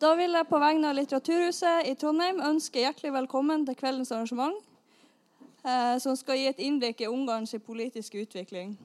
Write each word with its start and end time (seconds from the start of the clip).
Da 0.00 0.14
vil 0.16 0.32
jeg 0.32 0.48
på 0.48 0.56
vegne 0.56 0.88
av 0.88 0.94
Litteraturhuset 0.96 1.84
i 1.84 1.90
Trondheim 2.00 2.38
ønske 2.40 2.80
hjertelig 2.80 3.10
velkommen 3.12 3.66
til 3.68 3.76
kveldens 3.76 4.08
arrangement, 4.16 4.54
eh, 5.60 5.98
som 6.00 6.14
skal 6.16 6.38
gi 6.40 6.46
et 6.48 6.62
innblikk 6.64 7.02
i 7.04 7.08
Ungarns 7.10 7.52
politiske 7.66 8.22
utvikling. 8.22 8.78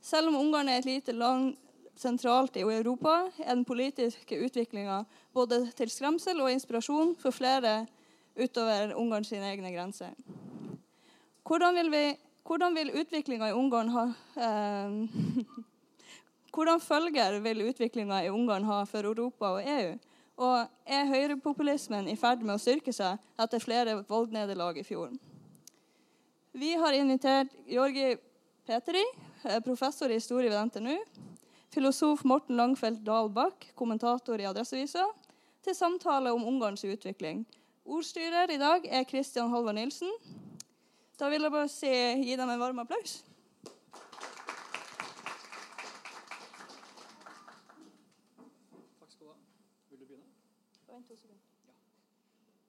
Selv 0.00 0.30
om 0.30 0.36
Ungarn 0.38 0.68
er 0.70 0.78
et 0.78 0.86
lite 0.86 1.10
land 1.10 1.56
sentralt 1.98 2.54
i 2.54 2.62
Europa, 2.62 3.32
er 3.42 3.56
den 3.56 3.64
politiske 3.66 4.38
utviklinga 4.38 5.00
både 5.34 5.64
til 5.74 5.90
skremsel 5.90 6.38
og 6.38 6.52
inspirasjon 6.52 7.16
for 7.18 7.34
flere 7.34 7.80
utover 8.38 8.94
Ungarns 8.94 9.32
egne 9.32 9.74
grenser. 9.74 10.14
Hvordan 11.42 11.74
vil, 11.74 11.90
vi, 11.90 12.04
hvordan 12.46 12.78
vil 12.78 12.94
utviklinga 12.94 13.50
i 13.50 13.58
Ungarn 13.58 13.90
ha 13.98 14.06
eh, 14.38 15.66
Hvordan 16.50 16.80
følger 16.82 17.38
vil 17.40 17.66
utviklinga 17.68 18.22
i 18.24 18.30
Ungarn 18.30 18.64
ha 18.66 18.82
for 18.84 19.06
Europa 19.06 19.54
og 19.56 19.66
EU? 19.66 19.92
Og 20.40 20.56
er 20.86 21.10
høyrepopulismen 21.10 22.08
i 22.08 22.16
ferd 22.16 22.42
med 22.42 22.56
å 22.56 22.62
styrke 22.62 22.92
seg 22.96 23.18
etter 23.38 23.62
flere 23.62 23.98
valgnederlag 24.08 24.80
i 24.80 24.86
fjor? 24.86 25.12
Vi 26.52 26.72
har 26.74 26.96
invitert 26.96 27.52
Georgi 27.68 28.16
Petri, 28.66 29.04
eh, 29.44 29.60
professor 29.60 30.10
i 30.10 30.18
historie 30.18 30.50
ved 30.50 30.66
NTNU, 30.66 30.96
filosof 31.70 32.24
Morten 32.24 32.56
Langfeldt 32.56 33.04
Dahlbakk, 33.06 33.70
kommentator 33.74 34.40
i 34.40 34.48
Adresseavisa, 34.48 35.04
til 35.62 35.74
samtale 35.74 36.32
om 36.32 36.44
Ungarns 36.44 36.84
utvikling. 36.84 37.46
Ordstyrer 37.84 38.50
i 38.50 38.58
dag 38.58 38.86
er 38.86 39.04
Kristian 39.04 39.50
Halvard 39.50 39.74
Nilsen. 39.74 40.10
Da 41.18 41.28
vil 41.28 41.42
jeg 41.42 41.52
bare 41.52 41.68
si, 41.68 41.90
gi 42.24 42.36
dem 42.36 42.48
en 42.48 42.60
varm 42.60 42.78
applaus. 42.78 43.24
Takk 48.98 49.10
skal 49.10 49.26
du 49.26 49.32
ha. 49.32 49.36
Vil 49.90 50.00
du 50.00 50.04
begynne? 50.04 50.28
Vent 50.88 51.08
to 51.08 51.16
sekunder. 51.16 51.42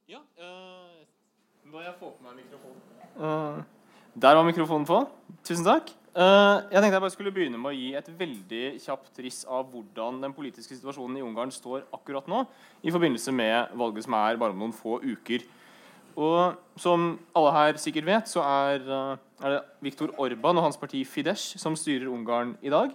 Ja. 0.08 0.20
Eh, 0.42 0.48
uh, 0.50 1.70
må 1.70 1.84
jeg 1.84 1.94
få 2.00 2.08
på 2.10 2.26
meg 2.26 2.40
mikrofon? 2.40 2.78
Eh, 3.14 3.22
uh, 3.22 3.60
der 4.22 4.38
var 4.38 4.46
mikrofonen 4.48 4.88
på. 4.90 5.04
Tusen 5.46 5.68
takk. 5.68 5.92
Uh, 6.16 6.66
jeg 6.74 6.82
tenkte 6.82 6.96
jeg 6.98 7.04
bare 7.04 7.14
skulle 7.14 7.34
begynne 7.36 7.60
med 7.62 7.70
å 7.70 7.78
gi 7.78 7.92
et 7.96 8.10
veldig 8.20 8.64
kjapt 8.82 9.22
riss 9.22 9.44
av 9.46 9.70
hvordan 9.70 10.18
den 10.24 10.34
politiske 10.34 10.74
situasjonen 10.74 11.20
i 11.20 11.24
Ungarn 11.24 11.54
står 11.54 11.86
akkurat 11.94 12.26
nå, 12.28 12.42
i 12.82 12.92
forbindelse 12.92 13.32
med 13.38 13.78
valget 13.78 14.08
som 14.08 14.18
er 14.18 14.42
bare 14.42 14.56
om 14.56 14.66
noen 14.66 14.74
få 14.76 14.98
uker. 15.06 15.46
Og 16.18 16.58
som 16.82 17.14
alle 17.38 17.54
her 17.56 17.80
sikkert 17.80 18.10
vet, 18.10 18.34
så 18.34 18.42
er, 18.44 18.84
er 19.46 19.54
det 19.56 19.62
Viktor 19.86 20.12
Orban 20.20 20.58
og 20.58 20.68
hans 20.72 20.82
parti 20.82 21.06
Fidesz 21.08 21.54
som 21.62 21.78
styrer 21.78 22.10
Ungarn 22.12 22.58
i 22.66 22.74
dag. 22.74 22.92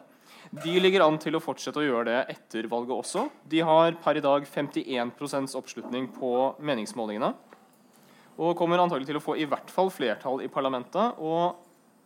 De 0.51 0.77
ligger 0.81 1.03
an 1.05 1.19
til 1.21 1.37
å 1.37 1.43
fortsette 1.43 1.81
å 1.81 1.85
gjøre 1.85 2.07
det 2.09 2.19
etter 2.37 2.69
valget 2.71 2.95
også. 2.95 3.27
De 3.51 3.63
har 3.67 3.97
per 4.03 4.19
i 4.19 4.25
dag 4.25 4.47
51 4.47 5.57
oppslutning 5.59 6.09
på 6.15 6.33
meningsmålingene. 6.63 7.33
Og 8.37 8.57
kommer 8.59 8.83
antagelig 8.83 9.09
til 9.09 9.19
å 9.19 9.25
få 9.25 9.37
i 9.41 9.47
hvert 9.49 9.71
fall 9.73 9.91
flertall 9.91 10.43
i 10.45 10.51
parlamentet. 10.53 11.19
Og 11.19 11.57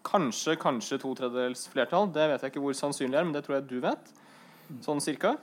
kanskje, 0.06 0.56
kanskje 0.60 1.00
to 1.02 1.12
tredjedels 1.19 1.66
flertall. 1.72 2.08
Det 2.12 2.28
vet 2.30 2.44
jeg 2.44 2.55
ikke 2.55 2.64
hvor 2.64 2.77
sannsynlig 2.78 3.19
er, 3.19 3.27
men 3.27 3.34
det 3.36 3.44
tror 3.47 3.58
jeg 3.58 3.69
du 3.70 3.78
vet. 3.82 4.12
Sånn 4.84 5.02
cirka. 5.02 5.34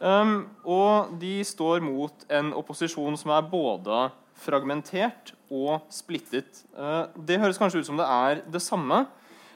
Um, 0.00 0.46
og 0.64 1.12
de 1.20 1.42
står 1.44 1.82
mot 1.84 2.24
en 2.32 2.54
opposisjon 2.56 3.18
som 3.20 3.34
er 3.36 3.48
både 3.50 4.06
fragmentert 4.40 5.34
og 5.52 5.82
splittet. 5.92 6.62
Uh, 6.72 7.10
det 7.18 7.40
høres 7.42 7.60
kanskje 7.60 7.82
ut 7.82 7.90
som 7.90 8.00
det 8.00 8.06
er 8.08 8.40
det 8.48 8.62
samme. 8.64 9.02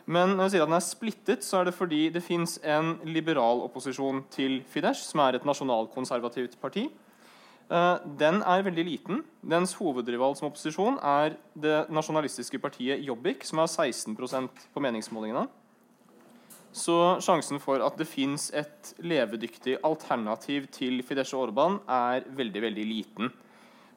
Men 0.05 0.34
når 0.34 0.47
jeg 0.47 0.52
sier 0.55 0.64
at 0.66 0.69
den 0.69 0.77
er 0.77 0.84
splittet, 0.84 1.47
så 1.47 1.60
er 1.60 1.69
det 1.69 1.77
fordi 1.77 2.02
det 2.12 2.24
fins 2.24 2.58
en 2.60 2.98
liberal 3.08 3.62
opposisjon 3.64 4.20
til 4.33 4.58
Fidesz, 4.69 5.06
som 5.08 5.22
er 5.24 5.38
et 5.38 5.47
nasjonalkonservativt 5.48 6.58
parti. 6.60 6.91
Eh, 7.72 7.97
den 8.20 8.42
er 8.44 8.64
veldig 8.66 8.84
liten. 8.84 9.22
Dens 9.41 9.72
hovedrival 9.78 10.36
som 10.36 10.50
opposisjon 10.50 10.98
er 11.00 11.38
det 11.56 11.86
nasjonalistiske 11.88 12.60
partiet 12.60 13.00
Jobbik, 13.06 13.47
som 13.48 13.62
har 13.62 13.70
16% 13.72 14.66
på 14.75 14.84
meningsmålingene. 14.84 15.47
Så 16.75 16.97
sjansen 17.22 17.60
for 17.62 17.81
at 17.86 17.97
det 17.97 18.09
fins 18.10 18.48
et 18.53 18.92
levedyktig 18.98 19.78
alternativ 19.86 20.66
til 20.75 21.00
Fidesz 21.06 21.32
og 21.32 21.48
Orban, 21.48 21.78
er 21.88 22.26
veldig, 22.28 22.62
veldig 22.66 22.86
liten. 22.91 23.31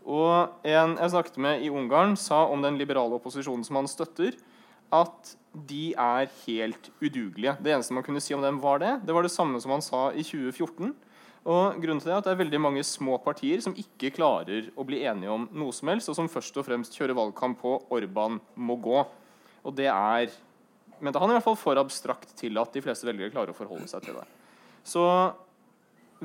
Og 0.07 0.53
En 0.63 0.95
jeg 0.95 1.12
snakket 1.12 1.38
med 1.38 1.66
i 1.66 1.69
Ungarn, 1.69 2.16
sa 2.16 2.45
om 2.47 2.62
den 2.62 2.78
liberale 2.78 3.18
opposisjonen 3.18 3.66
som 3.66 3.75
han 3.75 3.88
støtter, 3.88 4.38
at 4.94 5.36
de 5.68 5.92
er 5.98 6.30
helt 6.46 6.90
udugelige. 7.02 7.56
Det 7.64 7.74
eneste 7.74 7.96
man 7.96 8.06
kunne 8.06 8.22
si 8.24 8.36
om 8.36 8.44
dem, 8.44 8.59
var 8.62 8.80
det. 8.84 8.94
Det 9.08 9.16
var 9.16 9.25
det 9.25 9.34
samme 9.34 9.59
som 9.62 9.74
han 9.74 9.84
sa 9.84 10.09
i 10.14 10.24
2014. 10.25 10.94
Og 11.48 11.78
grunnen 11.80 12.02
til 12.03 12.09
Det 12.09 12.14
er 12.14 12.20
at 12.20 12.28
det 12.28 12.34
er 12.34 12.42
veldig 12.44 12.59
mange 12.59 12.84
små 12.84 13.18
partier 13.24 13.62
som 13.64 13.75
ikke 13.80 14.12
klarer 14.18 14.68
å 14.75 14.84
bli 14.88 15.00
enige 15.08 15.31
om 15.31 15.48
noe 15.56 15.72
som 15.72 15.88
helst, 15.88 16.09
og 16.12 16.18
som 16.18 16.28
først 16.30 16.59
og 16.59 16.68
fremst 16.68 16.98
kjører 16.98 17.16
valgkamp 17.16 17.62
på 17.62 17.78
Orban 17.96 18.42
må 18.56 18.75
gå. 18.84 19.06
Og 19.64 19.75
det 19.75 19.88
er 19.88 20.34
mente 21.00 21.22
han 21.22 21.31
i 21.31 21.38
hvert 21.38 21.46
fall 21.46 21.59
for 21.59 21.80
abstrakt 21.80 22.34
til 22.40 22.58
at 22.59 22.74
de 22.74 22.81
fleste 22.84 23.08
velgere 23.08 23.31
klarer 23.31 23.54
å 23.54 23.58
forholde 23.58 23.88
seg 23.90 24.04
til 24.04 24.18
det. 24.18 24.25
Så 24.88 25.06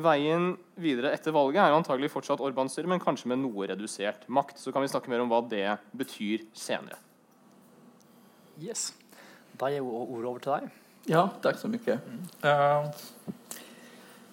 veien 0.00 0.54
videre 0.80 1.12
etter 1.12 1.34
valget 1.34 1.60
er 1.60 1.72
jo 1.72 1.78
antagelig 1.82 2.12
fortsatt 2.14 2.42
Orban-styret, 2.42 2.88
men 2.88 3.02
kanskje 3.02 3.30
med 3.32 3.42
noe 3.44 3.68
redusert 3.68 4.24
makt. 4.32 4.58
Så 4.58 4.72
kan 4.72 4.84
vi 4.84 4.90
snakke 4.90 5.12
mer 5.12 5.24
om 5.24 5.30
hva 5.32 5.42
det 5.44 5.66
betyr 5.96 6.46
senere. 6.56 6.98
Yes. 8.62 8.94
Da 9.58 9.68
ger 9.70 9.76
jag 9.76 9.86
ordet 9.86 10.26
over 10.26 10.38
til 10.38 10.52
deg. 10.52 10.68
Ja, 11.10 11.28
tack 11.42 11.58
så 11.58 11.68
mycket. 11.68 12.00
Uh, 12.44 12.90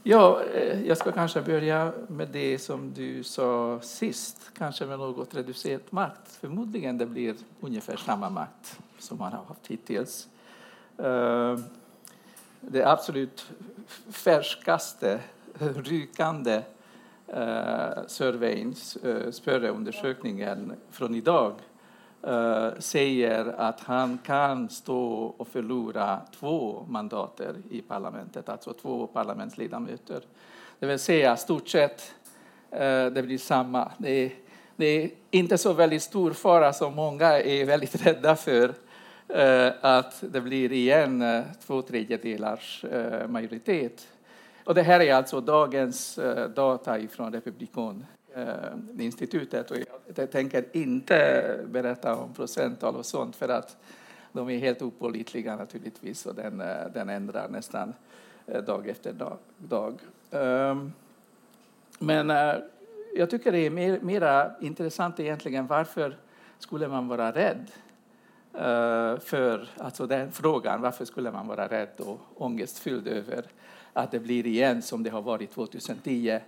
ja, 0.03 0.41
eh, 0.53 0.85
jag 0.85 0.97
ska 0.97 1.11
kanske 1.11 1.41
börja 1.41 1.91
med 2.07 2.27
det 2.27 2.59
som 2.59 2.93
du 2.93 3.23
sa 3.23 3.79
sist, 3.81 4.51
kanske 4.57 4.85
med 4.85 4.99
något 4.99 5.35
reducerat 5.35 5.91
makt. 5.91 6.31
Förmodligen 6.41 6.97
det 6.97 7.05
blir 7.05 7.35
ungefär 7.61 7.97
samma 7.97 8.29
makt 8.29 8.79
som 8.99 9.17
man 9.17 9.31
har 9.31 9.43
haft 9.43 9.67
hittills. 9.67 10.27
Uh, 10.99 11.59
det 12.61 12.83
absolut 12.83 13.51
färskaste, 14.09 15.19
rykande 15.59 16.63
uh, 17.27 18.07
surveyn, 18.07 18.75
uh, 19.05 19.31
spörreundersökningen 19.31 20.73
från 20.91 21.15
idag 21.15 21.53
uh, 22.27 22.79
säger 22.79 23.45
att 23.45 23.79
han 23.79 24.17
kan 24.25 24.69
stå 24.69 25.33
och 25.37 25.47
förlora 25.47 26.21
två 26.39 26.85
mandater 26.89 27.55
i 27.69 27.81
parlamentet, 27.81 28.49
alltså 28.49 28.73
två 28.73 29.07
parlamentsledamöter. 29.07 30.21
Det 30.79 30.85
vill 30.85 30.99
säga 30.99 31.37
stort 31.37 31.67
sett 31.67 32.13
uh, 32.73 33.05
det 33.05 33.23
blir 33.25 33.37
samma. 33.37 33.91
Det 33.97 34.11
är, 34.11 34.31
det 34.75 34.85
är, 34.85 35.09
inte 35.31 35.57
så 35.57 35.73
väldigt 35.73 36.03
stor 36.03 36.33
fara 36.33 36.73
som 36.73 36.95
många 36.95 37.27
är 37.27 37.65
väldigt 37.65 38.05
rädda 38.05 38.35
för 38.35 38.67
uh, 38.69 39.73
att 39.81 40.23
det 40.31 40.41
blir 40.41 40.71
igen 40.71 41.43
två 41.65 41.81
tredjedelars 41.81 42.85
majoritet. 43.27 44.07
Och 44.63 44.75
det 44.75 44.83
här 44.83 44.99
är 44.99 45.13
alltså 45.13 45.41
dagens 45.41 46.19
data 46.55 46.99
från 47.11 47.33
Republikan 47.33 48.05
eh, 48.35 49.05
institutet. 49.05 49.71
Och 49.71 49.77
jag 50.15 50.31
tänker 50.31 50.65
inte 50.71 51.59
berätta 51.67 52.15
om 52.15 52.33
procenttal 52.33 52.95
och 52.95 53.05
sånt 53.05 53.35
för 53.35 53.49
att 53.49 53.77
de 54.31 54.49
är 54.49 54.57
helt 54.57 54.81
opålitliga 54.81 55.55
naturligtvis 55.55 56.25
och 56.25 56.35
den, 56.35 56.61
eh, 56.61 56.87
den 56.93 57.09
ändrar 57.09 57.49
nästan 57.49 57.93
eh, 58.47 58.63
dag 58.63 58.87
efter 58.87 59.13
dag. 59.13 59.37
dag. 59.57 59.99
Um, 60.31 60.93
men 61.99 62.31
uh, 62.31 62.55
jag 63.15 63.29
tycker 63.29 63.51
det 63.51 63.59
är 63.59 63.69
mer, 63.69 63.99
mera 63.99 64.51
intressant 64.61 65.19
egentligen 65.19 65.67
varför 65.67 66.17
skulle 66.59 66.87
man 66.87 67.07
vara 67.07 67.31
rädd 67.31 67.71
uh, 68.55 69.19
för 69.19 69.69
alltså 69.77 70.07
den 70.07 70.31
frågan, 70.31 70.81
varför 70.81 71.05
skulle 71.05 71.31
man 71.31 71.47
vara 71.47 71.67
rädd 71.67 71.99
och 71.99 72.19
ångestfylld 72.35 73.07
över 73.07 73.45
att 73.93 74.11
det 74.11 74.19
blir 74.19 74.47
igen 74.47 74.81
som 74.81 75.03
det 75.03 75.09
har 75.09 75.21
varit 75.21 75.51
2010 75.51 76.39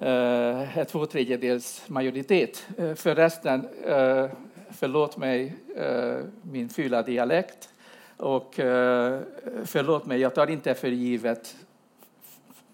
eh, 0.00 0.84
två 0.84 1.06
tredjedels 1.06 1.82
majoritet. 1.88 2.66
Eh, 2.78 2.94
förresten, 2.94 3.68
eh, 3.84 4.26
förlåt 4.70 5.16
mig 5.16 5.54
eh, 5.76 6.16
min 6.42 6.68
fula 6.68 7.02
dialekt 7.02 7.68
och 8.16 8.60
eh, 8.60 9.20
förlåt 9.64 10.06
mig, 10.06 10.20
jag 10.20 10.34
tar 10.34 10.50
inte 10.50 10.74
för 10.74 10.88
givet 10.88 11.56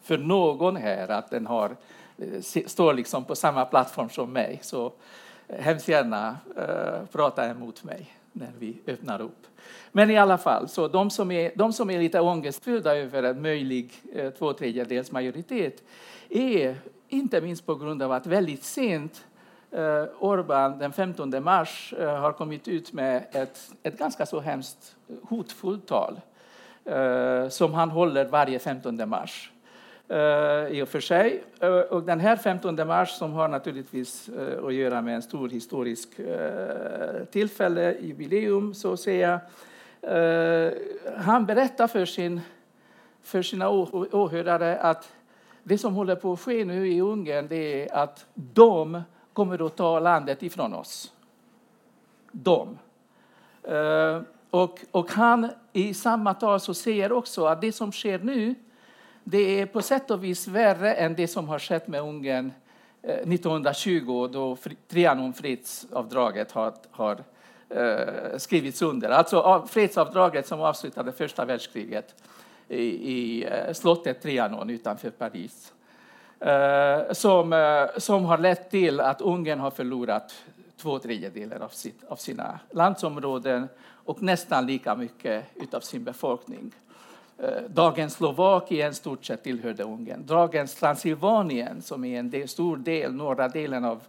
för 0.03 0.19
någon 0.19 0.77
här 0.77 1.09
att 1.09 1.31
den 1.31 1.47
har, 1.47 1.77
eh, 2.19 2.41
står 2.67 2.95
liksom 2.95 3.25
på 3.25 3.35
samma 3.35 3.65
plattform 3.65 4.09
som 4.09 4.33
mig. 4.33 4.59
Så 4.63 4.93
eh, 5.49 5.61
hemskt 5.61 5.89
gärna 5.89 6.37
eh, 6.57 7.07
prata 7.13 7.51
emot 7.51 7.85
mig 7.85 8.17
när 8.33 8.53
vi 8.59 8.77
öppnar 8.87 9.21
upp. 9.21 9.47
Men 9.93 10.11
i 10.11 10.19
alla 10.19 10.39
fall, 10.39 10.69
så 10.69 10.89
de 10.89 11.11
som 11.11 11.31
är, 11.31 11.53
de 11.55 11.73
som 11.73 11.91
är 11.91 11.99
lite 11.99 12.21
ångestfyllda 12.21 12.97
över 12.97 13.23
en 13.23 13.43
möjlig 13.43 13.93
eh, 14.15 14.31
två 14.31 14.53
tredjedels 14.53 15.13
majoritet 15.13 15.83
är 16.29 16.77
inte 17.09 17.41
minst 17.41 17.67
på 17.67 17.75
grund 17.75 18.03
av 18.03 18.13
att 18.13 18.27
väldigt 18.27 18.65
sent 18.65 19.25
eh, 19.71 20.05
Orban 20.19 20.79
den 20.79 20.93
15 20.93 21.45
mars 21.45 21.95
eh, 21.99 22.21
har 22.21 22.33
kommit 22.33 22.69
ut 22.69 22.93
med 22.93 23.27
ett, 23.33 23.73
ett 23.83 23.99
ganska 23.99 24.27
så 24.27 24.41
hemskt 24.41 24.97
hotfullt 25.23 25.87
tal 25.87 26.21
eh, 26.85 27.49
som 27.49 27.75
han 27.75 27.91
håller 27.91 28.25
varje 28.25 28.59
15 28.59 29.09
mars. 29.09 29.51
Eh, 30.09 30.67
i 30.71 30.83
och 30.83 30.89
för 30.89 31.01
sig. 31.01 31.45
Eh, 31.61 31.69
och 31.69 32.03
den 32.03 32.21
här 32.21 32.37
15 32.37 32.87
mars 32.87 33.11
som 33.11 33.33
har 33.33 33.49
naturligtvis 33.49 34.29
eh, 34.29 34.65
att 34.65 34.75
göra 34.75 35.03
med 35.03 35.15
en 35.15 35.23
stor 35.23 35.49
historisk 35.49 36.09
tillfälle, 37.31 37.97
jubileum 38.01 38.75
så 38.75 38.93
att 38.93 39.01
säga. 39.01 39.41
Han 41.17 41.47
berättar 41.47 41.87
för, 41.87 42.05
sin, 42.05 42.41
för 43.23 43.43
sina 43.43 43.69
åhörare 43.71 44.79
att 44.79 45.13
det 45.69 45.79
som 45.79 45.95
håller 45.95 46.17
på 46.17 46.33
att 46.33 46.41
ske 46.41 46.65
nu 46.65 46.89
i 46.89 47.01
Ungern 47.01 47.49
det 47.49 47.83
är 47.83 47.95
att 47.95 48.27
de 48.35 49.03
kommer 49.33 49.67
att 49.67 49.77
ta 49.77 50.01
landet 50.01 50.43
ifrån 50.43 50.75
oss. 50.75 51.13
De. 52.33 52.79
Eh, 53.63 54.21
och, 54.51 54.81
och 54.91 55.11
han 55.11 55.51
i 55.73 55.95
samma 55.95 56.35
tal 56.35 56.61
så 56.61 56.75
säger 56.75 57.13
också 57.13 57.47
att 57.47 57.61
det 57.61 57.73
som 57.73 57.93
sker 57.93 58.19
nu 58.19 58.55
det 59.25 59.61
är 59.61 59.67
på 59.67 59.83
sätt 59.83 60.11
och 60.11 60.25
vis 60.25 60.49
värre 60.49 60.95
än 60.95 61.15
det 61.15 61.29
som 61.29 61.49
har 61.49 61.59
skett 61.59 61.89
med 61.89 62.01
Ungern 62.01 62.53
eh, 63.03 63.15
1920 63.15 64.29
då 64.33 64.57
Trianon-fredsavdraget 64.89 66.53
har, 66.53 66.75
har 66.91 67.25
eh, 67.69 68.39
skrivits 68.39 68.83
under. 68.83 69.11
Alltså 69.11 69.67
fredsavdraget 69.69 70.47
som 70.47 70.61
avslutade 70.61 71.13
första 71.13 71.45
världskriget 71.45 72.15
i, 72.69 72.85
i 73.13 73.45
eh, 73.45 73.73
slottet 73.73 74.23
Trianon 74.23 74.71
utanför 74.71 75.11
Paris. 75.11 75.73
Eh, 76.41 77.13
som, 77.13 77.53
eh, 77.53 77.99
som 77.99 78.25
har 78.25 78.39
lett 78.39 78.71
till 78.71 79.01
att 79.01 79.21
Ungern 79.21 79.61
har 79.61 79.71
förlorat 79.71 80.45
två 80.77 80.99
tredjedelar 80.99 81.61
av, 81.61 81.69
sitt, 81.69 82.05
av 82.09 82.17
sina 82.17 82.59
landsområden 82.71 83.69
och 83.89 84.23
nästan 84.23 84.67
lika 84.67 84.95
mycket 84.95 85.75
av 85.75 85.81
sin 85.81 86.05
befolkning. 86.05 86.73
Dagens 87.69 88.15
Slovakien 88.15 88.95
stort 88.95 89.25
sett 89.25 89.43
tillhörde 89.43 89.83
Ungern. 89.83 90.27
Dagens 90.27 90.75
Transylvanien, 90.75 91.83
som 91.83 92.05
är 92.05 92.19
en 92.19 92.31
del, 92.31 92.49
stor 92.49 92.77
del, 92.77 93.13
norra 93.15 93.49
delen 93.49 93.85
av, 93.85 94.01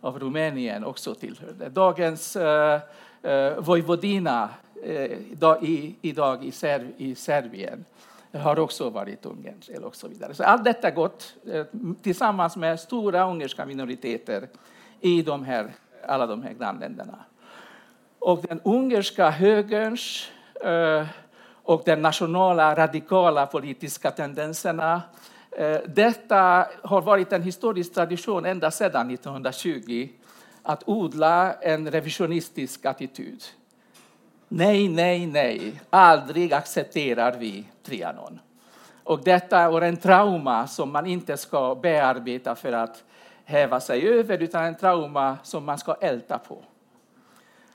av 0.00 0.18
Rumänien, 0.18 0.84
också 0.84 1.14
tillhörde. 1.14 1.68
Dagens 1.68 2.36
eh, 2.36 2.80
eh 3.22 3.58
Vojvodina 3.58 4.48
Eh, 4.82 5.18
i, 5.62 5.94
idag 6.02 6.44
i, 6.44 6.52
Serv, 6.52 6.92
i 6.96 7.14
Serbien 7.14 7.84
har 8.32 8.58
också 8.58 8.90
varit 8.90 9.26
ungersk. 9.26 9.70
och 9.82 9.96
så 9.96 10.08
vidare. 10.08 10.34
Så 10.34 10.44
allt 10.44 10.64
detta 10.64 10.90
gått 10.90 11.34
eh, 11.46 11.64
tillsammans 12.02 12.56
med 12.56 12.80
stora 12.80 13.30
ungerska 13.30 13.66
minoriteter 13.66 14.48
i 15.00 15.22
de 15.22 15.44
här, 15.44 15.72
alla 16.06 16.26
de 16.26 16.42
här 16.42 16.52
grannländerna. 16.52 17.18
Och 18.18 18.42
den 18.48 18.60
ungerska 18.64 19.30
högerns 19.30 20.28
eh, 20.64 21.06
och 21.62 21.82
den 21.84 22.02
nationala 22.02 22.74
radikala 22.74 23.46
politiska 23.46 24.10
tendenserna 24.10 25.02
detta 25.86 26.66
har 26.82 27.00
varit 27.00 27.32
en 27.32 27.42
historisk 27.42 27.94
tradition 27.94 28.44
ända 28.44 28.70
sedan 28.70 29.10
1920 29.10 30.08
att 30.62 30.82
odla 30.86 31.54
en 31.54 31.90
revisionistisk 31.90 32.84
attityd. 32.84 33.44
Nej, 34.48 34.88
nej, 34.88 35.26
nej, 35.26 35.80
aldrig 35.90 36.52
accepterar 36.52 37.36
vi 37.38 37.64
Trianon. 37.82 38.40
Och 39.04 39.24
detta 39.24 39.58
är 39.58 39.80
en 39.80 39.96
trauma 39.96 40.66
som 40.66 40.92
man 40.92 41.06
inte 41.06 41.36
ska 41.36 41.74
bearbeta 41.74 42.54
för 42.54 42.72
att 42.72 43.04
häva 43.44 43.80
sig 43.80 44.08
över, 44.08 44.42
utan 44.42 44.64
en 44.64 44.74
trauma 44.74 45.38
som 45.42 45.64
man 45.64 45.78
ska 45.78 45.94
älta 45.94 46.38
på. 46.38 46.62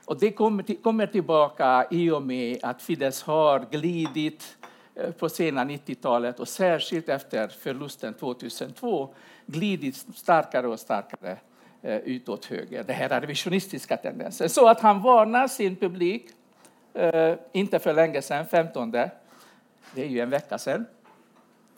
Och 0.04 0.18
det 0.18 0.32
kommer, 0.32 0.62
till, 0.62 0.76
kommer 0.76 1.06
tillbaka 1.06 1.86
i 1.90 2.10
och 2.10 2.22
med 2.22 2.58
att 2.62 2.82
Fidesz 2.82 3.22
har 3.22 3.66
glidit 3.70 4.56
eh, 4.94 5.10
på 5.10 5.28
sena 5.28 5.64
90-talet 5.64 6.40
och 6.40 6.48
särskilt 6.48 7.08
efter 7.08 7.48
förlusten 7.48 8.14
2002 8.14 9.14
glidit 9.46 9.96
starkare 10.14 10.68
och 10.68 10.80
starkare 10.80 11.36
eh, 11.82 11.96
utåt 11.96 12.44
höger. 12.44 12.84
Det 12.86 12.92
här 12.92 13.10
är 13.10 13.20
revisionistiska 13.20 13.96
tendenser. 13.96 14.48
Så 14.48 14.68
att 14.68 14.80
han 14.80 15.02
varnar 15.02 15.48
sin 15.48 15.76
publik, 15.76 16.28
eh, 16.94 17.34
inte 17.52 17.78
för 17.78 17.94
länge 17.94 18.22
sedan, 18.22 18.46
15, 18.46 18.90
det 18.90 19.10
är 19.94 20.06
ju 20.06 20.20
en 20.20 20.30
vecka 20.30 20.58
sedan, 20.58 20.86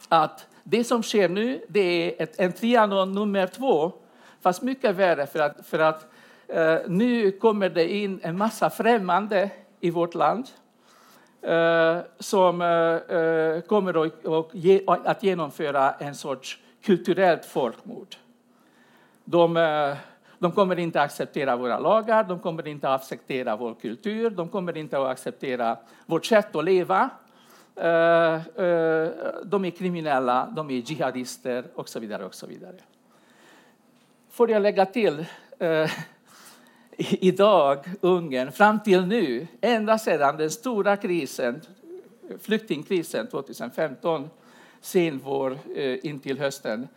att 0.08 0.46
det 0.62 0.84
som 0.84 1.02
sker 1.02 1.28
nu 1.28 1.64
det 1.68 1.80
är 1.80 2.22
ett, 2.22 2.40
en 2.40 2.52
trianon 2.52 3.12
nummer 3.12 3.46
två, 3.46 3.92
fast 4.40 4.62
mycket 4.62 4.94
värre 4.94 5.26
för 5.26 5.38
att, 5.38 5.66
för 5.66 5.78
att 5.78 6.06
eh, 6.48 6.76
nu 6.86 7.30
kommer 7.30 7.68
det 7.68 7.94
in 7.94 8.20
en 8.22 8.38
massa 8.38 8.70
främmande 8.70 9.50
i 9.80 9.90
vårt 9.90 10.14
land 10.14 10.46
eh, 11.42 11.98
som 12.18 12.60
eh, 12.62 13.16
eh, 13.18 13.60
kommer 13.60 14.06
att, 14.06 14.24
och 14.24 14.50
ge, 14.52 14.82
att 14.86 15.22
genomföra 15.22 15.92
en 15.92 16.14
sorts 16.14 16.58
kulturellt 16.82 17.44
folkmord. 17.44 18.16
De, 19.24 19.56
eh, 19.56 19.96
de 20.38 20.52
kommer 20.52 20.78
inte 20.78 21.00
att 21.00 21.04
acceptera 21.04 21.56
våra 21.56 21.78
lagar, 21.78 22.24
de 22.24 22.38
kommer 22.38 22.68
inte 22.68 22.88
att 22.88 23.00
acceptera 23.00 23.56
vår 23.56 23.74
kultur, 23.74 24.30
de 24.30 24.48
kommer 24.48 24.76
inte 24.76 24.98
att 24.98 25.06
acceptera 25.06 25.76
vårt 26.06 26.26
sätt 26.26 26.56
att 26.56 26.64
leva. 26.64 27.10
Eh, 27.76 28.34
eh, 28.34 29.10
de 29.44 29.64
är 29.64 29.70
kriminella, 29.70 30.52
de 30.56 30.70
är 30.70 30.74
jihadister 30.74 31.64
och 31.74 31.88
så 31.88 32.00
vidare. 32.00 32.24
Och 32.24 32.34
så 32.34 32.46
vidare. 32.46 32.76
Får 34.30 34.50
jag 34.50 34.62
lägga 34.62 34.86
till 34.86 35.26
eh, 35.58 35.90
idag 36.96 37.84
Ungern 38.00 38.52
fram 38.52 38.80
till 38.82 39.06
nu, 39.06 39.46
ända 39.60 39.98
sedan 39.98 40.36
den 40.36 40.50
stora 40.50 40.96
krisen, 40.96 41.60
flyktingkrisen 42.40 43.26
2015, 43.26 44.30
sen 44.80 45.20
vår 45.24 45.58
in 46.02 46.20
till 46.20 46.38
hösten. 46.38 46.88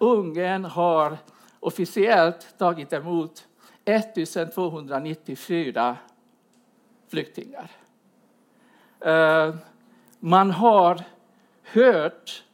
Ungern 0.00 0.64
har 0.64 1.16
officiellt 1.64 2.58
tagit 2.58 2.92
emot 2.92 3.46
1294 3.84 5.96
flyktingar. 7.08 7.70
Eh, 9.00 9.54
man 10.20 10.50
har 10.50 11.00
hört 11.62 12.44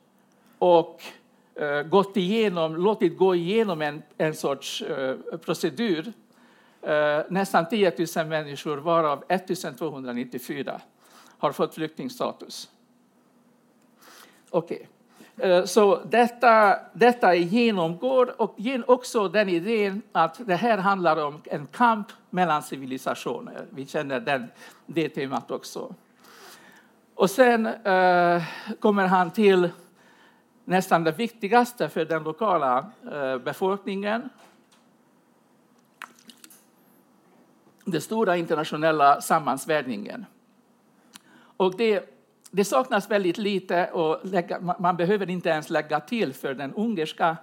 och 0.58 1.02
eh, 1.54 1.82
gått 1.82 2.16
igenom, 2.16 2.76
låtit 2.76 3.18
gå 3.18 3.34
igenom 3.34 3.82
en, 3.82 4.02
en 4.16 4.34
sorts 4.34 4.82
eh, 4.82 5.16
procedur 5.44 6.12
nästan 7.28 7.68
10 7.68 7.92
000 8.16 8.26
människor, 8.26 8.76
varav 8.76 9.24
1294, 9.28 10.80
har 11.38 11.52
fått 11.52 11.74
flyktingstatus. 11.74 12.70
Okej. 14.50 14.76
Okay. 14.76 14.86
Eh, 15.42 15.64
så 15.64 16.00
detta, 16.04 16.76
detta 16.92 17.34
genomgår 17.34 18.40
och 18.40 18.56
också 18.86 19.28
den 19.28 19.48
idén 19.48 20.02
att 20.12 20.40
det 20.46 20.56
här 20.56 20.78
handlar 20.78 21.24
om 21.24 21.42
en 21.44 21.66
kamp 21.66 22.06
mellan 22.30 22.62
civilisationer. 22.62 23.66
Vi 23.70 23.86
känner 23.86 24.20
den, 24.20 24.46
det 24.86 25.08
temat 25.08 25.50
också. 25.50 25.94
Och 27.14 27.30
sen 27.30 27.66
eh, 27.66 28.42
kommer 28.80 29.06
han 29.06 29.30
till 29.30 29.70
nästan 30.64 31.04
det 31.04 31.12
viktigaste 31.12 31.88
för 31.88 32.04
den 32.04 32.22
lokala 32.22 32.90
eh, 33.12 33.38
befolkningen 33.38 34.28
den 37.84 38.00
stora 38.00 38.36
internationella 38.36 39.20
sammansvärjningen. 39.20 40.26
Och 41.56 41.76
det, 41.76 42.19
det 42.50 42.64
saknas 42.64 43.10
väldigt 43.10 43.38
lite 43.38 43.86
och 43.86 44.18
lägga, 44.22 44.60
man 44.78 44.96
behöver 44.96 45.30
inte 45.30 45.48
ens 45.48 45.70
lägga 45.70 46.00
till 46.00 46.34
för 46.34 46.54
den 46.54 46.74
ungerska 46.74 47.36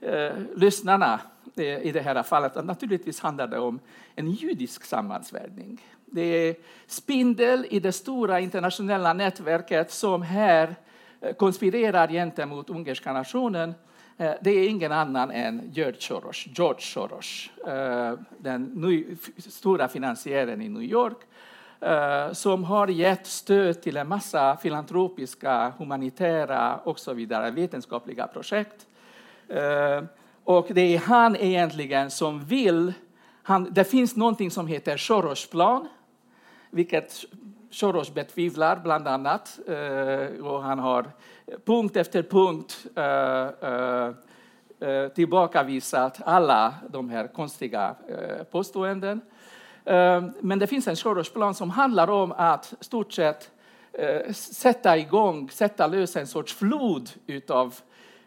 eh, 0.00 0.32
lyssnarna 0.56 1.20
eh, 1.56 1.78
i 1.78 1.92
det 1.92 2.00
här 2.00 2.22
fallet. 2.22 2.64
Naturligtvis 2.64 3.20
handlar 3.20 3.46
det 3.46 3.58
om 3.58 3.80
en 4.14 4.30
judisk 4.30 4.84
sammansvärjning. 4.84 5.82
Det 6.06 6.48
är 6.48 6.56
spindel 6.86 7.66
i 7.70 7.80
det 7.80 7.92
stora 7.92 8.40
internationella 8.40 9.12
nätverket 9.12 9.90
som 9.90 10.22
här 10.22 10.74
eh, 11.20 11.34
konspirerar 11.34 12.08
gentemot 12.08 12.70
ungerska 12.70 13.12
nationen 13.12 13.74
Eh, 14.16 14.32
det 14.40 14.50
är 14.50 14.68
ingen 14.68 14.92
annan 14.92 15.30
än 15.30 15.70
George 15.72 16.00
Soros, 16.00 16.46
George 16.46 16.80
Soros 16.80 17.50
eh, 17.66 18.12
den 18.38 19.16
stora 19.38 19.88
finansiären 19.88 20.62
i 20.62 20.68
New 20.68 20.82
York 20.82 21.18
Eh, 21.80 22.32
som 22.32 22.64
har 22.64 22.88
gett 22.88 23.26
stöd 23.26 23.82
till 23.82 23.96
en 23.96 24.08
massa 24.08 24.56
filantropiska, 24.56 25.72
humanitära 25.78 26.76
och 26.76 26.98
så 26.98 27.12
vidare 27.12 27.50
vetenskapliga 27.50 28.26
projekt. 28.26 28.86
Eh, 29.48 30.04
och 30.44 30.66
det 30.70 30.94
är 30.94 30.98
han 30.98 31.36
egentligen 31.36 32.10
som 32.10 32.44
vill... 32.44 32.92
Han, 33.42 33.68
det 33.70 33.84
finns 33.84 34.16
någonting 34.16 34.50
som 34.50 34.66
heter 34.66 34.96
Sorosplan, 34.96 35.88
vilket 36.70 37.24
Soros 37.70 38.14
betvivlar 38.14 38.80
bland 38.84 39.08
annat. 39.08 39.58
Eh, 39.68 40.46
och 40.46 40.62
han 40.62 40.78
har 40.78 41.10
punkt 41.64 41.96
efter 41.96 42.22
punkt 42.22 42.86
tillbakavisat 45.14 46.20
alla 46.24 46.74
de 46.88 47.10
här 47.10 47.26
konstiga 47.26 47.94
påståenden. 48.50 49.20
Ehm, 49.84 50.32
men 50.40 50.58
det 50.58 50.66
finns 50.66 50.88
en 50.88 50.96
Soros-plan 50.96 51.54
som 51.54 51.70
handlar 51.70 52.10
om 52.10 52.32
att 52.32 52.74
stort 52.80 53.12
sett 53.12 53.50
eh, 53.92 54.32
sätta 54.32 54.98
igång, 54.98 55.50
sätta 55.50 55.86
lös 55.86 56.16
en 56.16 56.26
sorts 56.26 56.54
flod 56.54 57.10
utav 57.26 57.74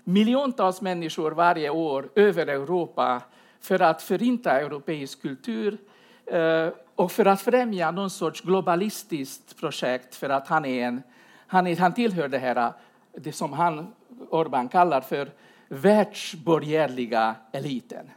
miljontals 0.04 0.82
människor 0.82 1.32
varje 1.32 1.70
år 1.70 2.10
över 2.16 2.48
Europa 2.48 3.22
för 3.60 3.82
att 3.82 4.02
förinta 4.02 4.52
europeisk 4.62 5.22
kultur 5.22 5.78
eh, 6.26 6.70
och 6.96 7.12
för 7.12 7.26
att 7.26 7.42
främja 7.42 7.92
någon 7.92 8.10
sorts 8.10 8.42
globalistiskt 8.42 9.60
projekt 9.60 10.16
för 10.16 10.30
att 10.30 10.48
han, 10.48 10.66
är 10.66 10.88
en, 10.88 11.04
han, 11.48 11.68
är, 11.68 11.76
han 11.76 11.94
tillhör 11.94 12.28
det 12.28 12.38
här 12.38 12.74
det 13.16 13.32
som 13.32 13.54
han, 13.54 13.94
Orban 14.30 14.70
kallar 14.70 15.02
för 15.02 15.32
världsborgerliga 15.68 17.36
eliten. 17.52 18.12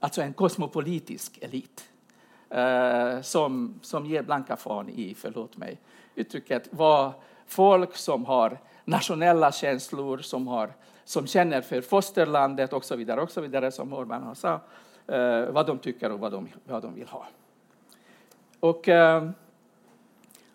Alltså 0.00 0.22
en 0.22 0.32
kosmopolitisk 0.32 1.38
elit 1.40 1.90
eh, 2.50 3.20
som, 3.20 3.74
som 3.82 4.06
ger 4.06 4.22
blanka 4.22 4.56
fan 4.56 4.88
i, 4.88 5.14
förlåt 5.14 5.56
mig, 5.56 5.78
uttrycket 6.14 6.68
var 6.70 7.12
folk 7.46 7.96
som 7.96 8.24
har 8.24 8.58
nationella 8.84 9.52
känslor, 9.52 10.18
som, 10.18 10.48
har, 10.48 10.72
som 11.04 11.26
känner 11.26 11.60
för 11.60 11.80
fosterlandet 11.80 12.72
och 12.72 12.84
så 12.84 12.96
vidare, 12.96 13.20
och 13.20 13.30
så 13.30 13.40
vidare 13.40 13.72
som 13.72 13.92
Orban 13.92 14.22
har 14.22 14.34
sagt, 14.34 14.64
eh, 15.06 15.44
vad 15.44 15.66
de 15.66 15.78
tycker 15.78 16.12
och 16.12 16.20
vad 16.20 16.32
de, 16.32 16.48
vad 16.64 16.82
de 16.82 16.94
vill 16.94 17.08
ha. 17.08 17.26
Och, 18.60 18.88
eh, 18.88 19.30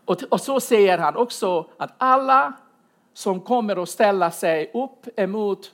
och, 0.06 0.24
och 0.30 0.42
så 0.42 0.60
säger 0.60 0.98
han 0.98 1.16
också 1.16 1.70
att 1.78 1.94
alla 1.98 2.54
som 3.14 3.40
kommer 3.40 3.84
att 3.84 3.90
ställa 3.90 4.32
sig 4.32 4.72
upp 4.74 5.20
emot 5.20 5.72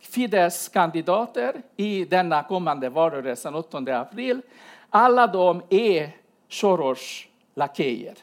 Fidesz 0.00 0.68
kandidater 0.68 1.62
i 1.76 2.04
denna 2.04 2.42
kommande 2.42 2.88
valrörelse 2.88 3.48
den 3.48 3.54
8 3.54 4.00
april, 4.00 4.42
alla 4.90 5.26
de 5.26 5.62
är 5.68 6.16
Soros 6.48 7.26
lakejer. 7.54 8.14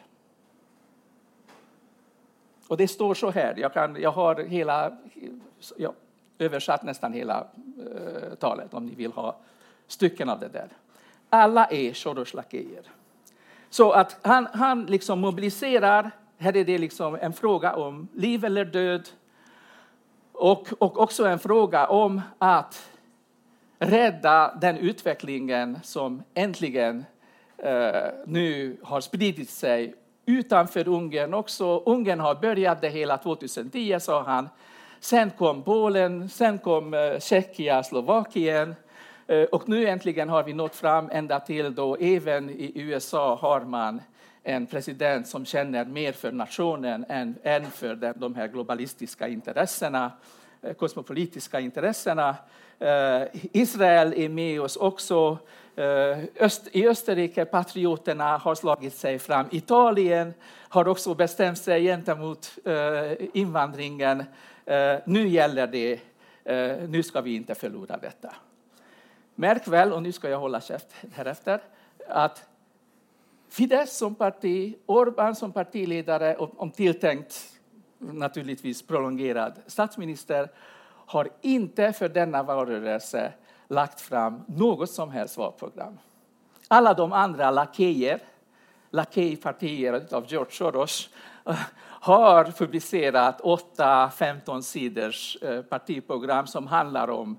Och 2.68 2.78
det 2.78 2.88
står 2.88 3.14
så 3.14 3.32
här, 3.32 3.54
jag, 3.58 3.74
kan, 3.74 3.96
jag 4.02 4.12
har 4.12 4.36
hela, 4.36 4.98
jag 5.78 5.94
översatt 6.40 6.84
nästan 6.84 7.14
hela 7.14 7.48
eh, 7.80 8.36
talet 8.40 8.74
om 8.74 8.86
ni 8.86 8.96
vill 8.96 9.12
ha 9.12 9.36
stycken 9.88 10.30
av 10.30 10.40
det 10.40 10.48
där. 10.48 10.68
Alla 11.30 11.66
är 11.66 11.94
Soros 11.94 12.34
lakejer. 12.34 12.84
Så 13.70 13.92
att 13.92 14.18
han, 14.22 14.48
han 14.54 14.86
liksom 14.86 15.20
mobiliserar, 15.20 16.12
här 16.38 16.58
är 16.58 16.64
det 16.64 16.78
liksom 16.78 17.18
en 17.22 17.34
fråga 17.34 17.76
om 17.76 18.08
liv 18.14 18.46
eller 18.46 18.66
död 18.66 19.10
och, 20.32 20.68
och 20.80 21.00
också 21.00 21.26
en 21.26 21.40
fråga 21.40 21.88
om 21.88 22.22
att 22.38 22.90
rädda 23.80 24.58
den 24.62 24.78
utvecklingen 24.78 25.80
som 25.84 26.24
äntligen 26.34 27.06
eh, 27.58 27.92
nu 28.26 28.78
har 28.84 29.02
spridit 29.02 29.50
sig 29.50 29.96
utanför 30.26 30.88
Ungern 30.88 31.34
också. 31.34 31.84
Ungern 31.86 32.20
har 32.20 32.36
börjat 32.36 32.82
det 32.82 32.90
hela 32.90 33.18
2010, 33.18 33.98
sa 34.00 34.24
han. 34.24 34.50
Sen 35.00 35.32
kom 35.32 35.64
Polen, 35.64 36.30
sen 36.30 36.58
kom 36.58 36.94
eh, 36.94 37.20
Tjeckien, 37.20 37.84
Slovakien. 37.84 38.76
Eh, 39.28 39.44
och 39.44 39.70
nu 39.70 39.88
äntligen 39.88 40.30
har 40.30 40.44
vi 40.44 40.54
nått 40.54 40.76
fram 40.76 41.10
ända 41.12 41.40
till 41.40 41.76
då 41.76 41.96
även 41.96 42.50
i 42.50 42.72
USA 42.76 43.36
har 43.36 43.62
man 43.62 44.02
en 44.44 44.66
president 44.66 45.28
som 45.28 45.46
känner 45.46 45.86
mer 45.86 46.12
för 46.12 46.32
nationen 46.32 47.06
än, 47.10 47.36
än 47.44 47.72
för 47.72 47.96
de, 47.96 48.14
de 48.16 48.36
här 48.36 48.48
globalistiska 48.48 49.28
intressena, 49.28 50.06
eh, 50.06 50.12
Eh, 50.62 50.74
kosmopolitiska 50.74 51.60
intressena. 51.60 52.36
Eh, 52.80 53.24
Israel 53.34 54.14
är 54.18 54.30
med 54.30 54.62
oss 54.62 54.76
också. 54.76 55.38
Eh, 55.76 56.18
Öst, 56.40 56.68
I 56.72 56.88
Österrike 56.88 57.46
patrioterna 57.46 58.38
har 58.38 58.56
slagit 58.56 58.94
sig 58.94 59.20
fram. 59.20 59.46
Italien 59.52 60.34
har 60.70 60.88
också 60.88 61.14
bestämt 61.14 61.58
sig 61.58 61.84
gentemot 61.84 62.52
invandringen. 63.34 64.24
Nu 65.06 65.28
gäller 65.28 65.68
det, 65.68 66.00
nu 66.88 67.04
ska 67.04 67.22
vi 67.22 67.36
inte 67.36 67.56
förlora 67.56 67.98
detta. 67.98 68.36
Märk 69.36 69.68
väl, 69.68 69.94
och 69.94 70.04
nu 70.04 70.12
ska 70.12 70.30
jag 70.30 70.40
hålla 70.40 70.62
käft 70.62 70.88
härefter, 71.14 71.62
att 72.08 72.46
Fidesz 73.50 73.98
som 73.98 74.16
parti, 74.16 74.76
Orbán 74.86 75.34
som 75.34 75.52
partiledare 75.52 76.36
och 76.36 76.62
om 76.62 76.72
tilltänkt 76.72 77.57
naturligtvis 78.00 78.88
prolongerad 78.88 79.54
statsminister 79.68 80.50
har 81.06 81.30
inte 81.42 81.94
för 81.94 82.10
denna 82.10 82.44
valrörelse 82.44 83.34
lagt 83.68 84.02
fram 84.02 84.42
något 84.48 84.90
som 84.90 85.10
helst 85.10 85.38
valprogram. 85.38 85.98
Alla 86.68 86.94
de 86.94 87.14
andra 87.14 87.52
lakejer, 87.52 88.20
lakejpartier 88.90 90.06
av 90.12 90.26
George 90.28 90.52
Soros 90.52 91.10
har 91.84 92.44
publicerat 92.44 93.42
8-15 93.42 94.62
sidors 94.62 95.38
eh, 95.42 95.62
partiprogram 95.62 96.48
som 96.48 96.68
handlar 96.68 97.08
om 97.10 97.38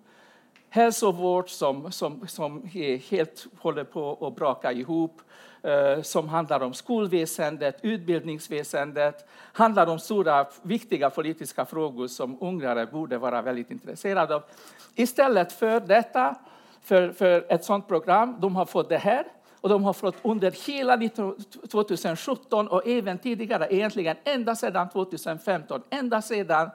hälsovård 0.71 1.51
som, 1.51 1.93
som, 1.93 2.29
som 2.29 2.71
helt 3.11 3.47
håller 3.59 3.85
på 3.85 4.27
att 4.27 4.37
braka 4.37 4.73
ihop, 4.73 5.21
Eh, 5.63 6.03
som 6.03 6.29
handlar 6.29 6.61
om 6.61 6.75
skolväsendet, 6.75 7.79
utbildningsväsendet, 7.83 9.29
handlar 9.53 9.87
om 9.87 9.99
stora 9.99 10.47
viktiga 10.63 11.11
politiska 11.11 11.65
frågor 11.65 12.07
som 12.09 12.39
ungrare 12.41 12.87
borde 12.87 13.19
vara 13.19 13.43
väldigt 13.43 13.71
intresserade 13.71 14.35
av. 14.35 14.43
Istället 14.95 15.53
för 15.53 15.81
detta, 15.81 16.35
för, 16.83 17.13
för 17.13 17.47
ett 17.49 17.65
sådant 17.65 17.89
program, 17.89 18.37
de 18.41 18.57
har 18.57 18.67
fått 18.67 18.89
det 18.89 18.99
här 18.99 19.25
och 19.61 19.69
de 19.69 19.85
har 19.85 19.93
fått 19.93 20.15
under 20.23 20.67
hela 20.67 21.09
2017 21.71 22.69
och 22.69 22.87
även 22.87 23.19
tidigare, 23.19 23.67
egentligen 23.71 24.17
ända 24.25 24.55
sedan 24.55 24.89
2015, 24.89 25.83
ända 25.91 26.23
sedan 26.23 26.71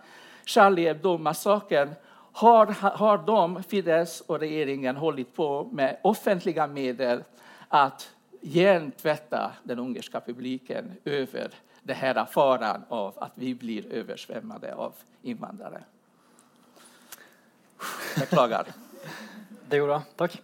Charlie 0.46 0.88
Hebdo-massakern 0.88 1.90
har, 2.34 2.66
har 2.98 3.18
de, 3.18 3.64
Fidesz 3.64 4.22
och 4.22 4.40
regeringen, 4.40 4.96
hållit 4.96 5.36
på 5.36 5.70
med 5.72 6.00
offentliga 6.02 6.68
medel 6.68 7.24
att 7.68 8.13
hjärntvätta 8.44 9.52
den 9.64 9.80
ungerska 9.80 10.20
publiken 10.20 10.92
över 11.06 11.52
det 11.84 11.94
här 11.94 12.26
faran 12.26 12.84
av 12.90 13.14
att 13.18 13.32
vi 13.36 13.56
blir 13.56 13.94
översvämmade 13.94 14.76
av 14.76 14.94
invandrare. 15.22 15.84
Beklagar. 18.20 18.68
Det 19.70 19.78
gjorde 19.78 19.92
jag. 19.92 20.02
Tack. 20.16 20.42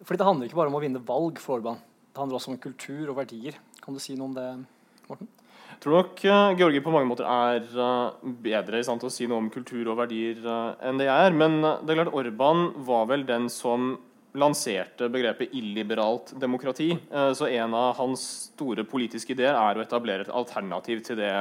För 0.00 0.16
det 0.16 0.24
handlar 0.24 0.44
inte 0.44 0.56
bara 0.56 0.68
om 0.68 0.74
att 0.74 0.82
vinna 0.82 0.98
val 0.98 1.36
för 1.36 1.52
Orban. 1.52 1.76
Det 2.12 2.18
handlar 2.18 2.36
också 2.36 2.50
om 2.50 2.58
kultur 2.58 3.10
och 3.10 3.18
värderingar. 3.18 3.60
Kan 3.80 3.94
du 3.94 4.00
säga 4.00 4.18
något 4.18 4.24
om 4.24 4.34
det, 4.34 4.64
Morten? 5.06 5.28
Jeg 5.68 5.82
tror 5.84 5.94
nok 5.94 6.24
uh, 6.24 6.58
Georgi 6.58 6.80
på 6.82 6.90
mange 6.90 7.06
måter 7.06 7.26
er 7.28 7.66
uh, 7.78 8.10
bedre 8.42 8.80
i 8.80 8.86
stand 8.86 8.98
til 8.98 9.06
å 9.06 9.12
si 9.14 9.26
noe 9.30 9.38
om 9.38 9.50
kultur 9.50 9.86
verdier 9.94 10.40
uh, 10.42 10.74
enn 10.82 10.98
det 10.98 11.06
er. 11.06 11.30
Men 11.30 11.60
det 11.62 11.92
er 11.92 12.00
klart 12.00 12.16
Orban 12.18 12.72
var 12.88 13.06
vel 13.12 13.22
den 13.28 13.46
som 13.52 13.92
lanserte 14.36 15.08
begrepet 15.12 15.54
illiberalt 15.56 16.34
demokrati. 16.40 16.90
Eh, 17.12 17.32
så 17.32 17.48
en 17.48 17.74
av 17.74 17.96
hans 17.96 18.24
store 18.52 18.84
politiske 18.88 19.32
ideer 19.32 19.56
er 19.56 19.78
å 19.78 19.84
etablere 19.84 20.26
et 20.26 20.34
alternativ 20.34 21.02
til 21.06 21.20
det 21.20 21.32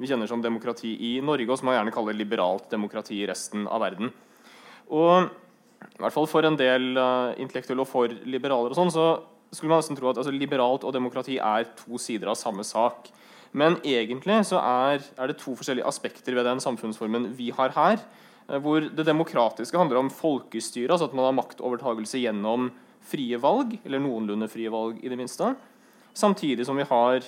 vi 0.00 0.08
kjenner 0.10 0.26
som 0.26 0.42
demokrati 0.42 0.94
i 1.12 1.12
Norge, 1.22 1.46
og 1.50 1.58
som 1.60 1.68
man 1.70 1.78
gjerne 1.78 1.94
kaller 1.94 2.16
liberalt 2.18 2.66
demokrati 2.72 3.20
i 3.20 3.28
resten 3.30 3.68
av 3.70 3.84
verden. 3.84 4.10
Og 4.90 5.28
i 5.84 6.00
hvert 6.02 6.16
fall 6.16 6.26
for 6.26 6.46
en 6.46 6.56
del 6.58 6.96
uh, 6.98 7.30
intellektuelle 7.38 7.84
og 7.84 7.90
for 7.90 8.10
liberaler 8.26 8.72
og 8.72 8.78
sånn, 8.78 8.90
så 8.90 9.06
skulle 9.54 9.70
man 9.70 9.82
nesten 9.82 9.98
tro 9.98 10.10
at 10.10 10.18
altså, 10.18 10.34
liberalt 10.34 10.82
og 10.82 10.94
demokrati 10.96 11.36
er 11.38 11.68
to 11.78 12.00
sider 12.02 12.32
av 12.32 12.38
samme 12.40 12.66
sak. 12.66 13.12
Men 13.54 13.78
egentlig 13.86 14.40
så 14.48 14.58
er, 14.58 15.04
er 15.14 15.30
det 15.30 15.38
to 15.38 15.54
forskjellige 15.54 15.86
aspekter 15.86 16.34
ved 16.34 16.48
den 16.48 16.62
samfunnsformen 16.62 17.30
vi 17.38 17.52
har 17.54 17.70
her. 17.76 18.02
Eh, 18.48 18.60
hvor 18.60 18.84
det 18.84 19.06
demokratiske 19.06 19.78
handler 19.78 20.02
om 20.02 20.10
folkestyre, 20.12 20.92
altså 20.92 21.08
at 21.08 21.16
man 21.16 21.30
har 21.30 21.38
maktovertagelse 21.38 22.20
gjennom 22.20 22.70
frie 23.04 23.38
valg, 23.40 23.78
eller 23.84 24.02
noenlunde 24.02 24.48
frie 24.52 24.72
valg 24.72 25.00
i 25.04 25.12
det 25.12 25.18
minste. 25.20 25.54
Samtidig 26.14 26.66
som 26.66 26.78
vi 26.78 26.86
har 26.88 27.24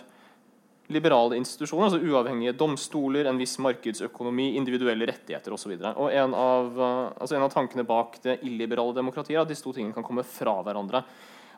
liberale 0.92 1.36
institusjoner, 1.40 1.88
altså 1.88 1.98
uavhengige 1.98 2.54
domstoler, 2.58 3.26
en 3.26 3.40
viss 3.40 3.56
markedsøkonomi, 3.62 4.52
individuelle 4.58 5.08
rettigheter 5.08 5.54
osv. 5.56 5.72
En, 5.74 6.34
av, 6.34 6.68
eh, 6.78 7.08
altså 7.16 7.36
en 7.36 7.46
av 7.46 7.54
tankene 7.54 7.86
bak 7.86 8.20
det 8.22 8.38
illiberale 8.46 8.94
demokratiet 8.94 9.38
er 9.38 9.42
at 9.42 9.50
disse 9.50 9.66
to 9.66 9.74
tingene 9.74 9.96
kan 9.96 10.06
komme 10.06 10.24
fra 10.26 10.60
hverandre. 10.62 11.02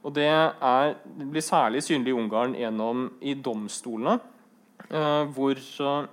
Og 0.06 0.14
Det, 0.14 0.28
er, 0.30 0.94
det 1.18 1.26
blir 1.26 1.42
særlig 1.42 1.82
synlig 1.82 2.14
i 2.14 2.16
Ungarn 2.16 2.54
gjennom 2.54 3.08
i 3.20 3.34
domstolene, 3.34 4.20
eh, 4.88 5.24
hvor 5.34 5.58
eh, 5.58 6.06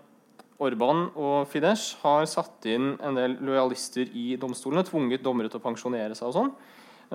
Orban 0.63 1.09
og 1.19 1.49
Fidesz 1.51 1.97
har 2.03 2.23
satt 2.31 2.65
inn 2.71 2.93
en 3.03 3.17
del 3.17 3.35
lojalister 3.43 4.07
i 4.15 4.37
domstolene, 4.39 4.85
tvunget 4.87 5.23
dommere 5.23 5.51
til 5.51 5.59
å 5.59 5.65
pensjonere 5.65 6.15
seg 6.15 6.29
og 6.29 6.35
sånn, 6.37 6.53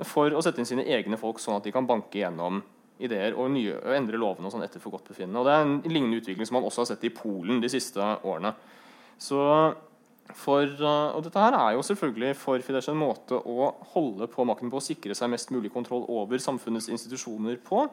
for 0.07 0.33
å 0.33 0.43
sette 0.45 0.61
inn 0.61 0.69
sine 0.69 0.85
egne 0.85 1.17
folk, 1.19 1.41
sånn 1.41 1.57
at 1.57 1.65
de 1.65 1.73
kan 1.73 1.87
banke 1.89 2.21
gjennom 2.21 2.61
ideer 3.01 3.33
og, 3.33 3.49
nye, 3.53 3.75
og 3.81 3.95
endre 3.97 4.19
lovene 4.21 4.47
og 4.47 4.53
sånn 4.53 4.65
etter 4.65 4.83
forgodtbefinnende. 4.83 5.41
Og 5.41 5.47
Det 5.47 5.55
er 5.55 5.65
en 5.65 5.77
lignende 5.89 6.21
utvikling 6.21 6.47
som 6.47 6.59
man 6.59 6.67
også 6.67 6.83
har 6.83 6.91
sett 6.93 7.07
i 7.09 7.13
Polen 7.13 7.61
de 7.63 7.71
siste 7.71 7.99
årene. 8.21 8.53
Så 9.21 9.41
for, 10.37 10.63
eh, 10.63 11.15
og 11.15 11.23
dette 11.25 11.41
her 11.41 11.57
er 11.57 11.75
jo 11.75 11.85
selvfølgelig 11.85 12.35
for 12.39 12.63
Fidesz 12.63 12.89
en 12.91 12.99
måte 12.99 13.35
å 13.35 13.71
holde 13.95 14.29
på 14.31 14.45
makten 14.47 14.71
på, 14.71 14.79
å 14.79 14.85
sikre 14.85 15.17
seg 15.17 15.31
mest 15.33 15.51
mulig 15.51 15.73
kontroll 15.73 16.05
over 16.07 16.41
samfunnets 16.41 16.89
institusjoner 16.93 17.57
på. 17.65 17.87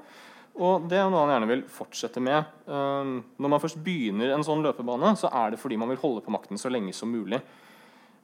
Og 0.58 0.88
det 0.90 0.98
er 0.98 1.06
noe 1.10 1.22
han 1.22 1.34
gjerne 1.36 1.50
vil 1.52 1.64
fortsette 1.70 2.22
med. 2.24 2.46
Um, 2.66 3.18
når 3.38 3.52
man 3.52 3.62
først 3.62 3.78
begynner 3.84 4.34
en 4.34 4.46
sånn 4.46 4.64
løpebane, 4.64 5.12
så 5.20 5.30
er 5.30 5.54
det 5.54 5.60
fordi 5.62 5.78
man 5.78 5.92
vil 5.92 6.00
holde 6.02 6.24
på 6.24 6.34
makten 6.34 6.58
så 6.58 6.70
lenge 6.72 6.94
som 6.96 7.12
mulig. 7.12 7.38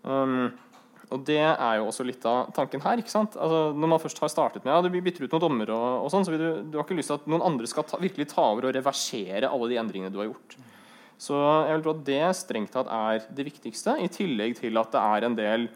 Um, 0.03 0.49
og 1.13 1.23
det 1.29 1.41
er 1.45 1.79
jo 1.79 1.89
også 1.91 2.07
litt 2.07 2.25
av 2.27 2.51
tanken 2.57 2.83
her. 2.83 2.99
ikke 2.99 3.13
sant? 3.13 3.37
Altså, 3.39 3.71
når 3.77 3.93
man 3.93 4.03
først 4.03 4.23
har 4.25 4.33
startet 4.33 4.65
med 4.65 4.73
ja, 4.73 4.81
du 4.83 4.91
bytter 4.91 5.27
ut 5.27 5.37
noen 5.37 5.45
dommere, 5.45 5.77
og, 5.77 6.07
og 6.07 6.13
sånn, 6.13 6.27
så 6.27 6.35
vil 6.35 6.43
du, 6.43 6.51
du 6.73 6.79
har 6.79 6.87
ikke 6.87 6.99
lyst 6.99 7.13
til 7.13 7.21
at 7.21 7.29
noen 7.31 7.45
andre 7.45 7.71
skal 7.71 7.87
ta, 7.87 8.01
virkelig 8.03 8.31
ta 8.33 8.49
over 8.51 8.69
og 8.69 8.75
reversere 8.75 9.51
alle 9.51 9.71
de 9.71 9.79
endringene 9.83 10.15
du 10.15 10.19
har 10.23 10.31
gjort. 10.33 10.57
Så 11.21 11.39
jeg 11.39 11.77
vil 11.77 11.85
tro 11.85 11.95
at 11.95 12.07
det 12.09 12.23
strengt 12.41 12.73
tatt 12.75 12.91
er 12.91 13.27
det 13.37 13.47
viktigste, 13.47 13.99
i 14.03 14.11
tillegg 14.11 14.57
til 14.59 14.81
at 14.81 14.91
det 14.95 15.05
er 15.15 15.29
en 15.29 15.39
del 15.39 15.69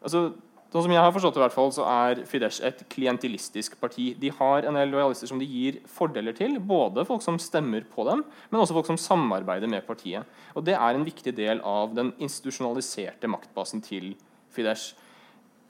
altså 0.00 0.30
Sånn 0.70 0.84
som 0.86 0.92
jeg 0.94 1.02
har 1.02 1.10
forstått 1.10 1.34
det, 1.34 1.40
i 1.40 1.42
hvert 1.42 1.54
fall, 1.56 1.72
så 1.74 1.84
er 1.90 2.20
Fidesz 2.30 2.60
et 2.62 2.84
klientilistisk 2.92 3.74
parti. 3.80 4.12
De 4.22 4.30
har 4.36 4.68
en 4.68 4.76
del 4.78 4.92
lojalister 4.92 5.26
som 5.26 5.40
de 5.40 5.48
gir 5.50 5.80
fordeler 5.90 6.36
til, 6.38 6.60
både 6.62 7.02
folk 7.08 7.24
som 7.24 7.40
stemmer 7.42 7.82
på 7.90 8.04
dem, 8.06 8.22
men 8.52 8.60
også 8.62 8.76
folk 8.76 8.86
som 8.86 9.00
samarbeider 9.00 9.70
med 9.70 9.82
partiet. 9.88 10.28
Og 10.54 10.62
Det 10.64 10.76
er 10.78 10.94
en 10.94 11.06
viktig 11.06 11.34
del 11.34 11.62
av 11.66 11.96
den 11.96 12.12
institusjonaliserte 12.22 13.26
maktbasen 13.26 13.82
til 13.82 14.12
Fidesz. 14.54 14.92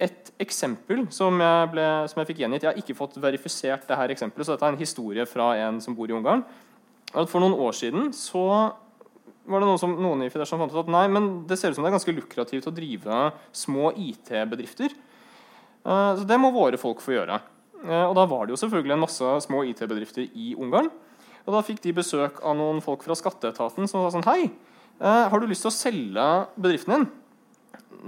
Et 0.01 0.33
eksempel 0.41 1.07
som 1.13 1.41
jeg, 1.41 1.73
ble, 1.73 1.89
som 2.09 2.21
jeg 2.21 2.29
fikk 2.31 2.39
gjengitt 2.41 2.63
Jeg 2.65 2.71
har 2.73 2.79
ikke 2.81 2.97
fått 2.97 3.19
verifisert 3.21 3.89
det 3.89 3.97
her 3.97 4.13
eksempelet, 4.13 4.47
så 4.47 4.53
dette 4.53 4.69
er 4.69 4.77
en 4.77 4.81
historie 4.81 5.27
fra 5.29 5.55
en 5.65 5.81
som 5.81 5.97
bor 5.97 6.09
i 6.09 6.17
Ungarn. 6.17 6.45
At 7.11 7.29
for 7.29 7.41
noen 7.41 7.57
år 7.57 7.73
siden 7.77 8.13
så 8.17 8.45
var 9.51 9.63
det 9.63 9.69
noen, 9.69 9.81
som, 9.83 9.95
noen 9.99 10.25
i 10.25 10.31
Fidesz 10.33 10.51
som 10.53 10.61
fant 10.63 10.73
ut 10.73 10.83
at 10.85 10.91
nei, 10.93 11.05
men 11.11 11.31
det 11.51 11.59
ser 11.59 11.73
ut 11.73 11.79
som 11.79 11.85
det 11.85 11.91
er 11.91 11.97
ganske 11.99 12.15
lukrativt 12.15 12.69
å 12.71 12.75
drive 12.75 13.23
små 13.57 13.91
IT-bedrifter. 13.99 14.95
Eh, 15.85 16.11
så 16.21 16.27
det 16.29 16.39
må 16.41 16.53
våre 16.55 16.81
folk 16.81 17.03
få 17.05 17.17
gjøre. 17.17 17.41
Eh, 17.83 18.05
og 18.05 18.15
da 18.19 18.27
var 18.31 18.47
det 18.47 18.55
jo 18.55 18.61
selvfølgelig 18.63 18.97
en 18.97 19.05
masse 19.07 19.37
små 19.47 19.63
IT-bedrifter 19.71 20.29
i 20.29 20.53
Ungarn. 20.55 20.91
Og 21.47 21.55
da 21.57 21.63
fikk 21.67 21.81
de 21.83 21.97
besøk 21.97 22.43
av 22.47 22.55
noen 22.59 22.83
folk 22.85 23.03
fra 23.07 23.17
skatteetaten 23.17 23.89
som 23.89 24.05
sa 24.05 24.13
sånn 24.15 24.29
Hei, 24.29 24.51
eh, 25.01 25.25
har 25.33 25.41
du 25.41 25.49
lyst 25.51 25.67
til 25.67 25.73
å 25.73 25.79
selge 25.79 26.29
bedriften 26.55 26.95
din? 26.95 27.09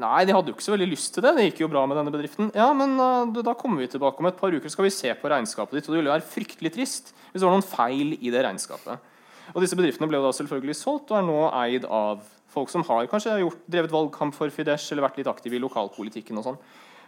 Nei, 0.02 0.22
de 0.24 0.32
hadde 0.32 0.48
jo 0.48 0.56
ikke 0.56 0.64
så 0.64 0.72
veldig 0.72 0.88
lyst 0.88 1.10
til 1.12 1.24
det. 1.24 1.34
Det 1.36 1.48
gikk 1.50 1.64
jo 1.64 1.72
bra 1.72 1.82
med 1.88 1.98
denne 1.98 2.12
bedriften. 2.14 2.48
Ja, 2.56 2.70
men 2.72 2.96
da 2.96 3.52
kommer 3.58 3.82
vi 3.82 3.90
tilbake 3.92 4.22
om 4.22 4.28
et 4.30 4.38
par 4.38 4.54
uker, 4.54 4.72
skal 4.72 4.86
vi 4.86 4.94
se 4.94 5.10
på 5.12 5.28
regnskapet 5.28 5.76
ditt. 5.76 5.88
Og 5.90 5.92
det 5.92 6.00
ville 6.00 6.14
være 6.14 6.24
fryktelig 6.24 6.72
trist 6.72 7.10
hvis 7.12 7.42
det 7.42 7.44
var 7.44 7.52
noen 7.52 7.66
feil 7.66 8.14
i 8.16 8.32
det 8.32 8.40
regnskapet. 8.46 9.11
Og 9.52 9.60
disse 9.60 9.76
bedriftene 9.76 10.08
ble 10.08 10.20
jo 10.20 10.26
da 10.26 10.32
selvfølgelig 10.36 10.78
solgt 10.78 11.12
og 11.12 11.18
er 11.18 11.26
nå 11.26 11.38
eid 11.60 11.84
av 11.84 12.22
folk 12.52 12.72
som 12.72 12.84
har 12.88 13.08
kanskje 13.10 13.38
gjort, 13.40 13.62
drevet 13.70 13.92
valgkamp 13.92 14.36
for 14.36 14.52
Fidesz 14.52 14.90
eller 14.92 15.06
vært 15.06 15.20
litt 15.20 15.30
aktive 15.30 15.56
i 15.56 15.62
lokalpolitikken. 15.62 16.40
og 16.40 16.46
sånn. 16.46 16.58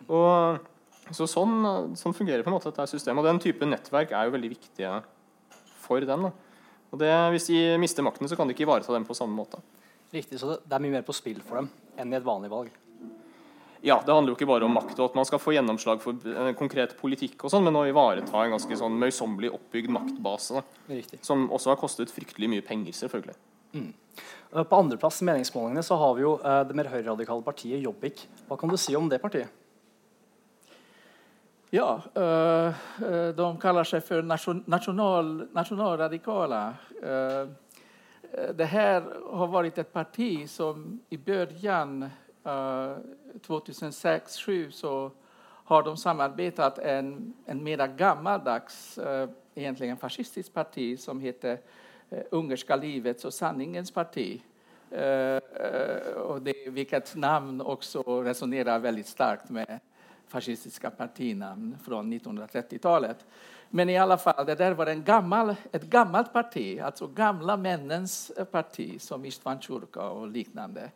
Og 0.09 1.13
så 1.13 1.29
sånn, 1.29 1.57
sånn, 2.01 2.17
fungerer 2.17 2.45
på 2.45 2.53
en 2.53 2.57
måte 2.57 2.71
dette 2.71 2.89
systemet. 2.89 3.21
Og 3.21 3.29
den 3.29 3.43
type 3.45 3.69
nettverk 3.69 4.13
er 4.13 4.29
jo 4.29 4.37
veldig 4.37 4.53
viktige 4.55 4.93
for 5.85 6.05
den. 6.05 6.29
Da. 6.29 6.33
Og 6.93 7.01
det, 7.01 7.13
hvis 7.35 7.51
de 7.51 7.61
mister 7.81 8.07
makten, 8.07 8.29
så 8.29 8.39
kan 8.39 8.49
de 8.49 8.57
ikke 8.57 8.65
ivareta 8.69 8.95
dem 8.95 9.05
på 9.09 9.17
samme 9.17 9.37
måte. 9.37 9.61
Riktig, 10.15 10.39
så 10.41 10.57
det 10.57 10.77
er 10.77 10.85
mye 10.85 10.95
mer 10.95 11.05
på 11.05 11.17
spill 11.17 11.41
for 11.45 11.61
dem 11.61 11.69
enn 11.99 12.13
i 12.13 12.19
et 12.21 12.27
vanlig 12.27 12.53
valg? 12.53 12.73
Ja, 13.85 13.99
det 14.07 14.13
handler 14.13 14.33
jo 14.33 14.37
ikke 14.39 14.49
bare 14.49 14.65
om 14.65 14.73
makt 14.73 14.97
og 14.97 15.11
at 15.11 15.17
man 15.19 15.27
skal 15.29 15.41
få 15.43 15.53
gjennomslag 15.53 16.01
for 16.01 16.17
en 16.33 16.55
konkret 16.57 16.95
politikk, 16.97 17.37
og 17.45 17.53
sånn, 17.53 17.67
men 17.67 17.77
å 17.77 17.83
ivareta 17.85 18.41
en 18.41 18.55
ganske 18.55 18.79
sånn 18.81 18.95
møysommelig 18.97 19.51
oppbygd 19.53 19.93
maktbase. 19.93 20.63
Riktig. 20.89 21.19
Som 21.27 21.51
også 21.53 21.75
har 21.75 21.77
kostet 21.83 22.13
fryktelig 22.15 22.49
mye 22.49 22.65
penger, 22.65 22.97
selvfølgelig. 22.97 23.37
Mm. 23.75 23.91
På 24.55 24.79
andreplass 24.79 25.21
i 25.21 25.29
meningsmålingene 25.29 25.85
så 25.85 25.99
har 26.01 26.17
vi 26.17 26.25
jo 26.25 26.33
uh, 26.41 26.63
det 26.65 26.79
mer 26.79 26.89
høyreradikale 26.95 27.45
partiet 27.45 27.85
Jobbik. 27.85 28.25
Hva 28.49 28.57
kan 28.57 28.73
du 28.73 28.79
si 28.81 28.97
om 28.97 29.11
det 29.13 29.21
partiet? 29.21 29.53
Ja, 31.75 31.91
uh, 32.17 32.83
de 33.37 33.53
kaller 33.61 33.85
seg 33.91 34.09
for 34.09 34.25
nasjonal, 34.25 35.33
nasjonalradikale. 35.53 36.65
Det 38.33 38.67
her 38.73 39.05
har 39.05 39.51
vært 39.53 39.77
et 39.83 39.93
parti 39.93 40.33
som 40.49 40.87
i 41.13 41.19
begynnelsen 41.21 42.23
Eh, 42.45 42.97
2006-2007 43.47 44.71
så 44.71 45.11
har 45.65 45.83
de 45.83 45.97
samarbetat 45.97 46.79
en, 46.79 47.35
en 47.47 47.65
mera 47.65 47.87
gammaldags, 47.87 48.99
uh, 48.99 49.29
egentligen 49.55 49.97
fascistiskt 49.97 50.55
parti 50.55 51.01
som 51.01 51.21
heter 51.21 51.59
uh, 52.13 52.19
Ungerska 52.31 52.77
livets 52.77 53.25
och 53.25 53.35
sanningens 53.35 53.91
parti. 53.91 54.43
Uh, 54.93 56.17
och 56.17 56.43
det, 56.43 56.71
vilket 56.71 57.17
namn 57.17 57.61
också 57.61 58.23
resonerar 58.23 58.79
väldigt 58.79 59.07
starkt 59.07 59.51
med 59.51 59.81
fascistiska 60.29 60.91
partinamn 60.91 61.77
från 61.85 62.13
1930-talet. 62.13 63.27
Men 63.71 63.89
i 63.89 63.99
alla 63.99 64.19
fall, 64.19 64.47
det 64.47 64.55
där 64.55 64.73
var 64.73 64.87
en 64.87 65.05
gammal, 65.05 65.55
ett 65.73 65.85
gammalt 65.85 66.33
parti, 66.33 66.81
alltså 66.81 67.07
gamla 67.07 67.57
männens 67.57 68.33
parti 68.51 69.01
som 69.01 69.25
Istvan 69.25 69.61
Churka 69.61 70.03
och 70.03 70.29
liknande. 70.29 70.91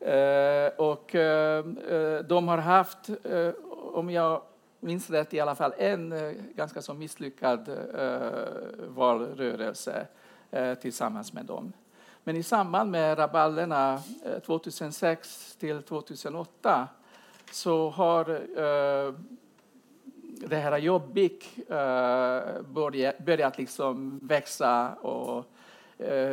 Eh, 0.00 0.72
och 0.76 1.14
eh, 1.14 1.64
eh, 1.90 2.18
de 2.24 2.48
har 2.48 2.58
haft, 2.58 3.08
eh, 3.24 3.50
om 3.92 4.10
jag 4.10 4.42
minns 4.80 5.10
rätt, 5.10 5.34
i 5.34 5.40
alla 5.40 5.54
fall 5.54 5.72
en 5.78 6.12
eh, 6.12 6.32
ganska 6.54 6.82
så 6.82 6.94
misslyckad 6.94 7.70
valrörelse 8.88 10.06
tillsammans 10.80 11.32
med 11.32 11.44
dem. 11.44 11.72
Men 12.24 12.36
i 12.36 12.42
samband 12.42 12.90
med 12.90 13.18
rabalderna 13.18 14.02
2006 14.46 15.56
till 15.56 15.82
2008 15.82 16.88
så 17.52 17.90
har 17.90 18.40
det 20.48 20.56
här 20.56 20.78
Jobbik 20.78 21.66
börjat 23.18 23.58
liksom 23.58 24.20
växa 24.22 24.94
och 24.94 25.44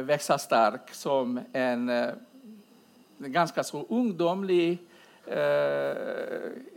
växa 0.03 0.37
stark 0.37 0.93
som 0.93 1.39
en 1.53 1.91
ganska 3.17 3.63
så 3.63 3.85
ungdomlig, 3.89 4.77
eh, 5.25 5.95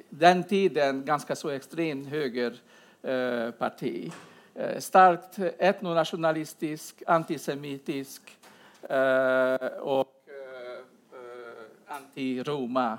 den 0.09 0.45
tiden 0.45 1.05
ganska 1.05 1.37
så 1.37 1.51
extremt 1.51 2.09
högerparti. 2.09 4.13
Eh, 4.55 4.65
eh, 4.65 4.79
starkt 4.79 5.39
etnonationalistisk, 5.59 7.03
antisemitisk 7.07 8.39
eh, 8.83 9.55
och 9.81 10.15
eh, 10.27 10.79
eh 11.13 11.97
anti-Roma 11.97 12.99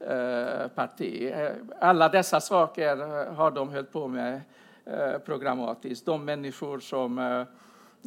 eh, 0.00 0.68
parti. 0.68 1.34
Alla 1.80 2.08
dessa 2.08 2.40
saker 2.40 2.96
har 3.34 3.50
de 3.50 3.68
hållit 3.68 3.92
på 3.92 4.08
med 4.08 4.40
programmatiskt. 5.24 6.06
De 6.06 6.24
människor 6.24 6.80
som 6.80 7.44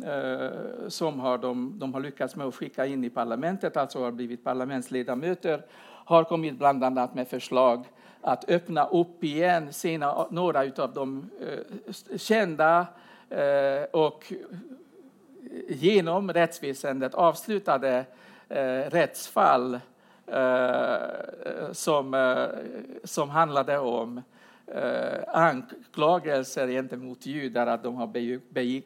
Eh, 0.05 0.87
som 0.87 1.19
har 1.19 1.37
de, 1.37 1.79
de, 1.79 1.93
har 1.93 2.01
lyckats 2.01 2.35
med 2.35 2.47
att 2.47 2.55
skicka 2.55 2.85
in 2.85 3.03
i 3.03 3.09
parlamentet, 3.09 3.77
alltså 3.77 4.03
har 4.03 4.11
blivit 4.11 4.43
parlamentsledamöter, 4.43 5.61
har 6.05 6.23
kommit 6.23 6.57
bland 6.57 6.83
annat 6.83 7.15
med 7.15 7.27
förslag 7.27 7.85
att 8.21 8.49
öppna 8.49 8.85
upp 8.85 9.23
igen 9.23 9.73
sina, 9.73 10.27
några 10.29 10.59
av 10.59 10.93
de 10.93 11.29
eh, 11.41 12.17
kända 12.17 12.87
eh, 13.29 13.83
och 13.91 14.33
genom 15.69 16.33
rättsväsendet 16.33 17.13
avslutade 17.13 18.05
eh, 18.49 18.89
rättsfall 18.89 19.79
eh, 20.27 21.71
som, 21.71 22.13
eh, 22.13 22.45
som 23.03 23.29
handlade 23.29 23.77
om 23.77 24.21
anklagelser 25.27 26.67
gentemot 26.67 27.25
judar 27.25 27.67
att 27.67 27.83
de 27.83 27.95
har 27.95 28.07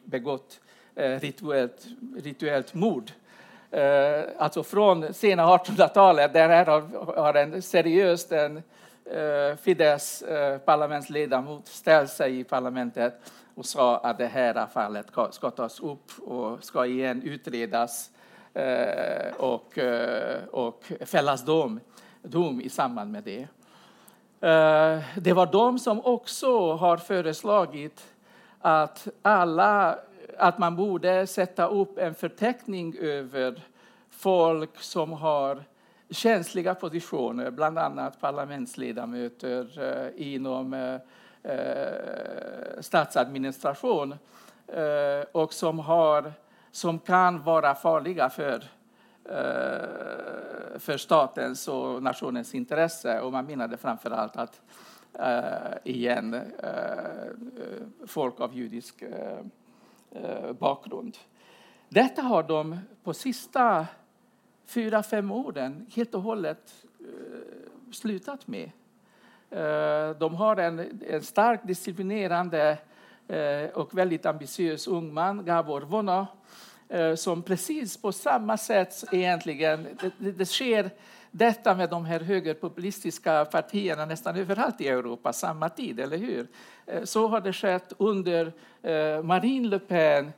begått 0.08 0.60
Eh, 0.94 1.20
rituellt, 1.20 1.86
rituellt 2.16 2.74
mord. 2.74 3.10
Eh, 3.70 4.24
alltså 4.38 4.62
från 4.62 5.14
sena 5.14 5.46
1800-talet, 5.46 6.32
där 6.32 6.66
har, 6.66 7.16
har 7.16 7.34
en 7.34 7.62
seriöst 7.62 8.32
en 8.32 8.56
eh, 9.04 9.56
Fidesz 9.62 10.24
parlamentsledamot 10.64 11.68
ställt 11.68 12.10
sig 12.10 12.40
i 12.40 12.44
parlamentet 12.44 13.14
och 13.54 13.66
sa 13.66 13.96
att 13.96 14.18
det 14.18 14.26
här 14.26 14.66
fallet 14.66 15.06
ska 15.30 15.50
tas 15.50 15.80
upp 15.80 16.18
och 16.18 16.64
ska 16.64 16.86
igen 16.86 17.22
utredas 17.22 18.10
och, 19.36 19.78
och 20.50 20.92
fällas 21.00 21.44
dom, 21.44 21.80
dom 22.22 22.60
i 22.60 22.68
samband 22.68 23.12
med 23.12 23.22
det. 23.24 23.46
Det 25.16 25.32
var 25.32 25.52
de 25.52 25.78
som 25.78 26.04
också 26.04 26.72
har 26.72 26.96
föreslagit 26.96 28.06
att 28.60 29.08
alla 29.22 29.98
att 30.38 30.58
man 30.58 30.76
borde 30.76 31.26
sätta 31.26 31.66
upp 31.66 31.98
en 31.98 32.14
förteckning 32.14 32.96
över 32.98 33.62
folk 34.10 34.80
som 34.80 35.12
har 35.12 35.64
känsliga 36.10 36.74
positioner, 36.74 37.50
bland 37.50 37.78
annat 37.78 38.20
parlamentsledamöter 38.20 39.82
eh, 39.82 40.32
inom 40.34 40.74
eh, 40.74 40.94
eh 41.52 42.80
statsadministration 42.80 44.14
eh, 44.66 45.26
och 45.32 45.52
som, 45.52 45.78
har, 45.78 46.32
som 46.70 46.98
kan 46.98 47.42
vara 47.42 47.74
farliga 47.74 48.30
för, 48.30 48.64
eh, 49.24 50.78
för 50.78 50.96
statens 50.96 51.68
och 51.68 52.02
nationens 52.02 52.54
intresse. 52.54 53.20
Och 53.20 53.32
man 53.32 53.46
menade 53.46 53.76
framför 53.76 54.10
allt 54.10 54.36
att 54.36 54.60
eh, 55.18 55.76
igen 55.84 56.40
folk 58.06 58.40
av 58.40 58.54
judisk 58.54 59.04
Eh, 60.14 60.52
bakgrund. 60.52 61.18
Detta 61.88 62.22
har 62.22 62.42
de 62.42 62.78
på 63.04 63.14
sista 63.14 63.86
fyra, 64.66 65.02
fem 65.02 65.30
åren 65.30 65.86
helt 65.94 66.14
och 66.14 66.22
hållet 66.22 66.84
eh, 67.00 67.92
slutat 67.92 68.46
med. 68.46 68.70
Eh, 69.50 70.16
de 70.18 70.34
har 70.34 70.56
en, 70.56 71.00
en 71.08 71.22
stark 71.22 71.60
disciplinerande 71.64 72.78
och 73.74 73.98
väldigt 73.98 74.26
ambitiös 74.26 74.86
ung 74.86 75.14
man, 75.14 75.44
Gabor 75.44 75.80
Vona, 75.80 76.26
Eh, 76.92 77.14
som 77.14 77.42
precis 77.42 77.96
på 77.96 78.12
samma 78.12 78.56
sätt 78.56 79.04
egentligen, 79.12 79.86
det, 80.18 80.32
det 80.32 80.46
sker 80.46 80.90
detta 81.30 81.74
med 81.74 81.90
de 81.90 82.04
här 82.04 82.20
högerpopulistiska 82.20 83.44
partierna 83.44 84.04
nästan 84.04 84.36
överallt 84.36 84.80
i 84.80 84.88
Europa 84.88 85.32
samma 85.32 85.68
tid, 85.68 86.00
eller 86.00 86.16
hur? 86.16 86.46
Eh, 86.86 87.04
så 87.04 87.28
har 87.28 87.40
det 87.40 87.52
skett 87.52 87.92
under 87.98 88.52
eh, 88.82 89.22
Marine 89.22 89.68
Le 89.68 89.78
Pen 89.78 90.32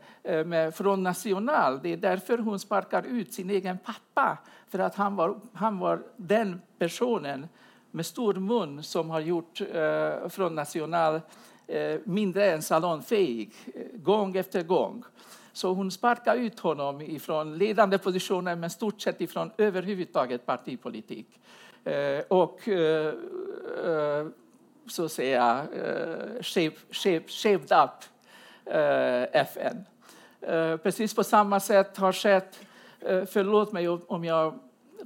med 0.47 0.75
från 0.75 1.03
National. 1.03 1.81
Det 1.83 1.93
är 1.93 1.97
därför 1.97 2.39
hon 2.39 2.59
sparkar 2.59 3.03
ut 3.03 3.35
sin 3.35 3.51
egen 3.51 3.79
pappa, 3.79 4.39
för 4.69 4.79
att 4.79 4.95
han 4.95 5.17
var, 5.17 5.41
han 5.53 5.79
var 5.79 6.03
den 6.17 6.63
personen 6.79 7.49
med 7.91 8.07
stor 8.07 8.35
mun 8.35 8.83
som 8.83 9.11
har 9.11 9.21
gjort 9.21 9.63
Front 10.31 10.55
National 10.55 11.21
mindre 12.05 12.53
än 12.53 12.63
salonfähig, 12.63 13.53
gång 13.95 14.37
efter 14.37 14.63
gång. 14.63 15.05
Så 15.55 15.73
hon 15.73 15.91
sparkade 15.91 16.41
ut 16.41 16.61
honom 16.61 17.19
från 17.21 17.59
ledande 17.59 17.99
positioner, 17.99 18.57
men 18.57 18.71
stort 18.71 19.01
sett 19.01 19.21
ifrån 19.21 19.51
överhuvudtaget 19.59 20.47
partipolitik. 20.47 21.41
Eh, 21.85 22.21
och 22.29 22.69
eh, 22.69 23.15
eh 23.87 24.27
så 24.87 25.05
att 25.05 25.13
säga 25.13 25.67
eh, 25.73 26.43
shaped 27.29 27.73
up 27.73 28.05
eh, 28.67 29.41
FN. 29.41 29.85
Precis 30.83 31.15
på 31.15 31.25
samma 31.25 31.61
sätt 31.61 31.97
har 31.97 32.13
skett, 32.13 32.61
förlåt 33.27 33.73
mig 33.73 33.89
om 33.89 34.25
jag 34.25 34.59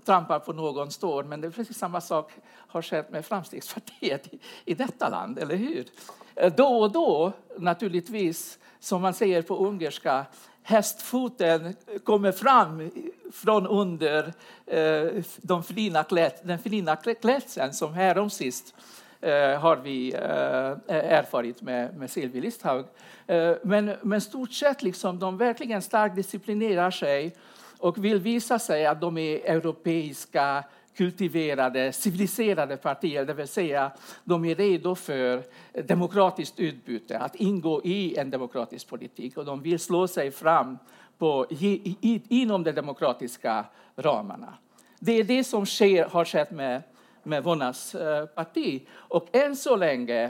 trampar 0.04 0.38
på 0.38 0.52
någon 0.52 0.90
står, 0.90 1.24
men 1.24 1.40
det 1.40 1.46
är 1.46 1.50
precis 1.50 1.78
samma 1.78 2.00
sak 2.00 2.32
har 2.50 2.82
skett 2.82 3.10
med 3.10 3.26
Framstegspartiet 3.26 4.34
i, 4.34 4.38
i 4.64 4.74
detta 4.74 5.08
land, 5.08 5.38
eller 5.38 5.56
hur? 5.56 5.86
Eh, 6.34 6.52
då 6.56 6.66
och 6.66 6.92
då, 6.92 7.32
naturligtvis, 7.58 8.58
som 8.80 9.02
man 9.02 9.14
säger 9.14 9.42
på 9.42 9.56
ungerska, 9.56 10.26
hästfoten 10.62 11.74
kommer 12.04 12.32
fram 12.32 12.90
från 13.32 13.66
under 13.66 14.32
eh, 14.66 15.24
de 15.36 15.62
fina 15.62 16.04
kläd, 16.04 16.32
den 16.42 16.58
fina 16.58 16.96
klädseln 16.96 17.72
som 17.72 17.94
härom 17.94 18.30
sist 18.30 18.74
eh, 19.20 19.60
har 19.60 19.76
vi 19.76 20.14
eh, 20.14 20.96
eh 20.96 21.18
erfarit 21.18 21.62
med, 21.62 21.96
med 21.96 22.10
Silvi 22.10 22.40
Listhaug. 22.40 22.84
Eh, 23.26 23.54
men, 23.62 23.92
men 24.02 24.20
stort 24.20 24.52
sett 24.52 24.82
liksom, 24.82 25.18
de 25.18 25.36
verkligen 25.36 25.82
starkt 25.82 26.16
disciplinerar 26.16 26.90
sig 26.90 27.36
och 27.78 28.04
vill 28.04 28.20
visa 28.20 28.58
sig 28.58 28.86
att 28.86 29.00
de 29.00 29.18
är 29.18 29.36
europeiska 29.36 30.64
kultiverade, 30.96 31.92
civiliserade 31.92 32.76
partier, 32.76 33.24
det 33.24 33.34
vill 33.34 33.48
säga 33.48 33.90
de 34.24 34.44
är 34.44 34.54
redo 34.54 34.94
för 34.94 35.42
demokratiskt 35.82 36.60
utbyte, 36.60 37.18
att 37.18 37.34
ingå 37.34 37.82
i 37.84 38.16
en 38.16 38.30
demokratisk 38.30 38.88
politik 38.88 39.36
och 39.36 39.44
de 39.44 39.62
vill 39.62 39.78
slå 39.78 40.08
sig 40.08 40.30
fram 40.30 40.78
på, 41.18 41.46
i, 41.50 41.96
i, 42.00 42.22
inom 42.28 42.64
de 42.64 42.72
demokratiska 42.72 43.64
ramarna. 43.96 44.54
Det 44.98 45.12
är 45.12 45.24
det 45.24 45.44
som 45.44 45.66
sker, 45.66 46.04
har 46.04 46.24
skett 46.24 46.50
med, 46.50 46.82
med 47.22 47.44
Vonas 47.44 47.94
eh, 47.94 48.26
parti. 48.26 48.86
Och 48.92 49.36
än 49.36 49.56
så 49.56 49.76
länge 49.76 50.24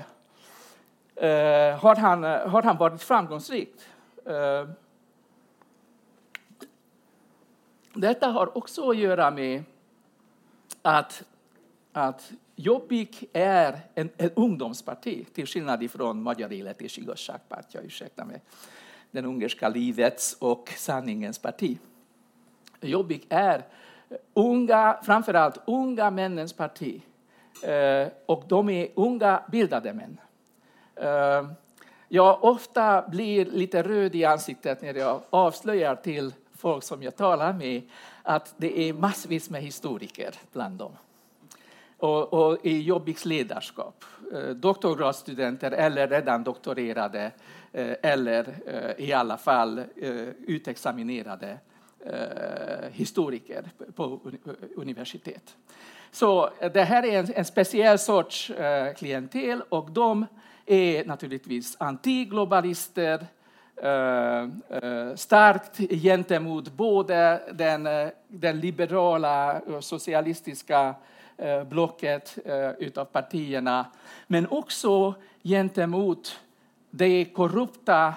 eh, 1.16 1.78
har, 1.78 1.96
han, 1.96 2.22
har 2.24 2.62
han 2.62 2.76
varit 2.76 3.02
framgångsrik. 3.02 3.74
Eh, 4.26 4.68
detta 8.00 8.26
har 8.26 8.58
också 8.58 8.90
att 8.90 8.96
göra 8.96 9.30
med 9.30 9.62
att, 10.82 11.22
att 11.92 12.32
Jobbik 12.56 13.24
är 13.32 13.80
en, 13.94 14.10
en 14.16 14.30
ungdomsparti, 14.34 15.26
till 15.32 15.46
skillnad 15.46 15.90
från 15.90 16.22
Magyarélet 16.22 16.82
és 16.82 16.98
igazságpártja, 16.98 17.80
ursäkta 17.80 18.24
mig, 18.24 18.42
den 19.10 19.24
ungerska 19.24 19.68
livets 19.68 20.36
och 20.40 20.68
sanningens 20.76 21.38
parti. 21.38 21.78
Jobbik 22.80 23.26
är 23.28 23.64
unga, 24.34 24.98
framförallt 25.02 25.60
unga 25.66 26.10
männens 26.10 26.52
parti. 26.52 27.02
Eh, 27.62 28.08
och 28.26 28.44
de 28.48 28.68
är 28.68 28.88
unga 28.94 29.42
bildade 29.52 29.94
män. 29.94 30.20
Eh, 30.94 31.50
jag 32.08 32.44
ofta 32.44 33.08
blir 33.08 33.44
lite 33.44 33.82
röd 33.82 34.14
i 34.14 34.24
ansiktet 34.24 34.82
när 34.82 34.94
jag 34.94 35.20
avslöjar 35.30 35.96
till 35.96 36.32
folk 36.58 36.84
som 36.84 37.02
jag 37.02 37.16
talar 37.16 37.52
med 37.52 37.82
att 38.22 38.54
det 38.56 38.78
är 38.88 38.92
massvis 38.92 39.50
med 39.50 39.62
historiker 39.62 40.34
bland 40.52 40.78
dem. 40.78 40.92
Och, 41.98 42.32
och 42.32 42.66
i 42.66 42.82
Jobbiks 42.82 43.24
ledarskap. 43.24 44.04
Eh, 44.32 44.48
doktorgradsstudenter 44.48 45.70
eller 45.70 46.08
redan 46.08 46.44
doktorerade 46.44 47.32
eh, 47.72 47.96
eller 48.02 48.54
eh, 48.66 49.04
i 49.06 49.12
alla 49.12 49.36
fall 49.36 49.84
utexaminerade 50.46 51.58
historiker 52.90 53.64
på 53.94 54.20
universitet. 54.76 55.56
Så 56.10 56.50
det 56.72 56.82
här 56.82 57.06
är 57.06 57.18
en, 57.18 57.32
en 57.34 57.44
speciell 57.44 57.98
sorts 57.98 58.52
klientel 58.96 59.62
och 59.68 59.90
de 59.90 60.26
är 60.66 61.04
naturligtvis 61.04 61.76
antiglobalister, 61.80 63.26
Eh, 63.82 64.42
eh, 64.68 65.14
starkt 65.14 65.78
gentemot 65.78 66.72
både 66.72 67.42
den, 67.52 67.86
eh, 67.86 68.08
den 68.28 68.60
liberala 68.60 69.60
och 69.60 69.84
socialistiska 69.84 70.94
blocket 71.66 72.38
utav 72.78 73.04
partierna, 73.04 73.86
men 74.26 74.46
också 74.48 75.14
gentemot 75.42 76.40
den 76.90 77.24
korrupta 77.24 78.14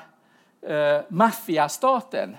maffiastaten 1.07 2.37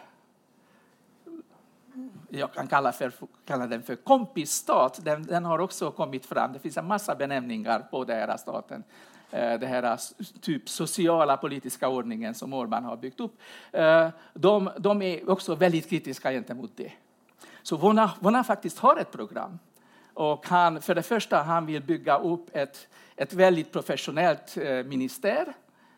jag 2.28 2.52
kan 2.52 2.66
kalla, 2.66 2.92
för, 2.92 3.12
kalla 3.44 3.66
den 3.66 3.82
för 3.82 3.96
kompisstat. 3.96 5.00
Den, 5.04 5.22
den, 5.22 5.44
har 5.44 5.58
också 5.58 5.90
kommit 5.90 6.26
fram. 6.26 6.52
Det 6.52 6.58
finns 6.58 6.76
en 6.76 6.86
massa 6.86 7.14
benämningar 7.14 7.80
på 7.90 8.04
den 8.04 8.16
här 8.16 8.36
staten. 8.36 8.84
Eh, 9.32 9.58
det 9.58 9.66
här 9.66 9.82
eh, 9.82 9.96
typ 10.40 10.68
sociala 10.68 11.36
politiska 11.36 11.88
ordningen 11.88 12.34
som 12.34 12.54
Orbán 12.54 12.84
har 12.84 12.96
byggt 12.96 13.20
upp. 13.20 13.40
Eh, 13.72 14.08
de, 14.34 14.70
de 14.78 15.02
är 15.02 15.30
också 15.30 15.54
väldigt 15.54 15.90
kritiska 15.90 16.32
gentemot 16.32 16.70
det. 16.76 16.92
Så 17.62 17.76
Vona, 17.76 18.10
Vona 18.20 18.44
faktiskt 18.44 18.78
har 18.78 18.96
ett 18.96 19.12
program. 19.12 19.58
Och 20.14 20.46
han, 20.48 20.82
för 20.82 20.94
det 20.94 21.02
första 21.02 21.42
han 21.42 21.66
vill 21.66 21.82
bygga 21.82 22.18
upp 22.18 22.56
ett, 22.56 22.88
ett 23.16 23.32
väldigt 23.32 23.72
professionellt 23.72 24.56
eh, 24.56 24.84
minister, 24.84 25.52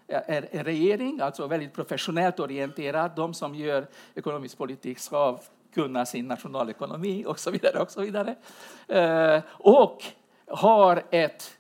en 0.07 0.65
regering, 0.65 1.21
alltså 1.21 1.47
väldigt 1.47 1.73
professionellt 1.73 2.41
orienterad. 2.41 3.11
De 3.17 3.35
som 3.35 3.55
gör 3.55 3.87
ekonomisk 4.15 4.59
politik 4.59 4.99
ska 4.99 5.39
kunna 5.75 6.07
sin 6.07 6.29
nationalekonomi 6.29 7.25
och 7.27 7.39
så 7.39 7.51
vidare. 7.51 7.79
Och, 7.79 7.91
så 7.91 8.01
vidare. 8.01 8.37
och 9.49 10.03
har 10.47 11.03
ett 11.11 11.59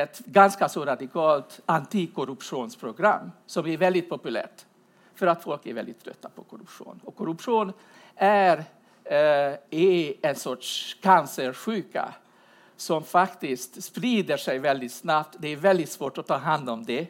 ett 0.00 0.18
ganska 0.18 0.68
så 0.68 0.84
radikalt 0.84 1.60
antikorruptionsprogram 1.66 3.32
som 3.46 3.66
är 3.66 3.76
väldigt 3.76 4.08
populärt 4.08 4.66
för 5.14 5.26
att 5.26 5.42
folk 5.42 5.66
är 5.66 5.74
väldigt 5.74 6.04
trötta 6.04 6.28
på 6.28 6.42
korruption. 6.42 7.00
Och 7.04 7.16
korruption 7.16 7.72
är, 8.16 8.58
eh, 9.04 9.58
är 9.70 10.14
en 10.22 10.34
sorts 10.34 10.96
cancersjuka 11.02 12.14
som 12.76 13.04
faktiskt 13.04 13.82
sprider 13.82 14.36
sig 14.36 14.58
väldigt 14.58 14.92
snabbt. 14.92 15.36
Det 15.38 15.48
är 15.48 15.56
väldigt 15.56 15.90
svårt 15.90 16.18
att 16.18 16.26
ta 16.26 16.36
hand 16.36 16.70
om 16.70 16.84
det. 16.84 17.06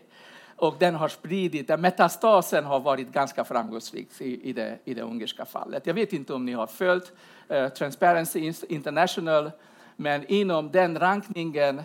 Och 0.57 0.77
den 0.79 0.95
har 0.95 1.09
spridit, 1.09 1.81
metastasen 1.81 2.64
har 2.64 2.81
varit 2.81 3.12
ganska 3.12 3.45
framgångsrik 3.45 4.09
i, 4.18 4.49
i, 4.49 4.53
det, 4.53 4.79
i 4.85 4.95
det 4.95 5.03
ungerska 5.03 5.45
fallet. 5.45 5.87
Jag 5.87 5.95
vet 5.95 6.12
inte 6.12 6.35
om 6.35 6.45
ni 6.47 6.53
har 6.53 6.66
följt 6.66 7.12
eh, 7.49 7.68
Transparency 7.68 8.53
International, 8.68 9.51
men 9.97 10.27
inom 10.27 10.71
den 10.71 10.99
rankningen 10.99 11.83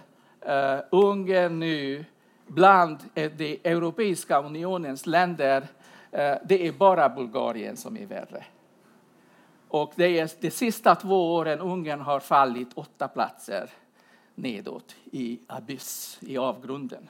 uh, 0.47 0.79
Ungern 0.91 1.59
nu 1.59 2.05
bland 2.47 2.97
eh, 3.15 3.31
de 3.31 3.59
Europeiska 3.63 4.41
unionens 4.41 5.05
länder, 5.05 5.61
uh, 5.61 5.67
det 6.45 6.67
är 6.67 6.71
bara 6.71 7.09
Bulgarien 7.09 7.77
som 7.77 7.97
är 7.97 8.05
värre. 8.05 8.45
Och 9.67 9.93
det 9.95 10.19
är 10.19 10.31
de 10.39 10.51
sista 10.51 10.95
två 10.95 11.35
åren 11.35 11.59
Ungern 11.59 12.01
har 12.01 12.19
fallit 12.19 12.69
åtta 12.73 13.07
platser 13.07 13.69
nedåt 14.35 14.95
i 15.11 15.39
abyss, 15.47 16.17
i 16.21 16.37
avgrunden. 16.37 17.09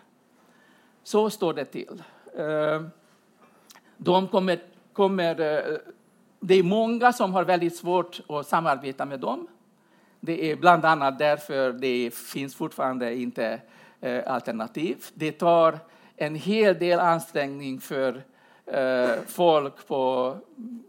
Så 1.03 1.29
står 1.29 1.53
det 1.53 1.65
till. 1.65 2.03
De 3.97 4.27
kommer, 4.27 4.59
kommer, 4.93 5.35
det 6.39 6.55
är 6.55 6.63
många 6.63 7.13
som 7.13 7.33
har 7.33 7.43
väldigt 7.43 7.75
svårt 7.75 8.21
att 8.29 8.47
samarbeta 8.47 9.05
med 9.05 9.19
dem. 9.19 9.47
Det 10.19 10.51
är 10.51 10.55
bland 10.55 10.85
annat 10.85 11.19
därför 11.19 11.73
det 11.73 12.13
finns 12.13 12.55
fortfarande 12.55 13.15
inte 13.15 13.59
eh, 14.01 14.33
alternativ. 14.33 15.05
Det 15.13 15.31
tar 15.31 15.79
en 16.15 16.35
hel 16.35 16.79
del 16.79 16.99
ansträngning 16.99 17.79
för 17.79 18.23
eh, 18.65 19.09
folk 19.27 19.87
på 19.87 20.35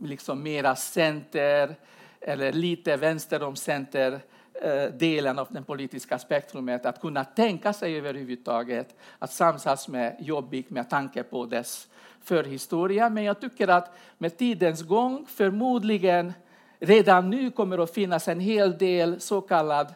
liksom 0.00 0.42
mera 0.42 0.76
center 0.76 1.76
eller 2.20 2.52
lite 2.52 2.96
vänster 2.96 3.42
om 3.42 3.56
center 3.56 4.20
eh, 4.62 4.84
delen 4.84 5.38
av 5.38 5.46
det 5.50 5.62
politiska 5.62 6.18
spektrumet 6.18 6.86
att 6.86 7.00
kunna 7.00 7.24
tänka 7.24 7.72
sig 7.72 7.98
överhuvudtaget 7.98 8.96
att 9.18 9.32
samsas 9.32 9.88
med 9.88 10.16
Jobbik 10.20 10.70
med 10.70 10.90
tanke 10.90 11.22
på 11.22 11.46
dess 11.46 11.88
förhistoria. 12.22 13.10
Men 13.10 13.24
jag 13.24 13.40
tycker 13.40 13.68
att 13.68 13.96
med 14.18 14.36
tidens 14.36 14.82
gång 14.82 15.26
förmodligen 15.28 16.32
redan 16.80 17.30
nu 17.30 17.50
kommer 17.50 17.78
att 17.78 17.94
finnas 17.94 18.28
en 18.28 18.40
hel 18.40 18.78
del 18.78 19.20
så 19.20 19.40
kallad 19.40 19.94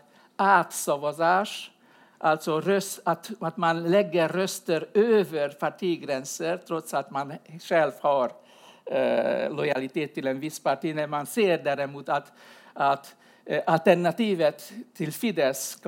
ätsauvage 0.60 1.72
Alltså 2.24 2.60
röst, 2.60 3.00
att, 3.04 3.30
att 3.40 3.56
man 3.56 3.90
lägger 3.90 4.28
röster 4.28 4.86
över 4.94 5.48
partigränser 5.48 6.56
trots 6.56 6.94
att 6.94 7.10
man 7.10 7.32
själv 7.60 7.92
har 8.00 8.32
eh, 8.84 9.54
lojalitet 9.54 10.14
till 10.14 10.26
en 10.26 10.40
viss 10.40 10.60
parti. 10.60 10.94
När 10.94 11.06
man 11.06 11.26
ser 11.26 11.58
däremot 11.58 12.08
att, 12.08 12.32
att 12.72 13.16
eh, 13.44 13.62
alternativet 13.66 14.72
till 14.94 15.12
Fidesz 15.12 15.78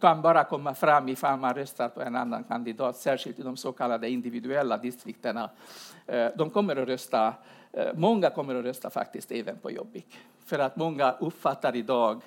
kan 0.00 0.22
bara 0.22 0.44
komma 0.44 0.74
fram 0.74 1.08
ifall 1.08 1.38
man 1.38 1.54
röstar 1.54 1.88
på 1.88 2.02
en 2.02 2.16
annan 2.16 2.44
kandidat, 2.44 2.96
särskilt 2.96 3.38
i 3.38 3.42
de 3.42 3.56
så 3.56 3.72
kallade 3.72 4.10
individuella 4.10 4.76
distrikterna. 4.76 5.50
Eh, 6.06 6.28
de 6.36 6.50
kommer 6.50 6.76
att 6.76 6.88
rösta, 6.88 7.34
eh, 7.72 7.92
många 7.94 8.30
kommer 8.30 8.54
att 8.54 8.64
rösta 8.64 8.90
faktiskt 8.90 9.32
även 9.32 9.58
på 9.58 9.70
Jobbik. 9.70 10.18
För 10.44 10.58
att 10.58 10.76
många 10.76 11.12
uppfattar 11.12 11.76
idag 11.76 12.22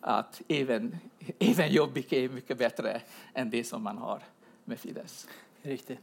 att 0.00 0.42
även, 0.48 0.96
även 1.38 1.72
Jobbik 1.72 2.12
är 2.12 2.28
mycket 2.28 2.58
bättre 2.58 3.00
än 3.34 3.50
det 3.50 3.64
som 3.64 3.82
man 3.82 3.98
har 3.98 4.20
med 4.64 4.78
Fidesz. 4.78 5.26
Riktig. 5.62 5.98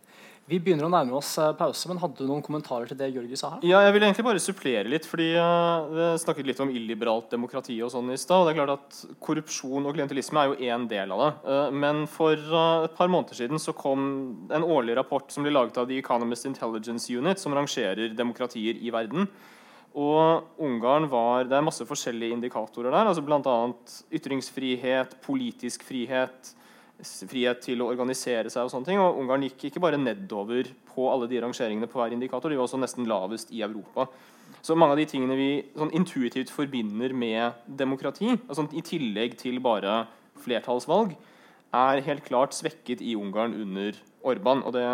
Vi 0.49 0.57
begynner 0.57 0.87
å 0.87 0.89
nærme 0.89 1.13
oss 1.13 1.35
eh, 1.37 1.51
pause, 1.53 1.85
men 1.91 1.99
hadde 2.01 2.23
du 2.23 2.25
noen 2.25 2.41
kommentarer 2.41 2.89
til 2.89 2.97
det 2.97 3.11
Jørgen 3.11 3.37
sa 3.37 3.51
her? 3.51 3.65
Ja, 3.69 3.83
jeg 3.85 3.93
vil 3.93 4.05
egentlig 4.07 4.25
bare 4.25 4.41
supplere 4.41 4.89
litt, 4.89 5.05
fordi 5.05 5.27
uh, 5.37 5.89
Vi 5.91 6.07
snakket 6.23 6.47
litt 6.47 6.61
om 6.63 6.71
illiberalt 6.73 7.27
demokrati 7.35 7.75
og 7.85 7.91
sånn 7.93 8.09
i 8.15 8.17
stad. 8.17 8.47
Det 8.47 8.55
er 8.55 8.57
klart 8.57 8.73
at 8.73 9.19
Korrupsjon 9.21 9.85
og 9.85 9.93
klientelisme 9.93 10.41
er 10.41 10.49
jo 10.49 10.71
én 10.71 10.87
del 10.89 11.13
av 11.13 11.21
det. 11.21 11.29
Uh, 11.45 11.67
men 11.83 12.01
for 12.09 12.33
uh, 12.33 12.87
et 12.87 12.97
par 12.97 13.11
måneder 13.13 13.37
siden 13.43 13.61
så 13.61 13.75
kom 13.77 14.01
en 14.49 14.65
årlig 14.65 14.97
rapport 14.97 15.29
som 15.29 15.45
ble 15.45 15.53
laget 15.53 15.77
av 15.77 15.85
The 15.91 15.99
Economist 16.01 16.49
Intelligence 16.49 17.13
Unit, 17.13 17.37
som 17.37 17.53
rangerer 17.53 18.15
demokratier 18.17 18.81
i 18.81 18.95
verden. 18.95 19.29
Og 19.97 20.61
Ungarn 20.61 21.09
var, 21.09 21.43
Det 21.43 21.57
er 21.57 21.65
masse 21.65 21.85
forskjellige 21.85 22.35
indikatorer 22.35 22.91
der. 22.91 23.07
altså 23.07 23.23
Bl.a. 23.25 23.73
ytringsfrihet, 24.11 25.15
politisk 25.21 25.83
frihet, 25.83 26.55
frihet 27.01 27.61
til 27.63 27.81
å 27.81 27.89
organisere 27.89 28.49
seg 28.49 28.67
og 28.67 28.71
sånne 28.71 28.85
ting. 28.85 28.99
Og 28.99 29.17
Ungarn 29.17 29.41
gikk 29.47 29.69
ikke 29.69 29.81
bare 29.81 29.97
nedover 29.97 30.69
på 30.93 31.09
alle 31.09 31.27
de 31.27 31.39
rangeringene 31.41 31.87
på 31.89 31.99
hver 31.99 32.13
indikator, 32.13 32.49
de 32.49 32.59
var 32.59 32.67
også 32.67 32.79
nesten 32.81 33.07
lavest 33.07 33.51
i 33.51 33.63
Europa. 33.65 34.07
Så 34.61 34.75
mange 34.75 34.91
av 34.91 34.99
de 34.99 35.07
tingene 35.07 35.37
vi 35.39 35.51
sånn 35.77 35.93
intuitivt 35.95 36.51
forbinder 36.51 37.13
med 37.15 37.53
demokrati, 37.65 38.33
altså 38.47 38.67
i 38.75 38.83
tillegg 38.83 39.37
til 39.39 39.59
bare 39.63 40.05
flertallsvalg, 40.43 41.15
er 41.75 42.01
helt 42.01 42.25
klart 42.25 42.55
svekket 42.57 43.01
i 43.05 43.15
Ungarn 43.15 43.53
under 43.53 43.97
Orban. 44.25 44.63
Og 44.65 44.73
det 44.73 44.85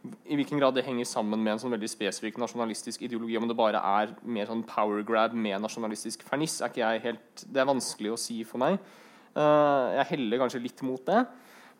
i 0.00 0.36
hvilken 0.38 0.60
grad 0.60 0.72
det 0.76 0.86
henger 0.86 1.04
sammen 1.08 1.42
med 1.42 1.54
en 1.54 1.60
sånn 1.60 1.74
veldig 1.74 1.90
spesifikk 1.90 2.38
nasjonalistisk 2.40 3.02
ideologi, 3.04 3.36
om 3.36 3.48
det 3.48 3.56
bare 3.58 3.82
er 3.84 4.14
mer 4.24 4.48
sånn 4.48 4.62
power 4.64 5.04
grab 5.06 5.34
med 5.36 5.60
nasjonalistisk 5.60 6.24
ferniss, 6.24 6.60
er 6.60 6.72
ikke 6.72 6.82
jeg 6.82 7.02
helt 7.04 7.44
Det 7.44 7.60
er 7.60 7.68
vanskelig 7.68 8.14
å 8.14 8.20
si 8.20 8.40
for 8.48 8.62
meg. 8.62 8.78
Uh, 9.36 9.92
jeg 9.98 10.08
heller 10.14 10.40
kanskje 10.40 10.62
litt 10.64 10.80
mot 10.86 11.04
det. 11.06 11.24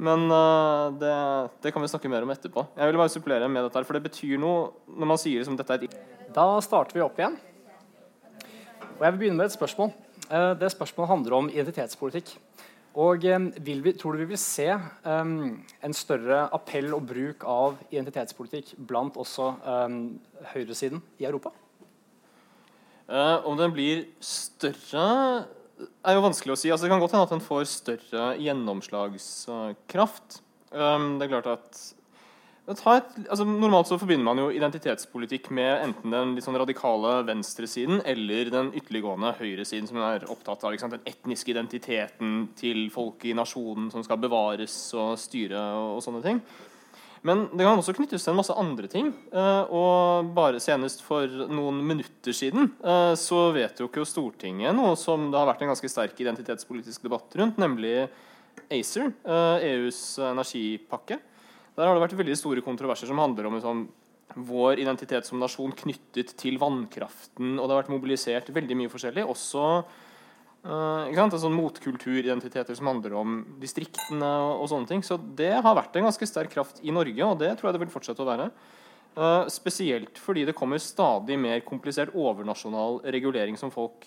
Men 0.01 0.27
uh, 0.33 0.93
det, 1.01 1.15
det, 1.65 1.73
kan 1.73 1.85
vi 1.85 1.89
snakke 1.93 2.13
mer 2.13 2.25
om 2.25 2.33
etterpå. 2.33 2.67
Jeg 2.77 2.91
vil 2.91 3.01
bare 3.01 3.13
supplere 3.13 3.49
med 3.53 3.67
dette, 3.67 3.85
for 3.89 3.97
det 3.97 4.05
betyr 4.11 4.37
noe 4.41 4.69
når 4.89 5.13
man 5.15 5.21
sier 5.21 5.41
liksom, 5.41 5.57
dette 5.61 5.77
er 5.77 5.89
et 5.89 5.97
Da 6.37 6.47
starter 6.65 6.97
vi 6.97 7.05
opp 7.05 7.19
igjen. 7.21 7.41
Og 8.99 9.03
jeg 9.07 9.15
vil 9.15 9.21
begynne 9.25 9.41
med 9.41 9.49
et 9.49 9.57
spørsmål. 9.57 9.93
Uh, 10.29 10.53
det 10.61 10.73
spørsmålet 10.77 11.15
handler 11.15 11.39
om 11.41 11.53
identitetspolitikk. 11.53 12.37
Og 12.98 13.24
eh, 13.24 13.38
vi, 13.62 13.92
Tror 13.98 14.16
du 14.16 14.24
vi 14.24 14.33
vil 14.33 14.40
se 14.40 14.66
um, 15.05 15.62
en 15.83 15.94
større 15.94 16.48
appell 16.55 16.90
og 16.96 17.07
bruk 17.07 17.44
av 17.46 17.79
identitetspolitikk 17.92 18.74
blant 18.88 19.18
også 19.20 19.53
um, 19.62 20.18
høyresiden 20.55 21.03
i 21.22 21.29
Europa? 21.29 21.50
Uh, 23.11 23.42
om 23.46 23.57
den 23.59 23.72
blir 23.74 24.05
større, 24.22 25.46
er 26.07 26.14
jo 26.14 26.26
vanskelig 26.26 26.55
å 26.55 26.59
si. 26.59 26.70
Altså, 26.70 26.87
det 26.87 26.92
kan 26.92 27.03
godt 27.03 27.14
hende 27.14 27.26
at 27.26 27.35
den 27.35 27.46
får 27.46 27.64
større 27.70 28.24
gjennomslagskraft. 28.42 30.29
Um, 30.70 31.18
det 31.18 31.26
er 31.26 31.35
klart 31.35 31.50
at 31.50 31.81
et, 32.71 33.11
altså, 33.27 33.45
normalt 33.49 33.89
så 33.91 33.99
forbinder 33.99 34.27
man 34.27 34.39
jo 34.39 34.51
identitetspolitikk 34.55 35.51
med 35.57 35.85
enten 35.89 36.15
den 36.15 36.35
litt 36.37 36.47
sånn 36.47 36.59
radikale 36.61 37.21
venstresiden 37.27 38.03
eller 38.09 38.51
den 38.53 38.71
ytterliggående 38.79 39.33
høyresiden, 39.41 39.89
som 39.91 39.99
er 40.07 40.27
opptatt 40.31 40.63
av 40.65 40.75
liksom, 40.75 40.93
den 40.95 41.07
etniske 41.09 41.51
identiteten 41.51 42.51
til 42.59 42.87
folk 42.95 43.27
i 43.27 43.35
nasjonen 43.37 43.91
som 43.93 44.05
skal 44.07 44.21
bevares 44.23 44.77
og 44.95 45.17
styre 45.21 45.59
og, 45.59 45.97
og, 45.97 46.05
sånne 46.07 46.23
ting. 46.27 46.43
Men 47.27 47.49
det 47.53 47.67
kan 47.67 47.77
også 47.77 47.93
knyttes 47.99 48.23
til 48.25 48.33
en 48.33 48.39
masse 48.39 48.55
andre 48.57 48.89
ting. 48.89 49.11
Uh, 49.35 49.65
og 49.77 50.31
bare 50.37 50.63
senest 50.63 51.03
for 51.05 51.29
noen 51.53 51.83
minutter 51.85 52.33
siden 52.33 52.71
uh, 52.81 53.13
så 53.19 53.51
vedtok 53.53 53.99
jo 54.01 54.07
Stortinget 54.09 54.73
noe 54.79 54.95
som 54.97 55.27
det 55.29 55.37
har 55.37 55.51
vært 55.51 55.67
en 55.67 55.75
ganske 55.75 55.91
sterk 55.93 56.17
identitetspolitisk 56.23 57.05
debatt 57.05 57.37
rundt, 57.37 57.61
nemlig 57.61 58.07
ACER, 58.71 59.13
eh, 59.25 59.65
e 59.67 59.69
EUs 59.75 60.19
energipakke. 60.23 61.19
Der 61.77 61.87
har 61.87 61.97
det 61.97 62.05
vært 62.05 62.19
veldig 62.19 62.37
store 62.39 62.65
kontroverser 62.65 63.11
som 63.11 63.21
handler 63.23 63.49
om 63.49 63.59
sånn, 63.63 63.83
vår 64.35 64.81
identitet 64.83 65.27
som 65.27 65.41
nasjon 65.43 65.73
knyttet 65.75 66.35
til 66.39 66.59
vannkraften. 66.61 67.57
Og 67.57 67.65
det 67.65 67.75
har 67.75 67.83
vært 67.83 67.93
mobilisert 67.95 68.51
veldig 68.55 68.77
mye 68.79 68.93
forskjellig. 68.93 69.25
Også 69.27 69.65
uh, 69.81 69.89
eh, 70.65 71.11
ikke 71.11 71.23
sant? 71.23 71.39
Sånn 71.43 71.57
motkulturidentiteter 71.57 72.79
som 72.79 72.93
handler 72.93 73.17
om 73.19 73.41
distriktene 73.63 74.29
og, 74.45 74.53
og, 74.61 74.69
sånne 74.73 74.91
ting. 74.91 75.03
Så 75.07 75.19
det 75.19 75.57
har 75.59 75.79
vært 75.79 75.99
en 75.99 76.07
ganske 76.07 76.31
sterk 76.31 76.55
kraft 76.55 76.83
i 76.85 76.95
Norge, 76.95 77.27
og 77.27 77.41
det 77.43 77.57
tror 77.57 77.71
jeg 77.71 77.79
det 77.79 77.83
vil 77.87 77.95
fortsette 77.97 78.23
å 78.23 78.31
være. 78.31 78.51
Uh, 79.19 79.49
spesielt 79.51 80.21
fordi 80.23 80.45
det 80.47 80.55
kommer 80.55 80.79
stadig 80.79 81.35
mer 81.41 81.65
komplisert 81.67 82.15
overnasjonal 82.15 83.01
regulering 83.11 83.59
som 83.59 83.73
folk 83.75 84.07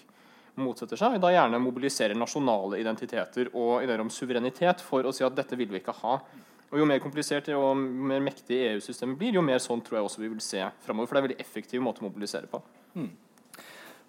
motsetter 0.62 1.00
seg. 1.00 1.18
Da 1.22 1.34
gjerne 1.34 1.60
mobiliserer 1.62 2.18
nasjonale 2.18 2.80
identiteter 2.80 3.50
og 3.52 3.84
ideer 3.84 4.04
om 4.04 4.12
suverenitet 4.14 4.84
for 4.86 5.06
å 5.06 5.14
si 5.16 5.26
at 5.26 5.36
dette 5.36 5.58
vil 5.60 5.72
vi 5.74 5.82
ikke 5.82 5.96
ha. 6.04 6.20
Og 6.74 6.80
Jo 6.82 6.88
mer 6.90 7.02
komplisert 7.04 7.52
og 7.54 7.78
mer 7.78 8.24
mektig 8.26 8.58
EU-systemet 8.72 9.20
blir, 9.20 9.36
jo 9.38 9.44
mer 9.46 9.60
sånn 9.62 9.82
tror 9.86 10.00
jeg 10.00 10.08
også 10.08 10.24
vi 10.24 10.32
vil 10.32 10.42
se 10.42 10.64
framover. 10.82 11.06
For 11.06 11.14
det 11.14 11.20
er 11.20 11.24
en 11.24 11.28
veldig 11.28 11.44
effektiv 11.44 11.84
måte 11.86 12.02
å 12.02 12.08
mobilisere 12.08 12.50
på. 12.50 12.64
Mm. 12.98 13.12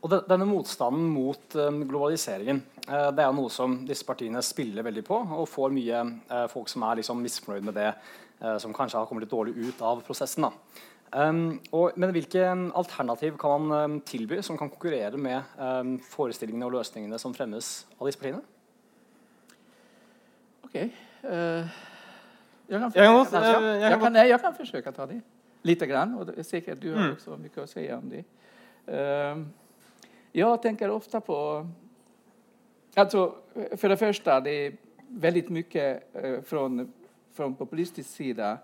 Og 0.00 0.10
de, 0.12 0.20
Denne 0.28 0.48
motstanden 0.48 1.04
mot 1.12 1.58
um, 1.60 1.82
globaliseringen 1.88 2.62
uh, 2.88 3.10
det 3.12 3.20
er 3.20 3.28
jo 3.28 3.36
noe 3.36 3.52
som 3.52 3.76
disse 3.88 4.04
partiene 4.08 4.42
spiller 4.44 4.84
veldig 4.84 5.04
på, 5.04 5.20
og 5.36 5.48
får 5.48 5.76
mye 5.76 6.02
uh, 6.32 6.46
folk 6.52 6.72
som 6.72 6.88
er 6.88 7.02
liksom 7.02 7.22
misfornøyd 7.24 7.68
med 7.68 7.78
det, 7.80 7.92
uh, 8.40 8.56
som 8.60 8.72
kanskje 8.76 9.00
har 9.00 9.08
kommet 9.12 9.26
litt 9.26 9.36
dårlig 9.36 9.56
ut 9.60 9.84
av 9.84 10.04
prosessen. 10.08 10.48
Um, 11.14 11.60
og, 11.68 12.00
men 12.00 12.16
hvilke 12.16 12.48
alternativ 12.48 13.36
kan 13.40 13.68
man 13.68 13.96
um, 13.96 14.02
tilby 14.08 14.40
som 14.44 14.56
kan 14.60 14.72
konkurrere 14.72 15.20
med 15.20 16.00
forestillingene 16.16 16.66
og 16.68 16.78
løsningene 16.80 17.20
som 17.20 17.36
fremmes 17.36 17.74
av 18.00 18.08
disse 18.08 18.20
partiene? 18.20 18.44
Okay. 20.64 20.88
Jag 22.66 22.80
kan, 22.80 23.04
jag, 23.04 23.12
måste, 23.12 23.36
jag, 23.36 23.62
jag, 23.62 23.92
jag, 23.92 24.00
kan, 24.00 24.12
nej, 24.12 24.28
jag 24.28 24.40
kan 24.40 24.54
försöka 24.54 24.92
ta 24.92 25.06
det 25.06 25.20
lite 25.62 25.86
grann. 25.86 26.14
Och 26.14 26.26
det 26.26 26.38
är 26.38 26.42
säkert 26.42 26.80
du 26.80 26.92
har 26.92 27.00
mm. 27.00 27.12
också 27.12 27.36
mycket 27.36 27.58
att 27.58 27.70
säga 27.70 27.98
om 27.98 28.08
det. 28.08 28.24
Uh, 28.92 29.46
jag 30.32 30.62
tänker 30.62 30.90
ofta 30.90 31.20
på... 31.20 31.68
Alltså, 32.94 33.34
för 33.76 33.88
det 33.88 33.96
första, 33.96 34.40
det 34.40 34.50
är 34.50 34.72
väldigt 35.08 35.48
mycket 35.48 36.14
uh, 36.24 36.40
från, 36.40 36.92
från 37.32 37.54
populistisk 37.54 38.10
sida 38.10 38.58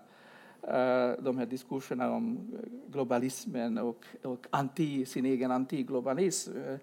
uh, 0.63 1.11
de 1.19 1.37
här 1.37 1.45
diskussionerna 1.45 2.11
om 2.11 2.53
globalismen 2.87 3.77
och, 3.77 4.05
och 4.23 4.47
anti, 4.49 5.05
sin 5.05 5.25
egen 5.25 5.51
antiglobalism. 5.51 6.51
Uh, 6.51 6.77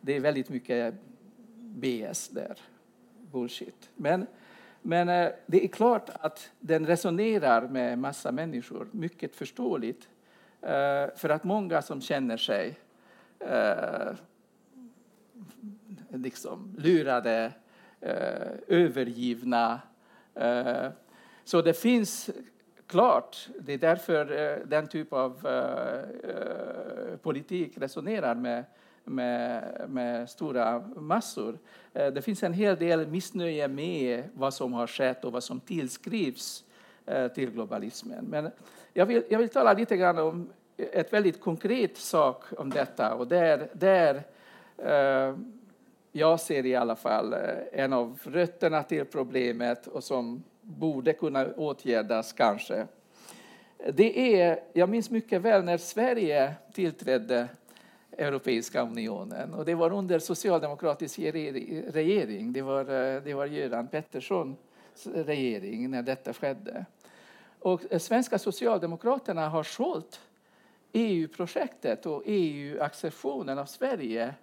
det 0.00 0.16
är 0.16 0.20
väldigt 0.20 0.48
mycket 0.48 0.94
BS 1.56 2.28
där, 2.28 2.58
bullshit. 3.32 3.90
Men 3.94 4.26
men 4.82 5.08
eh, 5.08 5.30
det 5.46 5.64
är 5.64 5.68
klart 5.68 6.10
att 6.12 6.50
den 6.60 6.86
resonerar 6.86 7.68
med 7.68 7.98
massa 7.98 8.32
människor, 8.32 8.88
mycket 8.90 9.36
förståeligt. 9.36 10.08
Eh, 10.62 11.06
för 11.16 11.28
att 11.28 11.44
många 11.44 11.82
som 11.82 12.00
känner 12.00 12.36
sig 12.36 12.78
eh, 13.38 14.12
liksom 16.08 16.74
lurade, 16.78 17.52
eh, 18.00 18.48
övergivna. 18.68 19.80
Eh, 20.34 20.88
så 21.44 21.62
det 21.62 21.74
finns 21.74 22.30
klart, 22.86 23.48
det 23.60 23.72
är 23.72 23.78
därför 23.78 24.32
eh, 24.32 24.66
den 24.66 24.88
typ 24.88 25.12
av 25.12 25.46
politik 27.22 27.78
resonerar 27.78 28.34
med 28.34 28.64
med, 29.04 29.84
med, 29.88 30.30
stora 30.30 30.84
massor. 30.96 31.58
Eh, 31.92 32.06
det 32.06 32.22
finns 32.22 32.42
en 32.42 32.52
hel 32.52 32.76
del 32.76 33.06
missnöje 33.06 33.68
med 33.68 34.24
vad 34.34 34.54
som 34.54 34.72
har 34.72 34.86
skett 34.86 35.24
och 35.24 35.32
vad 35.32 35.44
som 35.44 35.60
tillskrivs 35.60 36.64
eh, 37.06 37.28
till 37.28 37.50
globalismen. 37.50 38.24
Men 38.24 38.50
jag 38.92 39.06
vill, 39.06 39.22
jag 39.28 39.38
vill 39.38 39.48
tala 39.48 39.72
lite 39.72 39.96
grann 39.96 40.18
om 40.18 40.48
ett 40.76 41.12
väldigt 41.12 41.40
konkret 41.40 41.96
sak 41.96 42.44
om 42.58 42.70
detta 42.70 43.14
och 43.14 43.26
där, 43.28 43.68
där 43.72 44.22
eh, 44.76 45.36
jag 46.12 46.40
ser 46.40 46.66
i 46.66 46.76
alla 46.76 46.96
fall 46.96 47.32
eh, 47.32 47.38
en 47.72 47.92
av 47.92 48.18
rötterna 48.22 48.82
till 48.82 49.04
problemet 49.04 49.86
och 49.86 50.04
som 50.04 50.42
borde 50.62 51.12
kunna 51.12 51.46
åtgärdas 51.46 52.32
kanske. 52.32 52.86
Det 53.92 54.40
är, 54.40 54.60
jag 54.72 54.88
minns 54.88 55.10
mycket 55.10 55.42
väl 55.42 55.64
när 55.64 55.78
Sverige 55.78 56.54
tillträdde 56.72 57.48
Europeiska 58.20 58.82
unionen 58.82 59.54
och 59.54 59.64
det 59.64 59.74
var 59.74 59.92
under 59.92 60.18
socialdemokratisk 60.18 61.18
regering. 61.18 62.52
Det 62.52 62.62
var, 62.62 62.80
eh, 62.80 63.22
det 63.22 63.34
var 63.34 63.46
Göran 63.46 63.88
Petterssons 63.88 64.58
regering 65.04 65.90
när 65.90 66.02
detta 66.02 66.32
skedde. 66.32 66.84
Och 67.58 67.82
eh, 67.90 67.98
svenska 67.98 68.38
socialdemokraterna 68.38 69.48
har 69.48 69.62
sålt 69.62 70.20
EU-projektet 70.92 72.06
och 72.06 72.22
EU-accessionen 72.26 73.58
av 73.58 73.66
Sverige 73.66 74.34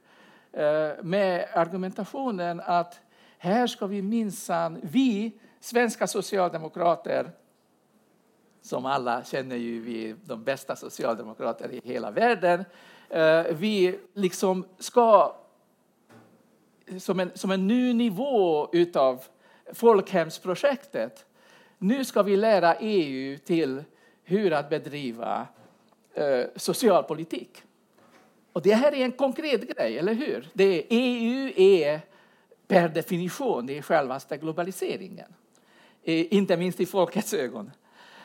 eh, 0.52 0.90
med 1.02 1.48
argumentationen 1.54 2.62
att 2.66 3.00
här 3.38 3.68
ska 3.68 3.88
vi 3.88 4.02
minsann, 4.02 4.80
vi 4.82 5.32
svenska 5.60 6.08
socialdemokrater 6.08 7.32
som 8.62 8.86
alla 8.86 9.24
känner 9.24 9.56
ju 9.56 9.82
vi 9.82 10.16
de 10.26 10.44
bästa 10.44 10.76
socialdemokrater 10.76 11.72
i 11.72 11.82
hela 11.84 12.12
världen. 12.12 12.66
Eh, 13.10 13.44
vi 13.52 14.00
liksom 14.14 14.66
ska 14.80 15.36
som 16.98 17.20
en, 17.20 17.32
som 17.34 17.52
en 17.52 17.68
ny 17.68 17.94
nivå 17.94 18.70
utav 18.74 19.24
folkhemsprojektet. 19.74 21.26
Nu 21.78 22.06
ska 22.06 22.24
vi 22.24 22.38
lära 22.38 22.76
EU 22.76 23.38
till 23.38 23.84
hur 24.24 24.54
att 24.54 24.70
bedriva 24.70 25.48
eh, 26.14 26.46
socialpolitik. 26.56 27.64
Och 28.54 28.62
det 28.62 28.74
här 28.74 28.94
är 28.94 29.06
en 29.06 29.12
konkret 29.12 29.76
grej, 29.76 29.98
eller 29.98 30.14
hur? 30.14 30.50
Det 30.54 30.64
är, 30.64 30.84
EU 30.90 31.52
är 31.56 32.02
per 32.68 32.90
definition 32.90 33.66
det 33.66 33.78
är 33.78 33.82
självaste 33.82 34.38
globaliseringen. 34.38 35.34
Eh, 36.04 36.34
inte 36.34 36.58
minst 36.58 36.80
i 36.80 36.86
folkets 36.86 37.34
ögon. 37.34 37.72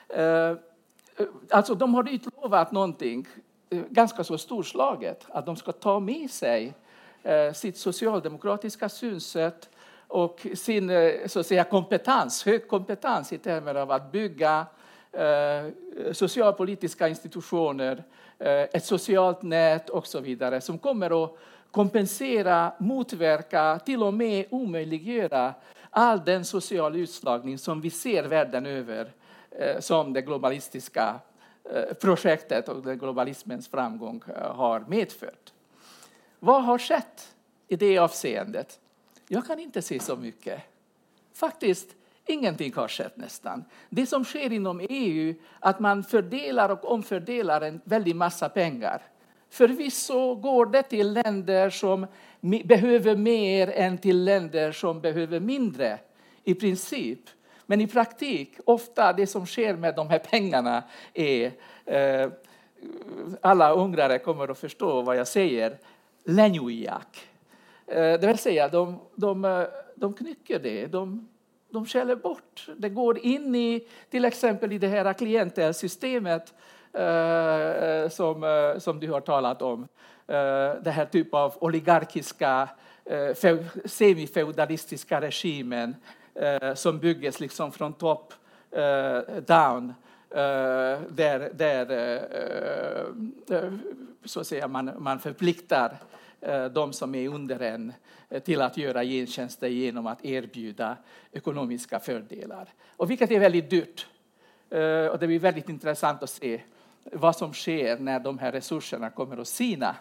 Eh, 0.09 0.57
alltså, 1.51 1.75
de 1.75 1.95
har 1.95 2.15
utlovat 2.15 2.73
någonting 2.73 3.27
ganska 3.91 4.25
så 4.25 4.39
storslaget, 4.39 5.27
att 5.29 5.47
de 5.47 5.57
ska 5.57 5.73
ta 5.73 6.01
med 6.01 6.31
sig 6.31 6.75
eh, 7.23 7.53
sitt 7.53 7.77
socialdemokratiska 7.77 8.89
synsätt 8.89 9.71
och 10.09 10.47
sin 10.55 10.91
eh, 10.91 11.13
så 11.27 11.41
att 11.41 11.47
säga, 11.47 11.65
kompetens, 11.65 12.45
hög 12.47 12.69
kompetens 12.69 13.33
i 13.33 13.39
termer 13.39 13.75
av 13.75 13.91
att 13.91 14.13
bygga 14.13 14.67
eh, 15.13 16.13
socialpolitiska 16.13 17.09
institutioner, 17.09 18.05
ett 18.73 18.85
socialt 18.85 19.43
nät 19.43 19.91
och 19.91 20.07
så 20.07 20.21
vidare 20.21 20.61
som 20.61 20.79
kommer 20.79 21.25
att 21.25 21.37
kompensera, 21.71 22.73
motverka, 22.79 23.81
till 23.85 24.03
och 24.03 24.15
med 24.15 24.47
omöjliggöra 24.51 25.55
all 25.91 26.25
den 26.25 26.45
sociala 26.45 26.97
utslagning 26.97 27.59
som 27.59 27.81
vi 27.81 27.91
ser 27.91 28.25
världen 28.25 28.67
över 28.67 29.13
som 29.81 30.13
det 30.13 30.23
globalistiska 30.23 31.21
Eh, 31.65 31.95
projektet 31.95 32.69
och 32.69 32.85
globalismens 32.85 33.69
framgång 33.69 34.23
eh, 34.37 34.55
har 34.55 34.85
medfört. 34.89 35.53
Vad 36.39 36.65
har 36.65 36.79
skett 36.79 37.35
i 37.69 37.77
det 37.77 37.99
avseendet? 37.99 38.81
Jag 39.29 39.47
kan 39.47 39.59
inte 39.59 39.83
se 39.83 40.01
så 40.01 40.17
mycket. 40.17 40.61
Faktiskt, 41.35 41.89
ingenting 42.27 42.75
har 42.75 42.89
skett 42.89 43.17
nästan. 43.17 43.65
Det 43.91 44.07
som 44.07 44.25
sker 44.25 44.53
inom 44.53 44.87
EU, 44.91 45.35
att 45.61 45.81
man 45.81 46.05
fördelar 46.05 46.69
och 46.69 46.91
omfördelar 46.93 47.61
en 47.61 47.81
väldig 47.85 48.17
massa 48.17 48.49
pengar. 48.49 49.03
Förvisso 49.51 50.35
går 50.35 50.67
det 50.67 50.83
till 50.83 51.13
länder 51.13 51.71
som 51.71 52.07
behöver 52.65 53.17
mer 53.17 53.69
än 53.69 53.99
till 53.99 54.25
länder 54.25 54.73
som 54.73 55.01
behöver 55.01 55.41
mindre, 55.41 55.99
i 56.45 56.55
princip. 56.55 57.21
Men 57.73 57.81
i 57.81 57.87
praktik, 57.87 58.57
ofta 58.65 59.13
det 59.13 59.27
som 59.27 59.47
sker 59.47 59.77
med 59.77 59.95
de 59.95 60.11
här 60.11 60.19
pengarna 60.19 60.83
är, 61.15 61.53
eh, 61.85 62.31
alla 63.41 63.73
ungrare 63.73 64.19
kommer 64.19 64.49
att 64.51 64.59
förstå 64.59 65.03
vad 65.03 65.17
jag 65.17 65.29
säger, 65.29 65.79
lenjujak. 66.25 67.29
Eh, 67.87 68.21
det 68.21 68.27
vill 68.27 68.39
säga, 68.39 68.69
de, 68.69 68.99
de, 69.15 69.45
eh, 69.45 69.65
de 69.95 70.15
knycker 70.15 70.59
det, 70.59 70.87
de, 70.87 71.29
de 71.71 71.87
skäller 71.87 72.17
bort. 72.17 72.69
Det 72.77 72.89
går 72.89 73.19
in 73.19 73.55
i 73.55 73.89
till 74.11 74.25
exempel 74.25 74.73
i 74.73 74.79
det 74.79 74.89
här 74.89 75.13
klientelsystemet 75.13 76.55
eh, 76.93 78.09
som, 78.09 78.45
eh, 78.45 78.79
som 78.79 79.01
du 79.01 79.11
har 79.11 79.21
talat 79.21 79.63
om. 79.63 79.89
Eh, 80.27 80.75
den 80.83 80.93
här 80.93 81.05
typen 81.05 81.41
av 81.41 81.55
oligarkiska, 81.61 82.69
eh, 83.05 83.59
semifeudalistiska 83.85 85.21
regimen 85.21 85.95
eh, 86.35 86.75
som 86.75 86.99
byggs 86.99 87.41
liksom 87.41 87.73
från 87.73 87.93
top 87.93 88.33
eh, 88.71 89.19
down. 89.47 89.95
Eh, 90.31 91.01
där, 91.09 91.53
där 91.55 91.91
eh, 93.49 93.73
så 94.25 94.41
att 94.41 94.47
säga, 94.47 94.69
man, 94.69 94.91
man 94.99 95.19
förpliktar 95.19 95.97
de 96.73 96.93
som 96.93 97.15
är 97.15 97.29
under 97.29 97.61
en 97.61 97.93
till 98.45 98.63
att 98.63 98.77
göra 98.77 99.05
gentjänster 99.05 99.69
genom 99.69 100.07
att 100.07 100.25
erbjuda 100.25 100.97
ekonomiska 101.33 102.01
fördelar. 102.01 102.69
Och 102.97 103.11
vilket 103.11 103.31
är 103.31 103.41
väldigt 103.41 103.71
dyrt. 103.71 104.07
Och 105.11 105.19
det 105.19 105.27
blir 105.27 105.39
väldigt 105.39 105.69
intressant 105.69 106.23
att 106.23 106.31
se 106.31 106.61
vad 107.05 107.37
som 107.37 107.53
sker 107.53 107.99
när 107.99 108.21
de 108.21 108.39
här 108.39 108.53
resurserna 108.53 109.11
kommer 109.11 109.37
att 109.37 109.49
sina 109.49 109.97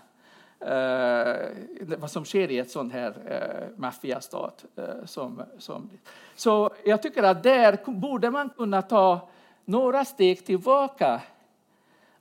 eh, 0.62 1.98
vad 1.98 2.12
som 2.12 2.26
sker 2.26 2.52
i 2.52 2.60
ett 2.60 2.72
sånt 2.72 2.94
här 2.94 3.14
eh, 3.26 3.80
maffiastat. 3.80 4.66
Eh, 4.76 5.06
som, 5.06 5.44
som. 5.58 5.90
Så 6.36 6.70
jag 6.86 7.02
tycker 7.02 7.24
att 7.24 7.44
där 7.44 7.92
borde 7.92 8.32
man 8.32 8.50
kunna 8.50 8.82
ta 8.82 9.30
några 9.66 10.06
steg 10.06 10.46
tillbaka 10.46 11.22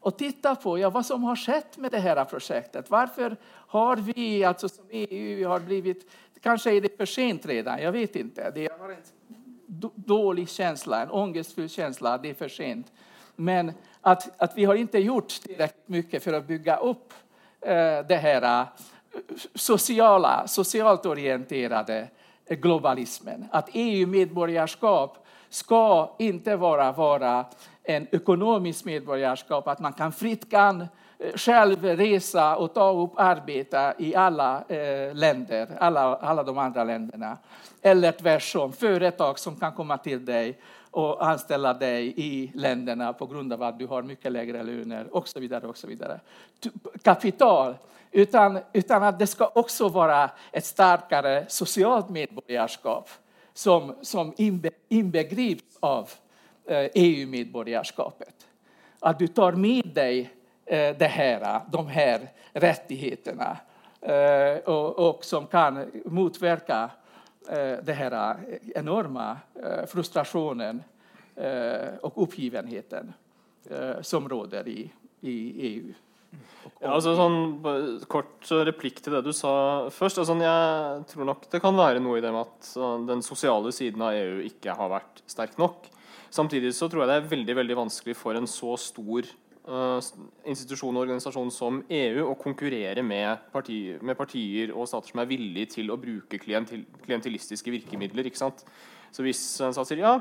och 0.00 0.18
titta 0.18 0.55
på 0.55 0.79
ja, 0.79 0.90
vad 0.90 1.07
som 1.07 1.24
har 1.24 1.37
skett 1.37 1.79
med 1.79 1.90
det 1.90 1.98
här 1.98 2.24
projektet. 2.24 2.90
Varför 2.90 3.37
har 3.46 3.96
vi, 3.96 4.44
alltså 4.44 4.68
som 4.68 4.85
EU, 4.90 5.48
har 5.48 5.61
blivit... 5.61 6.11
Kanske 6.42 6.76
är 6.76 6.81
det 6.81 6.96
för 6.96 7.07
sent 7.07 7.46
redan, 7.46 7.83
jag 7.83 7.92
vet 7.92 8.16
inte. 8.16 8.50
Det 8.50 8.72
har 8.81 8.88
en 8.88 8.96
dålig 9.94 10.48
känsla, 10.48 11.03
en 11.03 11.11
ångestfull 11.11 11.68
känsla 11.68 12.14
att 12.14 12.22
det 12.22 12.31
är 12.31 12.35
för 12.35 12.48
sent. 12.48 12.92
Men 13.37 13.72
att, 14.00 14.42
att 14.42 14.57
vi 14.57 14.64
har 14.64 14.74
inte 14.74 14.98
gjort 14.98 15.29
tillräckligt 15.29 15.88
mycket 15.88 16.22
för 16.22 16.33
att 16.33 16.46
bygga 16.46 16.76
upp 16.76 17.12
Eh, 17.62 18.07
det 18.09 18.16
här 18.16 18.61
eh, 18.61 18.66
sociala, 19.55 20.46
socialt 20.46 21.07
orienterade 21.07 22.09
globalismen. 22.49 23.49
Att 23.51 23.68
EU-medborgarskap 23.73 25.27
ska 25.49 26.14
inte 26.18 26.57
bara 26.57 26.92
vara 26.92 27.44
en 27.83 28.07
ekonomisk 28.12 28.85
medborgarskap, 28.85 29.68
att 29.68 29.81
man 29.81 29.92
kan 29.92 30.12
fritt 30.12 30.51
kan 30.51 30.81
eh, 30.81 30.87
själv 31.35 31.85
resa 31.85 32.57
och 32.57 32.75
ta 32.75 32.90
upp 32.90 33.12
arbete 33.16 33.94
i 33.99 34.14
alla 34.14 34.64
länder, 35.12 35.68
alla, 35.81 36.16
alla 36.16 36.42
de 36.42 36.59
andra 36.59 36.85
länderna. 36.85 37.38
Eller 37.83 38.12
tvärtom, 38.12 38.73
företag 38.73 39.38
som 39.38 39.57
kan 39.57 39.73
komma 39.73 39.99
till 39.99 40.25
dig 40.25 40.59
och 40.90 41.26
anställa 41.26 41.74
dig 41.74 42.14
i 42.16 42.53
länderna 42.55 43.12
på 43.12 43.26
grund 43.26 43.53
av 43.53 43.62
att 43.62 43.79
du 43.79 43.87
har 43.87 44.03
mycket 44.03 44.33
lägre 44.33 44.62
löner 44.62 45.16
och 45.16 45.29
så 45.29 45.40
vidare. 45.40 45.66
Och 45.66 45.76
så 45.76 45.87
vidare. 45.87 46.20
Kapital, 47.03 47.74
utan, 48.11 48.59
utan 48.72 49.03
att 49.03 49.18
det 49.18 49.26
ska 49.26 49.50
också 49.55 49.88
vara 49.88 50.31
ett 50.53 50.64
starkare 50.64 51.44
socialt 51.48 52.09
medborgarskap 52.09 53.09
som, 53.55 53.94
som 54.03 54.35
inbe, 54.37 54.70
inbegrips 54.88 55.76
av 55.81 56.11
eh, 56.66 56.88
EU-medborgarskapet. 56.94 58.35
Att 59.00 59.18
du 59.18 59.29
tar 59.29 59.53
med 59.53 59.90
dig 59.94 60.31
eh, 60.66 60.96
det 60.96 61.11
här, 61.11 61.61
de 61.72 61.87
här 61.87 62.20
rättigheterna 62.53 63.57
eh, 64.01 64.59
och, 64.64 65.09
och 65.09 65.24
som 65.24 65.47
kan 65.47 65.91
motverka 66.05 66.91
Eh, 67.51 67.84
den 67.84 67.96
här 67.96 68.36
eh, 68.48 68.59
enorma 68.74 69.38
eh, 69.62 69.86
frustrationen 69.86 70.82
eh, 71.36 71.94
och 72.03 72.22
uppgivenheten 72.22 73.12
som 74.01 74.28
råder 74.28 74.68
i, 74.68 74.90
i 75.20 75.66
EU. 75.68 75.92
Ja, 76.80 76.94
altså 76.94 77.12
sånn, 77.14 77.61
Kort 78.09 78.48
replikk 78.64 79.03
til 79.05 79.12
det 79.14 79.20
du 79.26 79.34
sa 79.36 79.53
først. 79.92 80.22
Altså, 80.22 80.34
jeg 80.40 81.05
tror 81.11 81.28
nok 81.28 81.44
det 81.53 81.61
kan 81.61 81.76
være 81.76 82.01
noe 82.01 82.18
i 82.18 82.22
det 82.24 82.32
med 82.32 82.48
at 82.48 82.70
den 83.07 83.22
sosiale 83.22 83.70
siden 83.76 84.03
av 84.03 84.16
EU 84.16 84.40
ikke 84.48 84.74
har 84.74 84.90
vært 84.90 85.20
sterk 85.28 85.61
nok. 85.61 85.90
Samtidig 86.32 86.72
så 86.74 86.88
tror 86.88 87.05
jeg 87.05 87.12
det 87.12 87.18
er 87.18 87.30
veldig 87.34 87.59
veldig 87.61 87.78
vanskelig 87.82 88.16
for 88.16 88.40
en 88.40 88.48
så 88.48 88.72
stor 88.80 89.28
Eh, 89.71 90.07
institusjon 90.51 90.97
og 90.97 91.05
organisasjon 91.05 91.51
som 91.55 91.77
EU 91.95 92.25
å 92.27 92.35
konkurrere 92.39 93.05
med, 93.07 93.45
partier, 93.53 94.01
med, 94.03 94.16
partier 94.18 94.73
og 94.75 94.89
stater 94.91 95.12
som 95.12 95.21
er 95.23 95.29
villige 95.31 95.77
til 95.77 95.93
å 95.95 95.99
bruke 96.01 96.41
klientil, 96.43 96.83
klientilistiske 97.05 97.71
virkemidler. 97.71 98.27
ikke 98.27 98.41
sant? 98.41 98.64
Så 99.14 99.23
hvis 99.23 99.43
en 99.62 99.77
stat 99.77 99.87
sier 99.87 100.03
ja, 100.03 100.16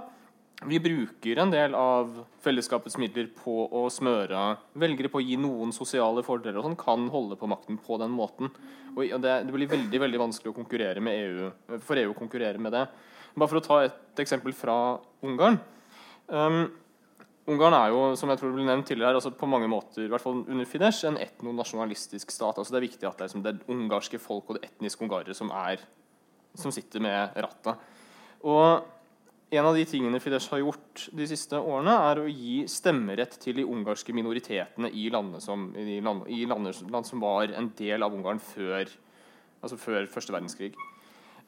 vi 0.70 0.78
bruker 0.84 1.40
en 1.42 1.54
del 1.54 1.74
av 1.78 2.12
fellesskapets 2.44 3.00
midler 3.02 3.32
på 3.34 3.56
å 3.74 3.88
smøre 3.90 4.60
velgere 4.78 5.10
på 5.10 5.22
å 5.22 5.26
gi 5.26 5.40
noen 5.40 5.72
sosiale 5.74 6.22
fordeler 6.28 6.60
og 6.60 6.68
sånn, 6.68 6.78
kan 6.78 7.08
holde 7.10 7.40
på 7.40 7.50
makten 7.50 7.80
på 7.82 7.98
den 8.02 8.14
måten. 8.14 8.52
Og 8.94 9.02
det, 9.24 9.34
det, 9.48 9.56
blir 9.56 9.72
veldig 9.72 10.04
veldig 10.04 10.22
vanskelig 10.28 10.52
å 10.52 10.60
konkurrere 10.60 11.02
med 11.02 11.24
EU, 11.24 11.50
for 11.80 11.98
EU 11.98 12.12
å 12.12 12.20
konkurrere 12.20 12.62
med 12.62 12.76
det. 12.76 12.86
Bare 13.34 13.50
for 13.50 13.62
å 13.62 13.66
ta 13.66 13.82
et 13.88 14.22
eksempel 14.22 14.54
fra 14.54 15.00
Ungarn. 15.26 15.58
Um, 16.28 16.68
Ungarn 17.50 17.74
er 17.74 17.90
jo, 17.90 18.02
som 18.20 18.30
jeg 18.30 18.40
tror 18.42 18.54
ble 18.54 18.66
nevnt 18.68 18.86
tidligere, 18.90 19.18
altså 19.18 19.32
på 19.34 19.48
mange 19.50 19.70
måter, 19.72 20.04
i 20.06 20.12
hvert 20.12 20.22
fall 20.22 20.44
under 20.44 20.68
Fidesz, 20.70 21.02
en 21.08 21.18
etnonasjonalistisk 21.18 22.30
stat. 22.34 22.60
altså 22.60 22.76
Det 22.76 22.80
er 22.80 22.86
viktig 22.86 23.08
at 23.08 23.18
det 23.18 23.26
er 23.26 23.32
liksom 23.32 23.46
det 23.46 23.56
ungarske 23.74 24.20
folk 24.22 24.52
og 24.52 24.60
det 24.60 24.70
etniske 24.70 25.06
ungarere 25.06 25.34
som, 25.38 25.50
er, 25.50 25.82
som 26.54 26.74
sitter 26.76 27.02
med 27.02 27.40
rattet. 27.42 27.90
Og 28.46 28.86
en 29.50 29.66
av 29.66 29.74
de 29.74 29.86
tingene 29.90 30.22
Fidesz 30.22 30.50
har 30.52 30.62
gjort 30.62 31.08
de 31.18 31.26
siste 31.32 31.58
årene, 31.58 31.96
er 32.12 32.22
å 32.22 32.30
gi 32.30 32.62
stemmerett 32.70 33.40
til 33.42 33.58
de 33.58 33.66
ungarske 33.66 34.14
minoritetene 34.14 34.92
i 34.94 35.08
som, 35.42 35.72
i 35.74 35.98
land, 36.06 36.28
i 36.30 36.46
land, 36.46 36.70
land 36.94 37.08
som 37.08 37.24
var 37.24 37.50
en 37.50 37.72
del 37.80 38.06
av 38.06 38.14
Ungarn 38.14 38.40
før, 38.40 38.86
altså 39.64 39.78
før 39.78 40.06
første 40.06 40.36
verdenskrig. 40.36 40.76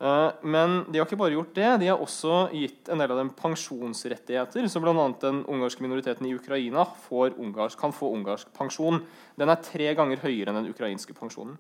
Eh, 0.02 0.30
men 0.42 0.80
de 0.90 0.98
har 0.98 1.06
ikke 1.06 1.20
bare 1.20 1.36
gjort 1.36 1.54
det, 1.54 1.68
de 1.84 1.90
har 1.92 2.02
også 2.02 2.48
gitt 2.58 2.90
en 2.90 3.02
del 3.02 3.12
av 3.14 3.20
dem 3.22 3.30
pensjonsrettigheter. 3.38 4.66
Så 4.72 4.82
bl.a. 4.82 4.94
den 5.22 5.44
ungarske 5.46 5.84
minoriteten 5.86 6.26
i 6.26 6.34
Ukraina 6.34 6.88
ungarsk, 7.12 7.78
kan 7.80 7.94
få 7.94 8.10
ungarsk 8.16 8.50
pensjon. 8.58 9.04
Den 9.38 9.52
er 9.54 9.62
tre 9.62 9.92
ganger 9.98 10.24
høyere 10.24 10.50
enn 10.50 10.64
den 10.64 10.72
ukrainske 10.74 11.14
pensjonen. 11.18 11.60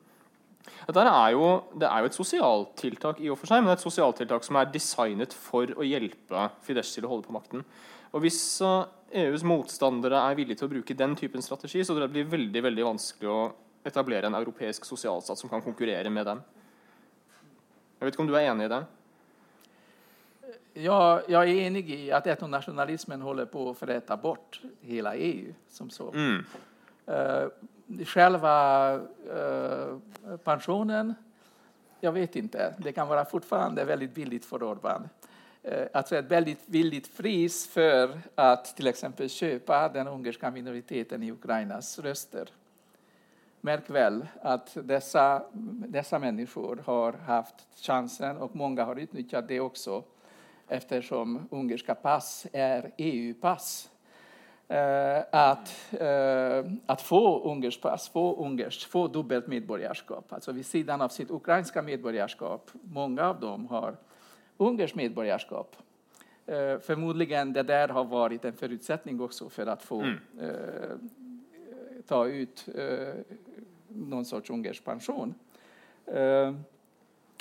Dette 0.87 1.03
er 1.05 1.35
jo, 1.35 1.45
det 1.77 1.87
er 1.89 2.01
jo 2.01 2.09
et 2.09 2.17
sosialtiltak 2.17 3.19
i 3.21 3.29
og 3.29 3.37
for 3.37 3.49
seg, 3.49 3.61
men 3.61 3.73
et 3.73 3.81
sosialtiltak 3.81 4.45
som 4.45 4.57
er 4.57 4.69
designet 4.73 5.33
for 5.33 5.69
å 5.77 5.85
hjelpe 5.85 6.47
Fidesz 6.65 6.93
til 6.95 7.05
å 7.05 7.11
holde 7.13 7.29
på 7.29 7.35
makten. 7.37 7.65
Og 8.11 8.25
Hvis 8.25 8.41
eh, 8.65 8.89
e 9.11 9.27
EUs 9.27 9.45
motstandere 9.45 10.23
er 10.25 10.39
villige 10.39 10.61
til 10.61 10.69
å 10.69 10.73
bruke 10.73 10.97
den 10.97 11.13
typen 11.19 11.45
strategi, 11.45 11.83
så 11.83 11.93
tror 11.93 12.07
jeg 12.07 12.09
det 12.09 12.17
blir 12.17 12.33
veldig 12.33 12.65
veldig 12.69 12.87
vanskelig 12.89 13.29
å 13.29 13.41
etablere 13.85 14.29
en 14.29 14.37
europeisk 14.39 14.85
sosialstat 14.87 15.37
som 15.37 15.49
kan 15.51 15.61
konkurrere 15.61 16.09
med 16.13 16.25
dem. 16.25 16.41
Jeg 18.01 18.07
vet 18.07 18.15
ikke 18.15 18.23
om 18.23 18.29
du 18.31 18.33
er 18.33 18.47
enig 18.49 18.65
i? 18.65 18.77
Ja, 20.73 21.21
jag 21.27 21.43
är 21.43 21.53
enig 21.53 21.89
i 21.89 22.11
att 22.11 22.27
etnonationalismen 22.27 23.21
håller 23.21 23.45
på 23.45 23.69
att 23.69 23.77
föräta 23.77 24.17
bort 24.17 24.61
hela 24.81 25.15
EU 25.15 25.53
som 25.69 25.89
så. 25.89 26.11
Mm. 26.11 26.45
Uh, 27.09 28.05
själva 28.05 28.95
uh, 28.95 29.99
pensionen, 30.43 31.13
jag 31.99 32.11
vet 32.11 32.35
inte. 32.35 32.73
Det 32.77 32.91
kan 32.91 33.07
vara 33.07 33.25
fortfarande 33.25 33.85
väldigt 33.85 34.15
billigt 34.15 34.45
för 34.45 34.59
Orbán. 34.59 35.09
Uh, 35.67 35.87
alltså 35.93 36.15
ett 36.15 36.31
väldigt 36.31 36.67
billigt 36.67 37.17
pris 37.17 37.67
för 37.67 38.19
att 38.35 38.65
till 38.75 38.87
exempel 38.87 39.29
köpa 39.29 39.89
den 39.89 40.07
ungerska 40.07 40.51
minoriteten 40.51 41.23
i 41.23 41.31
Ukrainas 41.31 41.99
röster. 41.99 42.49
Märk 43.61 43.89
väl 43.89 44.27
att 44.41 44.77
dessa, 44.83 45.43
dessa 45.87 46.19
människor 46.19 46.81
har 46.85 47.13
haft 47.13 47.67
chansen 47.75 48.37
och 48.37 48.55
många 48.55 48.83
har 48.83 48.95
utnyttjat 48.95 49.47
det 49.47 49.59
också 49.59 50.03
eftersom 50.67 51.47
ungerska 51.51 51.95
pass 51.95 52.47
är 52.53 52.91
EU-pass 52.97 53.91
Eh, 54.71 55.23
att, 55.31 55.93
eh, 55.99 56.71
att 56.85 57.01
få 57.01 57.51
ungerskt 57.51 57.81
pass, 57.81 58.09
få 58.09 58.45
ungerskt, 58.45 58.83
få 58.83 59.07
dubbelt 59.07 59.47
medborgarskap. 59.47 60.33
Alltså 60.33 60.51
vid 60.51 60.65
sidan 60.65 61.01
av 61.01 61.09
sitt 61.09 61.31
ukrainska 61.31 61.81
medborgarskap, 61.81 62.71
många 62.83 63.25
av 63.25 63.39
dem 63.39 63.67
har 63.67 63.97
ungerskt 64.57 64.95
medborgarskap. 64.95 65.75
Eh, 66.45 66.79
förmodligen 66.79 67.53
det 67.53 67.63
där 67.63 67.87
har 67.87 68.03
varit 68.03 68.45
en 68.45 68.53
förutsättning 68.53 69.21
också 69.21 69.49
för 69.49 69.65
att 69.65 69.83
få 69.83 70.01
mm 70.01 70.17
ta 72.11 72.27
ut 72.27 72.69
eh, 72.75 73.13
någon 73.87 74.25
sorts 74.25 74.49
ungersk 74.49 74.83
pension. 74.85 75.33
Eh, 76.05 76.53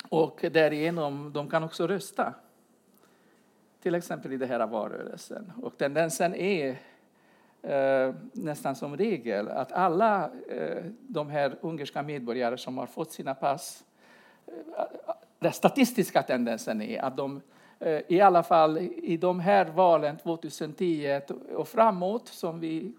och 0.09 0.45
därigenom 0.51 1.33
de 1.33 1.49
kan 1.49 1.63
också 1.63 1.87
rösta. 1.87 2.33
Till 3.81 3.95
exempel 3.95 4.33
i 4.33 4.37
den 4.37 4.49
här 4.49 4.67
valrörelsen. 4.67 5.51
Och 5.61 5.77
tendensen 5.77 6.35
är 6.35 6.69
eh, 7.61 8.15
nästan 8.33 8.75
som 8.75 8.97
regel 8.97 9.47
att 9.47 9.71
alla 9.71 10.31
eh, 10.49 10.83
de 10.99 11.29
här 11.29 11.57
ungerska 11.61 12.03
medborgare 12.03 12.57
som 12.57 12.77
har 12.77 12.85
fått 12.85 13.11
sina 13.11 13.35
pass, 13.35 13.83
eh, 14.47 14.83
den 15.39 15.51
statistiska 15.51 16.23
tendensen 16.23 16.81
är 16.81 17.01
att 17.01 17.17
de 17.17 17.41
eh, 17.79 18.01
i 18.07 18.21
alla 18.21 18.43
fall 18.43 18.77
i 18.77 19.17
de 19.17 19.39
här 19.39 19.65
valen 19.65 20.17
2010 20.17 21.21
och 21.55 21.67
framåt 21.67 22.27
som 22.27 22.59
vi 22.59 22.93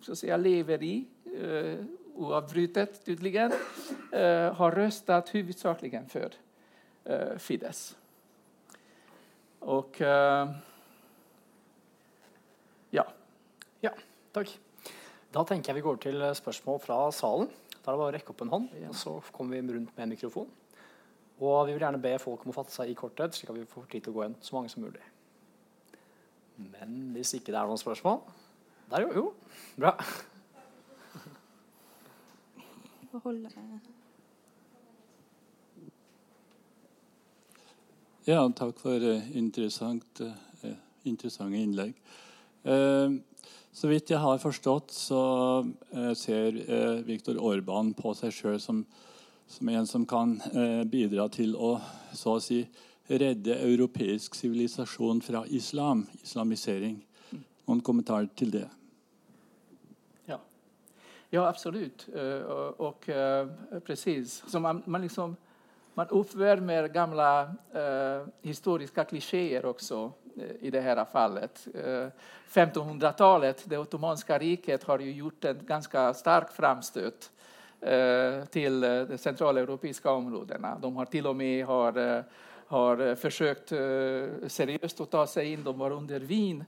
så 0.00 0.12
att 0.12 0.18
säga, 0.18 0.36
lever 0.36 0.82
i 0.82 1.06
eh, 1.40 1.84
oavbrutet 2.14 3.04
tydligen, 3.04 3.52
eh, 4.12 4.52
har 4.54 4.70
röstat 4.70 5.34
huvudsakligen 5.34 6.08
för 6.08 6.32
eh, 7.04 7.36
Fidesz. 7.38 7.96
Och 9.58 10.00
eh, 10.00 10.50
ja, 12.90 13.06
Ja, 13.80 13.90
takk. 14.32 14.58
Da 15.32 15.44
tenker 15.46 15.70
jeg 15.70 15.78
vi 15.78 15.86
går 15.86 16.00
til 16.02 16.22
spørsmål 16.34 16.80
fra 16.82 16.96
salen. 17.14 17.48
Da 17.80 17.92
er 17.92 17.94
det 17.94 18.00
bare 18.02 18.10
å 18.10 18.14
rekke 18.16 18.32
opp 18.34 18.42
en 18.44 18.50
hånd, 18.52 18.72
og 18.88 18.96
så 18.98 19.12
kommer 19.32 19.56
vi 19.56 19.72
rundt 19.72 19.94
med 19.96 20.04
en 20.04 20.12
mikrofon. 20.12 20.50
Og 21.40 21.66
vi 21.66 21.72
vil 21.72 21.80
gjerne 21.80 22.02
be 22.02 22.12
folk 22.20 22.42
om 22.44 22.52
å 22.52 22.56
fatte 22.58 22.74
seg 22.74 22.90
i 22.90 22.96
korthet, 22.98 23.32
slik 23.32 23.52
at 23.52 23.56
vi 23.56 23.68
får 23.68 23.86
tid 23.88 24.10
å 24.10 24.12
gå 24.12 24.24
igjen 24.24 24.36
så 24.44 24.56
mange 24.56 24.72
som 24.72 24.84
mulig. 24.84 25.04
Men 26.60 27.14
hvis 27.14 27.32
ikke 27.38 27.54
det 27.54 27.60
er 27.60 27.70
noen 27.70 27.80
spørsmål 27.80 28.20
Der, 28.90 29.06
jo. 29.14 29.32
Bra. 29.76 29.94
Ja, 38.26 38.48
takk 38.54 38.78
for 38.78 39.00
uh, 39.02 39.36
interessant, 39.36 40.20
uh, 40.20 40.76
interessante 41.04 41.58
innlegg. 41.58 41.94
Uh, 42.64 43.18
så 43.72 43.88
vidt 43.88 44.10
jeg 44.10 44.18
har 44.18 44.40
forstått, 44.42 44.90
så 44.90 45.20
eh, 45.94 46.12
ser 46.18 46.56
eh, 46.58 47.02
Viktor 47.06 47.38
Orban 47.38 47.92
på 47.94 48.12
seg 48.18 48.34
sjøl 48.34 48.58
som, 48.60 48.82
som, 49.46 49.70
en 49.70 49.86
som 49.86 50.06
kan 50.10 50.34
eh, 50.50 50.82
bidra 50.90 51.28
til 51.30 51.54
å 51.54 51.76
så 52.12 52.36
å 52.36 52.42
si 52.42 52.64
redde 53.10 53.56
europeisk 53.62 54.34
sivilisasjon 54.38 55.22
fra 55.22 55.44
islam, 55.54 56.04
islamisering. 56.22 56.98
Noen 57.66 57.82
kommentarer 57.86 58.28
til 58.34 58.52
det? 58.54 58.66
Ja, 61.32 61.48
absolut. 61.48 62.08
Eh, 62.14 62.42
och, 62.42 62.80
och 62.80 63.08
eh, 63.08 63.46
precis. 63.86 64.44
Så 64.46 64.60
man, 64.60 64.82
man, 64.86 65.02
liksom, 65.02 65.36
man 65.94 66.08
uppvärmer 66.08 66.88
gamla 66.88 67.42
uh, 67.44 68.26
historiska 68.42 69.04
klichéer 69.04 69.64
också 69.64 70.12
i 70.60 70.70
det 70.70 70.80
här 70.80 71.04
fallet. 71.04 71.68
1500-talet, 72.48 73.64
det 73.64 73.78
ottomanska 73.78 74.38
riket, 74.38 74.84
har 74.84 74.98
ju 74.98 75.12
gjort 75.12 75.44
en 75.44 75.58
ganska 75.66 76.14
stark 76.14 76.52
framstöt 76.52 77.30
till 78.50 78.80
de 78.80 79.18
centraleuropeiska 79.18 80.10
områdena. 80.10 80.78
De 80.82 80.96
har 80.96 81.04
till 81.04 81.26
och 81.26 81.36
med 81.36 81.66
har, 81.66 82.24
har 82.66 83.14
försökt 83.14 83.68
seriöst 84.52 85.00
att 85.00 85.10
ta 85.10 85.26
sig 85.26 85.52
in. 85.52 85.64
De 85.64 85.78
var 85.78 85.90
under 85.90 86.20
Wien 86.20 86.64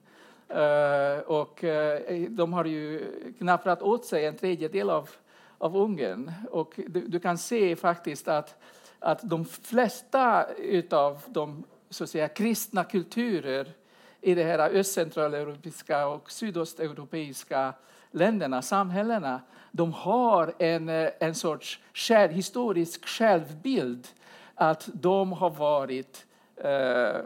Eh, 0.53 1.19
och 1.19 1.65
eh, 1.65 2.23
de 2.29 2.53
har 2.53 2.65
ju 2.65 3.13
knapprat 3.39 3.83
åt 3.83 4.05
sig 4.05 4.27
en 4.27 4.37
tredjedel 4.37 4.91
av, 4.91 5.11
av 5.59 5.77
Ungern. 5.77 6.33
Och 6.51 6.81
du, 6.87 7.01
du 7.01 7.21
kan 7.21 7.39
se 7.39 7.77
faktiskt 7.77 8.29
att, 8.29 8.63
att 8.99 9.21
de 9.23 9.45
flesta 9.45 10.47
av 10.91 11.23
de 11.27 11.65
så 11.91 12.05
att 12.05 12.11
säga, 12.11 12.29
kristna 12.29 12.85
kulturer 12.85 13.73
i 14.21 14.35
de 14.35 14.45
här 14.45 14.59
östcentraleuropeiska 14.59 16.07
och 16.07 16.31
sydosteuropeiska 16.31 17.75
länderna, 18.11 18.63
samhällena, 18.63 19.41
de 19.71 19.93
har 19.93 20.55
en, 20.59 20.89
eh, 20.89 21.11
en 21.21 21.35
sorts 21.35 21.81
själv, 21.95 22.33
historisk 22.33 23.07
självbild 23.07 24.09
att 24.55 24.89
de 24.93 25.33
har 25.33 25.51
varit 25.51 26.27
eh, 26.57 27.21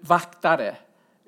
vaktare 0.00 0.76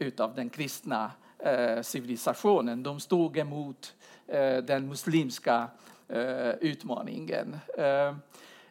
utav 0.03 0.34
den 0.34 0.50
kristna 0.50 1.11
eh, 1.38 1.82
civilisationen. 1.82 2.82
De 2.82 3.00
stod 3.00 3.38
emot 3.38 3.94
eh, 4.26 4.57
den 4.57 4.88
muslimska 4.88 5.66
eh, 6.09 6.50
utmaningen. 6.50 7.57
Eh, 7.78 8.14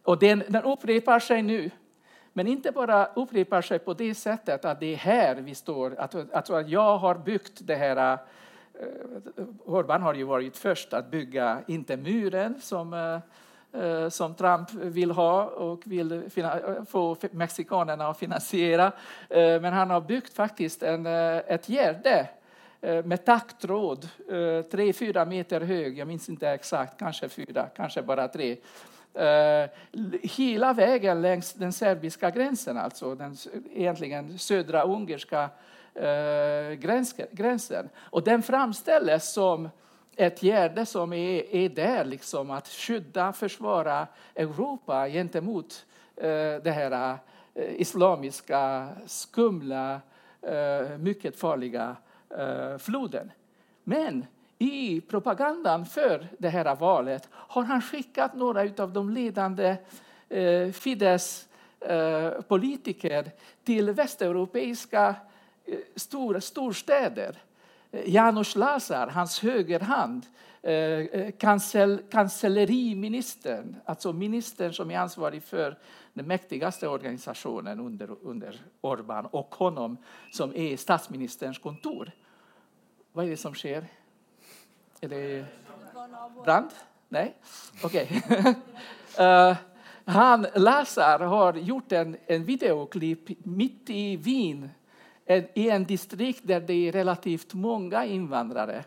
och 0.03 0.19
den, 0.19 0.43
den 0.47 0.63
upprepar 0.63 1.19
sig 1.19 1.41
nu 1.41 1.69
men 2.34 2.47
inte 2.47 2.71
bara 2.71 3.05
upprepar 3.05 3.61
sig 3.61 3.79
på 3.79 3.93
det 3.93 4.15
sättet 4.15 4.65
att 4.65 4.79
det 4.79 4.93
är 4.93 4.97
här 4.97 5.36
vi 5.36 5.55
står, 5.55 5.95
att, 5.99 6.15
att 6.51 6.69
jag 6.69 6.97
har 6.97 7.15
byggt 7.15 7.59
det 7.61 7.75
här 7.75 8.13
eh, 8.13 8.19
Uh, 8.82 9.45
Orban 9.65 10.01
har 10.01 10.13
ju 10.13 10.23
varit 10.23 10.57
först 10.57 10.93
att 10.93 11.11
bygga, 11.11 11.61
inte 11.67 11.97
muren 11.97 12.61
som 12.61 12.93
eh, 12.93 13.19
Eh, 13.74 14.09
som 14.09 14.36
Trump 14.36 14.74
vill 14.74 15.11
ha 15.11 15.43
och 15.43 15.82
vill 15.86 16.30
få 16.89 17.17
mexikanerna 17.32 18.07
att 18.07 18.19
finansiera. 18.19 18.91
Eh, 19.30 19.61
men 19.61 19.74
han 19.74 19.89
har 19.89 20.01
byggt 20.01 20.34
faktiskt 20.34 20.84
en, 20.84 21.05
eh, 21.05 21.38
ett 21.38 21.69
gärde 21.69 22.28
med 23.03 23.26
taggtråd, 23.26 24.09
tre, 24.72 24.93
fyra 24.93 25.26
meter 25.26 25.61
hög, 25.61 25.97
jag 25.97 26.07
minns 26.07 26.30
inte 26.30 26.49
exakt, 26.49 26.99
kanske 26.99 27.30
fyra, 27.30 27.67
kanske 27.76 28.01
bara 28.01 28.28
tre. 28.28 28.57
hela 30.22 30.74
vägen 30.74 31.22
längs 31.22 31.53
den 31.53 31.74
serbiska 31.74 32.30
gränsen, 32.30 32.78
alltså 32.78 33.15
den 33.15 33.38
egentligen 33.74 34.39
södra 34.39 34.84
ungerska 34.84 35.49
gränsen. 37.32 37.89
Och 37.99 38.24
den 38.24 38.41
framställs 38.41 39.32
som 39.32 39.69
ett 40.22 40.43
gärde 40.43 40.86
som 40.86 41.13
är, 41.13 41.55
är 41.55 41.69
där 41.69 42.05
liksom 42.05 42.51
att 42.51 42.67
skydda, 42.67 43.34
försvara 43.34 44.07
Europa 44.36 45.09
gentemot 45.09 45.86
eh, 46.15 46.55
det 46.63 46.72
här 46.72 47.17
eh, 47.53 47.82
islamiska, 47.82 48.88
skumla, 49.05 50.01
eh, 50.41 50.97
mycket 50.97 51.39
farliga 51.39 51.95
eh, 52.38 52.78
floden. 52.78 53.32
Men 53.84 54.26
i 54.57 55.01
propagandan 55.01 55.86
för 55.86 56.28
det 56.38 56.49
här 56.49 56.76
valet 56.76 57.30
har 57.32 57.63
han 57.63 57.82
skickat 57.82 58.36
några 58.36 58.84
av 58.84 58.93
de 58.93 59.09
ledande 59.09 59.76
eh, 60.30 60.72
Fidesz 60.72 61.47
eh, 61.80 62.32
politiker 62.32 63.32
till 63.63 63.91
västeuropeiska 63.91 65.15
eh, 65.65 65.78
stor, 65.95 66.39
storstäder 66.39 67.38
Janos 67.91 68.55
Lazar, 68.55 69.07
hans 69.07 69.39
högerhand, 69.43 70.25
eh, 70.61 70.73
eh 70.73 71.31
kancell, 71.31 72.01
alltså 73.85 74.13
ministern 74.13 74.73
som 74.73 74.91
är 74.91 74.97
ansvarig 74.97 75.43
för 75.43 75.77
den 76.13 76.27
mäktigaste 76.27 76.87
organisationen 76.87 77.79
under, 77.79 78.09
under 78.21 78.61
Orbán 78.81 79.25
och 79.25 79.55
honom 79.55 79.97
som 80.31 80.55
är 80.55 80.77
statsministerns 80.77 81.59
kontor. 81.59 82.11
Vad 83.11 83.25
är 83.25 83.29
det 83.29 83.37
som 83.37 83.53
sker? 83.53 83.87
Är 85.01 85.07
det 85.07 85.45
brand? 86.43 86.69
Nej? 87.09 87.35
Okej. 87.83 88.23
Okay. 88.25 88.53
uh, 89.19 89.25
eh, 89.25 89.55
han, 90.05 90.47
Lazar 90.55 91.19
har 91.19 91.53
gjort 91.53 91.91
en, 91.91 92.17
en 92.27 92.45
videoklipp 92.45 93.45
mitt 93.45 93.89
i 93.89 94.17
Wien 94.17 94.69
i 95.53 95.69
en 95.69 95.86
distrikt 95.86 96.41
där 96.43 96.59
det 96.59 96.88
är 96.88 96.91
relativt 96.91 97.53
många 97.53 98.05
invandrare, 98.05 98.84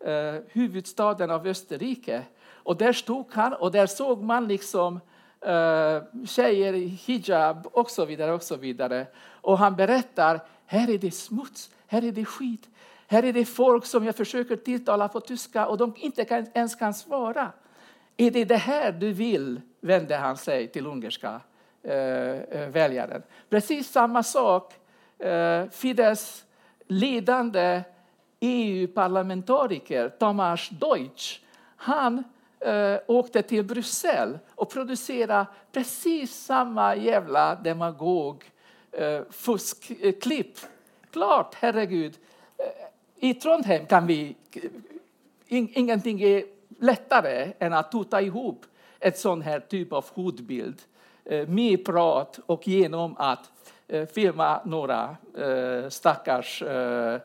eh, 0.00 0.34
huvudstaden 0.48 1.30
av 1.30 1.46
Österrike. 1.46 2.22
Och 2.44 2.76
där 2.76 2.92
stod 2.92 3.26
han 3.30 3.52
och 3.52 3.72
där 3.72 3.86
såg 3.86 4.22
man 4.22 4.48
liksom 4.48 5.00
eh, 5.40 6.02
tjejer 6.26 6.74
i 6.74 6.86
hijab 6.86 7.66
och 7.72 7.90
så 7.90 8.04
vidare. 8.04 8.32
Och 8.32 8.42
så 8.42 8.56
vidare. 8.56 9.06
Och 9.26 9.58
han 9.58 9.76
berättar, 9.76 10.40
här 10.66 10.90
är 10.90 10.98
det 10.98 11.10
smuts, 11.10 11.70
här 11.86 12.04
är 12.04 12.12
det 12.12 12.24
skit. 12.24 12.68
Här 13.06 13.22
är 13.22 13.32
det 13.32 13.44
folk 13.44 13.86
som 13.86 14.04
jag 14.04 14.16
försöker 14.16 14.56
tilltala 14.56 15.08
på 15.08 15.20
tyska 15.20 15.66
och 15.66 15.78
de 15.78 15.94
inte 15.96 16.24
kan, 16.24 16.46
ens 16.54 16.74
kan 16.74 16.94
svara. 16.94 17.52
Är 18.16 18.30
det 18.30 18.44
det 18.44 18.56
här 18.56 18.92
du 18.92 19.12
vill? 19.12 19.60
vände 19.82 20.16
han 20.16 20.36
sig 20.36 20.68
till 20.68 20.86
ungerska 20.86 21.40
eh, 21.82 21.94
eh 21.94 22.68
väljaren. 22.68 23.22
Precis 23.48 23.90
samma 23.90 24.22
sak 24.22 24.74
eh, 25.22 25.70
Fidesz 25.70 26.44
ledande 26.86 27.82
EU-parlamentariker 28.40 30.08
Tamás 30.08 30.68
Deutsch, 30.68 31.40
han 31.76 32.24
eh, 32.60 32.96
åkte 33.06 33.42
till 33.42 33.64
Bryssel 33.64 34.38
och 34.54 34.70
producerade 34.70 35.46
precis 35.72 36.44
samma 36.44 36.96
jävla 36.96 37.54
demagog 37.54 38.44
eh, 38.92 39.20
fuskklipp. 39.30 40.58
Klart, 41.10 41.54
herregud. 41.54 42.18
Eh, 42.58 43.28
I 43.28 43.34
Trondheim 43.34 43.86
kan 43.86 44.06
vi... 44.06 44.36
Eh, 44.52 44.62
In, 45.46 45.68
ingenting 45.74 46.22
är 46.22 46.44
lättare 46.78 47.52
än 47.58 47.72
att 47.72 47.92
tuta 47.92 48.22
ihop 48.22 48.66
ett 49.00 49.18
sån 49.18 49.42
här 49.42 49.60
typ 49.60 49.92
av 49.92 50.04
hotbild 50.14 50.82
eh, 51.24 51.48
med 51.48 51.84
prat 51.84 52.40
och 52.46 52.68
genom 52.68 53.16
att 53.18 53.51
Eh, 53.92 54.06
filma 54.06 54.60
några 54.64 55.16
eh, 55.36 55.88
stackars 55.88 56.62
eh, 56.62 57.20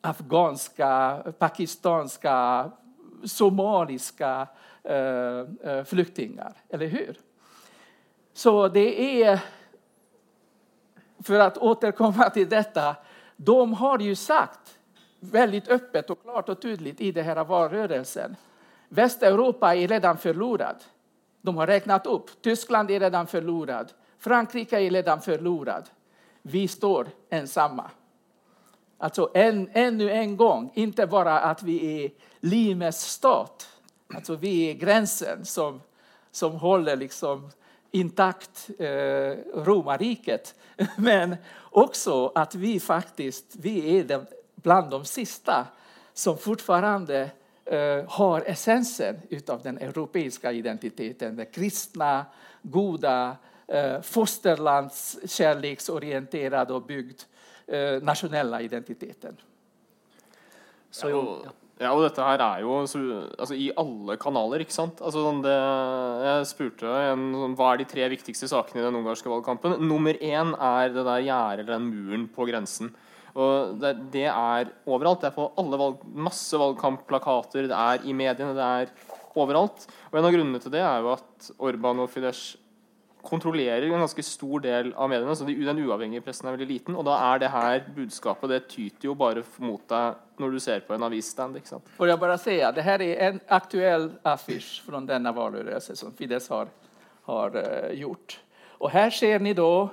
afghanska, 0.00 1.22
pakistanska, 1.38 2.70
somaliska 3.24 4.46
eh, 4.82 4.96
eh, 5.70 5.84
flyktingar. 5.84 6.52
Eller 6.68 6.86
hur? 6.86 7.16
Så 8.32 8.68
det 8.68 9.22
är, 9.22 9.40
för 11.22 11.38
att 11.38 11.58
återkomma 11.58 12.30
till 12.30 12.48
detta, 12.48 12.96
de 13.36 13.74
har 13.74 13.98
ju 13.98 14.14
sagt 14.14 14.78
väldigt 15.20 15.68
öppet 15.68 16.10
och 16.10 16.22
klart 16.22 16.48
och 16.48 16.62
tydligt 16.62 17.00
i 17.00 17.12
den 17.12 17.24
här 17.24 17.44
valrörelsen. 17.44 18.36
Västeuropa 18.88 19.74
är 19.74 19.88
redan 19.88 20.18
förlorad. 20.18 20.76
De 21.40 21.56
har 21.56 21.66
räknat 21.66 22.06
upp. 22.06 22.42
Tyskland 22.42 22.90
är 22.90 23.00
redan 23.00 23.26
förlorad. 23.26 23.92
Frankrike 24.18 24.80
är 24.80 24.90
redan 24.90 25.20
förlorad. 25.20 25.90
Vi 26.46 26.68
står 26.68 27.08
ensamma. 27.30 27.90
Alltså 28.98 29.30
en, 29.34 29.70
ännu 29.72 30.10
en 30.10 30.36
gång, 30.36 30.70
inte 30.74 31.06
bara 31.06 31.40
att 31.40 31.62
vi 31.62 32.04
är 32.04 32.10
Limes 32.40 33.00
stat, 33.00 33.68
alltså 34.14 34.36
vi 34.36 34.70
är 34.70 34.74
gränsen 34.74 35.44
som, 35.44 35.80
som 36.30 36.52
håller 36.52 36.96
liksom 36.96 37.50
intakt 37.90 38.70
eh, 38.78 38.86
romarriket, 39.54 40.54
men 40.96 41.36
också 41.60 42.32
att 42.34 42.54
vi 42.54 42.80
faktiskt 42.80 43.44
vi 43.52 43.98
är 43.98 44.04
de, 44.04 44.26
bland 44.54 44.90
de 44.90 45.04
sista 45.04 45.66
som 46.12 46.38
fortfarande 46.38 47.30
eh, 47.64 48.04
har 48.08 48.40
essensen 48.40 49.16
av 49.48 49.62
den 49.62 49.78
europeiska 49.78 50.52
identiteten, 50.52 51.36
den 51.36 51.46
kristna, 51.46 52.26
goda, 52.62 53.36
eh, 53.68 54.00
fosterlandskärleksorienterad 54.00 56.70
och 56.70 56.82
byggd 56.82 57.20
eh, 57.66 58.02
nationella 58.02 58.60
identiteten. 58.60 59.36
Så, 60.90 61.08
ja, 61.08 61.16
og, 61.16 61.46
ja, 61.82 61.88
og 61.90 62.04
dette 62.04 62.22
her 62.22 62.38
er 62.38 62.60
jo 62.62 62.76
altså, 62.78 63.56
i 63.58 63.72
alle 63.80 64.14
kanaler, 64.20 64.60
ikke 64.62 64.76
sant? 64.76 65.00
Altså, 65.02 65.24
det, 65.42 65.54
jeg 66.22 66.46
spurte 66.52 66.86
en, 67.10 67.32
sånn, 67.34 67.56
hva 67.58 67.72
er 67.72 67.78
de 67.82 67.88
tre 67.90 68.06
viktigste 68.12 68.46
sakene 68.50 68.80
i 68.82 68.86
den 68.86 68.98
ungarske 69.00 69.30
valgkampen. 69.30 69.82
Nummer 69.82 70.14
én 70.14 70.54
er 70.54 70.94
det 70.94 71.02
der 71.02 71.26
gjerdet 71.26 71.64
eller 71.64 71.74
den 71.74 71.90
muren 71.90 72.28
på 72.30 72.46
grensen. 72.46 72.94
Og 73.34 73.74
det, 73.82 73.96
det, 74.14 74.28
er 74.30 74.70
overalt. 74.86 75.20
Det 75.24 75.32
er 75.32 75.34
på 75.34 75.50
alle 75.58 75.76
valg, 75.80 75.98
masse 76.14 76.54
valgkampplakater, 76.60 77.66
det 77.66 77.74
er 77.74 77.98
i 78.06 78.14
mediene, 78.14 78.54
det 78.54 78.62
er 78.62 78.86
overalt. 79.34 79.88
Og 80.12 80.18
en 80.20 80.28
av 80.28 80.34
grunnene 80.36 80.60
til 80.62 80.70
det 80.76 80.84
er 80.86 80.98
jo 81.02 81.10
at 81.16 81.50
Orban 81.58 81.98
og 82.04 82.10
Fidesz 82.12 82.54
kontrollerer 83.24 83.86
en 83.88 84.04
ganske 84.04 84.22
stor 84.22 84.62
del 84.64 84.92
av 84.92 85.08
mediene. 85.10 85.36
så 85.36 85.44
Den 85.44 85.80
uavhengige 85.84 86.22
pressen 86.24 86.48
er 86.48 86.56
veldig 86.56 86.68
liten. 86.68 86.96
Og 86.96 87.04
da 87.04 87.16
er 87.32 87.42
det 87.42 87.50
her 87.50 87.84
budskapet 87.96 88.50
det 88.50 88.60
tyter 88.68 89.08
jo 89.08 89.14
bare 89.14 89.44
mot 89.58 89.82
deg 89.88 90.20
når 90.38 90.50
du 90.50 90.60
ser 90.60 90.80
på 90.86 90.94
en 90.94 91.02
avisstand. 91.02 91.56
ikke 91.56 91.68
sant? 91.68 91.90
Får 91.96 92.08
jeg 92.08 92.20
bare 92.20 92.38
si, 92.38 92.56
Det 92.58 92.84
her 92.84 93.02
er 93.02 93.28
en 93.28 93.40
aktuell 93.48 94.10
affisj 94.24 94.82
fra 94.86 95.00
denne 95.00 95.34
valgkampen 95.34 95.96
som 95.96 96.12
Fidesz 96.12 96.48
har, 96.48 96.68
har 97.26 97.56
uh, 97.56 97.92
gjort. 97.94 98.38
Og 98.80 98.90
her 98.90 99.10
ser 99.10 99.38
ni 99.40 99.52
da 99.52 99.88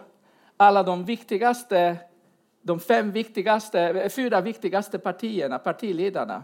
alle 0.59 0.83
de 0.83 1.03
viktigste 1.05 1.99
de 2.61 2.79
fem 2.79 3.11
viktigaste, 3.11 3.79
eh, 3.79 4.09
fyra 4.09 4.41
viktigaste 4.41 4.99
partierna, 4.99 5.59
partiledarna 5.59 6.43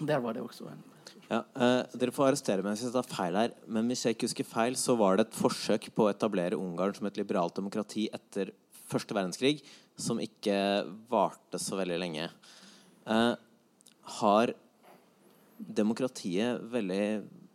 Där 0.00 0.18
var 0.18 0.34
det 0.34 0.40
också 0.40 0.68
en. 0.70 0.84
Ja, 1.30 1.44
eh, 1.54 1.82
dere 1.98 2.14
får 2.14 2.30
arrestere 2.30 2.62
meg 2.62 2.74
hvis 2.74 2.86
jeg 2.88 2.94
tar 2.94 3.06
feil 3.06 3.36
her, 3.38 3.52
men 3.70 3.90
hvis 3.90 4.04
jeg 4.06 4.16
ikke 4.16 4.28
husker 4.28 4.46
feil, 4.46 4.78
så 4.78 4.96
var 4.98 5.18
det 5.18 5.28
et 5.28 5.36
forsøk 5.38 5.90
på 5.94 6.06
å 6.06 6.10
etablere 6.10 6.58
Ungarn 6.58 6.94
som 6.96 7.06
et 7.10 7.18
liberalt 7.20 7.54
demokrati 7.58 8.08
etter 8.14 8.50
første 8.90 9.14
verdenskrig, 9.14 9.60
som 9.98 10.22
ikke 10.22 10.56
varte 11.10 11.60
så 11.62 11.78
veldig 11.78 11.98
lenge. 12.02 12.30
Eh, 13.06 13.34
har 14.20 14.54
demokratiet 15.60 16.62
veldig 16.72 17.04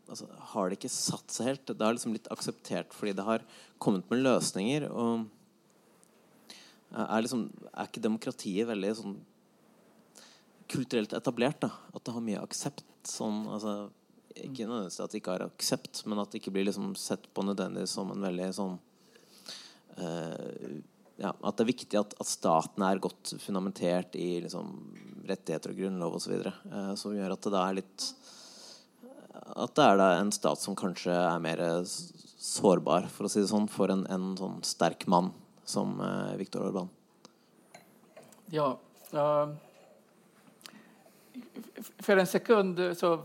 altså, 0.07 0.27
Har 0.51 0.69
det 0.69 0.77
ikke 0.79 0.91
satt 0.93 1.31
seg 1.33 1.49
helt? 1.49 1.71
Det 1.71 1.83
har 1.88 1.95
liksom 1.95 2.13
blitt 2.15 2.31
akseptert 2.31 2.93
fordi 2.95 3.15
det 3.17 3.27
har 3.27 3.47
kommet 3.81 4.07
med 4.11 4.23
løsninger. 4.27 4.88
Og 4.91 5.25
er, 6.96 7.22
liksom, 7.26 7.48
er 7.74 7.89
ikke 7.89 8.04
demokratiet 8.04 8.70
veldig 8.70 8.91
sånn 9.00 9.16
kulturelt 10.72 11.14
etablert. 11.14 11.62
da 11.66 11.72
At 11.93 12.04
det 12.06 12.16
har 12.16 12.26
mye 12.26 12.41
aksept. 12.41 12.86
Sånn, 13.06 13.43
altså, 13.52 13.91
ikke 14.34 14.66
nødvendigvis 14.66 15.00
at 15.04 15.14
det 15.14 15.22
ikke 15.22 15.36
har 15.36 15.46
aksept, 15.46 16.04
men 16.10 16.20
at 16.22 16.32
det 16.32 16.41
ikke 16.41 16.56
blir 16.56 16.68
liksom 16.68 16.96
sett 17.00 17.28
på 17.34 17.46
nødvendigvis 17.46 17.93
som 17.96 18.12
en 18.12 18.26
veldig 18.26 18.50
sånn 18.58 18.74
eh, 20.02 20.80
ja, 21.22 21.32
At 21.32 21.56
det 21.56 21.64
er 21.64 21.70
viktig 21.70 22.00
at, 22.00 22.16
at 22.20 22.28
staten 22.28 22.84
er 22.84 23.04
godt 23.04 23.36
fundamentert 23.39 24.18
i 24.20 24.41
liksom, 24.43 24.74
rettigheter 25.30 25.72
og 25.72 25.80
grunnlov 25.80 26.18
osv. 26.18 26.36
Eh, 26.41 26.91
som 27.00 27.16
gjør 27.16 27.38
at 27.38 27.48
det 27.54 27.62
er 27.62 27.78
litt 27.80 28.10
At 29.54 29.78
det 29.78 29.86
er 29.86 30.02
da 30.02 30.10
en 30.18 30.34
stat 30.36 30.60
som 30.60 30.76
kanskje 30.76 31.16
er 31.16 31.39
mer 31.43 31.64
sårbar, 31.86 33.08
for 33.14 33.26
å 33.26 33.32
si 33.32 33.41
det 33.41 33.50
sånn, 33.50 33.70
for 33.72 33.93
en, 33.93 34.04
en 34.12 34.34
sånn 34.38 34.60
sterk 34.68 35.08
mann 35.12 35.32
som 35.66 36.01
eh, 36.01 36.38
Viktor 36.38 36.68
Urban. 36.68 36.89
Ja, 38.45 38.80
Uh, 39.13 39.53
för 41.99 42.18
en 42.18 42.28
sekund 42.28 42.97
så 42.97 43.20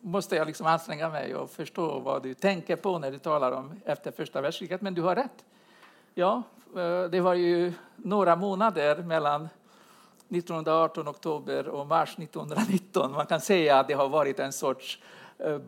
måste 0.00 0.36
jag 0.36 0.46
liksom 0.46 0.66
anstränga 0.66 1.08
mig 1.08 1.34
och 1.34 1.50
förstå 1.50 1.98
vad 1.98 2.22
du 2.22 2.34
tänker 2.34 2.76
på 2.76 2.98
när 2.98 3.10
du 3.10 3.18
talar 3.18 3.52
om 3.52 3.72
efter 3.84 4.10
första 4.10 4.40
världskriget. 4.40 4.80
Men 4.80 4.94
du 4.94 5.02
har 5.02 5.16
rätt. 5.16 5.44
Ja, 6.14 6.42
eh, 6.76 7.02
det 7.02 7.20
var 7.20 7.34
ju 7.34 7.72
några 7.96 8.36
månader 8.36 9.02
mellan 9.02 9.48
1918 10.28 11.08
oktober 11.08 11.68
och 11.68 11.86
mars 11.86 12.18
1919. 12.18 13.12
Man 13.12 13.26
kan 13.26 13.40
säga 13.40 13.78
att 13.78 13.88
det 13.88 13.94
har 13.94 14.08
varit 14.08 14.40
en 14.40 14.52
sorts 14.52 15.02
eh, 15.38 15.58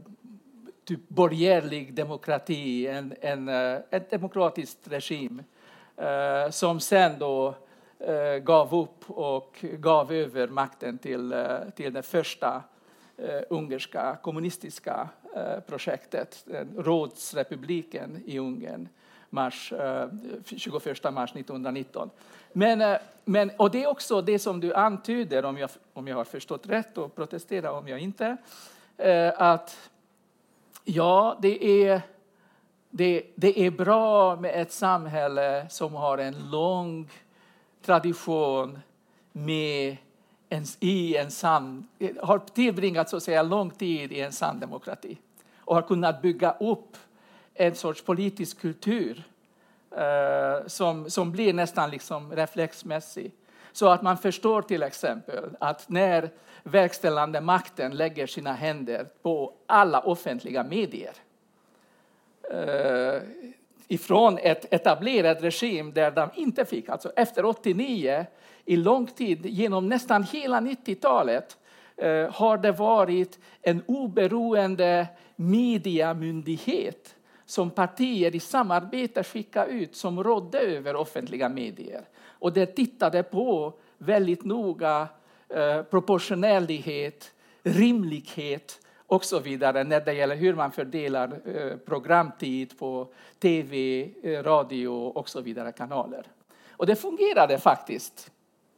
typ 0.85 1.09
borgerlig 1.09 1.95
demokrati, 1.95 2.87
en, 2.87 3.15
en, 3.21 3.49
eh, 3.49 3.79
en 3.91 4.03
demokratisk 4.11 4.79
regim 4.85 5.43
eh, 5.97 6.51
som 6.51 6.81
sen 6.81 7.19
då 7.19 7.55
eh, 7.99 8.37
gav 8.43 8.75
upp 8.75 9.11
och 9.11 9.57
gav 9.63 10.13
över 10.13 10.49
makten 10.49 10.99
till, 10.99 11.33
eh, 11.33 11.59
till 11.77 11.93
det 11.93 12.03
första 12.03 12.63
eh, 13.17 13.41
ungerska 13.51 14.19
kommunistiska 14.23 15.09
eh, 15.37 15.61
projektet, 15.61 16.45
eh, 16.53 16.67
rådsrepubliken 16.77 18.23
i 18.25 18.39
Ungern, 18.39 18.89
mars, 19.31 19.73
eh, 19.73 20.09
21 20.45 20.85
mars 21.13 21.31
1919. 21.31 22.11
Men, 22.53 22.99
men, 23.25 23.51
och 23.57 23.71
det 23.71 23.83
är 23.83 23.87
också 23.87 24.23
det 24.23 24.39
som 24.39 24.61
du 24.61 24.75
antyder, 24.75 25.45
om 25.45 25.59
jag, 25.59 25.71
om 25.93 26.09
jag 26.09 26.17
har 26.17 26.25
förstått 26.25 26.67
rätt, 26.67 26.99
och 26.99 27.15
protestera 27.15 27.73
om 27.73 27.89
jag 27.89 28.01
inte, 28.01 28.37
att 29.37 29.91
ja, 30.85 31.39
det 31.43 31.85
är, 31.85 32.03
det, 32.91 33.23
det 33.35 33.67
är 33.67 33.71
bra 33.71 34.37
med 34.37 34.63
ett 34.63 34.73
samhälle 34.73 35.67
som 35.71 35.95
har 35.95 36.19
en 36.19 36.51
lång 36.51 37.11
tradition 37.83 38.79
med 39.33 39.97
en, 40.49 40.65
i 40.81 41.17
en 41.17 41.31
sann, 41.31 41.89
har 42.23 42.39
tillbringat 42.39 43.09
så 43.09 43.17
att 43.17 43.23
säga 43.23 43.43
lång 43.43 43.71
tid 43.71 44.13
i 44.13 44.21
en 44.21 44.33
sann 44.33 44.61
demokrati 44.61 45.19
och 45.57 45.75
har 45.75 45.83
kunnat 45.83 46.23
bygga 46.23 46.53
upp 46.61 46.97
en 47.55 47.75
sorts 47.75 48.03
politisk 48.03 48.61
kultur 48.61 49.23
eh, 49.97 50.67
som, 50.67 51.11
som 51.11 51.33
blir 51.33 51.53
nästan 51.53 51.91
liksom 51.91 52.33
reflexmässig. 52.33 53.33
Så 53.73 53.89
att 53.89 54.03
man 54.03 54.19
förstår 54.19 54.63
till 54.63 54.83
exempel 54.83 55.57
att 55.61 55.89
när 55.89 56.31
verkställande 56.63 57.41
makten 57.41 57.97
lägger 57.97 58.27
sina 58.27 58.53
händer 58.53 59.07
på 59.23 59.55
alla 59.67 60.01
offentliga 60.01 60.65
medier 60.65 61.13
eh, 62.51 63.23
ifrån 63.89 64.39
ett 64.39 64.73
etablerat 64.73 65.43
regim 65.43 65.93
där 65.93 66.11
de 66.11 66.31
inte 66.35 66.65
fick, 66.65 66.89
alltså 66.89 67.13
efter 67.17 67.45
89, 67.45 68.27
i 68.65 68.77
lång 68.77 69.07
tid, 69.07 69.47
genom 69.47 69.89
nästan 69.89 70.23
hela 70.23 70.61
90-talet, 70.61 71.59
eh, 71.97 72.33
har 72.33 72.59
det 72.59 72.73
varit 72.73 73.39
en 73.63 73.83
oberoende 73.87 75.07
mediamyndighet 75.37 77.17
som 77.47 77.71
partier 77.71 78.35
i 78.35 78.41
samarbete 78.41 79.25
skickade 79.25 79.73
ut 79.73 79.97
som 79.97 80.25
rådde 80.25 80.59
över 80.59 80.97
offentliga 80.97 81.49
medier. 81.49 82.05
Och 82.41 82.53
det 82.53 82.67
tittade 82.67 83.23
på 83.23 83.73
väldigt 83.99 84.45
noga 84.45 85.09
eh, 85.49 85.83
proportionellighet, 85.83 87.33
rimlighet 87.63 88.81
och 89.07 89.25
så 89.25 89.39
vidare 89.39 89.85
när 89.85 90.01
det 90.01 90.13
gäller 90.13 90.37
hur 90.37 90.55
man 90.55 90.73
fördelar 90.73 91.41
eh, 91.45 91.77
programtid 91.77 92.79
på 92.79 93.09
tv, 93.39 94.03
eh, 94.23 94.43
radio 94.43 94.89
och 94.89 95.29
så 95.29 95.41
vidare 95.41 95.73
kanaler. 95.73 96.27
Och 96.71 96.87
det 96.87 96.97
fungerade 96.97 97.59
faktiskt. 97.59 98.31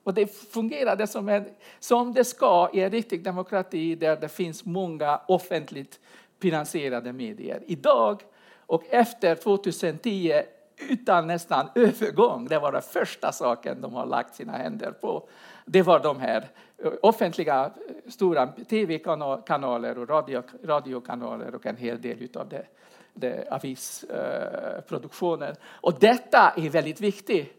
Och 0.04 0.14
det 0.14 0.26
fungerade 0.26 1.06
som, 1.06 1.28
en, 1.28 1.44
som 1.80 2.12
det 2.12 2.24
ska 2.24 2.70
i 2.72 2.80
en 2.80 2.90
riktig 2.90 3.24
demokrati 3.24 3.94
där 3.94 4.16
det 4.16 4.28
finns 4.28 4.64
många 4.64 5.20
offentligt 5.28 6.00
finansierade 6.40 7.12
medier. 7.12 7.62
Idag 7.66 8.22
och 8.66 8.84
efter 8.90 9.34
2010 9.34 10.42
utan 10.88 11.26
nästan 11.26 11.68
övergång, 11.74 12.48
det 12.48 12.58
var 12.58 12.72
den 12.72 12.82
första 12.82 13.32
saken 13.32 13.80
de 13.80 13.94
har 13.94 14.06
lagt 14.06 14.34
sina 14.34 14.52
händer 14.52 14.90
på. 14.90 15.28
Det 15.64 15.82
var 15.82 16.00
de 16.00 16.20
här 16.20 16.48
eh, 16.78 16.92
offentliga 17.02 17.64
eh, 17.64 17.70
stora 18.10 18.46
tv-kanaler 18.46 19.98
och 19.98 20.08
radio, 20.08 20.42
radiokanaler 20.64 21.54
och 21.54 21.66
en 21.66 21.76
hel 21.76 22.00
del 22.00 22.28
av 22.34 22.48
det, 22.48 22.66
det 23.14 23.48
avisproduktionen. 23.50 25.50
Eh, 25.50 25.56
och 25.64 25.94
detta 26.00 26.52
är 26.56 26.68
väldigt 26.68 27.00
viktigt 27.00 27.52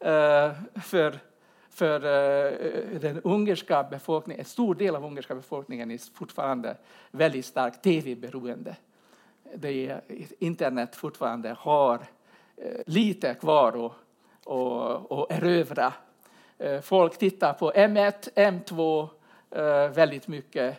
eh, 0.00 0.52
för 0.82 1.18
för 1.72 2.00
den 2.98 3.20
ungerska 3.20 3.82
befolkningen, 3.82 4.40
en 4.40 4.44
stor 4.44 4.74
del 4.74 4.96
av 4.96 5.04
ungerska 5.04 5.34
befolkningen 5.34 5.90
är 5.90 6.14
fortfarande 6.14 6.76
väldigt 7.10 7.46
starkt 7.46 7.82
tv-beroende. 7.82 8.76
Internet 10.38 10.96
fortfarande 10.96 11.56
har 11.58 12.06
Eh, 12.62 12.80
lite 12.86 13.34
kvar 13.34 13.86
att, 13.86 13.92
och, 14.44 15.12
och 15.12 15.32
erövra. 15.32 15.92
Eh, 16.58 16.80
folk 16.80 17.18
tittar 17.18 17.52
på 17.52 17.72
M1, 17.72 18.28
M2 18.34 19.08
eh, 19.50 19.94
väldigt 19.94 20.28
mycket, 20.28 20.76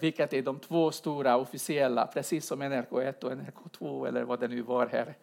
vilket 0.00 0.32
är 0.32 0.42
de 0.42 0.58
två 0.58 0.90
stora 0.90 1.36
officiella, 1.36 2.06
precis 2.06 2.46
som 2.46 2.62
NRK1 2.62 3.24
och 3.24 3.32
NRK2 3.32 4.08
eller 4.08 4.22
vad 4.22 4.40
det 4.40 4.48
nu 4.48 4.62
var 4.62 4.86
här, 4.86 5.14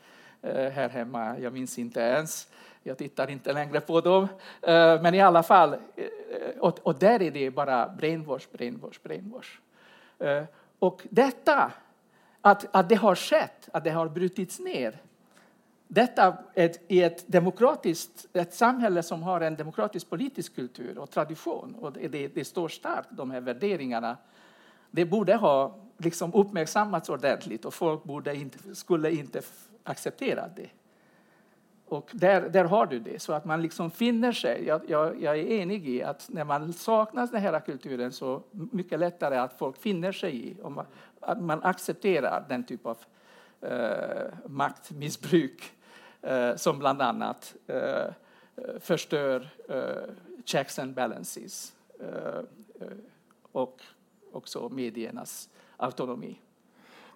här 0.69 0.89
hemma. 0.89 1.39
Jag 1.39 1.53
minns 1.53 1.79
inte 1.79 1.99
ens. 1.99 2.47
Jag 2.83 2.97
tittar 2.97 3.29
inte 3.29 3.53
längre 3.53 3.81
på 3.81 4.01
dem. 4.01 4.27
Men 5.01 5.13
i 5.13 5.21
alla 5.21 5.43
fall, 5.43 5.75
och, 6.59 6.79
och 6.83 6.95
där 6.95 7.21
är 7.21 7.31
det 7.31 7.51
bara 7.51 7.89
brainwash, 7.89 8.45
brainwash, 8.51 8.99
brainwash. 9.03 9.49
Och 10.79 11.01
detta, 11.09 11.71
att, 12.41 12.75
att 12.75 12.89
det 12.89 12.95
har 12.95 13.15
skett, 13.15 13.69
att 13.73 13.83
det 13.83 13.91
har 13.91 14.07
brutits 14.07 14.59
ner, 14.59 15.01
detta 15.91 16.37
är 16.55 16.77
ett 16.89 17.27
demokratiskt, 17.27 18.27
ett 18.33 18.53
samhälle 18.53 19.03
som 19.03 19.23
har 19.23 19.41
en 19.41 19.55
demokratisk 19.55 20.09
politisk 20.09 20.55
kultur 20.55 20.97
och 20.97 21.09
tradition, 21.11 21.75
och 21.75 21.93
det, 21.93 22.27
det, 22.27 22.45
står 22.45 22.67
starkt, 22.67 23.07
de 23.11 23.31
här 23.31 23.41
värderingarna, 23.41 24.17
det 24.91 25.05
borde 25.05 25.35
ha 25.35 25.75
liksom 25.97 26.33
uppmärksammats 26.33 27.09
ordentligt 27.09 27.65
och 27.65 27.73
folk 27.73 28.03
borde 28.03 28.35
inte, 28.35 28.75
skulle 28.75 29.11
inte 29.11 29.41
acceptera 29.83 30.47
det. 30.55 30.69
Och 31.85 32.09
där, 32.13 32.49
där 32.49 32.65
har 32.65 32.85
du 32.85 32.99
det, 32.99 33.21
så 33.21 33.33
att 33.33 33.45
man 33.45 33.61
liksom 33.61 33.91
finner 33.91 34.31
sig. 34.31 34.65
Jag, 34.67 34.81
jag, 34.89 35.21
jag, 35.21 35.39
är 35.39 35.51
enig 35.51 35.89
i 35.89 36.03
att 36.03 36.29
när 36.29 36.43
man 36.43 36.73
saknar 36.73 37.27
den 37.27 37.41
här 37.41 37.59
kulturen 37.59 38.11
så 38.11 38.43
mycket 38.51 38.99
lättare 38.99 39.37
att 39.37 39.53
folk 39.53 39.77
finner 39.77 40.11
sig 40.11 40.47
i, 40.47 40.57
och 40.61 40.71
man, 40.71 40.85
att 41.19 41.41
man 41.41 41.63
accepterar 41.63 42.45
den 42.49 42.63
typ 42.63 42.85
av 42.85 42.97
eh, 43.61 44.33
maktmissbruk 44.45 45.73
Eh, 46.21 46.55
som 46.55 46.79
bland 46.79 47.01
annat 47.01 47.55
eh, 47.67 48.13
förstör 48.79 49.49
eh, 49.69 50.13
checks 50.45 50.79
and 50.79 50.93
balances 50.93 51.73
eh, 51.99 52.41
och 53.51 53.81
också 54.31 54.69
mediernas 54.69 55.49
autonomi. 55.77 56.39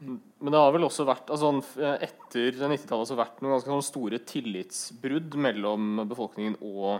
Mm. 0.01 0.19
Men 0.39 0.51
det 0.51 0.57
har 0.57 0.71
väl 0.71 0.83
också 0.83 1.03
varit, 1.03 1.29
alltså 1.29 1.61
efter 1.99 2.51
90-talet 2.51 3.07
så 3.07 3.15
varit 3.15 3.41
några 3.41 3.53
ganska 3.53 3.81
stora 3.81 4.17
tillitsbrudd 4.17 5.35
mellan 5.35 6.07
befolkningen 6.09 6.55
och 6.55 6.99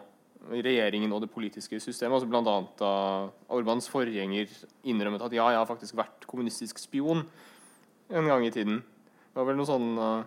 regeringen 0.50 1.14
och 1.14 1.22
det 1.22 1.28
politiska 1.28 1.80
systemet. 1.80 2.14
Alltså 2.14 2.28
bland 2.28 2.48
annat 2.48 2.78
da 2.78 3.30
Orbans 3.48 3.88
forgjenger 3.88 4.50
innrømmet 4.82 5.22
att 5.22 5.32
ja, 5.34 5.52
jag 5.52 5.60
har 5.60 5.66
faktiskt 5.66 5.94
varit 5.94 6.26
kommunistisk 6.26 6.80
spion 6.80 7.22
en 8.08 8.28
gång 8.28 8.46
i 8.46 8.52
tiden. 8.52 8.82
Det 9.34 9.40
var 9.40 9.46
väl 9.46 9.58
noe 9.58 9.66
sånn, 9.66 9.98
uh, 9.98 10.24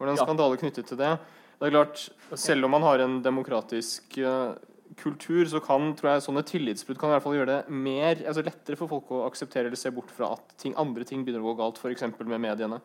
var 0.00 0.08
det 0.08 0.16
en 0.16 0.18
ja. 0.22 0.26
skandale 0.26 0.58
knyttet 0.60 0.88
til 0.88 0.98
det. 0.98 1.12
Det 1.60 1.68
er 1.68 1.74
klart, 1.74 2.08
Selv 2.40 2.64
om 2.64 2.72
man 2.72 2.84
har 2.86 3.02
en 3.04 3.18
demokratisk 3.22 4.16
uh, 4.24 4.56
kultur, 4.96 5.44
så 5.46 5.60
kan 5.60 5.92
tror 5.98 6.14
jeg, 6.14 6.22
sånne 6.24 6.42
tillitsbrudd 6.46 6.98
kan 6.98 7.10
i 7.10 7.14
hvert 7.14 7.24
fall 7.26 7.36
gjøre 7.36 7.50
det 7.50 7.74
mer, 7.74 8.22
altså 8.24 8.44
lettere 8.46 8.78
for 8.80 8.90
folk 8.90 9.10
å 9.12 9.26
akseptere 9.26 9.68
eller 9.68 9.78
se 9.78 9.92
bort 9.94 10.10
fra 10.14 10.32
at 10.38 10.54
ting, 10.60 10.72
andre 10.80 11.04
ting 11.04 11.22
begynner 11.26 11.44
å 11.44 11.52
gå 11.52 11.58
galt, 11.60 11.78
f.eks. 11.78 12.06
med 12.24 12.40
mediene. 12.40 12.80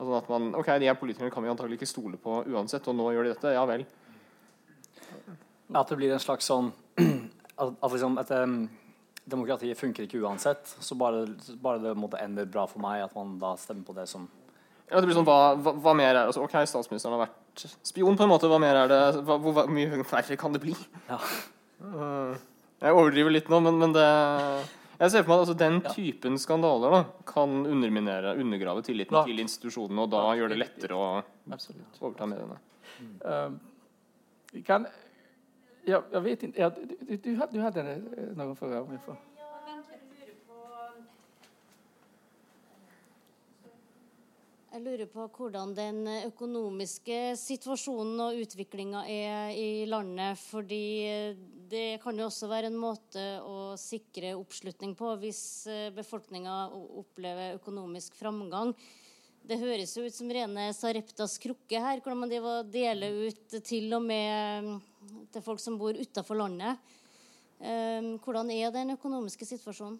Altså 0.00 0.18
at 0.18 0.28
man, 0.32 0.50
ok, 0.56 0.68
De 0.80 0.88
er 0.88 1.00
politikere 1.00 1.32
kan 1.32 1.44
vi 1.44 1.52
antagelig 1.52 1.80
ikke 1.80 1.88
stole 1.88 2.20
på 2.20 2.42
uansett, 2.48 2.86
og 2.88 2.96
nå 2.96 3.08
gjør 3.14 3.26
de 3.26 3.32
dette. 3.34 3.54
Ja 3.56 3.64
vel. 3.68 3.86
At 5.76 5.88
det 5.88 5.98
blir 6.00 6.12
en 6.12 6.22
slags 6.22 6.48
sånn 6.50 6.72
At, 7.60 7.74
at 7.76 7.92
liksom 7.92 8.14
et, 8.16 8.30
um, 8.40 8.54
demokratiet 9.28 9.76
funker 9.76 10.06
ikke 10.06 10.22
uansett. 10.22 10.70
Så 10.80 10.96
bare, 10.96 11.26
bare 11.60 11.82
det 11.82 11.90
måtte 11.98 12.20
ende 12.22 12.46
bra 12.48 12.64
for 12.70 12.80
meg, 12.80 13.02
at 13.04 13.12
man 13.12 13.34
da 13.42 13.50
stemmer 13.60 13.84
på 13.84 13.96
det 13.98 14.06
som 14.08 14.24
ja, 14.90 14.98
det 14.98 15.06
blir 15.06 15.14
sånn, 15.14 15.28
hva, 15.28 15.54
hva, 15.54 15.72
hva 15.78 15.94
mer 15.94 16.10
er 16.10 16.24
altså, 16.24 16.42
Ok, 16.42 16.56
statsministeren 16.66 17.14
har 17.14 17.28
vært 17.28 17.64
spion, 17.86 18.16
på 18.18 18.26
en 18.26 18.32
måte. 18.32 18.50
Hva 18.50 18.58
mer 18.62 18.82
er 18.82 18.90
det? 18.90 19.00
Hva, 19.26 19.38
hvor, 19.42 19.62
mye 19.70 20.02
verre 20.02 20.38
kan 20.40 20.56
det 20.56 20.62
bli? 20.64 20.74
Ja. 21.08 21.20
Uh, 21.80 22.34
jeg 22.80 22.96
overdriver 22.96 23.32
litt 23.32 23.48
nå, 23.52 23.60
men, 23.64 23.78
men 23.80 23.94
det 23.94 24.08
jeg 25.00 25.12
ser 25.14 25.22
for 25.24 25.32
meg 25.32 25.38
at 25.38 25.46
altså, 25.46 25.54
Den 25.56 25.78
typen 25.86 26.34
skandaler 26.40 26.92
da, 26.92 27.00
kan 27.28 27.62
underminere, 27.64 28.34
undergrave 28.36 28.82
tilliten 28.84 29.16
ja. 29.16 29.22
til 29.24 29.40
institusjonene, 29.40 30.04
og 30.04 30.10
da 30.12 30.26
ja. 30.26 30.34
gjør 30.40 30.52
det 30.52 30.58
lettere 30.60 30.98
å 30.98 31.06
Absolutt. 31.54 32.00
overta 32.02 32.28
mediene. 32.28 32.58
Mm. 33.00 33.14
Um, 33.24 34.60
kan, 34.66 34.84
ja, 35.88 36.02
jeg 36.12 36.24
vet 36.26 36.44
ikke 36.44 36.60
ja, 36.60 36.68
du, 36.74 36.92
du, 37.00 37.16
du, 37.22 37.32
hadde 37.40 37.86
noen 37.86 38.52
spørsmål? 38.58 38.82
Om 38.82 38.92
jeg 38.98 39.04
får. 39.06 39.20
Jeg 44.70 44.84
lurer 44.84 45.08
på 45.10 45.24
hvordan 45.34 45.72
den 45.74 46.04
eh, 46.06 46.28
økonomiske 46.28 47.32
situasjonen 47.34 48.20
og 48.22 48.36
utviklinga 48.38 49.00
er 49.10 49.48
i 49.58 49.82
landet. 49.90 50.38
Fordi 50.38 50.84
eh, 51.10 51.40
det 51.72 51.98
kan 52.04 52.14
jo 52.14 52.28
også 52.28 52.46
være 52.46 52.70
en 52.70 52.76
måte 52.78 53.24
å 53.42 53.74
sikre 53.80 54.36
oppslutning 54.38 54.92
på 54.94 55.08
hvis 55.24 55.40
eh, 55.66 55.88
befolkninga 55.96 56.54
opplever 57.02 57.56
økonomisk 57.58 58.14
framgang. 58.20 58.70
Det 59.42 59.58
høres 59.58 59.96
jo 59.98 60.04
ut 60.06 60.14
som 60.14 60.30
rene 60.30 60.68
Sareptas 60.76 61.34
krukke 61.42 61.82
her, 61.82 61.98
hvordan 62.04 62.22
man 62.22 62.70
deler 62.70 63.26
ut 63.26 63.58
til 63.66 63.90
og 63.98 64.06
med 64.06 64.70
mm, 64.70 64.80
til 65.34 65.46
folk 65.48 65.58
som 65.58 65.80
bor 65.82 65.98
utafor 65.98 66.38
landet. 66.44 66.78
Hur 67.58 68.22
hvordan 68.24 68.54
er 68.54 68.70
den 68.72 68.94
økonomiske 68.94 69.44
situasjonen? 69.44 69.98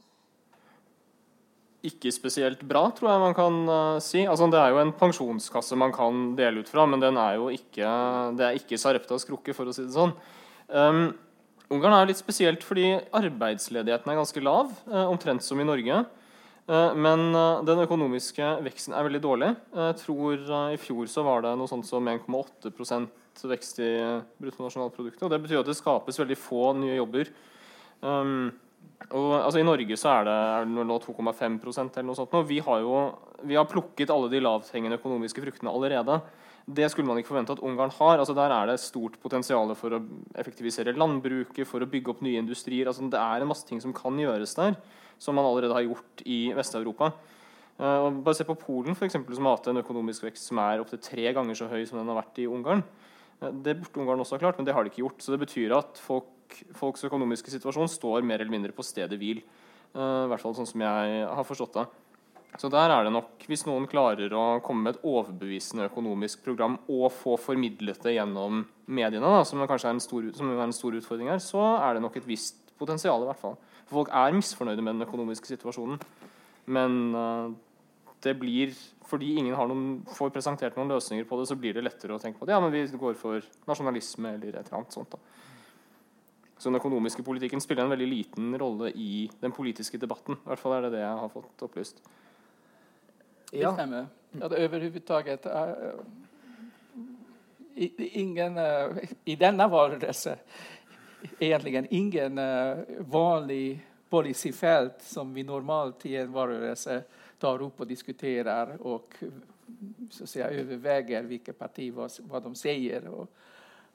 Ikke 1.86 2.12
spesielt 2.12 2.60
bra, 2.68 2.82
tror 2.92 3.08
jeg 3.08 3.22
man 3.22 3.34
kan 3.36 3.58
uh, 3.70 4.02
si. 4.04 4.26
Altså, 4.28 4.50
det 4.52 4.60
er 4.60 4.74
jo 4.74 4.82
en 4.82 4.92
pensjonskasse 4.96 5.78
man 5.80 5.94
kan 5.94 6.34
dele 6.38 6.60
ut 6.60 6.70
fra, 6.70 6.84
men 6.88 7.00
den 7.02 7.16
er 7.20 7.38
jo 7.38 7.48
ikke, 7.54 7.88
det 8.36 8.46
er 8.46 8.58
ikke 8.58 8.78
Sareptas 8.80 9.26
krukke, 9.28 9.54
for 9.56 9.70
å 9.70 9.74
si 9.74 9.86
det 9.86 9.96
sånn. 9.96 10.14
Um, 10.68 11.04
Ungarn 11.70 11.94
er 11.94 12.08
litt 12.10 12.18
spesielt 12.18 12.64
fordi 12.66 12.96
arbeidsledigheten 13.14 14.10
er 14.10 14.18
ganske 14.18 14.42
lav, 14.44 14.72
uh, 14.90 15.06
omtrent 15.06 15.44
som 15.46 15.60
i 15.62 15.68
Norge. 15.68 16.02
Uh, 16.70 16.92
men 16.94 17.30
den 17.66 17.82
økonomiske 17.82 18.52
veksten 18.66 18.94
er 18.94 19.06
veldig 19.08 19.24
dårlig. 19.24 19.54
Jeg 19.74 20.00
tror 20.04 20.44
I 20.74 20.78
fjor 20.78 21.08
så 21.10 21.24
var 21.26 21.46
det 21.46 21.56
noe 21.58 21.70
sånt 21.70 21.88
som 21.88 22.06
1,8% 22.12 23.46
vekst 23.50 23.80
i 23.80 23.92
bruttonasjonalproduktet. 24.42 25.22
og 25.24 25.32
Det 25.32 25.40
betyr 25.46 25.62
at 25.62 25.70
det 25.70 25.78
skapes 25.78 26.20
veldig 26.20 26.36
få 26.38 26.74
nye 26.76 26.98
jobber. 26.98 27.30
Um, 28.04 28.50
og, 29.10 29.30
altså, 29.40 29.58
I 29.58 29.66
Norge 29.66 29.96
så 29.98 30.12
er 30.12 30.28
det, 30.28 30.36
er 30.36 30.68
det 30.68 30.86
nå 30.86 30.98
2,5% 31.02 31.98
eller 31.98 32.06
noe 32.06 32.18
sånt. 32.18 32.34
Nå. 32.34 32.44
Vi 32.46 32.60
har 32.62 32.84
jo 32.84 33.00
vi 33.42 33.56
har 33.56 33.68
plukket 33.68 34.12
alle 34.12 34.28
de 34.30 34.42
lavthengende 34.42 34.98
økonomiske 35.00 35.42
fruktene 35.42 35.72
allerede. 35.72 36.20
Det 36.70 36.86
skulle 36.92 37.08
man 37.08 37.18
ikke 37.18 37.32
forvente 37.32 37.54
at 37.56 37.62
Ungarn 37.64 37.92
har. 37.96 38.20
Altså, 38.20 38.36
der 38.36 38.52
er 38.54 38.68
det 38.68 38.78
stort 38.82 39.16
potensial 39.22 39.72
for 39.78 39.96
å 39.96 40.02
effektivisere 40.38 40.94
landbruket, 40.94 41.66
for 41.66 41.82
å 41.82 41.88
bygge 41.90 42.12
opp 42.12 42.22
nye 42.24 42.42
industrier. 42.42 42.90
Altså, 42.90 43.08
det 43.10 43.20
er 43.20 43.42
en 43.42 43.50
masse 43.50 43.66
ting 43.66 43.80
som 43.82 43.94
kan 43.96 44.18
gjøres 44.20 44.54
der, 44.58 44.76
som 45.18 45.38
man 45.38 45.48
allerede 45.48 45.76
har 45.76 45.88
gjort 45.88 46.24
i 46.28 46.40
Vest-Europa. 46.56 47.12
Uh, 47.80 48.10
bare 48.20 48.36
se 48.36 48.44
på 48.44 48.58
Polen, 48.60 48.94
for 48.94 49.08
eksempel, 49.08 49.34
som 49.34 49.48
har 49.48 49.56
hatt 49.56 49.70
en 49.72 49.80
økonomisk 49.80 50.26
vekst 50.26 50.50
som 50.50 50.60
er 50.60 50.82
opptil 50.82 51.00
tre 51.00 51.30
ganger 51.32 51.56
så 51.56 51.70
høy 51.70 51.80
som 51.88 51.96
den 51.96 52.10
har 52.12 52.20
vært 52.20 52.42
i 52.42 52.48
Ungarn. 52.50 52.84
Uh, 53.40 53.48
det 53.64 53.78
burde 53.80 54.04
Ungarn 54.04 54.20
også 54.20 54.36
ha 54.36 54.44
klart, 54.44 54.60
men 54.60 54.68
det 54.68 54.76
har 54.76 54.84
de 54.84 54.92
ikke 54.92 55.02
gjort. 55.06 55.24
Så 55.24 55.32
det 55.32 55.40
betyr 55.42 55.74
at 55.78 56.02
folk 56.04 56.28
folks 56.78 57.04
økonomiske 57.08 57.52
situasjon 57.52 57.90
står 57.90 58.26
mer 58.26 58.42
eller 58.42 58.52
mindre 58.52 58.74
på 58.76 58.86
stedet 58.86 59.18
hvil. 59.20 59.42
Uh, 59.94 60.26
I 60.26 60.30
hvert 60.30 60.42
fall 60.42 60.54
sånn 60.56 60.68
som 60.70 60.84
jeg 60.84 61.26
har 61.26 61.46
forstått 61.46 61.80
det. 61.80 61.88
Så 62.58 62.68
der 62.70 62.90
er 62.90 63.06
det 63.06 63.12
nok, 63.14 63.44
Hvis 63.46 63.62
noen 63.66 63.86
klarer 63.90 64.32
å 64.34 64.60
komme 64.64 64.88
med 64.88 64.96
et 64.96 65.04
overbevisende 65.06 65.86
økonomisk 65.86 66.42
program 66.44 66.78
og 66.90 67.10
få 67.14 67.36
formidlet 67.38 68.02
det 68.02 68.16
gjennom 68.16 68.64
mediene, 68.86 69.26
da, 69.26 69.44
som 69.46 69.62
kanskje 69.62 69.88
er 69.88 69.96
en, 69.96 70.02
stor, 70.02 70.26
er 70.26 70.62
en 70.64 70.74
stor 70.74 70.96
utfordring 70.98 71.30
her, 71.30 71.38
så 71.42 71.62
er 71.78 71.96
det 71.96 72.02
nok 72.02 72.18
et 72.18 72.26
visst 72.26 72.74
potensial. 72.78 73.22
i 73.22 73.30
hvert 73.30 73.42
fall. 73.42 73.56
For 73.86 74.00
Folk 74.00 74.12
er 74.14 74.34
misfornøyde 74.34 74.82
med 74.82 74.96
den 74.96 75.06
økonomiske 75.06 75.52
situasjonen. 75.52 76.00
Men 76.70 76.98
uh, 77.14 77.50
det 78.22 78.34
blir, 78.38 78.74
fordi 79.08 79.32
ingen 79.40 79.56
noen, 79.56 79.84
får 80.14 80.32
presentert 80.34 80.76
noen 80.78 80.92
løsninger 80.92 81.26
på 81.28 81.38
det, 81.40 81.48
så 81.48 81.58
blir 81.58 81.76
det 81.76 81.86
lettere 81.86 82.16
å 82.16 82.22
tenke 82.22 82.40
på 82.40 82.48
det. 82.48 82.54
Ja, 82.56 82.60
men 82.62 82.74
vi 82.74 82.84
går 83.00 83.16
for 83.18 83.40
nasjonalisme 83.70 84.34
eller 84.36 84.58
et 84.58 84.66
eller 84.66 84.82
annet 84.82 84.96
sånt. 84.96 85.14
da. 85.14 85.49
Så 86.60 86.68
den 86.68 86.76
økonomiske 86.76 87.22
politikken 87.24 87.60
spiller 87.64 87.86
en 87.86 87.92
veldig 87.94 88.06
liten 88.06 88.58
rolle 88.60 88.90
i 88.92 89.30
den 89.40 89.52
politiske 89.52 89.96
debatten. 89.98 90.36
I 90.36 90.50
hvert 90.50 90.60
fall 90.60 90.74
er 90.76 90.82
det 90.84 90.90
det 90.92 91.00
jeg 91.00 91.20
har 91.22 91.30
fått 91.32 91.62
opplyst. 91.64 92.02
Ja. 93.56 93.70
At 93.72 94.52
overhodet 94.52 95.46
uh, 95.48 96.02
ingen 97.96 98.58
uh, 98.60 99.00
I 99.24 99.38
denne 99.40 99.66
valrörelse 99.72 100.36
egentlig 101.40 101.86
ingen 101.90 102.38
uh, 102.38 102.84
vanlig 103.08 103.80
policyfält 104.10 105.02
som 105.02 105.34
vi 105.34 105.42
normalt 105.42 106.06
i 106.06 106.16
en 106.16 106.32
valrörelse 106.32 107.02
tar 107.38 107.62
opp 107.62 107.80
og 107.80 107.88
diskuterer 107.88 108.76
og 108.80 109.16
så 110.10 110.24
att 110.24 110.28
säga, 110.28 110.50
överväger 110.50 111.22
vilket 111.22 111.58
parti 111.58 111.92
vad, 111.92 112.10
vad 112.20 112.42
de 112.42 112.54
sier. 112.54 113.08
Och, 113.08 113.28
Eh, 113.30 113.49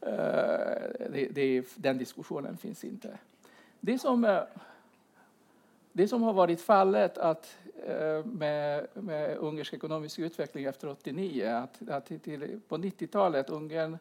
Eh, 0.05 1.07
det, 1.09 1.27
det, 1.31 1.65
den 1.75 1.97
diskussionen 1.97 2.57
finns 2.57 2.83
inte. 2.83 3.17
Det 3.79 3.99
som, 3.99 4.25
eh, 4.25 4.41
det 5.93 6.07
som 6.07 6.23
har 6.23 6.33
varit 6.33 6.61
fallet 6.61 7.17
att 7.17 7.57
eh, 7.87 8.25
med, 8.25 8.87
med 8.93 9.37
ungersk 9.37 9.73
ekonomisk 9.73 10.19
utveckling 10.19 10.65
efter 10.65 10.89
89, 10.89 11.45
att, 11.47 11.89
att 11.89 12.23
till, 12.23 12.59
på 12.67 12.77
90-talet 12.77 13.49
Ungern 13.49 13.97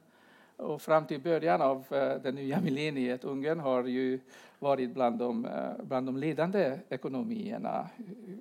och 0.56 0.82
fram 0.82 1.06
till 1.06 1.20
början 1.20 1.62
av 1.62 1.84
det 2.22 2.32
nya 2.32 2.60
millenniet, 2.60 3.24
Ungern 3.24 3.60
har 3.60 3.84
ju 3.84 4.20
varit 4.58 4.94
bland 4.94 5.18
de, 5.18 5.46
bland 5.82 6.06
de 6.06 6.16
ledande 6.16 6.78
ekonomierna. 6.88 7.88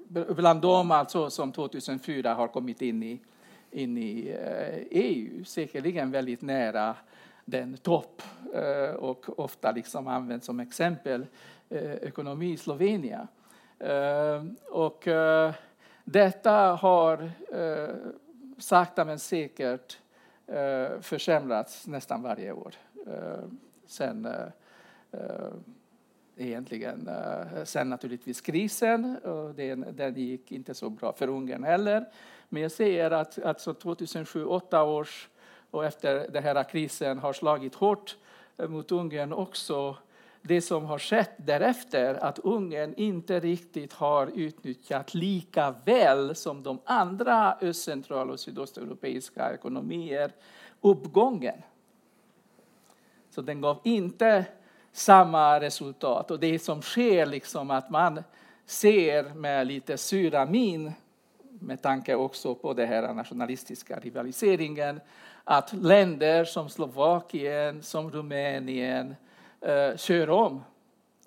Bland 0.07 0.61
dem 0.61 0.91
alltså 0.91 1.29
som 1.29 1.51
2004 1.51 2.33
har 2.33 2.47
kommit 2.47 2.81
in 2.81 3.03
i, 3.03 3.19
in 3.71 3.97
i 3.97 4.35
EU, 4.91 5.43
säkerligen 5.43 6.11
väldigt 6.11 6.41
nära 6.41 6.95
den 7.45 7.77
topp 7.77 8.21
eh, 8.53 8.95
och 8.95 9.39
ofta 9.39 9.71
liksom 9.71 10.07
används 10.07 10.45
som 10.45 10.59
exempel 10.59 11.25
eh, 11.69 11.93
ekonomi 11.93 12.51
i 12.51 12.57
Slovenien. 12.57 13.27
Eh, 13.79 14.43
och 14.69 15.07
detta 16.03 16.51
har 16.51 17.31
sakta 18.57 19.05
men 19.05 19.19
säkert 19.19 19.99
försämrats 21.01 21.87
nästan 21.87 22.21
varje 22.21 22.51
år 22.51 22.73
sen 23.85 24.27
egentligen 26.37 27.09
sen 27.63 27.89
naturligtvis 27.89 28.41
krisen. 28.41 29.17
Och 29.17 29.55
den, 29.55 29.85
den 29.91 30.15
gick 30.15 30.51
inte 30.51 30.73
så 30.73 30.89
bra 30.89 31.13
för 31.13 31.27
Ungern 31.27 31.63
heller. 31.63 32.05
Men 32.49 32.61
jag 32.61 32.71
ser 32.71 33.11
att 33.11 33.43
alltså 33.43 33.73
2007-2008 33.73 34.81
års 34.81 35.29
och 35.73 35.85
efter 35.85 36.27
den 36.29 36.43
här 36.43 36.63
krisen 36.63 37.19
har 37.19 37.33
slagit 37.33 37.75
hårt 37.75 38.17
eh, 38.57 38.67
mot 38.67 38.91
Ungern 38.91 39.33
också 39.33 39.97
det 40.41 40.61
som 40.61 40.85
har 40.85 40.99
skett 40.99 41.31
därefter, 41.37 42.15
att 42.15 42.39
Ungern 42.39 42.93
inte 42.97 43.39
riktigt 43.39 43.93
har 43.93 44.27
utnyttjat 44.27 45.13
lika 45.13 45.75
väl 45.85 46.35
som 46.35 46.63
de 46.63 46.79
andra 46.85 47.57
östcentral 47.61 48.29
och 48.29 48.39
sydosteuropeiska 48.39 49.53
ekonomier 49.53 50.31
uppgången. 50.81 51.61
Så 53.29 53.41
den 53.41 53.61
gav 53.61 53.79
inte 53.83 54.45
samma 54.91 55.59
resultat. 55.59 56.31
Och 56.31 56.39
det 56.39 56.59
som 56.59 56.81
sker, 56.81 57.25
liksom 57.25 57.71
att 57.71 57.89
man 57.89 58.23
ser 58.65 59.33
med 59.33 59.67
lite 59.67 59.97
sura 59.97 60.45
min 60.45 60.91
med 61.59 61.81
tanke 61.81 62.15
också 62.15 62.55
på 62.55 62.73
den 62.73 62.87
här 62.87 63.13
nationalistiska 63.13 63.99
rivaliseringen, 63.99 64.99
att 65.43 65.73
länder 65.73 66.45
som 66.45 66.69
Slovakien, 66.69 67.83
som 67.83 68.11
Rumänien 68.11 69.15
eh, 69.61 69.95
kör 69.97 70.29
om 70.29 70.63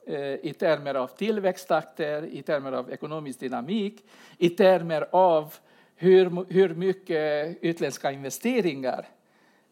eh, 0.06 0.18
i 0.18 0.54
termer 0.58 0.94
av 0.94 1.06
tillväxttakter, 1.06 2.22
i 2.22 2.42
termer 2.42 2.72
av 2.72 2.92
ekonomisk 2.92 3.40
dynamik, 3.40 4.04
i 4.38 4.48
termer 4.48 5.06
av 5.12 5.54
hur, 5.96 6.52
hur 6.52 6.74
mycket 6.74 7.56
utländska 7.60 8.12
investeringar 8.12 9.08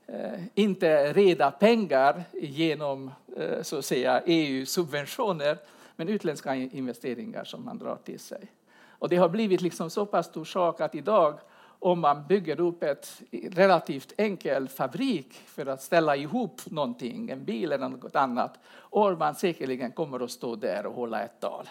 eh, 0.07 0.41
inte 0.55 1.13
reda 1.13 1.51
pengar 1.51 2.25
genom 2.33 3.11
eh, 3.37 3.63
så 3.63 3.79
att 3.79 3.85
säga 3.85 4.23
EU-subventioner, 4.27 5.59
men 5.97 6.09
utländska 6.09 6.55
investeringar 6.55 7.45
som 7.45 7.65
man 7.65 7.79
drar 7.79 7.97
till 8.05 8.21
sig. 8.21 8.47
Och 8.89 9.09
det 9.09 9.17
har 9.17 9.29
blivit 9.29 9.61
liksom 9.61 9.91
så 9.91 10.07
pass 10.07 10.27
stor 10.27 10.45
sak 10.45 10.81
att 10.81 10.95
idag 10.95 11.39
om 11.85 12.01
man 12.01 12.27
bygger 12.27 12.61
upp 12.61 12.83
ett 12.83 13.23
relativt 13.31 14.13
enkel 14.17 14.69
fabrik 14.69 15.33
för 15.33 15.67
att 15.67 15.83
ställa 15.83 16.17
ihop 16.17 16.61
någonting, 16.71 17.31
en 17.31 17.45
bil 17.45 17.73
eller 17.73 17.89
något 17.89 18.17
annat, 18.17 18.59
Orban 18.91 19.19
man 19.19 19.35
säkerligen 19.35 19.93
kommer 19.93 20.25
att 20.25 20.31
stå 20.31 20.57
där 20.57 20.87
och 20.87 20.95
hålla 20.95 21.23
ett 21.23 21.41
tal 21.41 21.69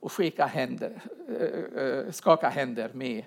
och 0.00 0.12
skaka 0.12 0.46
händer, 0.46 1.02
eh, 1.28 1.82
eh, 1.82 2.10
skaka 2.10 2.48
händer 2.48 2.90
med 2.92 3.24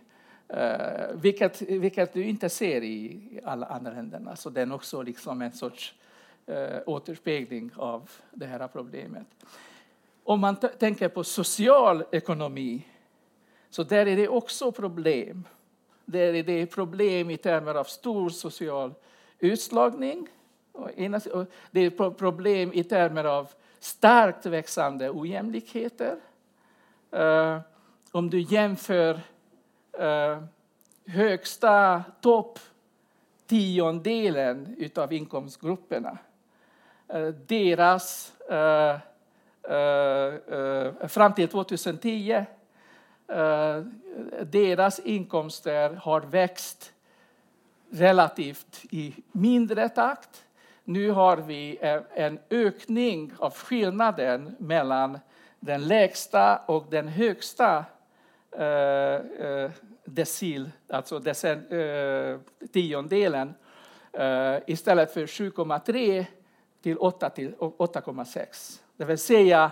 Uh, 0.54 1.22
vilket, 1.22 1.62
vilket 1.62 2.14
du 2.14 2.24
inte 2.24 2.50
ser 2.50 2.84
i 2.84 3.20
alla 3.44 3.66
andra 3.66 3.92
länderna. 3.92 4.36
Så 4.36 4.50
det 4.50 4.62
är 4.62 4.74
också 4.74 5.02
liksom 5.02 5.42
en 5.42 5.52
sorts 5.52 5.94
uh, 6.50 6.80
återspegling 6.86 7.72
av 7.76 8.10
det 8.32 8.46
här 8.46 8.68
problemet. 8.68 9.28
Om 10.24 10.40
man 10.40 10.56
tänker 10.56 11.10
på 11.10 11.24
social 11.24 12.04
ekonomi, 12.12 12.86
så 13.70 13.84
där 13.84 14.06
är 14.06 14.16
det 14.16 14.28
också 14.28 14.72
problem. 14.72 15.46
Där 16.12 16.34
är 16.34 16.44
det 16.44 16.66
problem 16.66 17.30
i 17.30 17.38
termer 17.38 17.76
av 17.76 17.84
stor 17.84 18.30
social 18.30 18.94
utslagning. 19.40 20.28
Det 21.72 21.80
är 21.80 22.10
problem 22.10 22.74
i 22.74 22.84
termer 22.84 23.24
av 23.24 23.50
starkt 23.80 24.46
växande 24.46 25.10
ojämlikheter. 25.10 26.16
Eh, 27.12 27.60
om 28.12 28.30
du 28.30 28.42
jämför 28.42 29.20
eh, 30.00 30.44
högsta 31.06 32.04
topp 32.22 32.60
tiondelen 33.48 34.90
av 34.96 35.14
inkomstgrupperna. 35.14 36.18
Eh, 37.08 37.28
deras, 37.28 38.34
fram 41.08 41.34
till 41.34 41.48
2010, 41.48 42.46
Eh, 43.30 43.84
deras 44.44 45.00
inkomster 45.00 45.90
har 45.90 46.22
växt 46.22 46.94
relativt 47.92 48.86
i 48.92 49.16
mindre 49.32 49.90
takt. 49.90 50.46
Nu 50.84 51.12
har 51.12 51.38
vi 51.38 51.78
eh, 51.82 52.02
en 52.14 52.40
ökning 52.50 53.34
av 53.38 53.54
skillnaden 53.54 54.56
mellan 54.60 55.20
den 55.60 55.88
lägsta 55.88 56.58
och 56.66 56.86
den 56.90 57.08
högsta 57.08 57.86
eh, 58.52 59.72
decil, 60.06 60.72
alltså 60.88 61.20
decen, 61.20 61.66
tiondelen, 62.74 63.54
istället 64.66 65.14
för 65.14 65.26
7,3 65.26 66.26
till 66.82 66.98
8,6. 66.98 68.80
Det 68.98 69.06
vill 69.06 69.18
säga 69.18 69.72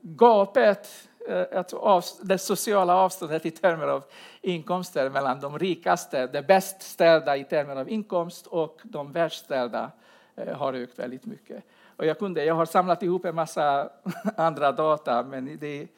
gapet, 0.00 1.09
Eh, 1.30 1.58
alltså 1.58 1.76
av, 1.76 2.04
det 2.22 2.38
sociala 2.38 2.94
avståndet 2.94 3.46
i 3.46 3.50
termer 3.50 3.86
av 3.86 4.04
inkomster 4.40 5.10
mellan 5.10 5.40
de 5.40 5.58
rikaste, 5.58 6.26
de 6.26 6.42
bäst 6.42 6.82
ställda 6.82 7.36
i 7.36 7.44
termer 7.44 7.76
av 7.76 7.88
inkomst 7.88 8.46
och 8.46 8.80
de 8.82 9.12
värst 9.12 9.44
ställda 9.44 9.90
eh, 10.36 10.56
har 10.56 10.72
ökat 10.72 10.98
väldigt 10.98 11.26
mycket. 11.26 11.64
Och 11.96 12.06
jag, 12.06 12.18
kunde, 12.18 12.44
jag 12.44 12.54
har 12.54 12.66
samlat 12.66 13.02
ihop 13.02 13.24
en 13.24 13.34
massa 13.34 13.90
andra 14.36 14.72
data, 14.72 15.22
men 15.22 15.58
det, 15.60 15.82
eh, 15.82 15.88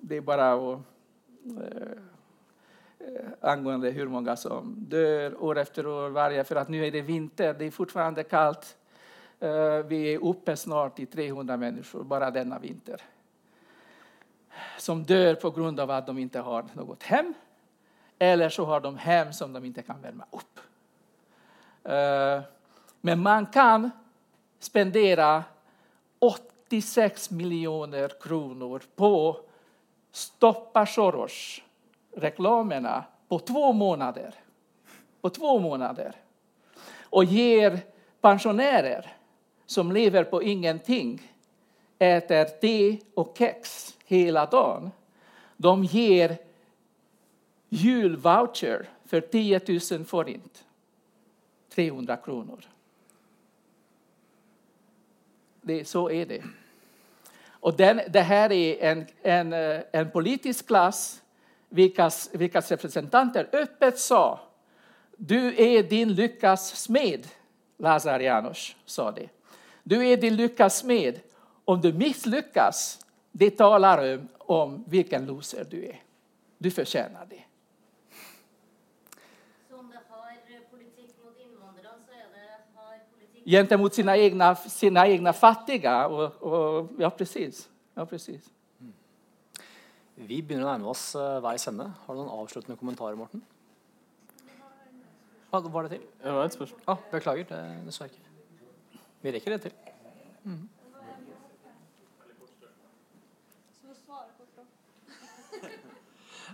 det 0.00 0.16
är 0.16 0.20
bara 0.20 0.52
att, 0.52 0.80
eh, 1.44 1.88
eh, 2.98 3.26
angående 3.40 3.90
hur 3.90 4.08
många 4.08 4.36
som 4.36 4.74
dör 4.78 5.42
år 5.42 5.58
efter 5.58 5.86
år, 5.86 6.08
varje, 6.08 6.44
för 6.44 6.56
att 6.56 6.68
nu 6.68 6.86
är 6.86 6.90
det 6.90 7.02
vinter, 7.02 7.54
det 7.58 7.64
är 7.64 7.70
fortfarande 7.70 8.22
kallt. 8.22 8.76
Vi 9.84 10.14
är 10.14 10.24
uppe 10.24 10.56
snart 10.56 10.98
i 10.98 11.06
300 11.06 11.56
människor 11.56 12.04
bara 12.04 12.30
denna 12.30 12.58
vinter 12.58 13.02
som 14.78 15.04
dör 15.04 15.34
på 15.34 15.50
grund 15.50 15.80
av 15.80 15.90
att 15.90 16.06
de 16.06 16.18
inte 16.18 16.40
har 16.40 16.64
något 16.74 17.02
hem 17.02 17.34
eller 18.18 18.48
så 18.48 18.64
har 18.64 18.80
de 18.80 18.98
hem 18.98 19.32
som 19.32 19.52
de 19.52 19.64
inte 19.64 19.82
kan 19.82 20.02
värma 20.02 20.24
upp. 20.30 20.60
Eh, 21.84 22.42
men 23.00 23.22
man 23.22 23.46
kan 23.46 23.90
spendera 24.58 25.44
86 26.18 27.30
miljoner 27.30 28.12
kronor 28.20 28.82
på 28.96 29.40
stoppa 30.12 30.86
Soros 30.86 31.62
reklamerna 32.16 33.04
på 33.28 33.38
två 33.38 33.72
månader. 33.72 34.34
På 35.20 35.30
två 35.30 35.58
månader. 35.58 36.14
Och 37.00 37.24
ger 37.24 37.78
pensionärer 38.20 39.16
som 39.66 39.92
lever 39.92 40.24
på 40.24 40.42
ingenting, 40.42 41.32
äter 41.98 42.44
te 42.44 42.98
och 43.14 43.34
kex 43.38 43.94
hela 44.08 44.46
dagen. 44.46 44.90
De 45.56 45.84
ger 45.84 46.36
julvoucher 47.68 48.88
för 49.06 49.20
10 49.20 49.60
000 49.90 50.04
forint. 50.04 50.64
300 51.74 52.16
kronor. 52.16 52.64
Det, 55.60 55.84
så 55.84 56.10
är 56.10 56.26
det. 56.26 56.42
Och 57.50 57.76
den, 57.76 58.00
det 58.08 58.20
här 58.20 58.52
är 58.52 58.82
en, 58.82 59.06
en, 59.22 59.52
eh, 59.52 59.80
en 59.92 60.10
politisk 60.10 60.66
klass 60.66 61.22
vilkas, 61.68 62.30
vilkas 62.32 62.70
representanter 62.70 63.48
öppet 63.52 63.98
sa 63.98 64.48
du 65.20 65.54
är 65.62 65.82
din 65.82 66.14
lyckas 66.14 66.76
smed, 66.76 67.26
Lazar 67.76 68.20
Janos 68.20 68.76
sa 68.84 69.10
det. 69.12 69.28
Du 69.82 70.06
är 70.06 70.16
din 70.16 70.36
lyckas 70.36 70.78
smed. 70.78 71.20
Om 71.64 71.80
du 71.80 71.92
misslyckas, 71.92 73.06
det 73.38 73.50
talar 73.50 74.26
om 74.38 74.84
vilken 74.86 75.26
loser 75.26 75.66
du 75.70 75.84
är. 75.84 76.02
Du 76.58 76.70
förtjänar 76.70 77.26
det. 77.30 77.44
gentemot 83.48 83.94
sina 83.94 84.16
egna, 84.16 84.54
sina 84.54 85.06
egna 85.06 85.32
fattiga. 85.32 86.06
Och, 86.06 86.42
och, 86.42 86.88
ja, 86.98 87.10
precis. 87.10 87.68
Ja, 87.94 88.06
precis. 88.06 88.50
Mm. 88.80 88.92
Vi 90.14 90.42
å 90.56 90.60
nærme 90.60 90.90
oss 90.90 91.14
uh, 91.16 91.38
veis 91.42 91.64
ende. 91.70 91.88
Har 92.04 92.14
du 92.16 92.20
noen 92.20 92.34
avsluttende 92.42 92.76
kommentarer, 92.76 93.16
Morten? 93.16 93.42
Ah, 95.48 95.64
var 95.64 95.86
det 95.86 95.96
til? 95.96 96.02
Det 96.22 96.34
var 96.36 96.44
et 96.44 96.56
spørsmål. 96.58 96.82
Ah, 96.92 97.04
beklager, 97.10 97.48
det, 97.48 97.60
det. 97.88 98.34
Vi 99.24 99.32
rekker 99.32 99.56
det 99.56 99.60
til. 99.64 99.72
Mm. 100.44 100.66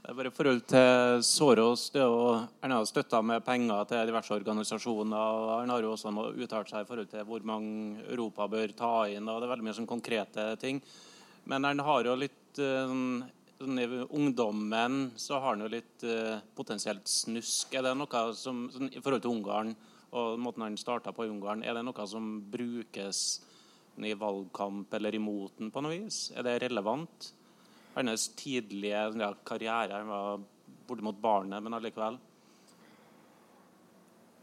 Bare 0.05 0.28
i 0.28 0.32
forhold 0.36 0.66
til 0.68 1.22
Soros 1.24 1.86
det 1.94 2.02
å, 2.05 2.34
Han 2.61 2.72
har 2.74 2.84
støtta 2.84 3.22
med 3.24 3.40
penger 3.40 3.86
til 3.88 4.11
diverse 4.11 4.34
organisasjoner. 4.36 5.16
og 5.16 5.61
Han 5.62 5.70
har 5.72 5.80
jo 5.80 5.92
også 5.94 6.11
uttalt 6.44 6.68
seg 6.68 6.82
i 6.82 6.88
forhold 6.90 7.09
til 7.09 7.24
hvor 7.24 7.40
mange 7.40 8.02
Europa 8.12 8.46
bør 8.46 8.74
ta 8.76 9.07
inn. 9.09 9.26
og 9.26 9.40
Det 9.40 9.46
er 9.46 9.52
veldig 9.55 9.64
mye 9.64 9.76
sånn 9.78 9.88
konkrete 9.88 10.44
ting. 10.61 10.82
Men 11.46 11.64
han 11.64 11.78
har 11.78 12.05
jo 12.05 12.16
litt 12.20 12.61
eh, 12.61 12.84
sånn, 12.84 13.80
I 13.80 13.86
ungdommen 14.12 15.12
så 15.16 15.38
har 15.38 15.55
han 15.55 15.64
jo 15.64 15.70
litt 15.72 16.05
eh, 16.05 16.36
potensielt 16.55 17.09
snusk. 17.09 17.72
Er 17.72 17.86
det 17.88 17.94
noe 17.96 18.24
som, 18.36 18.68
sånn, 18.74 18.92
I 18.92 19.00
forhold 19.00 19.24
til 19.24 19.32
Ungarn 19.32 19.72
og 20.12 20.36
måten 20.38 20.66
han 20.66 20.76
starta 20.76 21.14
på 21.16 21.24
i 21.24 21.32
Ungarn, 21.32 21.64
er 21.64 21.72
det 21.74 21.82
noe 21.82 22.07
som 22.07 22.42
brukes 22.52 23.40
i 23.96 24.12
valgkamp 24.12 24.92
eller 24.92 25.16
imot 25.16 25.57
den 25.59 25.72
på 25.72 25.80
noe 25.80 25.96
vis? 25.96 26.28
Er 26.36 26.44
det 26.44 26.59
relevant? 26.68 27.32
Hans 27.95 28.28
tidlige 28.36 29.03
ja, 29.20 29.32
karriere. 29.47 30.01
Han 30.01 30.09
var 30.11 30.40
bortimot 30.88 31.20
barnet, 31.20 31.62
men 31.62 31.76
allikevel. 31.76 32.18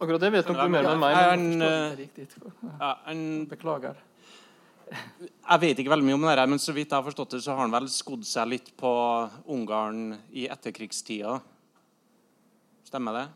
Akkurat 0.01 0.23
det 0.23 0.31
vet 0.33 0.47
nok 0.49 0.57
du 0.57 0.71
mer 0.73 0.87
enn 0.89 1.01
meg. 1.01 1.17
Ja, 2.79 2.93
han, 3.05 3.25
Beklager. 3.51 3.99
Jeg 4.91 5.61
vet 5.61 5.79
ikke 5.79 5.91
veldig 5.93 6.07
mye 6.07 6.17
om 6.17 6.25
det, 6.25 6.47
men 6.51 6.59
så 6.59 6.73
vidt 6.75 6.89
jeg 6.89 6.97
har 6.97 7.05
forstått 7.05 7.37
det, 7.37 7.43
så 7.45 7.53
har 7.53 7.63
han 7.63 7.75
vel 7.75 7.87
skodd 7.91 8.25
seg 8.27 8.49
litt 8.49 8.73
på 8.79 8.91
Ungarn 9.53 10.17
i 10.35 10.47
etterkrigstida. 10.51 11.37
Stemmer 12.89 13.19
det? 13.19 13.27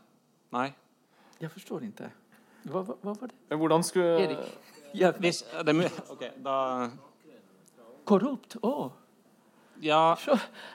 Nei? 0.56 0.66
Jeg 1.40 1.52
forstår 1.54 1.86
ikke. 1.86 2.10
Hva, 2.66 2.82
hva, 2.82 2.96
hva 3.04 3.14
var 3.22 3.30
det? 3.30 3.56
Hvordan 3.62 3.86
skulle 3.86 4.26
Erik? 4.26 4.42
Ja, 4.96 5.12
Hvis, 5.20 5.42
det, 5.64 5.74
okay, 6.10 6.30
da 6.42 6.56
Korrupt? 8.06 8.56
Å! 8.62 8.70
Oh. 8.70 9.05
Ja. 9.80 10.18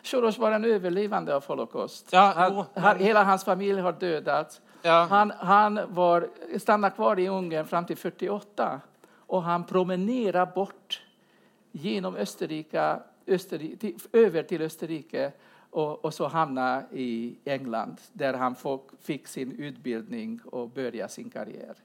Soros 0.01 0.37
var 0.37 0.51
en 0.51 0.65
överlevande 0.65 1.35
av 1.35 1.45
Holocaust. 1.45 2.09
Ja, 2.11 2.33
han, 2.35 2.65
han, 2.83 2.97
hela 2.97 3.23
hans 3.23 3.43
familj 3.43 3.79
har 3.79 3.91
dödats. 3.91 4.61
Ja. 4.81 5.07
Han, 5.09 5.31
han 5.31 5.79
var, 5.87 6.29
stannade 6.59 6.95
kvar 6.95 7.19
i 7.19 7.27
Ungern 7.27 7.65
fram 7.65 7.85
till 7.85 7.97
48 7.97 8.81
och 9.15 9.43
han 9.43 9.63
promenerade 9.63 10.51
bort 10.55 11.01
genom 11.71 12.15
Österrike, 12.15 12.99
Österrike 13.27 13.77
till, 13.77 13.97
över 14.13 14.43
till 14.43 14.61
Österrike 14.61 15.31
och, 15.69 16.05
och 16.05 16.13
så 16.13 16.27
hamnade 16.27 16.85
i 16.91 17.37
England 17.45 17.97
där 18.13 18.33
han 18.33 18.55
fick 19.01 19.27
sin 19.27 19.51
utbildning 19.51 20.41
och 20.45 20.69
började 20.69 21.09
sin 21.09 21.29
karriär. 21.29 21.75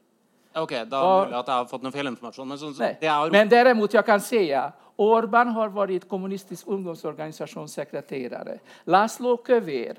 Okej, 0.57 0.63
okay, 0.63 0.85
då 0.85 0.97
är 0.97 1.31
det 1.31 1.39
att 1.39 1.49
jag 1.49 1.55
har 1.55 1.65
fått 1.65 1.83
någon 1.83 1.93
felinformation. 1.93 2.49
Men, 2.49 2.59
så, 2.59 2.71
det 2.71 3.07
är... 3.07 3.31
men 3.31 3.49
däremot 3.49 3.95
jag 3.95 4.07
kan 4.07 4.21
säga 4.21 4.73
Orban 4.97 5.49
har 5.49 5.69
varit 5.69 6.09
kommunistisk 6.09 6.67
ungdomsorganisationssekreterare. 6.67 8.59
Laszlo 8.85 9.45
Kövér, 9.47 9.97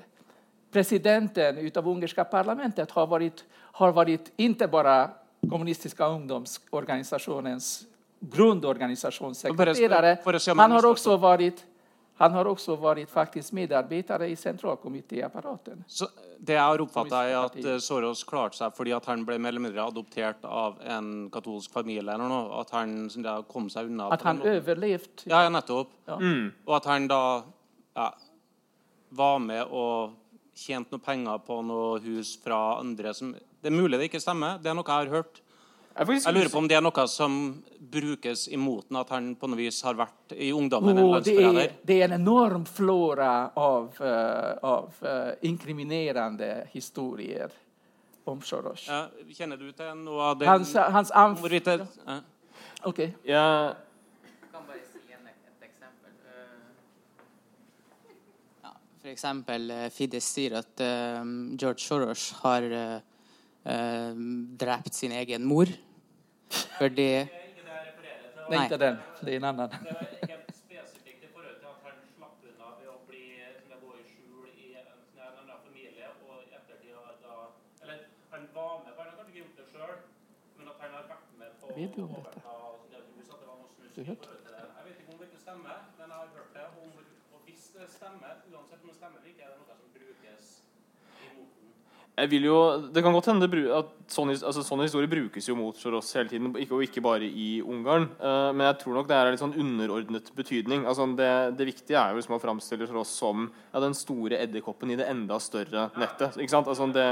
presidenten 0.72 1.70
av 1.76 1.88
ungerska 1.88 2.24
parlamentet, 2.24 2.90
har 2.90 3.06
varit, 3.06 3.44
har 3.52 3.92
varit 3.92 4.32
inte 4.36 4.68
bara 4.68 5.10
kommunistiska 5.50 6.06
ungdomsorganisationens 6.06 7.84
grundorganisationssekreterare. 8.20 10.18
Han 10.56 10.70
har 10.70 10.86
också 10.86 11.16
varit 11.16 11.64
han 12.18 12.32
har 12.32 12.44
också 12.44 12.76
varit 12.76 13.10
faktiskt 13.10 13.52
medarbetare 13.52 14.28
i 14.28 14.36
centralkommittéapparaten. 14.36 15.84
Det 16.38 16.52
jag 16.52 16.62
har 16.62 16.80
uppfattat 16.80 17.12
är 17.12 17.36
att 17.36 17.64
eh, 17.64 17.78
Soros 17.78 18.24
klarade 18.24 18.56
sig 18.56 18.70
för 18.70 18.96
att 18.96 19.04
han 19.04 19.24
blev 19.24 19.40
mer 19.40 19.48
eller 19.48 19.60
mindre 19.60 19.82
adopterad 19.82 20.34
av 20.42 20.80
en 20.84 21.30
katolsk 21.30 21.72
familj 21.72 21.98
eller 21.98 22.18
något, 22.18 22.60
att 22.60 22.70
han 22.70 23.08
där, 23.08 23.42
kom 23.42 23.70
sig 23.70 23.84
undan. 23.84 24.12
Att 24.12 24.22
han 24.22 24.42
överlevt? 24.42 25.22
Ja, 25.24 25.42
ja 25.42 25.48
nettopp. 25.48 25.88
Ja. 26.04 26.16
Mm. 26.16 26.52
Och 26.64 26.76
att 26.76 26.84
han 26.84 27.08
då 27.08 27.42
ja, 27.94 28.18
var 29.08 29.38
med 29.38 29.64
och 29.64 30.10
tjänat 30.54 30.90
några 30.90 31.04
pengar 31.04 31.38
på 31.38 31.62
några 31.62 31.98
hus 31.98 32.42
från 32.42 32.78
andra 32.78 33.14
som... 33.14 33.36
Det 33.60 33.68
är 33.68 33.72
möjligt 33.72 34.00
det 34.00 34.04
inte 34.04 34.20
stämmer, 34.20 34.58
det 34.58 34.70
är 34.70 34.74
något 34.74 34.88
jag 34.88 34.94
har 34.94 35.06
hört. 35.06 35.42
Jeg 35.98 36.34
lurer 36.34 36.48
på 36.52 36.58
om 36.58 36.68
det 36.70 36.76
er 36.78 36.82
noe 36.84 37.04
som 37.10 37.32
brukes 37.90 38.48
imot 38.54 38.88
den, 38.88 38.98
at 39.00 39.08
han 39.10 39.32
på 39.38 39.48
noe 39.50 39.58
vis 39.58 39.80
har 39.82 39.96
vært 39.98 40.34
i 40.36 40.52
ungdommen 40.54 40.94
oh, 40.94 41.00
en 41.00 41.10
landsforræder? 41.16 41.72
Det, 41.72 41.86
det, 41.90 41.96
är 42.02 42.04
en 42.04 42.20
enorm 42.20 42.66
flora 42.66 43.50
av, 43.54 43.96
uh, 44.00 44.52
av 44.62 44.94
uh, 45.02 45.32
inkriminerande 45.42 46.68
historier 46.70 47.50
om 48.24 48.42
Soros. 48.42 48.86
Ja, 48.88 49.08
kjenner 49.34 49.58
du 49.58 49.72
til 49.72 49.90
noe 50.04 50.30
av 50.30 50.38
det? 50.38 50.46
Hans, 50.46 50.74
hans 50.76 51.10
anf... 51.10 51.42
Ja. 51.50 52.20
Okay. 52.86 53.12
Ja. 53.26 53.74
For 58.98 59.14
eksempel 59.14 59.70
Fidesz 59.94 60.26
sier 60.30 60.60
at 60.60 60.82
uh, 60.84 61.24
George 61.58 61.82
Soros 61.82 62.30
har 62.44 62.66
uh, 63.68 64.14
drept 64.56 64.94
sin 64.94 65.12
egen 65.12 65.44
mor. 65.44 65.66
För 66.78 66.88
det... 66.88 67.28
Det 68.50 68.56
inte 68.56 68.76
den, 68.76 68.96
det 69.20 69.32
är 69.32 69.36
en 69.36 69.44
annan. 69.44 69.70
Vet 81.78 81.94
du 81.94 82.02
om 82.02 82.08
detta? 82.08 82.40
Du 83.94 84.04
hört? 84.04 84.28
Jag 84.78 84.84
vet 84.84 85.00
inte 85.00 85.12
om 85.12 85.18
det 85.32 85.38
stämmer, 85.40 85.78
men 85.98 86.10
jag 86.10 86.16
har 86.16 86.26
hört 86.26 86.54
det. 86.54 86.66
Och 87.32 87.40
visst 87.46 87.74
det 87.74 87.88
stämmer, 87.88 88.36
oavsett 88.52 88.82
om 88.82 88.88
det 88.88 88.94
stämmer 88.94 89.18
eller 89.18 89.34
det 89.36 89.54
emot 89.54 89.67
jeg 92.18 92.30
vil 92.32 92.48
jo, 92.48 92.58
Det 92.94 93.02
kan 93.04 93.14
godt 93.14 93.30
hende 93.30 93.48
at 93.76 93.90
sånne, 94.10 94.34
altså, 94.42 94.64
sånne 94.66 94.88
historier 94.88 95.10
brukes 95.10 95.48
jo 95.48 95.56
mot 95.58 95.86
oss 95.98 96.12
hele 96.16 96.28
tiden, 96.28 96.50
ikke, 96.56 96.74
og 96.74 96.84
ikke 96.86 97.02
bare 97.04 97.28
i 97.28 97.62
Ungarn. 97.62 98.08
Uh, 98.18 98.50
men 98.52 98.66
jeg 98.66 98.78
tror 98.82 98.98
nok 98.98 99.08
det 99.08 99.16
er 99.16 99.30
litt 99.30 99.42
sånn 99.42 99.56
underordnet 99.56 100.30
betydning. 100.36 100.86
Altså, 100.88 101.06
det, 101.18 101.30
det, 101.58 101.68
viktige 101.70 101.98
er 102.00 102.12
jo 102.12 102.20
liksom 102.20 102.38
å 102.38 102.42
framstille 102.42 102.88
Soros 102.88 103.12
som 103.14 103.48
ja, 103.48 103.82
den 103.84 103.96
store 103.96 104.40
edderkoppen 104.42 104.94
i 104.94 104.98
det 104.98 105.08
enda 105.10 105.38
større 105.42 105.90
nettet. 105.98 106.40
ikke 106.40 106.54
sant? 106.56 106.70
Altså, 106.70 106.88
det, 106.94 107.08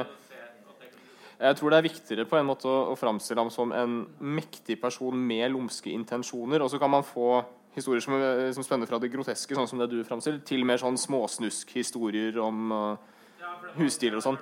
jeg 1.37 1.59
tror 1.59 1.73
det 1.73 1.79
er 1.79 1.85
viktigere 1.85 2.29
på 2.29 2.39
en 2.39 2.49
måte 2.49 2.69
å, 2.71 2.79
å 2.95 2.99
framstille 2.99 3.43
ham 3.43 3.53
som 3.53 3.75
en 3.77 4.01
mektig 4.19 4.79
person 4.81 5.17
med 5.17 5.53
lumske 5.53 5.93
intensjoner. 5.93 6.65
Og 6.65 6.73
så 6.73 6.81
kan 6.81 6.93
man 6.93 7.05
få 7.07 7.43
historier 7.77 8.01
som, 8.01 8.17
eh, 8.17 8.53
som 8.57 8.65
spenner 8.65 8.89
fra 8.89 8.99
det 8.99 9.13
groteske, 9.13 9.55
sånn 9.55 9.69
som 9.69 9.83
det 9.83 9.91
du 9.93 10.01
framstiller, 10.05 10.41
til 10.49 10.65
mer 10.65 10.81
sånn 10.81 10.97
småsnusk-historier 10.97 12.39
om 12.41 12.73
uh, 12.73 13.17
husstiler 13.77 14.17
og 14.17 14.25
sånn. 14.25 14.39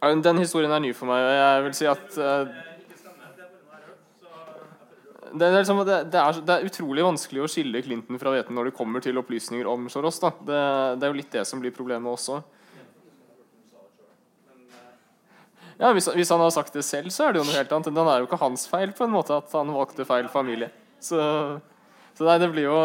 Den 0.00 0.38
historien 0.38 0.72
er 0.72 0.82
ny 0.82 0.92
for 0.96 1.08
meg. 1.08 1.24
og 1.24 1.36
Jeg 1.36 1.62
vil 1.66 1.76
si 1.78 1.86
at 1.88 2.18
eh, 2.20 2.50
det, 5.32 5.46
er 5.46 5.56
liksom, 5.56 5.80
det, 5.88 5.96
det, 6.12 6.20
er, 6.20 6.40
det, 6.40 6.56
er 6.56 6.68
utrolig 6.68 7.04
vanskelig 7.06 7.44
å 7.44 7.48
skille 7.50 7.82
Clinton 7.84 8.20
fra 8.20 8.32
hveten 8.34 8.56
når 8.56 8.70
det 8.70 8.76
kommer 8.76 9.04
til 9.04 9.18
opplysninger 9.20 9.68
om 9.68 9.88
Soros. 9.92 10.20
Det, 10.20 10.32
det, 10.46 11.00
er 11.00 11.10
jo 11.10 11.18
litt 11.18 11.32
det 11.32 11.46
som 11.48 11.62
blir 11.62 11.74
problemet 11.76 12.12
også. 12.12 12.42
Ja, 15.76 15.90
hvis, 15.92 16.08
hvis, 16.08 16.30
han 16.32 16.40
har 16.40 16.52
sagt 16.54 16.76
det 16.76 16.86
selv, 16.88 17.12
så 17.12 17.26
er 17.26 17.34
det 17.34 17.42
jo 17.42 17.48
noe 17.48 17.56
helt 17.56 17.72
annet. 17.72 17.92
Den 17.92 18.08
er 18.08 18.22
jo 18.22 18.28
ikke 18.28 18.40
hans 18.40 18.64
feil 18.70 18.94
på 18.96 19.04
en 19.04 19.12
måte 19.12 19.36
at 19.36 19.52
han 19.56 19.72
valgte 19.74 20.08
feil 20.08 20.28
familie. 20.32 20.70
Så, 21.04 21.18
så 22.16 22.24
nei, 22.24 22.38
det 22.40 22.48
blir 22.48 22.64
jo 22.64 22.76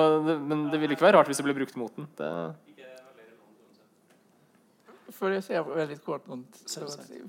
Men 0.43 0.65
det 0.69 0.81
vil 0.81 0.91
ikke 0.91 1.05
være 1.05 1.21
rart 1.21 1.29
hvis 1.31 1.39
det 1.39 1.45
blir 1.47 1.55
brukt 1.61 1.77
mot 1.79 1.93
den. 1.95 2.09
Det 2.19 2.31
får 5.21 5.31
jag 5.31 5.43
säga 5.43 5.63
väldigt 5.63 6.05
kort. 6.05 6.25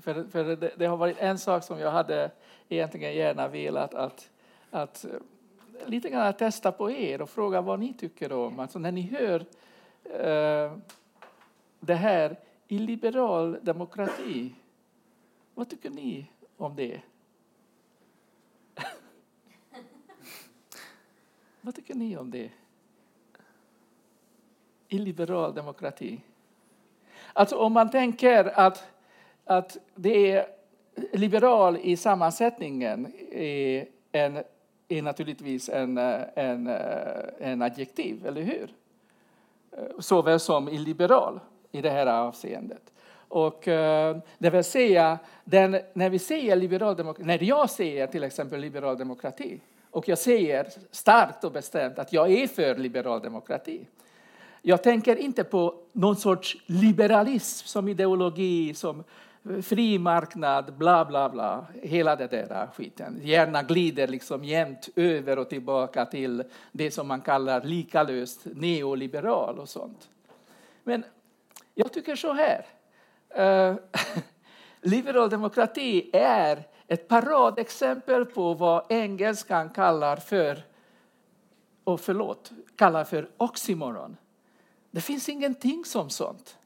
För, 0.01 0.29
för 0.29 0.43
det, 0.55 0.73
det, 0.77 0.85
har 0.85 0.97
varit 0.97 1.17
en 1.19 1.39
sak 1.39 1.63
som 1.63 1.79
jag 1.79 1.91
hade 1.91 2.31
egentligen 2.69 3.15
gärna 3.15 3.47
velat 3.47 3.93
att, 3.93 4.29
att 4.71 5.05
eh, 5.05 5.11
lite 5.85 6.09
grann 6.09 6.33
testa 6.33 6.71
på 6.71 6.91
er 6.91 7.21
och 7.21 7.29
fråga 7.29 7.61
vad 7.61 7.79
ni 7.79 7.93
tycker 7.93 8.31
om. 8.31 8.59
Alltså 8.59 8.79
när 8.79 8.91
ni 8.91 9.01
hör 9.01 9.39
uh, 9.39 10.77
det 11.79 11.95
här 11.95 12.39
i 12.67 12.79
liberal 12.79 13.57
demokrati, 13.61 14.55
vad 15.53 15.69
tycker 15.69 15.89
ni 15.89 16.31
om 16.57 16.75
det? 16.75 17.01
vad 21.61 21.75
tycker 21.75 21.95
ni 21.95 22.17
om 22.17 22.31
det? 22.31 22.51
I 24.87 24.99
liberal 24.99 25.53
demokrati. 25.53 26.21
Alltså 27.33 27.55
om 27.55 27.73
man 27.73 27.89
tänker 27.89 28.59
att, 28.59 28.83
att 29.45 29.77
det 29.95 30.31
är 30.31 30.45
liberal 31.11 31.77
i 31.77 31.97
sammansättningen 31.97 33.13
är, 33.31 33.85
en, 34.11 34.43
är 34.87 35.01
naturligtvis 35.01 35.69
en, 35.69 35.97
eh, 35.97 36.21
en, 36.35 36.67
eh, 36.67 37.23
en 37.39 37.61
adjektiv, 37.61 38.25
eller 38.25 38.41
hur? 38.41 38.69
Eh, 39.71 39.99
såväl 39.99 40.39
som 40.39 40.69
illiberal 40.69 41.39
i 41.71 41.81
det 41.81 41.89
här 41.89 42.07
avseendet. 42.07 42.81
Och 43.27 43.61
det 44.37 44.49
vill 44.51 44.63
säga, 44.63 45.19
den, 45.43 45.79
när 45.93 46.09
vi 46.09 46.19
säger 46.19 46.55
liberal 46.55 46.95
demokrati, 46.95 47.27
när 47.27 47.43
jag 47.43 47.69
säger 47.69 48.07
till 48.07 48.23
exempel 48.23 48.59
liberal 48.59 48.97
demokrati 48.97 49.59
och 49.91 50.09
jag 50.09 50.17
säger 50.17 50.67
starkt 50.91 51.43
och 51.43 51.51
bestämt 51.51 51.99
att 51.99 52.13
jag 52.13 52.31
är 52.31 52.47
för 52.47 52.75
liberal 52.75 53.21
demokrati 53.21 53.85
jag 54.65 54.83
tänker 54.83 55.15
inte 55.15 55.43
på 55.43 55.75
någon 55.91 56.15
sorts 56.15 56.57
liberalism 56.65 57.67
som 57.67 57.87
ideologi, 57.87 58.73
som 58.73 59.03
fri 59.63 59.99
marknad, 59.99 60.73
bla 60.73 61.05
bla 61.05 61.29
bla, 61.29 61.65
hela 61.81 62.15
den 62.15 62.29
där 62.29 62.67
skiten. 62.73 63.19
Gärna 63.23 63.63
glider 63.63 64.07
liksom 64.07 64.43
jämt 64.43 64.89
över 64.95 65.39
och 65.39 65.49
tillbaka 65.49 66.05
till 66.05 66.43
det 66.71 66.91
som 66.91 67.07
man 67.07 67.21
kallar 67.21 67.61
likalöst 67.63 68.41
neoliberal 68.45 69.59
och 69.59 69.69
sånt. 69.69 70.09
Men 70.83 71.03
jag 71.75 71.93
tycker 71.93 72.15
så 72.15 72.33
här. 72.33 72.65
Uh, 73.39 73.77
liberal 74.81 75.29
demokrati 75.29 76.09
är 76.13 76.63
ett 76.87 77.07
paradexempel 77.07 78.25
på 78.25 78.53
vad 78.53 78.85
engelskan 78.89 79.69
kallar 79.69 80.15
för, 80.15 80.63
och 81.83 81.99
förlåt, 81.99 82.51
kallar 82.75 83.03
för 83.03 83.29
oxymoron. 83.37 84.17
Det 84.93 85.01
finns 85.01 85.29
ingenting 85.29 85.85
som 85.85 86.09
sånt. 86.09 86.57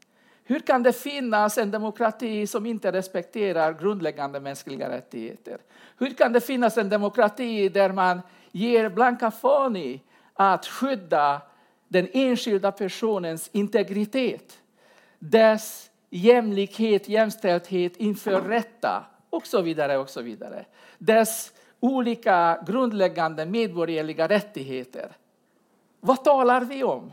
Hur 0.43 0.59
kan 0.59 0.83
det 0.83 0.93
finnas 0.93 1.57
en 1.57 1.71
demokrati 1.71 2.47
som 2.47 2.65
inte 2.65 2.91
respekterar 2.91 3.73
grundläggande 3.73 4.39
mänskliga 4.39 4.89
rättigheter? 4.89 5.57
Hur 5.97 6.09
kan 6.09 6.33
det 6.33 6.41
finnas 6.41 6.77
en 6.77 6.89
demokrati 6.89 7.69
där 7.69 7.91
man 7.91 8.21
ger 8.51 8.89
blanka 8.89 9.31
fan 9.31 9.75
i 9.75 10.01
att 10.33 10.65
skydda 10.65 11.41
den 11.87 12.07
enskilda 12.13 12.71
personens 12.71 13.49
integritet, 13.53 14.59
dess 15.19 15.89
jämlikhet, 16.09 17.09
jämställdhet 17.09 17.97
inför 17.97 18.41
rätta 18.41 19.05
och 19.29 19.47
så 19.47 19.61
vidare. 19.61 19.97
och 19.97 20.09
så 20.09 20.21
vidare. 20.21 20.65
Dess 20.97 21.51
olika 21.79 22.63
grundläggande 22.67 23.45
medborgerliga 23.45 24.27
rättigheter. 24.27 25.11
Vad 25.99 26.23
talar 26.23 26.61
vi 26.61 26.83
om? 26.83 27.11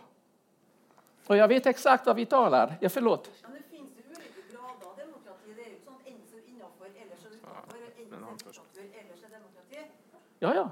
Och 1.26 1.36
jag 1.36 1.48
vet 1.48 1.66
exakt 1.66 2.06
vad 2.06 2.16
vi 2.16 2.26
talar. 2.26 2.76
Ja, 2.80 2.88
förlåt. 2.88 3.30
Ja, 10.38 10.54
ja. 10.54 10.70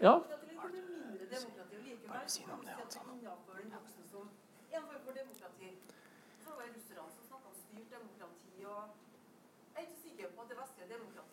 Ja. 0.00 0.24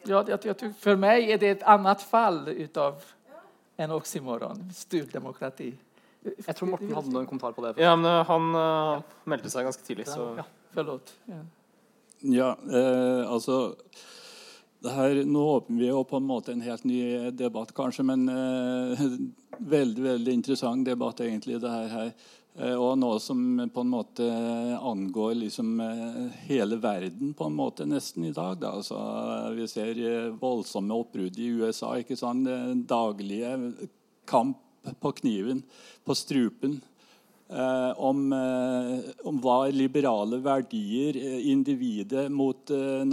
Ja, 0.05 0.25
jag, 0.27 0.45
jag 0.45 0.75
för 0.75 0.95
mig 0.95 1.31
är 1.31 1.37
det 1.37 1.49
ett 1.49 1.63
annat 1.63 2.01
fall 2.01 2.47
utav 2.47 3.03
en 3.75 3.91
oxymoron, 3.91 4.73
styrd 4.73 5.11
demokrati. 5.11 5.77
Jeg 6.23 6.55
tror 6.55 6.69
Morten 6.71 6.93
hadde 6.95 7.19
en 7.19 7.27
kommentar 7.29 7.55
på 7.55 7.65
det. 7.65 7.75
Ja, 7.81 7.95
men 7.99 8.07
eh, 8.09 8.23
han 8.29 8.55
eh, 8.55 9.17
meldte 9.29 9.51
seg 9.51 9.67
ganske 9.67 9.85
tidlig, 9.87 10.07
så 10.11 10.33
Ja. 10.39 10.45
Förlåt. 10.73 11.13
Ja. 11.29 11.41
Ja, 12.23 12.49
eh, 12.71 13.31
altså 13.31 13.75
det 14.83 14.91
her, 14.91 15.23
Nå 15.25 15.43
åpner 15.57 15.79
vi 15.79 15.87
jo 15.87 16.03
på 16.03 16.17
en 16.19 16.27
måte 16.27 16.51
en 16.51 16.63
helt 16.63 16.83
ny 16.83 17.29
debatt, 17.31 17.73
kanskje, 17.75 18.03
men 18.07 18.27
eh, 18.31 19.03
veldig 19.59 20.03
veldig 20.03 20.33
interessant 20.39 20.87
debatt, 20.87 21.21
egentlig, 21.23 21.61
det 21.63 21.71
her. 21.71 21.87
her. 21.91 22.09
Eh, 22.59 22.75
og 22.75 22.97
noe 22.99 23.19
som 23.23 23.61
på 23.73 23.83
en 23.83 23.91
måte 23.93 24.27
angår 24.79 25.37
liksom 25.39 25.79
eh, 25.83 26.19
hele 26.49 26.77
verden 26.83 27.31
på 27.37 27.47
en 27.47 27.55
måte 27.55 27.87
nesten 27.87 28.27
i 28.27 28.33
dag. 28.35 28.59
Da. 28.61 28.73
Altså, 28.79 28.99
vi 29.55 29.67
ser 29.71 30.03
voldsomme 30.41 30.99
oppbrudd 30.99 31.39
i 31.39 31.49
USA. 31.61 31.95
ikke 32.01 32.19
sant? 32.19 32.49
Daglige 32.89 33.55
kamp 34.29 34.59
på 34.99 35.11
kniven, 35.11 35.63
på 36.03 36.15
strupen. 36.15 36.81
Eh, 37.49 37.99
om, 37.99 38.33
eh, 38.33 39.27
om 39.27 39.41
vad 39.41 39.73
liberala 39.73 40.37
liberale 40.37 41.17
eh, 41.17 41.47
individet 41.47 42.31
mot 42.31 42.69
eh, 42.69 43.05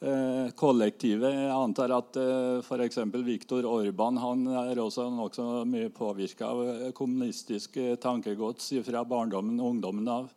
eh, 0.00 0.48
kollektivet. 0.54 1.34
Jag 1.34 1.50
antar 1.50 1.88
att 1.88 2.16
eh, 2.16 2.58
f.eks. 2.58 2.98
Viktor 2.98 3.66
Orban 3.66 4.16
han 4.16 4.46
är 4.46 4.78
också, 4.78 5.02
han 5.02 5.18
också 5.18 5.64
mycket 5.64 5.98
påverkad 5.98 6.48
av 6.48 6.68
eh, 6.68 6.90
kommunistisk 6.90 7.76
eh, 7.76 7.94
tankegods 7.94 8.72
från 8.84 9.08
barndomen 9.08 9.60
och 9.60 9.70
ungdomen. 9.70 10.08
av. 10.08 10.28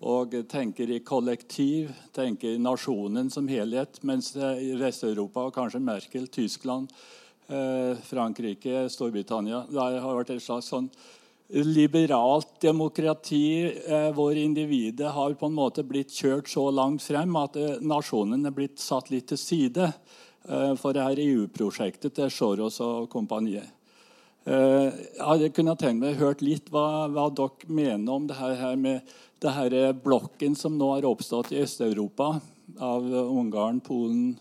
och 0.00 0.34
tänker 0.48 0.90
i 0.90 1.00
kollektiv, 1.00 1.92
tänker 2.12 2.48
i 2.48 2.58
nationen 2.58 3.30
som 3.30 3.48
helhet. 3.48 4.02
medan 4.02 4.22
Västeuropa, 4.78 5.40
eh, 5.40 5.48
i 5.48 5.50
kanske 5.50 5.78
Merkel, 5.78 6.28
Tyskland, 6.28 6.88
eh, 6.90 6.96
Eh, 7.48 7.96
Frankrike, 8.04 8.90
Storbritannia 8.92 9.62
Det 9.70 9.80
har 9.80 10.16
vært 10.18 10.34
et 10.34 10.42
slags 10.44 10.66
sånn 10.68 10.90
liberalt 11.64 12.58
demokrati 12.60 13.70
Vår 13.88 14.10
hvor 14.12 14.36
individet 14.36 15.14
har 15.14 15.32
på 15.40 15.48
en 15.48 15.54
måte 15.56 15.80
blitt 15.80 16.12
kjørt 16.12 16.50
så 16.52 16.66
langt 16.68 17.00
frem 17.00 17.32
at 17.40 17.54
nationen 17.56 17.88
nasjonen 17.88 18.44
er 18.44 18.52
blitt 18.52 18.82
satt 18.84 19.08
litt 19.08 19.30
til 19.32 19.40
side 19.40 19.86
for 20.76 20.92
det 20.92 21.06
her 21.06 21.22
EU-prosjektet 21.22 22.18
til 22.18 22.28
Soros 22.32 22.82
og 22.84 23.08
kompaniet. 23.08 23.64
Jag 24.44 24.92
jeg 24.92 25.24
hadde 25.24 25.48
kunnet 25.56 25.80
tenkt 25.80 26.00
meg 26.04 26.20
hørt 26.20 26.44
litt 26.44 26.68
hva, 26.72 27.08
hva 27.08 27.30
dere 27.32 27.72
mener 27.72 28.12
om 28.12 28.26
det 28.28 28.36
här 28.36 28.54
her 28.54 28.76
med 28.76 29.00
det 29.40 29.50
her 29.50 29.92
blokken 29.92 30.56
som 30.56 30.76
nå 30.78 30.92
har 30.94 31.08
oppstått 31.08 31.52
i 31.52 31.62
Øst-Europa 31.64 32.40
av 32.78 33.08
Ungarn, 33.08 33.80
Polen, 33.80 34.36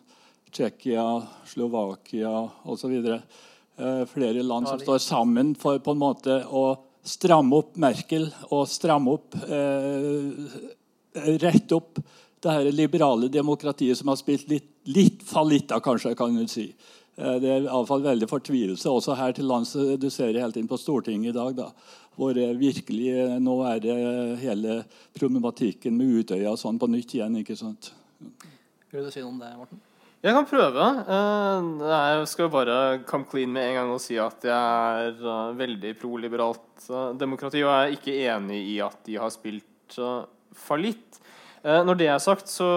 Tsjekkia, 0.51 1.05
Slovakia 1.45 2.31
osv. 2.63 2.95
Eh, 3.77 4.03
flere 4.09 4.43
land 4.43 4.67
som 4.67 4.79
står 4.79 5.01
sammen 5.03 5.55
for 5.59 5.79
på 5.79 5.93
en 5.93 6.01
måte 6.01 6.39
å 6.47 6.65
stramme 7.07 7.59
opp 7.61 7.75
Merkel 7.79 8.29
og 8.49 8.65
stramme 8.67 9.13
opp 9.17 9.35
eh, 9.47 10.31
Rette 11.41 11.73
opp 11.75 11.97
det 12.43 12.53
her 12.53 12.67
liberale 12.71 13.27
demokratiet 13.33 13.97
som 13.97 14.11
har 14.11 14.17
spilt 14.19 14.47
litt, 14.51 14.67
litt 14.85 15.23
fallitta, 15.25 15.79
kanskje, 15.81 16.11
kan 16.15 16.35
du 16.37 16.45
si. 16.47 16.67
Eh, 17.17 17.37
Det 17.41 17.49
er 17.49 17.63
i 17.65 17.67
alle 17.69 17.87
fall 17.89 18.03
veldig 18.05 18.27
fortvilelse 18.29 18.89
også 18.89 19.15
her 19.17 19.33
til 19.33 19.47
lands. 19.49 19.73
Du 19.73 20.09
ser 20.13 20.33
det 20.33 20.43
helt 20.43 20.57
inn 20.57 20.69
på 20.69 20.77
Stortinget 20.77 21.33
i 21.33 21.37
dag. 21.37 21.55
da, 21.55 21.71
hvor 22.17 22.37
eh, 22.37 22.53
virkelig 22.57 23.09
eh, 23.13 23.39
Nå 23.41 23.57
er 23.65 23.79
det 23.81 23.97
hele 24.43 24.83
problematikken 25.17 25.97
med 25.97 26.21
Utøya 26.21 26.51
og 26.53 26.61
sånn 26.61 26.79
på 26.79 26.89
nytt 26.89 27.13
igjen. 27.17 27.37
ikke 27.41 27.57
sant? 27.57 27.91
Vil 28.91 29.03
du 29.05 29.11
si 29.11 29.21
noe 29.21 29.33
om 29.33 29.39
det, 29.41 29.53
Morten? 29.57 29.81
Jeg 30.26 30.34
kan 30.34 30.47
prøve. 30.49 30.86
Eh, 31.13 31.65
jeg 31.86 32.30
skal 32.32 32.49
bare 32.49 32.78
come 33.05 33.28
clean 33.30 33.51
med 33.53 33.68
en 33.68 33.76
gang 33.78 33.91
og 33.93 34.01
si 34.01 34.15
at 34.18 34.47
jeg 34.47 35.03
er 35.03 35.20
eh, 35.22 35.57
veldig 35.59 35.91
proliberalt 35.99 36.88
demokrati, 37.20 37.61
og 37.61 37.70
jeg 37.70 37.84
er 37.84 37.93
ikke 37.93 38.15
enig 38.34 38.61
i 38.72 38.80
at 38.82 38.97
de 39.05 39.20
har 39.22 39.30
spilt 39.34 39.99
eh, 40.01 40.26
fallitt. 40.57 41.22
Når 41.68 41.97
det 41.99 42.05
er 42.07 42.20
sagt, 42.22 42.47
så, 42.47 42.68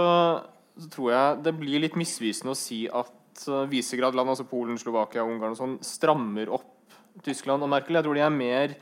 tror 0.90 1.10
jeg 1.12 1.42
det 1.44 1.52
blir 1.54 1.82
litt 1.84 1.94
misvisende 2.00 2.56
å 2.56 2.58
si 2.58 2.80
at 2.88 3.44
Visegrad-land, 3.70 4.32
altså 4.32 4.46
Polen, 4.48 4.80
Slovakia, 4.80 5.22
Ungarn 5.22 5.54
og 5.54 5.58
sånn, 5.60 5.76
strammer 5.84 6.50
opp 6.50 6.96
Tyskland 7.22 7.62
og 7.62 7.70
Merkel. 7.70 8.00
Jeg 8.00 8.06
tror 8.08 8.18
de 8.18 8.24
er 8.24 8.34
mer 8.34 8.74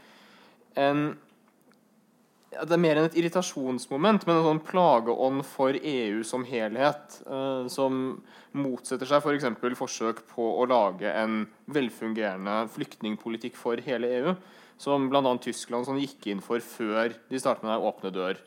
en 0.80 1.02
det 2.48 2.72
er 2.72 2.80
mer 2.80 2.96
enn 2.96 3.06
et 3.10 3.16
irritasjonsmoment, 3.20 4.24
men 4.24 4.38
en 4.38 4.46
sånn 4.46 4.60
plageånd 4.64 5.44
for 5.44 5.76
EU 5.76 6.22
som 6.24 6.46
helhet. 6.48 7.20
eh, 7.26 7.66
som 7.68 8.22
motsetter 8.56 9.06
seg 9.06 9.20
f.eks. 9.20 9.44
For 9.60 9.76
forsøk 9.84 10.22
på 10.32 10.46
å 10.62 10.64
lage 10.66 11.12
en 11.12 11.46
velfungerende 11.66 12.68
flyktningpolitikk 12.72 13.56
for 13.56 13.76
hele 13.76 14.08
EU. 14.20 14.34
Som 14.78 15.10
bl.a. 15.10 15.36
Tyskland 15.42 15.84
som 15.84 15.98
gikk 15.98 16.26
inn 16.30 16.40
for 16.40 16.60
før 16.60 17.12
de 17.28 17.38
startet 17.38 17.66
med 17.66 17.74
den 17.74 17.88
åpne 17.90 18.14
dør. 18.14 18.38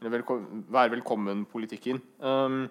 Eller 0.00 0.14
velko 0.16 0.38
Vær 0.72 0.90
velkommen-politikken. 0.90 2.00
Ehm, 2.22 2.68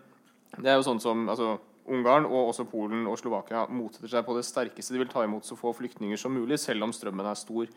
det 0.57 0.71
er 0.71 0.79
jo 0.79 0.88
sånn 0.88 1.03
som 1.03 1.27
altså, 1.29 1.59
Ungarn 1.91 2.25
og 2.25 2.51
også 2.51 2.65
Polen 2.69 3.05
og 3.09 3.19
Slovakia 3.19 3.65
motsetter 3.69 4.09
seg 4.11 4.25
på 4.25 4.36
det 4.38 4.45
sterkeste. 4.47 4.95
De 4.95 5.01
vil 5.03 5.11
ta 5.11 5.25
imot 5.25 5.45
så 5.45 5.57
få 5.59 5.73
flyktninger 5.75 6.17
som 6.19 6.34
mulig, 6.34 6.59
selv 6.59 6.88
om 6.88 6.93
strømmen 6.95 7.27
er 7.27 7.39
stor. 7.39 7.67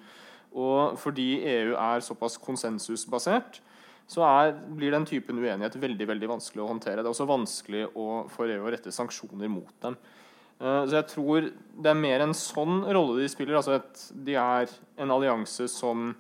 Og 0.55 0.99
fordi 1.01 1.29
EU 1.43 1.75
er 1.75 2.05
såpass 2.05 2.37
konsensusbasert, 2.43 3.61
så 4.11 4.25
er, 4.27 4.53
blir 4.77 4.93
den 4.93 5.07
typen 5.09 5.41
uenighet 5.41 5.79
veldig 5.81 6.07
veldig 6.11 6.29
vanskelig 6.35 6.63
å 6.63 6.69
håndtere. 6.69 7.01
Det 7.01 7.09
er 7.09 7.15
også 7.15 7.29
vanskelig 7.29 7.87
å, 7.97 8.09
for 8.33 8.51
EU 8.53 8.67
å 8.67 8.73
rette 8.75 8.93
sanksjoner 8.93 9.51
mot 9.51 9.73
dem. 9.83 9.97
Uh, 10.61 10.67
eh, 10.67 10.83
så 10.91 10.99
jeg 11.01 11.09
tror 11.15 11.49
det 11.49 11.91
er 11.91 11.99
mer 11.99 12.27
en 12.27 12.37
sånn 12.37 12.85
rolle 12.85 13.23
de 13.23 13.31
spiller. 13.33 13.57
altså 13.59 13.79
at 13.81 14.05
De 14.15 14.37
er 14.39 14.75
en 15.01 15.15
allianse 15.15 15.67
som 15.73 16.13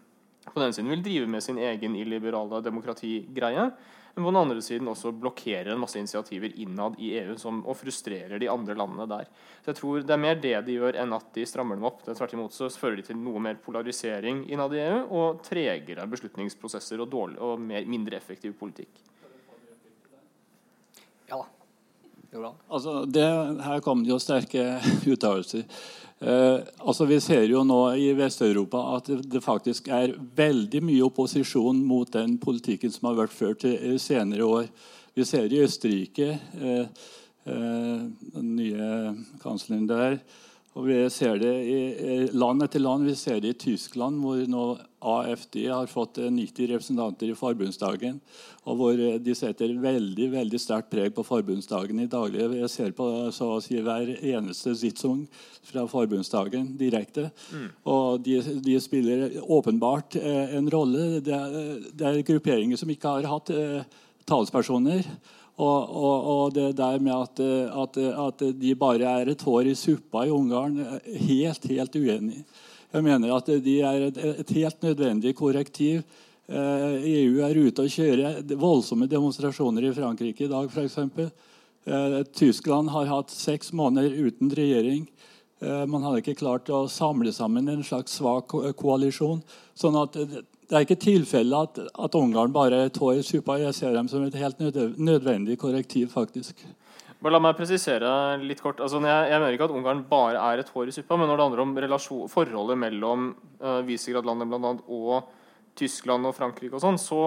på 0.44 0.60
den 0.60 0.74
siden 0.76 0.90
vil 0.92 1.04
drive 1.04 1.28
med 1.30 1.44
sin 1.44 1.60
egen 1.60 1.94
illiberale 1.96 2.60
demokratigreie, 2.64 3.70
men 4.14 4.24
på 4.24 4.30
den 4.30 4.38
andre 4.38 4.62
siden 4.62 4.88
også 4.90 5.10
blokkerer 5.18 5.72
en 5.72 5.80
masse 5.82 5.98
initiativer 5.98 6.52
innad 6.62 6.94
i 7.02 7.10
EU 7.18 7.34
som, 7.40 7.62
og 7.66 7.74
frustrerer 7.80 8.38
de 8.38 8.50
andre 8.50 8.76
landene 8.78 9.08
der. 9.10 9.30
Så 9.64 9.72
jeg 9.72 9.80
tror 9.80 10.04
Det 10.06 10.14
er 10.14 10.22
mer 10.22 10.38
det 10.38 10.54
de 10.66 10.76
gjør, 10.76 11.00
enn 11.02 11.16
at 11.16 11.26
de 11.34 11.46
strammer 11.46 11.74
dem 11.74 11.88
opp. 11.88 12.04
Det 12.04 12.12
er 12.12 12.20
Tvert 12.20 12.36
imot 12.36 12.54
så 12.54 12.68
fører 12.70 13.00
de 13.00 13.08
til 13.08 13.18
noe 13.18 13.42
mer 13.42 13.58
polarisering 13.64 14.44
innad 14.46 14.76
i 14.76 14.84
EU 14.84 15.00
og 15.18 15.42
tregere 15.42 16.06
beslutningsprosesser 16.06 17.02
og, 17.02 17.10
dårlig, 17.10 17.40
og 17.42 17.58
mer, 17.58 17.88
mindre 17.90 18.20
effektiv 18.20 18.54
politikk. 18.60 19.02
Ja 21.28 21.42
da. 21.42 22.50
Altså, 22.68 23.04
det, 23.06 23.26
her 23.62 23.82
kom 23.82 24.02
det 24.02 24.10
jo 24.10 24.18
sterke 24.22 24.78
uttalelser. 25.12 25.66
Eh, 26.24 26.60
altså, 26.78 27.04
vi 27.04 27.18
ser 27.20 27.44
jo 27.50 27.60
nå 27.68 27.78
i 28.00 28.06
Vest-Europa 28.16 28.80
at 28.94 29.10
det, 29.12 29.42
faktiskt 29.44 29.84
faktisk 29.84 29.88
er 29.92 30.14
veldig 30.36 30.80
mye 30.86 31.04
opposisjon 31.04 31.82
mot 31.84 32.08
den 32.14 32.38
politikken 32.40 32.92
som 32.92 33.10
har 33.10 33.18
vært 33.18 33.34
ført 33.36 33.66
i, 33.68 33.74
eh, 33.76 33.98
senere 34.00 34.46
år. 34.46 34.70
Vi 35.14 35.24
ser 35.24 35.52
i 35.52 35.60
Østerrike, 35.60 36.38
eh, 36.60 36.86
eh, 37.46 38.00
den 38.32 38.56
nye 38.56 39.14
kansleren 39.42 39.86
der. 39.86 40.18
Og 40.74 40.88
vi 40.88 40.96
ser 41.12 41.38
det 41.38 41.52
i, 41.70 41.76
land 42.34 42.64
etter 42.64 42.82
land. 42.82 43.06
Vi 43.06 43.14
ser 43.14 43.38
det 43.42 43.52
i 43.52 43.58
Tyskland, 43.68 44.18
hvor 44.24 44.40
nå 44.50 44.64
AFD 45.04 45.60
har 45.68 45.86
fått 45.86 46.18
eh, 46.18 46.32
90 46.32 46.70
representanter 46.72 47.30
i 47.30 47.36
forbundsdagen. 47.38 48.16
Og 48.66 48.80
hvor 48.80 48.98
eh, 48.98 49.20
de 49.22 49.36
setter 49.38 49.76
veldig 49.78 50.26
veldig 50.32 50.58
sterkt 50.58 50.90
preg 50.90 51.14
på 51.14 51.22
forbundsdagen 51.28 52.02
i 52.02 52.08
daglig. 52.10 52.48
Jeg 52.58 52.72
ser 52.72 52.96
på 52.96 53.06
så 53.36 53.52
å 53.54 53.60
si 53.62 53.78
hver 53.78 54.10
eneste 54.16 54.74
Sitzung 54.80 55.22
fra 55.68 55.86
forbundsdagen 55.90 56.72
direkte. 56.80 57.28
Og 57.86 58.24
de, 58.26 58.40
de 58.64 58.74
spiller 58.82 59.38
åpenbart 59.44 60.18
eh, 60.18 60.56
en 60.58 60.72
rolle. 60.74 61.22
Det 61.22 61.38
er, 61.38 61.86
det 61.94 62.10
er 62.10 62.26
grupperinger 62.32 62.82
som 62.82 62.90
ikke 62.90 63.14
har 63.20 63.30
hatt 63.30 63.54
eh, 63.54 64.02
talspersoner. 64.26 65.06
Og, 65.54 65.90
og, 65.94 66.28
og 66.34 66.54
det 66.54 66.72
der 66.76 66.98
med 66.98 67.14
at, 67.14 67.40
at, 67.84 67.98
at 67.98 68.40
de 68.58 68.74
bare 68.74 69.10
er 69.20 69.30
et 69.30 69.42
hår 69.46 69.70
i 69.70 69.74
suppa 69.78 70.24
i 70.26 70.32
Ungarn, 70.34 70.80
helt, 71.04 71.68
helt 71.70 71.94
uenig. 71.94 72.40
Jeg 72.94 73.06
mener 73.06 73.36
at 73.36 73.50
de 73.62 73.74
er 73.82 74.08
et, 74.08 74.18
et 74.42 74.50
helt 74.56 74.82
nødvendig 74.82 75.34
korrektiv 75.38 76.02
Eh, 76.44 77.04
EU 77.08 77.38
er 77.40 77.56
ute 77.56 77.86
og 77.86 77.92
kjører 77.92 78.42
voldsomme 78.60 79.08
demonstrasjoner 79.08 79.86
i 79.88 79.94
Frankrike 79.96 80.44
i 80.44 80.50
dag, 80.50 80.68
f.eks. 80.68 80.98
Eh, 81.88 82.16
Tyskland 82.36 82.92
har 82.92 83.08
hatt 83.08 83.32
seks 83.32 83.72
måneder 83.72 84.12
uten 84.12 84.52
regjering. 84.52 85.06
Eh, 85.64 85.84
man 85.88 86.04
hadde 86.04 86.20
ikke 86.20 86.36
klart 86.42 86.68
å 86.68 86.84
samle 86.92 87.32
sammen 87.32 87.70
en 87.72 87.84
slags 87.86 88.18
svak 88.20 88.50
ko 88.52 88.60
koalisjon. 88.76 89.40
sånn 89.74 89.96
at 90.02 90.18
det, 90.64 90.70
det 90.70 90.76
er 90.76 90.86
ikke 90.86 91.00
tilfelle 91.00 91.60
at, 91.66 91.78
at 91.78 92.14
Ungarn 92.16 92.52
bare 92.52 92.84
er 92.84 92.90
et 92.90 92.96
i 92.96 93.22
suppa. 93.22 93.58
Jeg 93.60 93.74
ser 93.74 93.92
dem 93.92 94.08
som 94.08 94.22
et 94.24 94.34
helt 94.34 94.58
nødvendig 94.98 95.58
korrektiv, 95.58 96.08
faktisk. 96.10 96.64
Bare 97.24 97.32
La 97.32 97.40
meg 97.40 97.56
presisere 97.56 98.36
litt 98.42 98.60
kort. 98.60 98.80
Altså, 98.84 98.98
jeg, 99.00 99.30
jeg, 99.30 99.40
mener 99.40 99.54
ikke 99.56 99.68
at 99.68 99.74
Ungarn 99.74 100.04
bare 100.08 100.40
er 100.52 100.60
et 100.60 100.68
hår 100.68 100.88
i 100.88 100.92
suppa, 100.92 101.16
men 101.16 101.28
når 101.28 101.36
det 101.36 101.44
handler 101.46 101.62
om 101.64 101.76
relasjon, 101.86 102.28
forholdet 102.28 102.76
mellom 102.80 103.30
uh, 103.62 103.80
Visegrad-landet 103.86 104.50
blant 104.50 104.68
annet, 104.68 104.88
og 104.88 105.30
Tyskland 105.78 106.28
og 106.28 106.34
Frankrike, 106.36 106.76
og 106.76 106.84
sånn, 106.84 107.00
så 107.00 107.22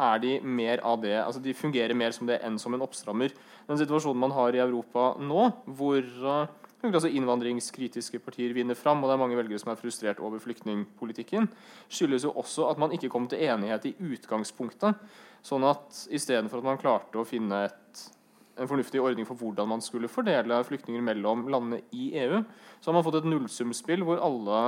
er 0.00 0.20
de 0.20 0.34
mer 0.44 0.82
av 0.84 1.00
det. 1.00 1.16
Altså, 1.22 1.40
de 1.44 1.56
fungerer 1.56 1.96
mer 1.96 2.12
som 2.16 2.28
det 2.28 2.40
enn 2.44 2.58
som 2.60 2.76
en 2.76 2.84
oppstrammer. 2.84 3.32
Den 3.68 3.80
situasjonen 3.80 4.20
man 4.20 4.36
har 4.36 4.56
i 4.56 4.60
Europa 4.60 5.14
nå, 5.20 5.48
hvor 5.78 6.04
uh, 6.24 6.59
altså 6.88 7.10
innvandringskritiske 7.12 8.20
partier 8.24 8.54
vinner 8.56 8.78
fram, 8.78 9.02
og 9.02 9.10
det 9.10 9.16
er 9.16 9.20
mange 9.20 9.36
velgere 9.36 9.60
som 9.60 9.72
er 9.72 9.80
frustrert 9.80 10.20
over 10.24 10.40
flyktningpolitikken, 10.40 11.48
skyldes 11.92 12.24
jo 12.24 12.32
også 12.40 12.70
at 12.70 12.80
man 12.80 12.94
ikke 12.96 13.10
kom 13.12 13.28
til 13.28 13.42
enighet 13.44 13.90
i 13.90 13.96
utgangspunktet. 14.12 14.96
Sånn 15.44 15.64
at 15.68 16.06
istedenfor 16.12 16.60
at 16.60 16.68
man 16.70 16.80
klarte 16.80 17.20
å 17.20 17.26
finne 17.28 17.66
et, 17.68 18.04
en 18.60 18.68
fornuftig 18.68 19.00
ordning 19.00 19.28
for 19.28 19.40
hvordan 19.40 19.68
man 19.68 19.84
skulle 19.84 20.10
fordele 20.12 20.62
flyktninger 20.64 21.04
mellom 21.04 21.46
landene 21.52 21.82
i 21.96 22.10
EU, 22.22 22.40
så 22.80 22.90
har 22.90 22.96
man 22.96 23.04
fått 23.04 23.20
et 23.20 23.28
nullsumspill 23.28 24.04
hvor 24.06 24.22
alle 24.24 24.62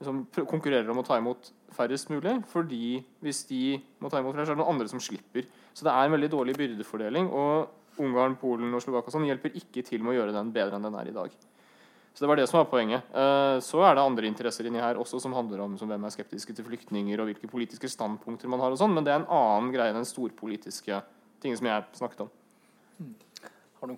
liksom, 0.00 0.24
konkurrerer 0.50 0.90
om 0.90 1.02
å 1.02 1.06
ta 1.06 1.20
imot 1.22 1.52
færrest 1.74 2.10
mulig. 2.10 2.40
fordi 2.50 3.02
hvis 3.22 3.44
de 3.50 3.62
må 4.02 4.10
ta 4.10 4.18
imot 4.18 4.34
flere, 4.34 4.46
så 4.46 4.52
er 4.52 4.58
det 4.58 4.64
noen 4.64 4.74
andre 4.74 4.90
som 4.90 5.02
slipper. 5.02 5.46
Så 5.72 5.86
det 5.86 5.94
er 5.94 6.10
en 6.10 6.16
veldig 6.18 6.32
dårlig 6.34 6.58
byrdefordeling. 6.58 7.30
Og 7.30 8.02
Ungarn, 8.02 8.36
Polen 8.40 8.72
og 8.72 8.82
Slovakia 8.82 9.12
sånn 9.12 9.28
hjelper 9.28 9.54
ikke 9.58 9.84
til 9.84 10.02
med 10.02 10.14
å 10.14 10.20
gjøre 10.20 10.36
den 10.36 10.52
bedre 10.54 10.78
enn 10.78 10.86
den 10.86 10.96
er 10.96 11.10
i 11.10 11.16
dag. 11.16 11.34
Så 12.12 12.24
det 12.24 12.28
var 12.28 12.36
det 12.36 12.46
som 12.50 12.58
var 12.60 12.68
poenget. 12.68 13.08
Uh, 13.14 13.56
så 13.64 13.80
er 13.86 13.96
det 13.96 14.04
andre 14.04 14.28
interesser 14.28 14.68
inni 14.68 14.82
her 14.82 15.00
også 15.00 15.20
som 15.22 15.32
handler 15.32 15.64
om 15.64 15.78
som 15.80 15.88
hvem 15.88 16.04
er 16.04 16.12
skeptiske 16.12 16.54
til 16.54 16.66
flyktninger 16.66 17.20
og 17.20 17.30
hvilke 17.30 17.48
politiske 17.48 17.88
standpunkter 17.88 18.52
man 18.52 18.60
har 18.60 18.74
og 18.74 18.80
sånn, 18.80 18.92
men 18.92 19.06
det 19.06 19.14
er 19.14 19.22
en 19.22 19.30
annen 19.32 19.72
greie 19.72 19.94
enn 19.94 20.02
den 20.02 20.08
storpolitiske 20.08 21.00
tingen 21.42 21.58
som 21.58 21.70
jeg 21.70 21.88
snakket 21.98 22.26
om. 22.26 22.32
Mm. 23.00 23.14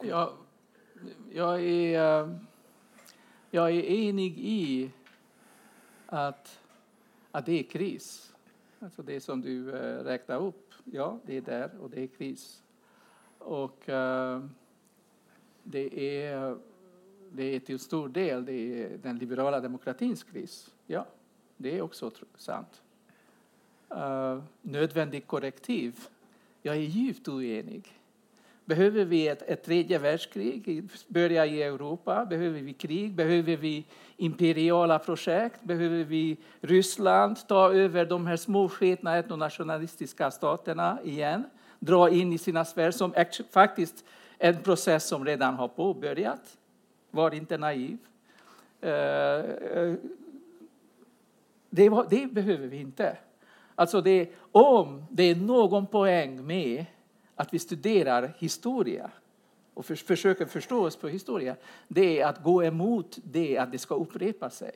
Ja, 0.09 0.29
jeg, 1.35 1.65
er, 1.69 1.99
eh, 2.01 2.29
jeg 3.53 3.81
er 3.81 3.91
enig 4.09 4.31
i 4.39 4.91
att, 6.07 6.61
att 7.31 7.47
det 7.47 7.59
är 7.59 7.63
kris. 7.63 8.35
Alltså 8.81 9.03
det 9.03 9.21
som 9.21 9.41
du 9.41 9.69
uh, 9.69 10.05
räknar 10.05 10.47
upp, 10.47 10.75
ja, 10.85 11.19
det 11.27 11.37
är 11.37 11.41
där 11.41 11.71
och 11.81 11.91
det 11.91 12.03
är 12.03 12.07
kris. 12.07 12.63
Och 13.39 13.89
uh, 13.89 14.45
det, 15.63 16.19
är, 16.25 16.57
det 17.37 17.57
är 17.57 17.61
till 17.61 17.79
stor 17.79 18.09
del 18.09 18.45
det 18.45 18.53
är 18.53 18.99
den 18.99 19.19
liberala 19.19 19.61
demokratins 19.61 20.25
kris. 20.25 20.71
Ja, 20.87 21.07
det 21.57 21.79
är 21.79 21.83
också 21.83 22.11
sant. 22.37 22.83
Eh, 23.91 23.97
uh, 23.97 24.43
nödvändigt 24.63 25.27
korrektiv. 25.27 25.99
Jag 26.63 26.77
är 26.77 26.81
djupt 26.81 27.29
oenig. 27.29 27.93
Behöver 28.65 29.05
vi 29.05 29.29
ett, 29.29 29.43
ett 29.43 29.65
tredje 29.65 29.99
världskrig 29.99 30.89
börja 31.09 31.47
i 31.47 31.63
Europa? 31.63 32.27
Behöver 32.27 32.61
vi 32.61 32.73
krig? 32.73 33.15
Behöver 33.15 33.57
vi 33.57 33.85
imperiala 34.17 34.99
projekt? 34.99 35.63
Behöver 35.63 36.05
vi 36.05 36.37
Ryssland 36.61 37.49
ta 37.49 37.73
över 37.73 38.07
de 38.07 38.27
här 38.27 38.37
småsketna 38.37 39.17
etnonationalistiska 39.17 40.31
staterna 40.31 40.99
igen? 41.05 41.45
Dra 41.79 42.11
in 42.11 42.33
i 42.33 42.39
sina 42.39 42.65
sfärer 42.65 42.91
som 42.91 43.15
faktiskt 43.51 44.05
en 44.39 44.63
process 44.63 45.09
som 45.09 45.25
redan 45.25 45.55
har 45.55 45.69
påbörjat. 45.69 46.59
Var 47.15 47.35
inte 47.35 47.59
naiv. 47.59 47.99
Eh, 48.81 48.91
eh, 48.91 49.95
det, 51.71 51.89
var, 51.89 52.07
det 52.11 52.27
behöver 52.27 52.67
vi 52.67 52.77
inte. 52.77 53.17
Alltså 53.75 54.01
det, 54.01 54.29
om 54.53 55.05
det 55.11 55.23
är 55.23 55.37
någon 55.37 55.87
poäng 55.87 56.47
med 56.47 56.87
att 57.35 57.55
vi 57.55 57.59
studerar 57.59 58.35
historia 58.39 59.11
och 59.75 59.87
för, 59.87 59.95
försöker 59.95 60.47
förstå 60.47 60.87
oss 60.87 60.97
på 60.97 61.09
historia, 61.09 61.57
det 61.89 62.21
är 62.21 62.27
att 62.27 62.43
gå 62.43 62.65
emot 62.65 63.19
det 63.25 63.59
att 63.59 63.73
det 63.73 63.79
ska 63.79 63.95
upprepa 63.95 64.51
sig. 64.51 64.73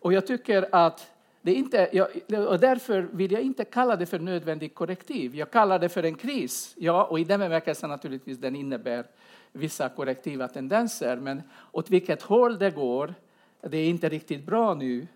Och 0.00 0.12
jag 0.12 0.26
tycker 0.26 0.68
att 0.72 1.10
det 1.46 1.54
inte, 1.54 1.88
jag, 1.92 2.08
och 2.48 2.60
därför 2.60 3.02
vill 3.02 3.32
jag 3.32 3.42
inte 3.42 3.64
kalla 3.64 3.96
det 3.96 4.06
för 4.06 4.18
nödvändigt 4.18 4.74
korrektiv. 4.74 5.34
Jag 5.34 5.50
kallar 5.50 5.78
det 5.78 5.88
för 5.88 6.02
en 6.02 6.14
kris. 6.14 6.74
Ja, 6.78 7.04
och 7.04 7.20
i 7.20 7.24
den 7.24 7.40
bemärkelsen 7.40 7.90
naturligtvis 7.90 8.38
den 8.38 8.56
innebär 8.56 9.06
vissa 9.52 9.88
korrektiva 9.88 10.48
tendenser. 10.48 11.16
Men 11.16 11.42
åt 11.72 11.90
vilket 11.90 12.22
håll 12.22 12.58
det 12.58 12.70
går, 12.70 13.14
det 13.60 13.76
är 13.76 13.88
inte 13.88 14.08
riktigt 14.08 14.46
bra 14.46 14.74
nu. 14.74 15.06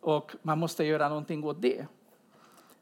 Och 0.00 0.32
man 0.42 0.58
måste 0.58 0.84
göra 0.84 1.08
någonting 1.08 1.44
åt 1.44 1.62
det. 1.62 1.86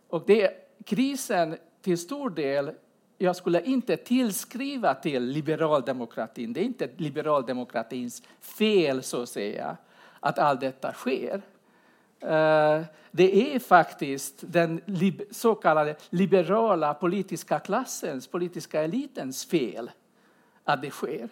Och 0.09 0.23
det, 0.27 0.51
krisen 0.85 1.57
till 1.83 1.99
stor 1.99 2.31
del, 2.31 2.73
jag 3.19 3.37
skulle 3.37 3.63
inte 3.63 3.97
tillskriva 3.97 4.95
till 4.95 5.25
liberaldemokratin, 5.25 6.53
det 6.53 6.61
är 6.61 6.65
inte 6.65 6.89
liberaldemokratins 6.97 8.23
fel 8.41 9.03
så 9.03 9.23
att 9.23 9.29
säga, 9.29 9.77
att 10.21 10.39
allt 10.39 10.61
detta 10.61 10.93
sker. 10.93 11.43
Eh, 12.25 12.83
det 13.11 13.55
är 13.55 13.59
faktiskt 13.59 14.35
den 14.41 14.81
så 15.31 15.55
kallade 15.55 15.97
liberala 16.11 16.95
politiska 16.95 17.59
klassens, 17.59 18.27
politiska 18.27 18.83
elitens 18.83 19.45
fel 19.45 19.91
att 20.65 20.83
det 20.83 20.91
sker. 20.91 21.29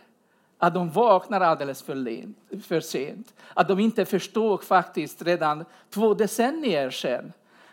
Att 0.58 0.74
de 0.74 0.90
vaknar 0.90 1.40
alldeles 1.40 1.82
för, 1.82 1.94
lent, 1.94 2.38
för 2.64 2.80
sent. 2.80 3.34
Att 3.54 3.68
de 3.68 3.78
inte 3.78 4.04
förstod 4.04 4.64
faktiskt 4.64 5.22
redan 5.22 5.64
två 5.90 6.14
decennier 6.14 6.90
sedan 6.90 7.32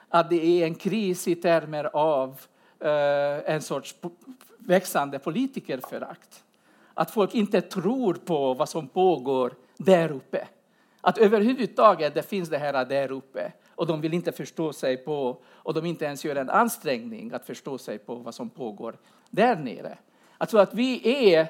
att 0.10 0.30
det 0.30 0.62
är 0.62 0.66
en 0.66 0.76
kris 0.76 1.28
i 1.28 1.36
termer 1.36 1.90
av 1.96 2.41
eh, 2.80 3.54
en 3.54 3.62
sorts 3.62 3.96
växande 4.58 5.20
politikerförakt. 5.20 6.44
Att 6.94 7.12
folk 7.12 7.36
inte 7.36 7.62
tror 7.62 8.14
på 8.14 8.54
vad 8.54 8.70
som 8.70 8.88
pågår 8.88 9.54
där 9.78 10.12
uppe. 10.12 10.48
Att 11.02 11.18
överhuvudtaget 11.18 12.14
det 12.14 12.24
finns 12.24 12.50
det 12.50 12.58
här 12.58 12.86
där 12.86 13.12
uppe 13.12 13.52
och 13.76 13.88
de 13.88 14.02
vill 14.02 14.14
inte 14.14 14.32
förstå 14.32 14.74
sig 14.74 14.98
på 14.98 15.42
och 15.48 15.74
de 15.74 15.86
inte 15.86 16.06
ens 16.06 16.26
gör 16.26 16.36
en 16.36 16.50
ansträngning 16.50 17.34
att 17.34 17.46
förstå 17.46 17.78
sig 17.78 17.98
på 17.98 18.16
vad 18.16 18.36
som 18.36 18.50
pågår 18.50 18.98
där 19.30 19.56
nere. 19.56 19.98
Alltså 20.38 20.58
att 20.58 20.74
vi 20.74 21.02
är 21.34 21.48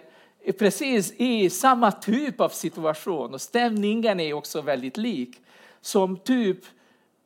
precis 0.52 1.14
i 1.18 1.50
samma 1.50 1.92
typ 1.92 2.42
av 2.42 2.50
situation 2.50 3.34
och 3.34 3.42
stämningen 3.42 4.20
är 4.20 4.34
också 4.34 4.62
väldigt 4.62 4.98
lik 4.98 5.42
som 5.82 6.18
typ 6.18 6.58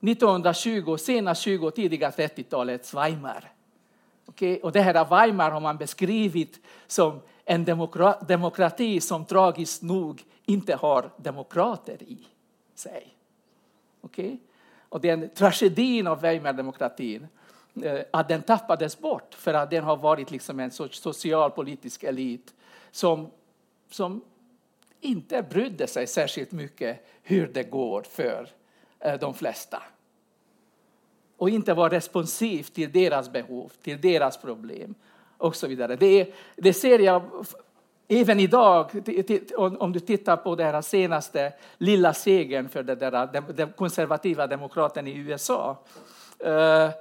1920, 0.02 0.98
sena 0.98 1.36
20 1.36 1.68
och 1.68 1.76
tidiga 1.76 2.10
30-talets 2.10 2.94
Weimar. 2.94 3.52
Okay? 4.26 4.58
Och 4.58 4.72
det 4.72 4.82
här 4.82 5.06
Weimar 5.06 5.52
har 5.52 5.60
man 5.60 5.78
beskrivit 5.78 6.60
som 6.88 7.20
en 7.46 7.66
demokrati 8.28 9.02
som 9.02 9.26
tragiskt 9.26 9.82
nog 9.82 10.24
inte 10.46 10.76
har 10.76 11.10
demokrater 11.18 12.04
i 12.04 12.28
sig. 12.76 13.16
Okay? 14.02 14.38
Och 14.90 15.02
den 15.02 15.30
tragedin 15.30 16.08
av 16.08 16.22
Weimardemokratin 16.22 17.28
eh, 17.84 18.00
att 18.12 18.28
den 18.28 18.42
tappades 18.42 19.00
bort 19.00 19.34
för 19.34 19.54
att 19.54 19.70
den 19.70 19.84
har 19.84 19.98
varit 19.98 20.32
liksom 20.32 20.60
en 20.60 20.72
sorts 20.72 21.02
socialpolitisk 21.02 22.04
elit 22.04 22.54
som, 22.92 23.32
som 23.90 24.22
inte 25.02 25.42
brydde 25.42 25.88
sig 25.88 26.08
särskilt 26.08 26.52
mycket 26.52 27.06
hur 27.22 27.48
det 27.48 27.64
går 27.64 28.02
för 28.02 28.50
eh, 29.00 29.20
de 29.20 29.34
flesta 29.34 29.84
och 31.38 31.50
inte 31.50 31.74
var 31.74 31.90
responsiv 31.90 32.64
till 32.64 32.92
deras 32.92 33.32
behov, 33.32 33.72
till 33.82 34.02
deras 34.02 34.38
problem 34.38 34.96
och 35.38 35.56
så 35.56 35.68
vidare. 35.68 35.96
Det, 35.96 36.34
det 36.56 36.74
ser 36.74 37.00
jag 37.00 37.46
även 38.08 38.40
idag, 38.40 38.92
om 39.56 39.94
du 39.94 40.00
tittar 40.00 40.38
på 40.38 40.56
den 40.56 40.84
senaste 40.84 41.54
lilla 41.78 42.14
segern 42.14 42.70
för 42.70 42.84
den, 42.84 43.00
där, 43.00 43.54
den 43.54 43.72
konservativa 43.72 44.48
demokraten 44.48 45.08
i 45.08 45.18
USA. 45.18 45.78
Uh, 46.46 46.52
eh, 46.52 46.86
uh, 46.86 46.92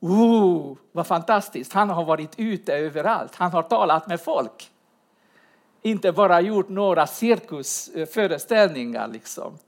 oh, 0.00 0.76
vad 0.92 1.06
fantastiskt! 1.06 1.72
Han 1.72 1.90
har 1.90 2.04
varit 2.04 2.34
ute 2.36 2.74
överallt. 2.74 3.34
Han 3.34 3.50
har 3.50 3.62
talat 3.62 4.06
med 4.06 4.20
folk. 4.20 4.70
Inte 5.82 6.12
bara 6.12 6.40
gjort 6.40 6.68
några 6.68 7.06
cirkusföreställningar 7.06 9.08
liksom. 9.08 9.58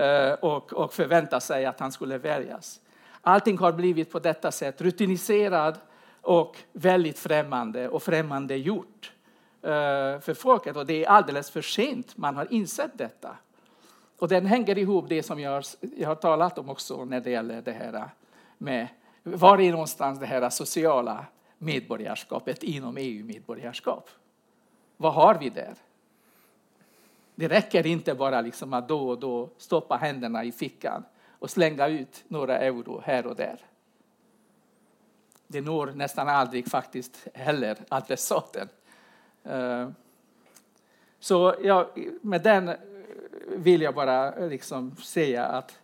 Uh, 0.00 0.32
och, 0.32 0.72
och 0.72 0.94
förväntat 0.94 1.42
sig 1.42 1.66
att 1.66 1.80
han 1.80 1.92
skulle 1.92 2.18
väljas. 2.18 2.80
Allting 3.20 3.58
har 3.58 3.72
blivit 3.72 4.12
på 4.12 4.18
detta 4.18 4.52
sätt 4.52 4.80
rutiniserat 4.80 5.80
och 6.20 6.56
väldigt 6.72 7.18
främmande 7.18 7.88
och 7.88 8.02
främmande 8.02 8.56
gjort 8.56 9.12
Eh, 9.62 10.20
för 10.20 10.34
folket. 10.34 10.76
Och 10.76 10.86
det 10.86 11.04
är 11.04 11.08
alldeles 11.08 11.50
för 11.50 11.62
sent 11.62 12.16
man 12.16 12.36
har 12.36 12.52
insett 12.52 12.98
detta. 12.98 13.36
Och 14.18 14.28
den 14.28 14.46
hänger 14.46 14.78
ihop 14.78 15.08
det 15.08 15.22
som 15.22 15.40
jag 15.40 15.50
har, 15.50 15.64
jag 15.96 16.08
har 16.08 16.14
talat 16.14 16.58
om 16.58 16.70
också 16.70 17.04
när 17.04 17.20
det 17.20 17.30
gäller 17.30 17.62
det 17.62 17.72
här 17.72 18.08
med 18.58 18.88
Var 19.22 19.60
är 19.60 19.72
någonstans 19.72 20.18
det 20.18 20.26
här 20.26 20.50
sociala 20.50 21.24
medborgarskapet 21.58 22.62
inom 22.62 22.96
EU-medborgarskap? 22.96 24.10
Vad 24.96 25.14
har 25.14 25.34
vi 25.34 25.50
där? 25.50 25.74
Det 27.34 27.48
räcker 27.48 27.86
inte 27.86 28.14
bara 28.14 28.40
liksom 28.40 28.72
att 28.72 28.88
då 28.88 29.08
och 29.08 29.18
då 29.18 29.48
stoppa 29.56 29.96
händerna 29.96 30.44
i 30.44 30.52
fickan 30.52 31.04
och 31.38 31.50
slänga 31.50 31.86
ut 31.88 32.24
några 32.28 32.58
euro 32.58 33.02
här 33.04 33.26
och 33.26 33.36
där. 33.36 33.60
Det 35.46 35.60
når 35.60 35.86
nästan 35.86 36.28
aldrig 36.28 36.70
faktiskt 36.70 37.28
heller 37.34 37.76
adressaten. 37.88 38.68
Eh, 39.44 39.88
så 41.18 41.54
ja, 41.62 41.90
med 42.20 42.42
den 42.42 42.70
vill 43.48 43.82
jag 43.82 43.94
bara 43.94 44.32
eh, 44.32 44.48
liksom 44.48 44.96
säga 44.96 45.46
att 45.46 45.78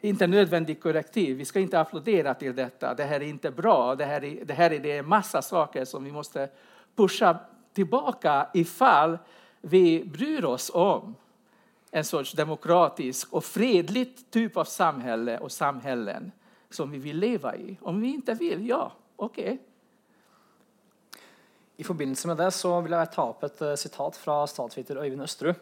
inte 0.00 0.26
nödvändigt 0.26 0.82
korrektiv. 0.82 1.36
Vi 1.36 1.44
ska 1.44 1.60
inte 1.60 1.80
applådera 1.80 2.34
till 2.34 2.56
detta. 2.56 2.94
Det 2.94 3.04
här 3.04 3.20
är 3.20 3.26
inte 3.26 3.50
bra. 3.50 3.94
Det 3.94 4.04
här 4.04 4.24
är, 4.24 4.44
det 4.44 4.54
här 4.54 4.72
är 4.72 4.78
det 4.78 4.98
en 4.98 5.08
massa 5.08 5.42
saker 5.42 5.84
som 5.84 6.04
vi 6.04 6.12
måste 6.12 6.48
pusha 6.96 7.38
tillbaka 7.72 8.48
ifall 8.54 9.18
vi 9.60 10.04
bryr 10.04 10.44
oss 10.44 10.70
om 10.74 11.14
en 11.90 12.04
sorts 12.04 12.32
demokratisk 12.32 13.32
och 13.32 13.44
fredligt 13.44 14.30
typ 14.30 14.56
av 14.56 14.64
samhälle 14.64 15.38
och 15.38 15.52
samhällen 15.52 16.32
som 16.70 16.90
vi 16.90 16.98
vill 16.98 17.18
leva 17.18 17.56
i. 17.56 17.78
Om 17.80 18.00
vi 18.00 18.14
inte 18.14 18.34
vill, 18.34 18.68
ja, 18.68 18.92
okej. 19.16 19.44
Okay. 19.44 19.58
I 21.76 21.84
forbindelse 21.84 22.28
med 22.30 22.38
det 22.40 22.48
så 22.56 22.70
vil 22.84 22.94
jeg 22.96 23.12
ta 23.12 23.26
opp 23.28 23.44
et 23.44 23.60
uh, 23.60 23.74
sitat 23.76 24.16
fra 24.16 24.38
statsviter 24.48 24.96
Øyvind 25.02 25.24
Østerud. 25.26 25.58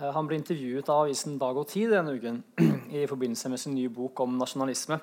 Uh, 0.00 0.08
han 0.14 0.28
ble 0.28 0.38
intervjuet 0.40 0.88
av 0.88 1.04
avisen 1.04 1.36
Dag 1.40 1.58
og 1.60 1.68
Tid 1.68 1.92
denne 1.92 2.14
uken 2.16 2.40
i 3.02 3.04
forbindelse 3.10 3.52
med 3.52 3.60
sin 3.60 3.76
nye 3.76 3.92
bok 3.92 4.22
om 4.24 4.38
nasjonalisme. 4.40 4.96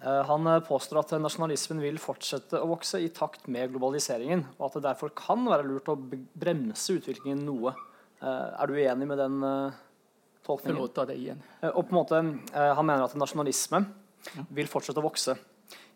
Uh, 0.00 0.22
han 0.30 0.48
påstår 0.64 1.02
at 1.02 1.14
nasjonalismen 1.20 1.84
vil 1.84 2.00
fortsette 2.00 2.62
å 2.62 2.70
vokse 2.72 3.02
i 3.04 3.12
takt 3.12 3.44
med 3.52 3.74
globaliseringen, 3.74 4.46
og 4.56 4.70
at 4.70 4.80
det 4.80 4.86
derfor 4.88 5.12
kan 5.12 5.44
være 5.44 5.68
lurt 5.68 5.92
å 5.92 5.98
bremse 6.00 6.96
utviklingen 6.96 7.44
noe. 7.44 7.76
Er 8.20 8.68
du 8.68 8.74
enig 8.76 9.06
med 9.08 9.16
den 9.16 9.38
tolkningen? 10.44 10.76
Forlåt, 10.76 10.98
det 11.08 11.14
igjen. 11.16 11.38
Og 11.70 11.86
på 11.88 11.94
en 11.94 11.96
måte, 11.96 12.18
han 12.52 12.84
mener 12.84 13.06
at 13.06 13.14
nasjonalisme 13.16 13.80
vil 14.52 14.68
fortsette 14.68 15.00
å 15.00 15.06
vokse 15.06 15.38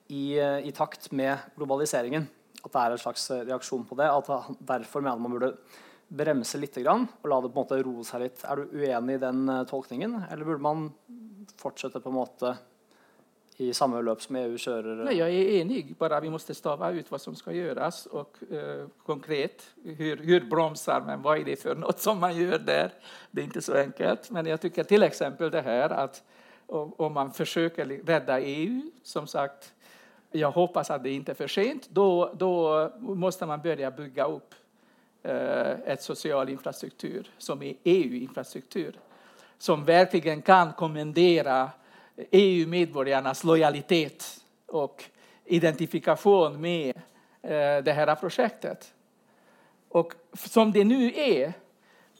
i, 0.09 0.33
i 0.41 0.73
takt 0.73 1.11
med 1.13 1.53
globaliseringen 1.59 2.25
at 2.63 2.73
det 2.73 2.83
er 2.83 2.95
en 2.95 3.03
slags 3.03 3.31
eh, 3.31 3.47
reaksjon 3.49 3.87
på 3.89 3.99
det. 3.99 4.11
At 4.11 4.53
derfor 4.61 5.05
mener 5.05 5.21
man 5.21 5.37
burde 5.37 5.55
bremse 6.15 6.61
litt 6.61 6.77
grann, 6.83 7.09
og 7.23 7.31
la 7.31 7.41
det 7.41 7.51
på 7.51 7.59
en 7.59 7.65
måte 7.65 7.81
roe 7.83 8.05
seg 8.07 8.27
litt. 8.27 8.45
Er 8.47 8.61
du 8.61 8.77
uenig 8.77 9.19
i 9.19 9.25
den 9.25 9.49
eh, 9.49 9.65
tolkningen, 9.71 10.21
eller 10.31 10.47
burde 10.49 10.65
man 10.65 10.87
fortsette 11.61 12.01
på 12.03 12.13
en 12.13 12.19
måte 12.21 12.55
i 13.63 13.71
samme 13.77 14.01
løp 14.03 14.23
som 14.23 14.37
EU 14.37 14.57
kjører? 14.59 15.01
Eh? 15.01 15.05
Nej, 15.05 15.19
jag 15.19 15.31
är 15.31 15.61
enig, 15.61 15.97
bara 15.99 16.21
vi 16.21 16.31
måste 16.31 16.55
stava 16.55 16.91
ut 16.91 17.11
vad 17.11 17.21
som 17.21 17.37
ska 17.37 17.53
göras 17.53 18.07
och 18.07 18.37
uh, 18.53 18.87
konkret, 19.07 19.63
hur, 19.85 20.17
hur 20.17 20.41
bromsar 20.41 21.01
man, 21.01 21.23
vad 21.23 21.39
är 21.39 21.45
det 21.45 21.57
för 21.57 21.75
något 21.75 22.01
som 22.01 22.21
man 22.21 22.37
gör 22.37 22.59
där? 22.59 22.93
Det 23.31 23.41
är 23.41 23.45
inte 23.45 23.63
så 23.63 23.77
enkelt, 23.77 24.31
men 24.31 24.47
jag 24.47 24.61
tycker 24.61 24.85
till 24.85 25.03
exempel 25.03 25.51
det 25.51 25.63
här 25.63 25.91
att 25.91 26.23
om, 26.67 26.93
om 26.97 27.13
man 27.13 27.33
försöker 27.33 27.87
rädda 27.87 28.41
EU, 28.41 28.83
som 29.03 29.27
sagt, 29.27 29.75
jag 30.35 30.51
hoppas 30.51 30.91
att 30.91 31.03
det 31.03 31.11
inte 31.11 31.33
är 31.33 31.35
för 31.35 31.49
sent, 31.49 31.89
då, 31.91 32.33
då 32.37 32.91
måste 32.99 33.47
man 33.47 33.61
börja 33.61 33.91
bygga 33.91 34.25
upp 34.25 34.55
eh, 35.23 35.71
ett 35.71 36.03
social 36.03 36.49
infrastruktur 36.49 37.31
som 37.39 37.63
är 37.63 37.75
EU-infrastruktur. 37.85 38.99
Som 39.59 39.85
verkligen 39.85 40.43
kan 40.43 40.73
kommendera 40.73 41.71
EU-medborgarnas 42.31 43.45
lojalitet 43.45 44.41
och 44.67 45.05
identifikation 45.45 46.61
med 46.61 46.97
eh, 47.43 47.85
det 47.85 47.93
här 47.93 48.15
projektet. 48.15 48.95
Och 49.89 50.13
som 50.33 50.73
det 50.73 50.85
nu 50.85 51.13
är, 51.15 51.53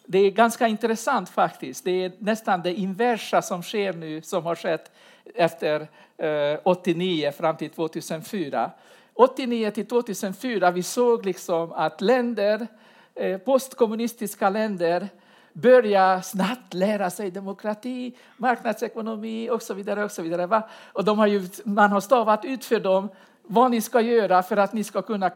det 0.07 0.19
är 0.19 0.31
ganska 0.31 0.69
intressant 0.69 1.29
faktiskt. 1.31 1.85
Det 1.85 2.05
är 2.05 2.13
nästan 2.19 2.63
det 2.63 2.75
inversa 2.75 3.43
som 3.43 3.63
sker 3.63 3.93
nu, 3.93 4.23
som 4.23 4.45
har 4.45 4.55
skett 4.55 4.91
efter 5.35 5.89
eh, 6.17 6.59
89 6.63 7.33
fram 7.33 7.57
till 7.57 7.71
2004. 7.71 8.71
89 9.15 9.71
till 9.71 9.87
2004 9.87 10.71
vi 10.71 10.83
såg 10.83 11.27
liksom 11.27 11.73
att 11.73 12.01
länder, 12.01 12.67
eh, 13.15 13.39
postkommunistiska 13.39 14.51
länder 14.51 15.09
börja 15.53 16.23
snabbt 16.23 16.75
lära 16.75 17.11
sig 17.11 17.31
demokrati, 17.31 18.17
marknadsekonomi 18.37 19.51
och 19.51 19.63
så 19.63 19.75
vidare. 19.75 20.05
Och 20.05 20.11
så 20.11 20.23
vidare 20.23 20.47
va? 20.47 20.69
Och 20.93 21.05
de 21.05 21.19
har 21.19 21.27
ju, 21.27 21.49
man 21.65 21.93
har 21.93 22.01
stavat 22.01 22.45
ut 22.45 22.65
för 22.65 22.81
dem 22.81 23.09
vad 23.43 23.71
ni 23.71 23.81
ska 23.81 24.01
göra 24.01 24.43
för 24.43 24.57
att 24.57 24.73
ni 24.73 24.85
ska 24.85 25.03
kunna 25.03 25.31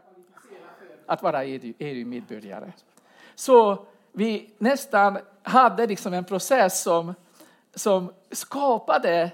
att 1.05 1.23
vara 1.23 1.43
EU-medborgare. 1.45 2.71
Så 3.35 3.85
vi 4.11 4.53
nästan 4.57 5.17
hade 5.43 5.87
liksom 5.87 6.13
en 6.13 6.25
process 6.25 6.81
som, 6.81 7.13
som 7.75 8.13
skapade 8.31 9.31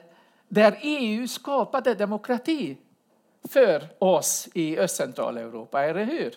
där 0.56 0.80
EU 0.82 1.28
skapade 1.28 1.94
demokrati 1.94 2.78
för 3.50 3.88
oss 4.00 4.50
i 4.54 4.78
Östcentraleuropa, 4.78 5.84
eller 5.84 6.04
hur? 6.06 6.34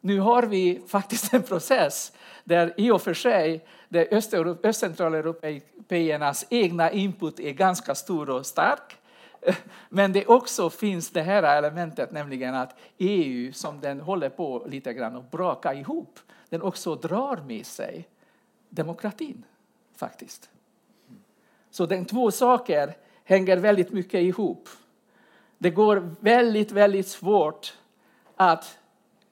Nu 0.00 0.20
har 0.20 0.42
vi 0.42 0.82
faktiskt 0.88 1.34
en 1.34 1.42
process 1.42 2.12
där 2.44 2.74
i 2.76 2.90
och 2.90 3.02
för 3.02 3.14
sig 3.14 3.64
östcentraleuropeernas 4.62 6.46
egna 6.50 6.90
input 6.90 7.40
är 7.40 7.52
ganska 7.52 7.94
stor 7.94 8.30
och 8.30 8.46
stark. 8.46 8.96
Men 9.88 10.12
det 10.12 10.26
också 10.26 10.70
finns 10.70 11.10
det 11.10 11.22
här 11.22 11.42
elementet, 11.58 12.12
nämligen 12.12 12.54
att 12.54 12.78
EU 12.98 13.52
som 13.52 13.80
den 13.80 14.00
håller 14.00 14.28
på 14.28 14.66
lite 14.68 14.92
grann 14.92 15.16
att 15.16 15.30
braka 15.30 15.74
ihop, 15.74 16.18
den 16.48 16.62
också 16.62 16.94
drar 16.94 17.36
med 17.36 17.66
sig 17.66 18.08
demokratin 18.68 19.44
faktiskt. 19.96 20.50
Så 21.70 21.86
den 21.86 22.04
två 22.04 22.30
saker 22.30 22.96
hänger 23.24 23.56
väldigt 23.56 23.92
mycket 23.92 24.20
ihop. 24.20 24.68
Det 25.58 25.70
går 25.70 26.14
väldigt, 26.20 26.72
väldigt 26.72 27.08
svårt 27.08 27.74
att 28.36 28.78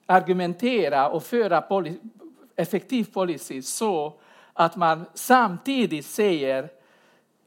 argumentera 0.05 1.09
och 1.09 1.23
föra 1.23 1.61
poli 1.61 1.99
effektiv 2.55 3.03
policy 3.13 3.61
så 3.61 4.13
att 4.53 4.75
man 4.75 5.05
samtidigt 5.13 6.05
säger 6.05 6.69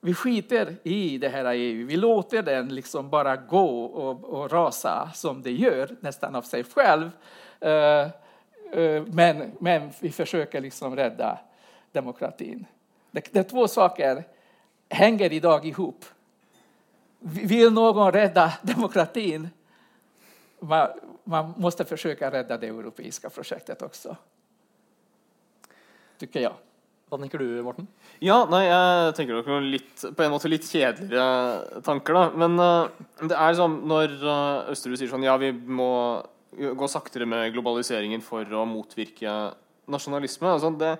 vi 0.00 0.14
skiter 0.14 0.76
i 0.82 1.18
det 1.18 1.28
här 1.28 1.54
EU, 1.54 1.86
vi 1.86 1.96
låter 1.96 2.42
den 2.42 2.74
liksom 2.74 3.10
bara 3.10 3.36
gå 3.36 3.84
och, 3.84 4.24
och 4.24 4.52
rasa 4.52 5.10
som 5.14 5.42
det 5.42 5.52
gör, 5.52 5.96
nästan 6.00 6.34
av 6.34 6.42
sig 6.42 6.64
själv. 6.64 7.10
Uh, 7.64 8.08
uh, 8.80 9.06
men, 9.06 9.52
men 9.60 9.90
vi 10.00 10.10
försöker 10.10 10.60
liksom 10.60 10.96
rädda 10.96 11.38
demokratin. 11.92 12.66
Det, 13.10 13.32
de 13.32 13.44
två 13.44 13.68
saker 13.68 14.24
hänger 14.88 15.32
idag 15.32 15.66
ihop. 15.66 16.04
Vill 17.26 17.72
någon 17.72 18.12
rädda 18.12 18.52
demokratin? 18.62 19.48
Man, 20.60 20.88
man 21.24 21.54
måste 21.56 21.84
försöka 21.84 22.30
rädda 22.30 22.56
det 22.56 22.66
europeiska 22.66 23.30
projektet 23.30 23.82
också. 23.82 24.16
Tycker 26.18 26.40
jag. 26.40 26.54
Hva 27.06 27.18
tenker 27.18 27.38
du, 27.38 27.62
Morten? 27.62 27.86
Ja, 28.18 28.40
nei, 28.50 28.64
jeg 28.66 29.12
tenker 29.14 29.36
nok 29.36 29.50
noen 29.50 29.68
litt, 29.70 29.92
på 30.02 30.24
en 30.24 30.32
måte 30.32 30.50
litt 30.50 30.64
kjedeligere 30.66 31.82
tanker, 31.86 32.16
da. 32.16 32.22
Men 32.34 32.56
uh, 32.58 33.04
det 33.30 33.36
er 33.38 33.58
sånn 33.58 33.76
når 33.86 34.16
uh, 34.24 34.72
Østerud 34.72 34.98
sier 34.98 35.12
sånn 35.12 35.26
Ja, 35.26 35.36
vi 35.38 35.52
må 35.54 35.90
gå 36.56 36.88
saktere 36.90 37.28
med 37.28 37.52
globaliseringen 37.54 38.24
for 38.24 38.42
å 38.50 38.64
motvirke 38.66 39.36
nasjonalisme. 39.92 40.50
Altså, 40.50 40.72
det, 40.80 40.96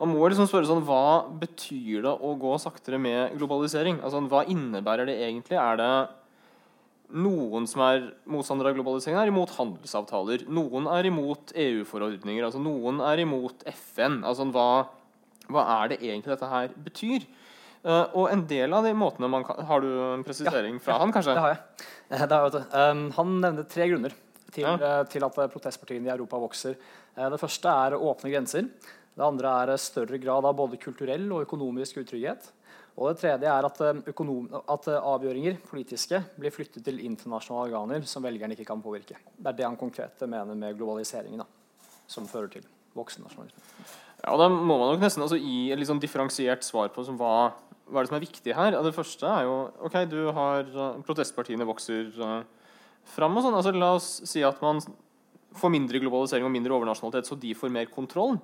man 0.00 0.14
må 0.14 0.28
liksom 0.30 0.48
spørre 0.48 0.64
sånn 0.64 0.86
Hva 0.88 1.28
betyr 1.42 2.06
det 2.06 2.12
å 2.12 2.32
gå 2.40 2.54
saktere 2.62 2.96
med 3.00 3.34
globalisering? 3.36 3.98
Altså, 4.00 4.22
hva 4.32 4.46
innebærer 4.48 5.08
det 5.10 5.18
egentlig? 5.20 5.58
Er 5.60 5.76
det 5.80 5.92
noen 7.10 7.66
som 7.70 7.82
er 7.84 8.04
motstandere 8.30 8.70
av 8.70 8.78
globalisering, 8.78 9.18
er 9.18 9.30
imot 9.30 9.52
handelsavtaler. 9.56 10.46
Noen 10.52 10.86
er 10.90 11.08
imot 11.10 11.52
EU-forordninger. 11.58 12.44
altså 12.46 12.62
Noen 12.62 13.00
er 13.04 13.24
imot 13.24 13.64
FN. 13.66 14.22
altså 14.24 14.46
hva, 14.54 14.86
hva, 15.48 15.66
er 15.80 15.92
det 15.92 16.00
egentlig 16.00 16.34
dette 16.34 16.50
her 16.50 16.74
betyr? 16.86 17.26
Uh, 17.80 18.04
og 18.12 18.26
en 18.28 18.42
del 18.44 18.74
av 18.76 18.84
de 18.84 18.92
måtene 18.92 19.28
man 19.32 19.44
kan, 19.46 19.56
Har 19.64 19.80
du 19.80 19.88
en 19.88 20.24
presisering 20.24 20.74
ja, 20.76 20.82
fra 20.84 20.98
ja, 20.98 21.00
han, 21.00 21.12
kanskje? 21.16 21.34
Det 21.34 21.44
har 21.44 21.54
jeg. 21.54 21.86
Det 22.10 22.36
har 22.36 22.50
jeg 22.52 22.66
um, 22.74 23.04
han 23.16 23.36
nevner 23.40 23.68
tre 23.70 23.86
grunner 23.88 24.16
til, 24.52 24.66
ja. 24.66 24.74
uh, 24.76 25.02
til 25.08 25.24
at 25.24 25.38
protestpartiene 25.52 26.10
i 26.10 26.12
Europa 26.12 26.40
vokser. 26.42 26.76
Uh, 27.16 27.30
det 27.32 27.40
første 27.40 27.72
er 27.72 27.96
åpne 27.96 28.32
grenser. 28.34 28.68
Det 29.20 29.26
andre 29.26 29.52
er 29.60 29.76
større 29.76 30.16
grad 30.16 30.46
av 30.48 30.56
både 30.56 30.78
kulturell 30.80 31.26
og 31.28 31.44
økonomisk 31.44 31.98
utrygghet. 32.00 32.46
Og 32.96 33.10
det 33.10 33.20
tredje 33.20 33.48
er 33.52 33.66
at, 33.68 33.80
eh, 33.84 34.00
økonom, 34.12 34.48
at, 34.64 34.88
eh, 34.88 34.96
avgjøringer 34.96 35.58
politiske 35.68 36.24
blir 36.38 36.50
flyttet 36.50 36.84
til 36.84 37.00
internasjonale 37.04 37.68
organer 37.68 38.06
som 38.06 38.22
velgerne 38.22 38.56
ikke 38.56 38.66
kan 38.66 38.82
påvirke. 38.82 39.16
Det 39.36 39.46
er 39.46 39.52
det 39.52 39.66
han 39.66 39.76
konkret 39.76 40.18
mener 40.20 40.54
med 40.56 40.76
globaliseringen, 40.76 41.38
da, 41.38 41.44
som 42.06 42.26
fører 42.26 42.50
til 42.50 42.62
voksennasjonalisme. 42.96 43.60
Ja, 44.24 44.32
og 44.32 44.38
da 44.38 44.48
må 44.48 44.78
man 44.78 44.94
nok 44.94 45.00
nesten 45.00 45.22
altså, 45.22 45.38
gi 45.38 45.70
et 45.70 45.78
litt 45.78 45.88
sånn 45.88 46.00
differensiert 46.00 46.64
svar 46.64 46.88
på 46.88 47.04
hva, 47.16 47.52
hva 47.88 48.00
er 48.00 48.02
det 48.02 48.08
som 48.08 48.16
er 48.16 48.26
viktig 48.26 48.54
her? 48.54 48.70
Det 48.72 48.94
første 48.94 49.24
er 49.28 49.44
jo 49.44 49.70
ok, 49.84 50.08
du 50.08 50.32
har 50.32 50.60
eh, 50.64 51.02
Protestpartiene 51.04 51.68
vokser 51.68 52.08
uh, 52.20 52.42
fram. 53.04 53.36
og 53.36 53.44
sånn, 53.44 53.54
altså 53.54 53.72
La 53.76 53.94
oss 53.94 54.22
si 54.24 54.42
at 54.42 54.60
man 54.60 54.80
får 54.80 55.70
mindre 55.70 56.00
globalisering 56.00 56.44
og 56.44 56.52
mindre 56.52 56.72
overnasjonalitet, 56.72 57.28
så 57.28 57.38
de 57.38 57.54
får 57.54 57.70
mer 57.70 57.86
kontroll 57.86 58.40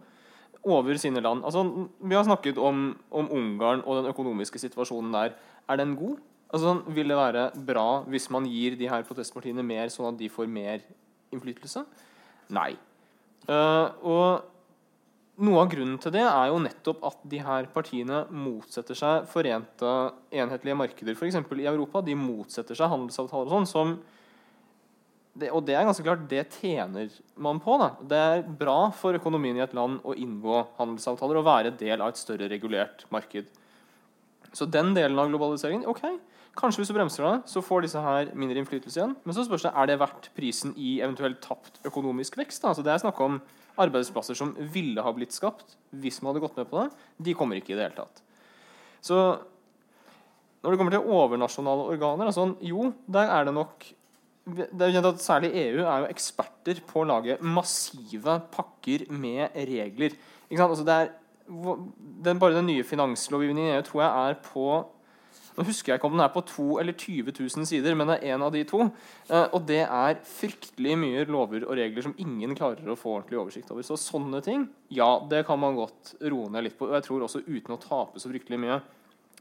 over 0.67 0.99
sine 1.01 1.23
land. 1.23 1.45
Altså, 1.47 1.63
vi 2.03 2.17
har 2.17 2.27
snakket 2.27 2.59
om, 2.59 2.89
om 3.11 3.31
Ungarn 3.33 3.85
og 3.87 4.01
den 4.01 4.11
økonomiske 4.11 4.61
situasjonen 4.61 5.15
der. 5.15 5.37
Er 5.71 5.81
den 5.81 5.95
god? 5.99 6.19
Altså, 6.51 6.75
vil 6.95 7.11
det 7.11 7.19
være 7.19 7.47
bra 7.69 8.03
hvis 8.11 8.29
man 8.35 8.47
gir 8.51 8.77
de 8.79 8.91
her 8.91 9.07
protestpartiene 9.07 9.65
mer, 9.67 9.89
sånn 9.93 10.13
at 10.13 10.21
de 10.21 10.31
får 10.31 10.51
mer 10.51 10.85
innflytelse? 11.35 11.83
Nei. 12.55 12.73
Uh, 13.47 13.95
og 14.03 15.43
noe 15.47 15.63
av 15.63 15.71
grunnen 15.71 15.99
til 16.01 16.15
det 16.15 16.25
er 16.25 16.51
jo 16.51 16.61
nettopp 16.65 17.03
at 17.11 17.25
de 17.29 17.41
her 17.45 17.67
partiene 17.75 18.23
motsetter 18.33 18.97
seg 18.99 19.27
forente, 19.31 19.91
enhetlige 20.33 20.79
markeder. 20.79 21.19
F.eks. 21.19 21.37
i 21.37 21.67
Europa. 21.69 22.03
De 22.07 22.17
motsetter 22.19 22.79
seg 22.79 22.91
handelsavtaler 22.93 23.51
og 23.51 23.59
sånn. 23.59 23.69
som 23.71 23.99
det, 25.37 25.51
og 25.53 25.65
det 25.69 25.75
er 25.77 25.85
ganske 25.85 26.05
klart, 26.05 26.25
det 26.31 26.47
tjener 26.57 27.13
man 27.37 27.61
på. 27.63 27.77
Da. 27.81 27.91
Det 28.01 28.21
er 28.21 28.47
bra 28.61 28.79
for 28.97 29.17
økonomien 29.19 29.59
i 29.59 29.65
et 29.65 29.75
land 29.77 30.01
å 30.07 30.17
inngå 30.17 30.63
handelsavtaler 30.79 31.41
og 31.41 31.49
være 31.49 31.75
del 31.77 32.01
av 32.01 32.15
et 32.15 32.21
større 32.21 32.49
regulert 32.53 33.05
marked. 33.15 33.51
Så 34.57 34.69
den 34.71 34.95
delen 34.97 35.19
av 35.21 35.29
globaliseringen 35.29 35.89
ok, 35.91 36.07
Kanskje 36.57 36.81
hvis 36.81 36.89
du 36.89 36.97
bremser 36.97 37.25
det, 37.27 37.35
så 37.53 37.61
får 37.61 37.85
disse 37.85 38.01
her 38.01 38.31
mindre 38.33 38.63
innflytelse 38.63 38.97
igjen. 38.97 39.13
Men 39.29 39.37
så 39.37 39.45
spørs 39.45 39.67
det 39.67 39.75
er 39.77 39.91
det 39.91 39.99
verdt 40.01 40.31
prisen 40.39 40.73
i 40.81 40.95
eventuelt 41.05 41.43
tapt 41.45 41.83
økonomisk 41.85 42.39
vekst. 42.41 42.63
Da? 42.65 42.73
Så 42.73 42.85
det 42.85 42.95
er 42.95 43.03
snakk 43.03 43.21
om 43.21 43.37
arbeidsplasser 43.77 44.39
som 44.39 44.55
ville 44.73 45.05
ha 45.05 45.13
blitt 45.13 45.37
skapt 45.37 45.77
hvis 46.01 46.23
man 46.23 46.31
hadde 46.31 46.47
gått 46.47 46.57
med 46.57 46.71
på 46.71 46.81
det, 46.81 46.87
de 47.29 47.35
kommer 47.37 47.61
ikke 47.61 47.75
i 47.75 47.77
det 47.77 47.91
hele 47.91 47.99
tatt. 47.99 48.23
Så 49.05 49.19
når 50.65 50.73
det 50.73 50.81
kommer 50.81 50.97
til 50.97 51.13
overnasjonale 51.13 51.85
organer 51.93 52.31
altså, 52.31 52.49
Jo, 52.65 52.89
der 53.05 53.29
er 53.31 53.45
det 53.47 53.55
nok 53.55 53.85
det 54.47 54.83
er 54.87 54.93
kjent 54.95 55.09
at 55.09 55.23
Særlig 55.23 55.53
EU 55.59 55.81
er 55.83 56.03
jo 56.05 56.11
eksperter 56.11 56.81
på 56.87 57.03
å 57.03 57.09
lage 57.09 57.39
massive 57.43 58.39
pakker 58.53 59.09
med 59.11 59.57
regler. 59.69 60.15
Altså 60.55 60.87
er, 60.87 61.11
den, 61.47 62.39
bare 62.39 62.55
den 62.55 62.69
nye 62.71 62.85
finanslovgivningen 62.87 63.73
i 63.73 63.79
EU 63.79 63.89
tror 63.89 64.05
jeg 64.05 64.29
er 64.31 64.39
på 64.47 64.69
nå 65.57 65.65
husker 65.65 65.93
jeg 65.93 65.97
ikke 65.97 66.09
om 66.11 66.17
den 66.19 66.25
er 66.27 66.33
på 66.35 66.43
2 66.45 66.65
eller 66.83 66.93
20 66.93 67.33
000 67.33 67.67
sider, 67.69 67.95
men 67.97 68.11
det 68.11 68.19
er 68.19 68.35
en 68.35 68.43
av 68.45 68.51
de 68.53 68.61
to. 68.69 68.83
Eh, 69.31 69.47
og 69.57 69.63
det 69.65 69.81
er 69.87 70.19
fryktelig 70.29 70.97
mye 71.01 71.23
lover 71.33 71.65
og 71.65 71.79
regler 71.79 72.05
som 72.05 72.13
ingen 72.21 72.53
klarer 72.59 72.91
å 72.93 72.99
få 72.99 73.15
ordentlig 73.15 73.41
oversikt 73.41 73.73
over. 73.73 73.87
Så 73.87 73.97
sånne 74.01 74.43
ting, 74.45 74.67
ja, 74.93 75.09
det 75.31 75.47
kan 75.49 75.61
man 75.63 75.79
godt 75.79 76.13
roe 76.29 76.51
ned 76.53 76.67
litt 76.67 76.77
på. 76.77 76.91
Og 76.91 76.99
jeg 76.99 77.07
tror 77.09 77.25
også 77.25 77.41
uten 77.47 77.73
å 77.73 77.81
tape 77.81 78.21
så 78.21 78.29
fryktelig 78.29 78.61
mye. 78.67 78.77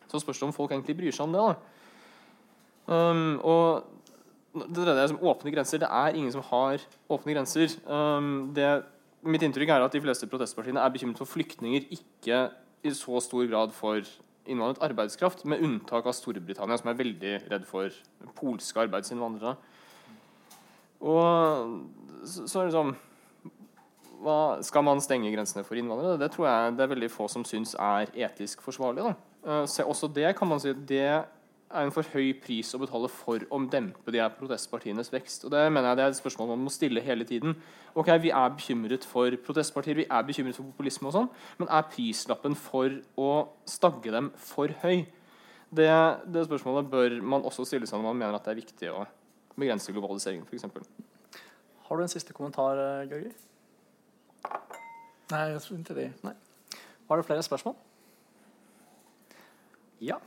Så 0.07 0.23
spørs 0.23 0.39
det 0.39 0.47
om 0.47 0.55
folk 0.55 0.71
egentlig 0.71 0.95
bryr 1.01 1.17
seg 1.17 1.27
om 1.27 1.35
det. 1.35 1.43
da. 1.43 1.75
Ehm, 2.95 3.19
um, 3.19 3.35
og 3.43 3.91
det 4.55 4.87
er 4.87 5.07
som 5.11 5.19
åpne 5.19 5.51
grenser. 5.51 5.81
Det 5.83 5.89
er 5.91 6.15
ingen 6.15 6.31
som 6.31 6.43
har 6.47 6.83
åpne 7.11 7.35
grenser. 7.35 7.73
Um, 7.85 8.53
det, 8.55 8.83
mitt 9.25 9.43
inntrykk 9.43 9.73
er 9.73 9.83
at 9.83 9.95
de 9.95 10.03
fleste 10.03 10.29
protestpartiene 10.31 10.79
er 10.79 10.93
bekymret 10.93 11.19
for 11.19 11.29
flyktninger, 11.29 11.89
ikke 11.91 12.45
i 12.85 12.93
så 12.95 13.19
stor 13.23 13.47
grad 13.49 13.73
for 13.75 13.99
innvandret 14.45 14.83
arbeidskraft, 14.85 15.43
med 15.49 15.63
unntak 15.65 16.05
av 16.05 16.15
Storbritannia, 16.15 16.77
som 16.77 16.91
er 16.91 16.99
veldig 16.99 17.33
redd 17.51 17.65
for 17.67 17.91
polske 18.37 18.83
arbeidsinnvandrere. 18.85 19.55
Og 21.05 21.81
så, 22.23 22.45
så 22.47 22.61
er 22.61 22.69
det 22.69 22.75
sånn 22.77 22.95
hva, 24.23 24.57
Skal 24.63 24.85
man 24.87 25.01
stenge 25.03 25.29
grensene 25.33 25.65
for 25.67 25.77
innvandrere? 25.77 26.19
Det 26.21 26.31
tror 26.33 26.47
jeg 26.47 26.75
det 26.77 26.85
er 26.85 26.93
veldig 26.93 27.09
få 27.11 27.27
som 27.29 27.43
syns 27.45 27.75
er 27.75 28.13
etisk 28.27 28.63
forsvarlig. 28.65 29.03
Da. 29.03 29.15
Uh, 29.45 29.89
også 29.89 30.09
det 30.09 30.31
kan 30.37 30.49
man 30.49 30.61
si 30.63 30.71
det 30.87 31.25
er 31.71 31.87
en 31.87 31.93
for 31.93 32.05
høy 32.13 32.29
pris 32.39 32.69
å 32.75 32.79
betale 32.79 33.09
for 33.09 33.41
å 33.49 33.59
dempe 33.71 34.13
de 34.13 34.21
her 34.21 34.33
protestpartienes 34.37 35.09
vekst. 35.13 35.47
Og 35.47 35.51
Det 35.51 35.63
mener 35.71 35.89
jeg 35.89 35.97
det 35.97 36.03
er 36.05 36.13
et 36.13 36.19
spørsmål 36.19 36.51
man 36.53 36.65
må 36.67 36.73
stille 36.73 37.01
hele 37.01 37.25
tiden. 37.25 37.55
Ok, 37.95 38.11
Vi 38.21 38.29
er 38.29 38.49
bekymret 38.49 39.05
for 39.05 39.31
protestpartier, 39.45 39.95
vi 39.95 40.05
er 40.09 40.23
bekymret 40.23 40.55
for 40.55 40.63
populisme, 40.63 41.07
og 41.07 41.13
sånn, 41.13 41.29
men 41.57 41.67
er 41.69 41.89
prislappen 41.89 42.55
for 42.55 42.89
å 43.17 43.29
stagge 43.65 44.11
dem 44.11 44.31
for 44.35 44.67
høy? 44.83 45.05
Det, 45.75 45.89
det 46.31 46.45
spørsmålet 46.45 46.89
bør 46.89 47.21
man 47.21 47.43
også 47.43 47.65
stille 47.65 47.87
seg 47.87 47.99
når 47.99 48.13
man 48.13 48.21
mener 48.21 48.37
at 48.37 48.45
det 48.45 48.53
er 48.53 48.61
viktig 48.61 48.91
å 48.93 49.05
begrense 49.57 49.91
globaliseringen, 49.91 50.45
f.eks. 50.45 50.65
Har 51.87 51.97
du 51.97 52.03
en 52.03 52.11
siste 52.11 52.33
kommentar, 52.33 52.77
Georgi? 53.09 53.33
Nei, 55.31 55.43
jeg 55.49 55.61
tror 55.61 55.77
ikke 55.79 55.97
det. 55.97 56.09
Nei. 56.23 56.33
Har 57.09 57.17
du 57.17 57.25
flere 57.25 57.43
spørsmål? 57.43 57.75
Ja. 60.01 60.17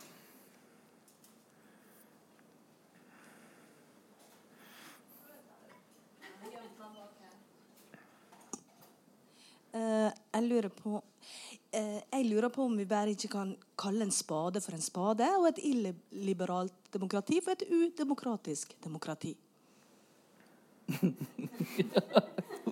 Uh, 9.75 10.09
jeg 10.33 10.43
lurer 10.49 10.73
på 10.73 10.95
uh, 10.97 11.99
jeg 12.13 12.25
lurer 12.25 12.49
på 12.49 12.65
om 12.65 12.77
vi 12.79 12.87
bare 12.89 13.13
ikke 13.13 13.29
kan 13.35 13.51
kalle 13.79 14.07
en 14.07 14.15
spade 14.15 14.61
for 14.65 14.73
en 14.73 14.85
spade, 14.85 15.29
og 15.37 15.49
et 15.51 15.61
illiberalt 15.63 16.93
demokrati 16.93 17.41
for 17.45 17.53
et 17.53 17.65
udemokratisk 17.69 18.77
demokrati. 18.85 19.37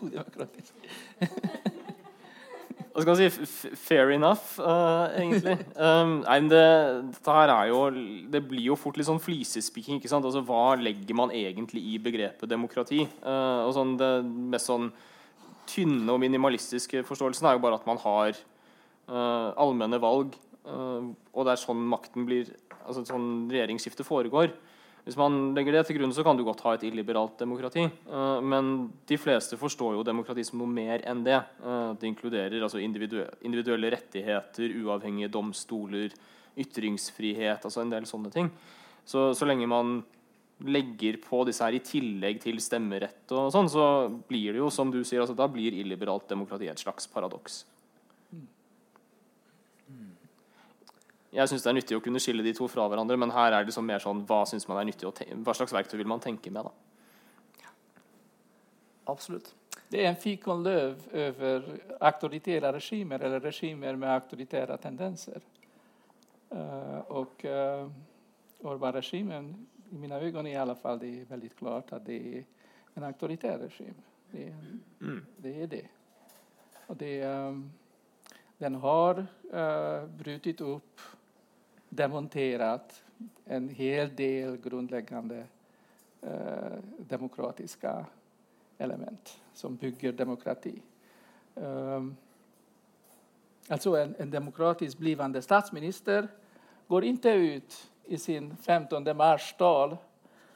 udemokratisk. 0.03 0.73
Hva 2.97 3.03
skal 3.03 3.13
man 3.13 3.19
si? 3.21 3.57
Fair 3.77 4.11
enough, 4.15 4.57
uh, 4.57 5.13
egentlig. 5.13 5.59
Um, 5.77 6.23
nei, 6.23 6.37
men 6.41 6.49
det, 6.49 6.63
dette 7.13 7.35
her 7.37 7.51
er 7.53 7.67
jo 7.69 7.81
Det 8.33 8.41
blir 8.49 8.71
jo 8.71 8.77
fort 8.81 8.97
litt 8.97 9.09
sånn 9.09 9.21
flisespikking. 9.21 10.01
ikke 10.01 10.09
sant? 10.09 10.25
Altså, 10.25 10.41
Hva 10.41 10.79
legger 10.81 11.19
man 11.19 11.35
egentlig 11.37 11.83
i 11.93 11.99
begrepet 12.01 12.49
demokrati? 12.49 13.03
Uh, 13.21 13.69
og 13.69 13.75
sånn, 13.77 13.99
det 14.01 14.11
mest 14.25 14.73
sånn 14.73 14.89
tynne 15.69 16.13
og 16.13 16.21
minimalistiske 16.23 17.03
forståelsen 17.07 17.49
er 17.49 17.57
jo 17.57 17.65
bare 17.65 17.81
at 17.81 17.89
man 17.89 18.01
har 18.03 18.39
uh, 19.11 19.51
allmenne 19.63 20.01
valg, 20.03 20.37
uh, 20.69 21.11
og 21.33 21.47
det 21.47 21.55
er 21.55 21.63
sånn 21.63 21.85
makten 21.91 22.27
blir 22.29 22.51
altså 22.87 23.05
sånn 23.07 23.47
regjeringsskifte 23.51 24.07
foregår. 24.07 24.55
Hvis 25.07 25.19
man 25.19 25.53
legger 25.55 25.77
det 25.77 25.85
til 25.87 26.01
grunn, 26.01 26.11
så 26.11 26.25
kan 26.27 26.35
du 26.35 26.43
godt 26.43 26.65
ha 26.67 26.73
et 26.75 26.85
illiberalt 26.89 27.37
demokrati. 27.39 27.85
Uh, 28.11 28.41
men 28.43 28.89
de 29.07 29.19
fleste 29.23 29.59
forstår 29.59 29.95
jo 29.95 30.07
demokrati 30.07 30.43
som 30.47 30.59
noe 30.59 30.71
mer 30.71 31.05
enn 31.07 31.23
det. 31.27 31.39
Uh, 31.63 31.93
det 31.95 32.11
inkluderer 32.11 32.59
altså 32.59 32.83
individuelle, 32.83 33.31
individuelle 33.47 33.93
rettigheter, 33.95 34.75
uavhengige 34.83 35.31
domstoler, 35.31 36.17
ytringsfrihet, 36.59 37.63
altså 37.63 37.85
en 37.85 37.95
del 37.95 38.09
sånne 38.09 38.33
ting. 38.35 38.51
Så, 39.07 39.29
så 39.39 39.47
lenge 39.47 39.69
man 39.71 40.01
legger 40.65 41.19
på 41.21 41.43
disse 41.45 41.65
her 41.65 41.77
i 41.77 41.83
tillegg 41.85 42.41
til 42.41 42.59
stemmerett, 42.65 43.25
og 43.37 43.51
sånn, 43.53 43.69
så 43.69 43.87
blir 44.29 44.55
det 44.55 44.63
jo, 44.63 44.71
som 44.73 44.93
du 44.93 45.03
sier, 45.05 45.21
altså, 45.21 45.37
da 45.37 45.49
blir 45.53 45.77
illiberalt 45.77 46.29
demokrati 46.31 46.71
et 46.73 46.81
slags 46.81 47.09
paradoks. 47.13 47.65
Jeg 51.37 51.51
syns 51.51 51.67
det 51.67 51.69
er 51.69 51.77
nyttig 51.77 51.97
å 51.99 52.01
kunne 52.01 52.21
skille 52.23 52.45
de 52.47 52.55
to 52.57 52.65
fra 52.73 52.87
hverandre, 52.89 53.19
men 53.21 53.35
her 53.35 53.53
er 53.53 53.67
det 53.69 53.75
mer 53.85 54.01
sånn 54.01 54.23
hva, 54.25 54.41
man 54.71 54.81
er 54.81 54.89
nyttig 54.89 55.09
å 55.09 55.13
hva 55.45 55.55
slags 55.59 55.75
verktøy 55.77 55.99
vil 56.01 56.09
man 56.09 56.23
tenke 56.25 56.49
med? 56.49 56.65
da? 56.65 56.73
Absolutt. 59.13 59.53
Det 59.93 60.01
er 60.01 60.09
en 60.09 60.19
fikonløv 60.19 61.05
over 61.13 61.67
auktoritære 62.09 62.73
regimer 62.75 63.23
eller 63.23 63.45
regimer 63.45 63.99
med 64.01 64.11
auktoritære 64.17 64.79
tendenser. 64.83 65.45
Uh, 66.51 67.03
og 67.21 67.45
uh, 67.45 67.87
Orban-regimen 68.67 69.53
i 69.91 69.99
mina 69.99 70.21
ögon 70.21 70.47
i 70.47 70.57
alla 70.57 70.75
fall, 70.75 70.99
det 70.99 71.21
är 71.21 71.25
väldigt 71.25 71.57
klart 71.57 71.93
att 71.93 72.07
det 72.07 72.39
är 72.39 72.45
en 72.95 73.05
auktoritär 73.05 73.59
regim. 73.59 73.95
Det, 74.31 74.55
mm. 75.01 75.27
det 75.37 75.63
är 75.63 75.67
det. 75.67 75.87
Och 76.87 76.97
det 76.97 77.25
um, 77.25 77.73
den 78.59 78.75
har 78.75 79.27
uh, 79.55 80.07
brutit 80.07 80.61
upp, 80.61 81.01
demonterat 81.89 83.05
en 83.45 83.69
hel 83.69 84.17
del 84.17 84.57
grundläggande 84.57 85.47
uh, 86.25 86.79
demokratiska 87.09 88.07
element 88.79 89.41
som 89.55 89.77
bygger 89.77 90.13
demokrati. 90.13 90.83
Um, 91.55 92.17
alltså 93.69 93.97
en, 93.97 94.15
en 94.19 94.31
demokratiskt 94.31 94.99
blivande 94.99 95.43
statsminister 95.43 96.29
går 96.87 97.05
inte 97.05 97.31
ut 97.31 97.91
i 98.07 98.19
sin 98.19 98.57
15 98.57 99.17
mars-tal 99.17 99.97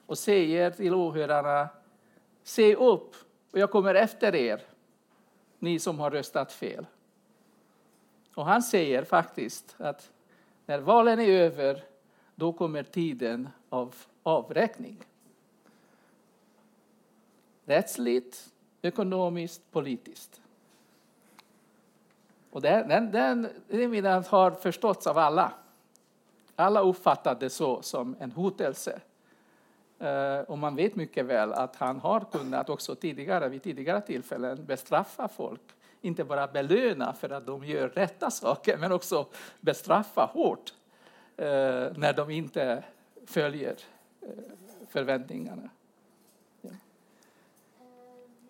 och 0.07 0.19
säger 0.19 0.71
till 0.71 0.95
åhörarna 0.95 1.69
Se 2.43 2.75
upp, 2.75 3.15
och 3.51 3.59
jag 3.59 3.71
kommer 3.71 3.95
efter 3.95 4.35
er, 4.35 4.63
ni 5.59 5.79
som 5.79 5.99
har 5.99 6.11
röstat 6.11 6.53
fel. 6.53 6.87
Och 8.35 8.45
han 8.45 8.63
säger 8.63 9.05
faktiskt 9.05 9.77
att 9.79 10.11
när 10.67 10.79
valen 10.79 11.21
är 11.21 11.29
över, 11.29 11.85
då 12.35 12.53
kommer 12.53 12.83
tiden 12.83 13.49
av 13.69 13.95
avräkning. 14.23 14.97
Rättsligt, 17.65 18.53
ekonomiskt, 18.83 19.71
politiskt. 19.71 20.41
Och 22.51 22.63
den, 22.63 22.89
den, 22.89 23.11
den, 23.11 23.49
den 24.03 24.25
har 24.25 24.51
förståtts 24.51 25.07
av 25.07 25.19
alla. 25.19 25.53
Alla 26.61 26.81
uppfattar 26.81 27.35
det 27.35 27.51
så 27.51 27.83
som 27.83 28.17
en 28.21 28.33
hotelse. 28.33 29.01
Uh, 30.03 30.41
och 30.41 30.59
man 30.59 30.77
vet 30.77 30.97
mycket 30.97 31.27
väl 31.27 31.53
att 31.53 31.77
han 31.77 32.01
har 32.01 32.21
kunnat 32.21 32.71
också 32.71 32.95
tidigare, 32.95 33.49
vid 33.49 33.63
tidigare 33.63 34.01
tillfällen 34.01 34.65
bestraffa 34.65 35.29
folk. 35.29 35.61
Inte 36.01 36.25
bara 36.25 36.47
belöna 36.47 37.13
för 37.13 37.31
att 37.31 37.47
de 37.47 37.65
gör 37.65 37.89
rätta 37.89 38.31
saker, 38.31 38.77
men 38.77 38.93
också 38.93 39.27
bestraffa 39.61 40.25
hårt 40.33 40.75
uh, 41.39 41.45
när 41.97 42.13
de 42.13 42.31
inte 42.31 42.85
följer 43.27 43.77
uh, 44.23 44.29
förväntningarna. 44.89 45.71
Ja. 46.61 46.71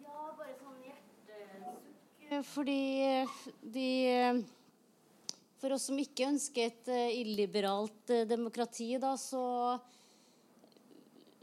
ja, 0.04 0.34
bare 0.38 0.54
sånn 0.62 0.82
hjertesukk. 0.84 2.46
Fordi 2.46 3.26
de 3.60 4.44
For 5.60 5.76
oss 5.76 5.90
som 5.90 5.98
ikke 6.00 6.30
ønsker 6.32 6.70
et 6.70 6.88
illiberalt 7.20 8.14
demokrati, 8.28 8.94
da, 9.00 9.12
så 9.20 9.76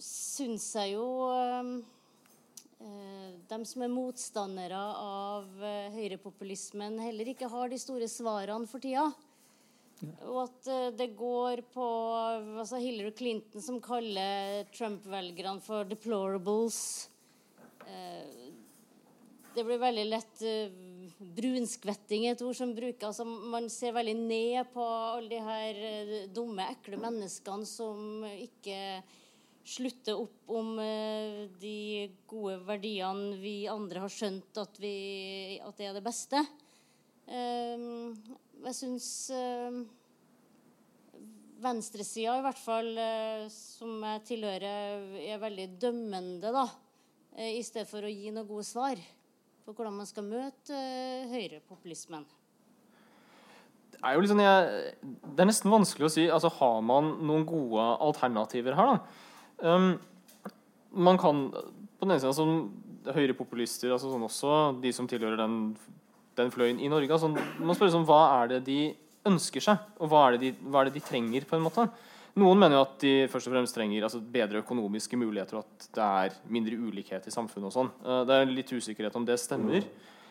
syns 0.01 0.67
jeg 0.77 0.93
jo 0.93 1.05
eh, 1.33 1.69
de 3.49 3.59
som 3.65 3.83
er 3.83 3.93
motstandere 3.93 4.77
av 4.77 5.63
eh, 5.65 5.95
høyrepopulismen, 5.95 6.99
heller 7.01 7.33
ikke 7.33 7.49
har 7.49 7.71
de 7.71 7.79
store 7.81 8.09
svarene 8.11 8.69
for 8.69 8.83
tida. 8.83 9.07
Og 10.29 10.43
at 10.43 10.69
eh, 10.69 10.89
det 10.97 11.09
går 11.17 11.63
på 11.73 11.87
altså 12.61 12.81
Hillary 12.81 13.13
Clinton 13.17 13.63
som 13.63 13.81
kaller 13.81 14.69
Trump-velgerne 14.75 15.63
for 15.65 15.85
'deplorables'. 15.89 17.09
Det 19.57 19.63
blir 19.65 19.79
veldig 19.81 20.03
lett 20.05 20.41
brunskvetting, 21.17 22.27
et 22.29 22.41
ord 22.45 22.55
som 22.57 22.73
brukes. 22.77 23.05
Altså, 23.07 23.25
man 23.25 23.69
ser 23.73 23.95
veldig 23.95 24.15
ned 24.19 24.69
på 24.73 24.83
alle 24.85 25.31
de 25.31 25.39
her 25.41 25.79
eh, 25.89 26.15
dumme, 26.33 26.67
ekle 26.75 26.99
menneskene 27.01 27.65
som 27.67 28.25
ikke 28.29 29.01
slutter 29.67 30.19
opp 30.21 30.53
om 30.53 30.77
eh, 30.79 31.47
de 31.59 32.07
gode 32.29 32.59
verdiene 32.67 33.35
vi 33.41 33.59
andre 33.71 34.05
har 34.05 34.13
skjønt 34.13 34.61
at, 34.61 34.79
vi, 34.81 35.57
at 35.63 35.79
det 35.79 35.89
er 35.89 35.97
det 35.97 36.05
beste. 36.05 36.43
Eh, 37.27 37.87
jeg 38.67 38.77
syns 38.77 39.09
venstresida, 41.57 42.37
i 42.37 42.45
hvert 42.45 42.59
fall 42.61 42.89
som 43.49 44.03
jeg 44.05 44.25
tilhører, 44.29 45.05
er 45.25 45.41
veldig 45.41 45.67
dømmende, 45.81 46.51
da. 46.53 46.65
I 47.37 47.61
stedet 47.65 47.89
for 47.89 48.05
å 48.05 48.09
gi 48.09 48.31
noen 48.33 48.49
gode 48.49 48.65
svar 48.65 49.01
på 49.67 49.75
hvordan 49.75 49.97
man 49.99 50.07
skal 50.07 50.23
møte 50.23 50.71
eh, 50.71 51.27
høyrepopulismen. 51.27 52.23
Det 53.91 53.99
er 53.99 54.15
jo 54.15 54.21
liksom, 54.23 54.39
jeg, 54.39 54.93
det 55.03 55.43
er 55.43 55.49
nesten 55.49 55.73
vanskelig 55.73 56.07
å 56.07 56.13
si. 56.13 56.27
altså 56.31 56.51
Har 56.59 56.79
man 56.85 57.17
noen 57.27 57.43
gode 57.47 57.83
alternativer 58.05 58.77
her? 58.77 58.93
da? 58.93 59.23
Um, 59.57 59.89
man 60.93 61.17
kan 61.19 61.47
på 61.51 62.05
den 62.05 62.13
ene 62.13 62.21
siden 62.21 62.37
som 62.37 63.15
høyrepopulister, 63.15 63.91
altså 63.91 64.11
sånn 64.11 64.25
også 64.27 64.53
de 64.83 64.91
som 64.95 65.07
tilhører 65.09 65.39
den, 65.39 65.57
den 66.37 66.51
fløyen 66.53 66.79
i 66.83 66.89
Norge 66.91 67.15
altså, 67.15 67.31
Man 67.31 67.75
spør 67.75 67.89
liksom, 67.89 68.05
hva 68.07 68.21
er 68.37 68.51
det 68.53 68.61
de 68.67 68.79
ønsker 69.27 69.63
seg, 69.63 69.83
og 69.99 70.11
hva 70.11 70.27
er, 70.27 70.37
de, 70.41 70.53
hva 70.63 70.81
er, 70.81 70.89
det 70.89 71.01
de, 71.01 71.07
trenger? 71.09 71.47
på 71.47 71.57
en 71.57 71.65
måte 71.65 71.87
Noen 72.37 72.59
mener 72.61 72.77
jo 72.77 72.83
at 72.85 72.97
de 73.01 73.13
først 73.31 73.49
og 73.49 73.55
fremst 73.55 73.73
trenger 73.73 74.05
altså, 74.05 74.21
bedre 74.21 74.61
økonomiske 74.61 75.17
muligheter, 75.17 75.57
og 75.57 75.65
at 75.65 75.87
det 75.97 76.07
er 76.07 76.35
mindre 76.53 76.77
ulikhet 76.77 77.25
i 77.25 77.33
samfunnet. 77.33 77.71
og 77.71 77.73
sånn. 77.73 77.89
Uh, 78.05 78.21
det 78.29 78.35
er 78.35 78.51
litt 78.51 78.73
usikkerhet 78.73 79.17
om 79.17 79.25
det 79.25 79.39
stemmer. 79.41 79.87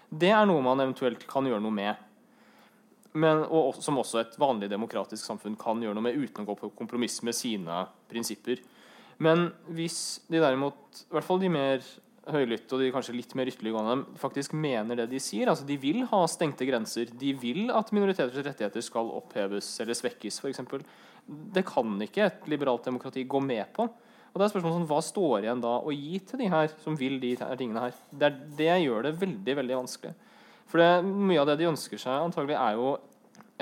Det 0.06 0.30
er 0.30 0.46
noe 0.46 0.62
man 0.62 0.84
eventuelt 0.84 1.26
kan 1.26 1.48
gjøre 1.48 1.64
noe 1.64 1.74
med. 1.74 2.04
Men, 3.16 3.42
og 3.48 3.78
som 3.80 3.98
også 3.98 4.20
et 4.20 4.34
vanlig 4.38 4.68
demokratisk 4.70 5.24
samfunn 5.24 5.56
kan 5.58 5.80
gjøre 5.82 5.96
noe 5.96 6.04
med 6.04 6.18
uten 6.20 6.44
å 6.44 6.50
gå 6.50 6.56
på 6.60 6.72
kompromiss 6.78 7.22
med 7.26 7.34
sine 7.34 7.86
prinsipper. 8.10 8.60
Men 9.18 9.48
hvis 9.72 10.20
de 10.28 10.42
derimot, 10.42 11.06
i 11.06 11.14
hvert 11.16 11.26
fall 11.26 11.40
de 11.40 11.50
mer 11.50 11.86
høylytte 12.26 12.74
og 12.74 12.82
de 12.82 12.90
kanskje 12.94 13.14
litt 13.16 13.34
mer 13.38 13.48
ytterliggående, 13.50 14.18
faktisk 14.20 14.54
mener 14.58 14.98
det 14.98 15.08
de 15.12 15.20
sier, 15.22 15.48
altså 15.48 15.66
de 15.66 15.78
vil 15.80 16.02
ha 16.10 16.22
stengte 16.28 16.66
grenser, 16.68 17.10
de 17.14 17.32
vil 17.38 17.70
at 17.74 17.92
minoriteters 17.94 18.44
rettigheter 18.44 18.84
skal 18.84 19.12
oppheves 19.16 19.70
eller 19.82 19.96
svekkes, 19.96 20.40
f.eks. 20.42 20.62
Det 21.26 21.64
kan 21.66 21.96
ikke 22.04 22.28
et 22.28 22.44
liberalt 22.50 22.86
demokrati 22.86 23.24
gå 23.26 23.40
med 23.42 23.66
på. 23.74 23.86
Og 23.86 24.38
det 24.38 24.44
er 24.44 24.52
spørsmålet 24.52 24.76
sånn, 24.76 24.88
Hva 24.90 25.00
står 25.02 25.46
igjen 25.46 25.64
da 25.64 25.78
å 25.80 25.94
gi 25.94 26.20
til 26.28 26.42
de 26.42 26.50
her 26.52 26.70
som 26.84 26.96
vil 26.98 27.18
de 27.22 27.34
her 27.40 27.56
tingene 27.58 27.86
her? 27.86 27.98
Det, 28.10 28.32
det 28.58 28.74
gjør 28.84 29.08
det 29.08 29.16
veldig 29.22 29.56
veldig 29.62 29.78
vanskelig. 29.80 30.12
For 30.68 30.82
det, 30.82 30.90
mye 31.06 31.40
av 31.40 31.48
det 31.48 31.60
de 31.60 31.70
ønsker 31.70 32.00
seg, 32.02 32.14
antagelig 32.20 32.58
er 32.58 32.76
jo 32.76 32.96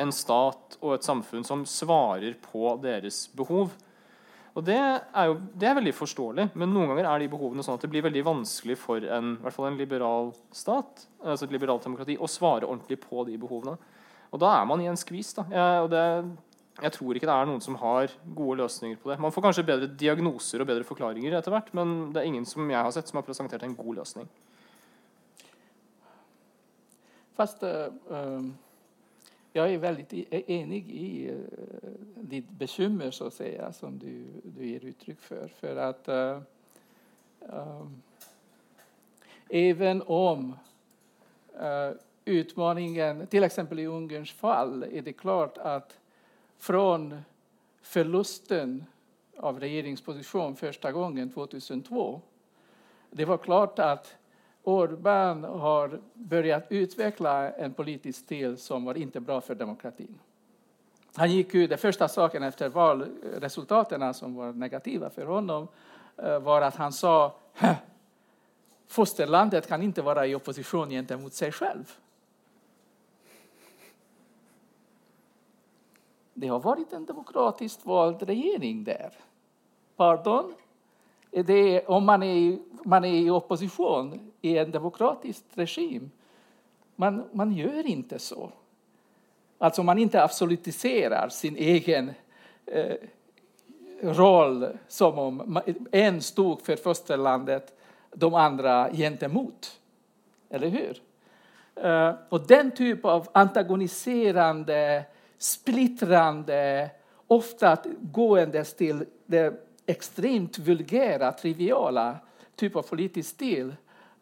en 0.00 0.12
stat 0.12 0.78
og 0.80 0.96
et 0.96 1.06
samfunn 1.06 1.44
som 1.46 1.64
svarer 1.68 2.34
på 2.42 2.74
deres 2.82 3.24
behov. 3.36 3.74
Og 4.54 4.62
det 4.66 4.78
er 4.78 5.28
jo 5.30 5.38
det 5.58 5.68
er 5.68 5.76
veldig 5.78 5.94
forståelig, 5.96 6.48
men 6.54 6.70
noen 6.70 6.92
ganger 6.92 7.08
er 7.10 7.22
de 7.22 7.30
behovene 7.32 7.64
sånn 7.66 7.78
at 7.78 7.84
det 7.86 7.90
blir 7.90 8.04
veldig 8.06 8.22
vanskelig 8.26 8.76
for 8.78 9.02
en, 9.02 9.34
i 9.34 9.42
hvert 9.42 9.56
fall 9.56 9.70
en 9.70 9.78
liberal 9.78 10.30
stat 10.54 11.06
altså 11.24 11.48
et 11.48 11.54
liberalt 11.54 11.86
demokrati, 11.86 12.18
å 12.18 12.30
svare 12.30 12.68
ordentlig 12.68 13.00
på 13.02 13.24
de 13.26 13.38
behovene. 13.40 13.74
Og 14.34 14.40
da 14.42 14.50
er 14.58 14.66
man 14.66 14.82
i 14.82 14.88
en 14.90 14.98
skvis. 14.98 15.32
da. 15.36 15.46
Jeg, 15.50 15.82
og 15.84 15.90
det, 15.92 16.04
jeg 16.82 16.92
tror 16.92 17.14
ikke 17.14 17.28
det 17.28 17.34
er 17.34 17.46
noen 17.46 17.62
som 17.62 17.76
har 17.78 18.10
gode 18.34 18.58
løsninger 18.58 18.98
på 18.98 19.12
det. 19.12 19.20
Man 19.22 19.32
får 19.32 19.44
kanskje 19.46 19.66
bedre 19.66 19.86
diagnoser 19.86 20.62
og 20.62 20.66
bedre 20.66 20.86
forklaringer 20.86 21.36
etter 21.38 21.54
hvert, 21.54 21.70
men 21.76 22.10
det 22.10 22.22
er 22.22 22.26
ingen 22.26 22.46
som 22.48 22.70
jeg 22.70 22.82
har 22.82 22.94
sett 22.94 23.10
som 23.10 23.20
har 23.20 23.26
presentert 23.26 23.62
en 23.62 23.76
god 23.78 24.00
løsning. 24.00 24.26
Fast 27.34 27.62
uh, 27.62 28.42
jag 29.52 29.72
är 29.74 29.78
väldigt 29.78 30.12
e-, 30.12 30.24
e-, 30.30 30.44
enig 30.46 30.90
i 30.90 31.30
uh, 31.30 31.90
ditt 32.16 32.50
bekymmer 32.50 33.10
så 33.10 33.26
att 33.26 33.34
säga, 33.34 33.72
som 33.72 33.98
du, 33.98 34.24
du 34.42 34.66
ger 34.66 34.84
uttryck 34.84 35.20
för. 35.20 35.48
För 35.48 35.76
att 35.76 36.08
uh, 36.08 36.40
um, 37.40 38.02
även 39.48 40.02
om 40.02 40.56
uh, 41.60 41.96
utmaningen, 42.24 43.26
till 43.26 43.44
exempel 43.44 43.78
i 43.78 43.86
Ungerns 43.86 44.32
fall, 44.32 44.82
är 44.82 45.02
det 45.02 45.12
klart 45.12 45.58
att 45.58 45.98
från 46.64 47.22
förlusten 47.82 48.84
av 49.38 49.60
regeringsposition 49.60 50.56
första 50.56 50.92
gången 50.92 51.30
2002, 51.32 52.20
det 53.10 53.24
var 53.24 53.38
klart 53.38 53.78
att 53.78 54.16
Orbán 54.62 55.58
har 55.58 56.00
börjat 56.14 56.66
utveckla 56.68 57.50
en 57.50 57.74
politisk 57.74 58.18
stil 58.18 58.56
som 58.56 58.84
var 58.84 58.94
inte 58.94 59.20
bra 59.20 59.40
för 59.40 59.54
demokratin. 59.54 60.18
Han 61.14 61.32
gick 61.32 61.54
ut, 61.54 61.70
den 61.70 61.78
första 61.78 62.08
saken 62.08 62.42
efter 62.42 62.68
valresultaten 62.68 64.14
som 64.14 64.34
var 64.34 64.52
negativa 64.52 65.10
för 65.10 65.26
honom 65.26 65.68
eh, 66.16 66.38
var 66.38 66.62
att 66.62 66.76
han 66.76 66.92
sa 66.92 67.34
fosterlandet 68.86 69.68
kan 69.68 69.82
inte 69.82 70.02
vara 70.02 70.26
i 70.26 70.34
opposition 70.34 70.90
gentemot 70.90 71.32
sig 71.32 71.52
själv. 71.52 71.98
Det 76.34 76.48
har 76.48 76.60
varit 76.60 76.92
en 76.92 77.04
demokratiskt 77.04 77.86
vald 77.86 78.22
regering 78.22 78.84
där. 78.84 79.10
Pardon? 79.96 80.54
Det, 81.30 81.86
om 81.86 82.04
man 82.04 82.22
är, 82.22 82.58
man 82.84 83.04
är 83.04 83.14
i 83.14 83.30
opposition 83.30 84.32
i 84.40 84.58
en 84.58 84.70
demokratisk 84.70 85.44
regim. 85.54 86.10
Man, 86.96 87.24
man 87.32 87.52
gör 87.52 87.86
inte 87.86 88.18
så. 88.18 88.50
Alltså 89.58 89.82
man 89.82 89.98
inte 89.98 90.22
absolutiserar 90.22 91.28
sin 91.28 91.56
egen 91.56 92.12
eh, 92.66 92.96
roll 94.02 94.66
som 94.88 95.18
om 95.18 95.60
en 95.90 96.22
stod 96.22 96.62
för 96.62 96.76
fosterlandet, 96.76 97.78
de 98.14 98.34
andra 98.34 98.92
gentemot. 98.92 99.80
Eller 100.50 100.68
hur? 100.68 101.02
Eh, 101.74 102.14
och 102.28 102.46
den 102.46 102.70
typ 102.70 103.04
av 103.04 103.28
antagoniserande, 103.32 105.04
splittrande, 105.38 106.90
ofta 107.26 107.76
gåendes 108.00 108.74
till 108.74 109.04
det 109.26 109.64
extremt 109.86 110.58
vulgära, 110.58 111.32
triviala 111.32 112.16
typ 112.56 112.76
av 112.76 112.82
politisk 112.82 113.30
stil 113.30 113.74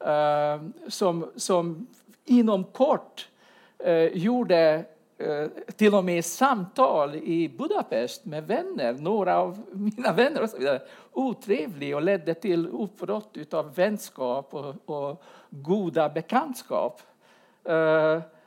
uh, 0.06 0.68
som, 0.88 1.30
som 1.36 1.86
inom 2.24 2.64
kort 2.64 3.28
uh, 3.86 4.06
gjorde 4.06 4.84
uh, 5.22 5.46
till 5.76 5.94
och 5.94 6.04
med 6.04 6.24
samtal 6.24 7.14
i 7.14 7.48
Budapest 7.58 8.24
med 8.24 8.46
vänner, 8.46 8.92
några 8.92 9.38
av 9.38 9.62
mina 9.72 10.12
vänner 10.16 10.42
och 10.42 10.50
så 10.50 10.58
vidare, 10.58 10.82
otrevlig 11.12 11.96
och 11.96 12.02
ledde 12.02 12.34
till 12.34 12.68
uppbrott 12.68 13.54
av 13.54 13.74
vänskap 13.74 14.54
och, 14.54 14.74
och 14.84 15.22
goda 15.50 16.08
bekantskap. 16.08 17.02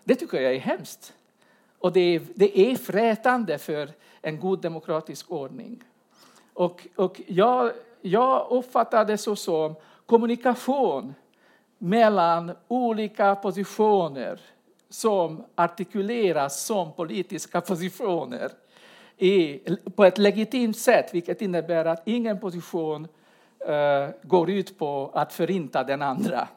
det 0.03 0.15
tycker 0.15 0.41
jag 0.41 0.55
är 0.55 0.59
hemskt. 0.59 1.13
Och 1.85 1.91
det 1.91 2.15
är, 2.15 2.21
det 2.35 2.59
är 2.59 2.75
frätande 2.75 3.57
för 3.57 3.89
en 4.21 4.39
god 4.39 4.61
demokratisk 4.61 5.31
ordning. 5.31 5.83
Och, 6.53 6.87
och 6.95 7.21
jag, 7.27 7.71
jag 8.01 8.47
uppfattar 8.49 9.05
det 9.05 9.17
så 9.17 9.35
som 9.35 9.75
kommunikation 10.05 11.13
mellan 11.77 12.51
olika 12.67 13.35
positioner 13.35 14.41
som 14.89 15.43
artikuleras 15.55 16.65
som 16.65 16.93
politiska 16.93 17.61
positioner 17.61 18.51
i, 19.17 19.59
på 19.95 20.05
ett 20.05 20.17
legitimt 20.17 20.77
sätt, 20.77 21.13
vilket 21.13 21.41
innebär 21.41 21.85
att 21.85 22.01
ingen 22.05 22.39
position 22.39 23.07
uh, 23.69 24.09
går 24.23 24.49
ut 24.49 24.77
på 24.77 25.11
att 25.13 25.33
förinta 25.33 25.83
den 25.83 26.01
andra, 26.01 26.47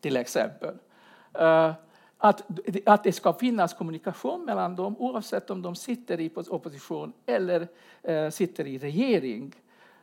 till 0.00 0.16
exempel. 0.16 0.74
Uh, 1.40 1.72
att, 2.18 2.42
att 2.86 3.04
det 3.04 3.12
ska 3.12 3.32
finnas 3.32 3.74
kommunikation 3.74 4.44
mellan 4.44 4.76
dem 4.76 4.96
oavsett 4.98 5.50
om 5.50 5.62
de 5.62 5.74
sitter 5.74 6.20
i 6.20 6.30
opposition 6.34 7.12
eller 7.26 7.68
eh, 8.02 8.30
sitter 8.30 8.66
i 8.66 8.78
regering. 8.78 9.54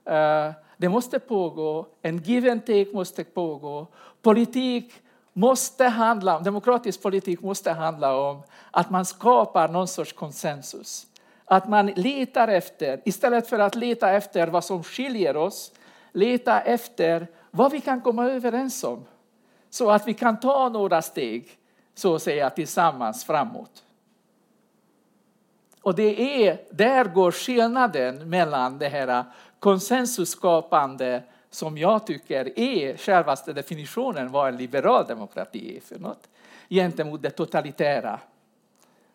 Eh, 0.06 0.52
det 0.78 0.90
måste 0.90 1.20
pågå, 1.20 1.88
en 2.02 2.18
give 2.18 2.52
and 2.52 2.66
take 2.66 2.94
måste 2.94 3.24
pågå. 3.24 3.88
Politik 4.22 4.94
måste 5.34 5.86
handla, 5.86 6.40
demokratisk 6.40 7.02
politik 7.02 7.42
måste 7.42 7.72
handla 7.72 8.18
om 8.18 8.42
att 8.72 8.90
man 8.90 9.06
skapar 9.06 9.68
någon 9.68 9.88
sorts 9.88 10.14
konsensus. 10.14 11.08
Att 11.46 11.70
man 11.70 11.86
letar 11.86 12.48
efter, 12.48 13.02
istället 13.06 13.48
för 13.48 13.60
att 13.60 13.76
leta 13.76 14.12
efter 14.12 14.48
vad 14.48 14.64
som 14.64 14.84
skiljer 14.84 15.38
oss, 15.38 15.72
leta 16.12 16.62
efter 16.62 17.28
vad 17.52 17.72
vi 17.72 17.82
kan 17.82 18.02
komma 18.02 18.26
överens 18.26 18.84
om. 18.84 19.06
Så 19.70 19.90
att 19.90 20.08
vi 20.08 20.14
kan 20.14 20.40
ta 20.40 20.70
några 20.70 21.02
steg, 21.02 21.58
så 21.96 22.16
att 22.16 22.22
säga, 22.22 22.50
tillsammans 22.50 23.26
framåt. 23.26 23.84
Och 25.82 25.96
det 25.96 26.48
är, 26.48 26.62
där 26.72 27.06
går 27.06 27.32
skillnaden 27.32 28.30
mellan 28.30 28.78
det 28.78 28.88
här 28.88 29.24
konsensusskapande 29.60 31.24
som 31.50 31.78
jag 31.78 32.08
tycker 32.08 32.60
är 32.60 32.98
självaste 32.98 33.54
definitionen 33.54 34.32
vad 34.32 34.48
en 34.48 34.58
liberal 34.58 35.06
demokrati 35.08 35.78
är 35.78 35.82
för 35.82 36.00
något, 36.00 36.30
gentemot 36.70 37.22
den 37.22 37.32
totalitära 37.32 38.20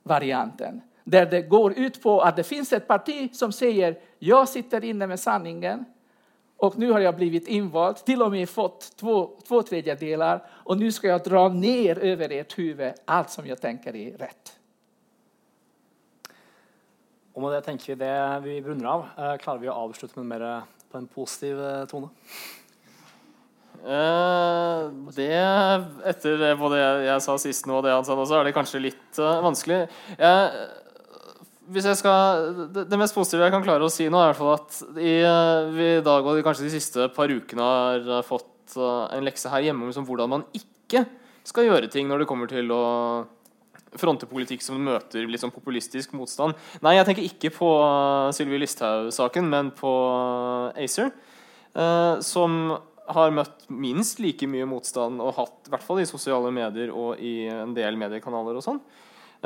varianten. 0.03 0.81
Där 1.05 1.27
det 1.27 1.43
går 1.43 1.79
ut 1.79 2.03
på 2.03 2.21
att 2.21 2.37
det 2.37 2.45
finns 2.45 2.73
ett 2.73 2.87
parti 2.87 3.35
som 3.35 3.53
säger 3.53 3.99
jag 4.19 4.49
sitter 4.49 4.85
inne 4.85 5.07
med 5.07 5.21
sanningen 5.21 5.85
och 6.61 6.79
nu 6.79 6.91
har 6.91 7.01
jag 7.01 7.17
blivit 7.17 7.49
invald, 7.49 7.97
till 7.97 8.23
och 8.23 8.31
med 8.31 8.49
fått 8.49 8.97
två, 8.97 9.31
två 9.49 9.63
tredjedelar 9.63 10.47
och 10.49 10.79
nu 10.79 10.93
ska 10.93 11.09
jag 11.09 11.23
dra 11.23 11.49
ner 11.49 11.99
över 11.99 12.33
ert 12.33 12.59
huvud 12.59 12.93
allt 13.05 13.31
som 13.31 13.47
jag 13.47 13.61
tänker 13.61 13.97
är 13.97 14.19
rätt. 14.19 14.57
Og 17.35 17.43
med 17.43 17.53
det 17.53 17.61
tenker 17.65 17.95
vi 17.95 18.05
det 18.05 18.41
vi 18.45 18.61
runder 18.61 18.87
av. 18.87 19.05
Eh, 19.17 19.37
klarer 19.41 19.61
vi 19.63 19.69
å 19.71 19.77
avslutte 19.87 20.19
med 20.19 20.27
mer 20.27 20.63
på 20.91 20.99
en 20.99 21.07
positiv 21.07 21.61
eh, 21.63 21.85
tone? 21.89 22.11
Eh, 23.81 24.89
det, 25.17 25.31
etter 26.11 26.43
både 26.61 26.81
jeg, 26.83 27.05
jeg, 27.07 27.23
sa 27.25 27.37
sist 27.41 27.71
nå 27.71 27.79
og 27.79 27.87
det 27.87 27.95
han 27.95 28.05
sa 28.05 28.19
nå, 28.19 28.27
så 28.29 28.41
er 28.41 28.51
det 28.51 28.57
kanskje 28.57 28.83
litt 28.91 29.21
uh, 29.23 29.39
vanskelig. 29.47 29.79
Jeg, 30.19 30.67
hvis 31.71 31.87
jeg 31.87 31.99
skal, 32.01 32.51
det, 32.75 32.99
mest 32.99 33.15
positive 33.15 33.47
jeg 33.47 33.55
kan 33.55 33.65
klare 33.65 33.87
å 33.87 33.93
si 33.93 34.09
nå, 34.11 34.19
er 34.19 34.31
i 34.31 34.33
hvert 34.33 34.41
fall 34.41 34.55
at 34.57 34.79
i, 34.99 35.15
vi 35.77 35.89
i 35.99 36.05
dag 36.05 36.27
og 36.27 36.41
kanskje 36.45 36.67
de 36.67 36.73
siste 36.75 37.07
par 37.15 37.31
ukene 37.31 37.67
har 37.67 38.09
eh, 38.19 38.25
fått 38.27 38.75
eh, 38.77 39.05
en 39.17 39.27
lekse 39.27 39.53
her 39.53 39.69
hjemme 39.69 39.87
om 39.87 39.93
liksom, 39.93 40.07
hvordan 40.09 40.33
man 40.33 40.47
ikke 40.57 41.05
skal 41.47 41.69
gjøre 41.69 41.91
ting 41.93 42.11
når 42.11 42.23
det 42.23 42.29
kommer 42.31 42.51
til 42.51 42.75
å 42.75 42.83
fronte 43.99 44.29
politikk 44.31 44.63
som 44.63 44.83
møter 44.83 45.27
litt 45.27 45.43
sånn 45.43 45.55
populistisk 45.55 46.13
motstand. 46.15 46.59
Nei, 46.83 46.97
jeg 46.99 47.09
tenker 47.09 47.27
ikke 47.27 47.55
på 47.55 47.71
eh, 47.87 48.33
Sylvi 48.35 48.61
Listhaug-saken, 48.63 49.51
men 49.51 49.73
på 49.77 49.95
ACER. 50.75 51.15
Som 52.27 52.55
har 53.15 53.31
møtt 53.31 53.69
minst 53.71 54.19
like 54.19 54.43
mye 54.51 54.67
motstand 54.67 55.23
og 55.23 55.37
hatt, 55.37 55.69
i 55.69 55.71
hvert 55.71 55.85
fall 55.87 56.01
i 56.03 56.07
sosiale 56.09 56.51
medier 56.55 56.91
og 56.91 57.23
i 57.23 57.45
en 57.47 57.77
del 57.77 57.95
mediekanaler 57.99 58.59
og 58.59 58.65
sånn. 58.65 58.81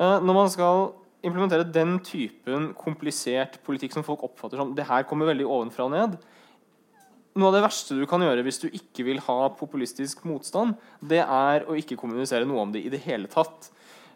Når 0.00 0.32
man 0.32 0.48
skal 0.52 0.86
implementere 1.24 1.66
den 1.66 1.96
typen 2.04 2.70
komplisert 2.78 3.58
politikk 3.66 3.96
som 3.96 4.06
folk 4.06 4.22
oppfatter 4.26 4.60
som 4.60 4.74
det 4.76 4.86
her 4.88 5.06
kommer 5.08 5.30
veldig 5.30 5.46
ovenfra 5.48 5.88
og 5.88 5.94
ned 5.94 6.18
Noe 7.34 7.50
av 7.50 7.56
det 7.56 7.64
verste 7.64 7.96
du 7.98 8.04
kan 8.06 8.22
gjøre 8.22 8.44
hvis 8.46 8.60
du 8.62 8.68
ikke 8.68 9.02
vil 9.08 9.18
ha 9.26 9.48
populistisk 9.58 10.20
motstand, 10.28 10.76
det 11.02 11.18
er 11.18 11.64
å 11.66 11.74
ikke 11.74 11.96
kommunisere 11.98 12.46
noe 12.46 12.62
om 12.62 12.74
det 12.74 12.84
i 12.86 12.92
det 12.92 13.00
hele 13.08 13.26
tatt. 13.26 13.72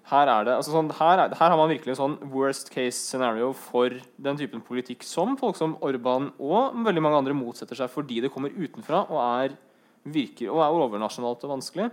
Her, 0.06 0.30
det, 0.46 0.54
altså 0.54 0.70
sånn, 0.70 0.92
her, 0.96 1.24
er, 1.24 1.34
her, 1.34 1.50
har 1.50 1.58
man 1.58 1.72
virkelig 1.72 1.96
en 1.96 1.98
sånn 1.98 2.14
worst 2.30 2.70
case 2.70 2.96
scenario 2.96 3.50
for 3.58 3.92
den 4.22 4.38
typen 4.38 4.62
politikk 4.64 5.02
som 5.04 5.34
folk 5.40 5.58
som 5.58 5.74
Orban 5.84 6.30
og 6.38 6.78
veldig 6.86 7.02
mange 7.04 7.18
andre 7.18 7.34
motsetter 7.36 7.76
seg 7.76 7.90
fordi 7.92 8.22
det 8.22 8.30
kommer 8.32 8.54
utenfra 8.54 9.02
og 9.10 9.18
er, 9.18 9.58
virker, 10.06 10.54
og 10.54 10.62
er 10.62 10.78
overnasjonalt 10.86 11.42
og 11.44 11.56
vanskelig. 11.58 11.90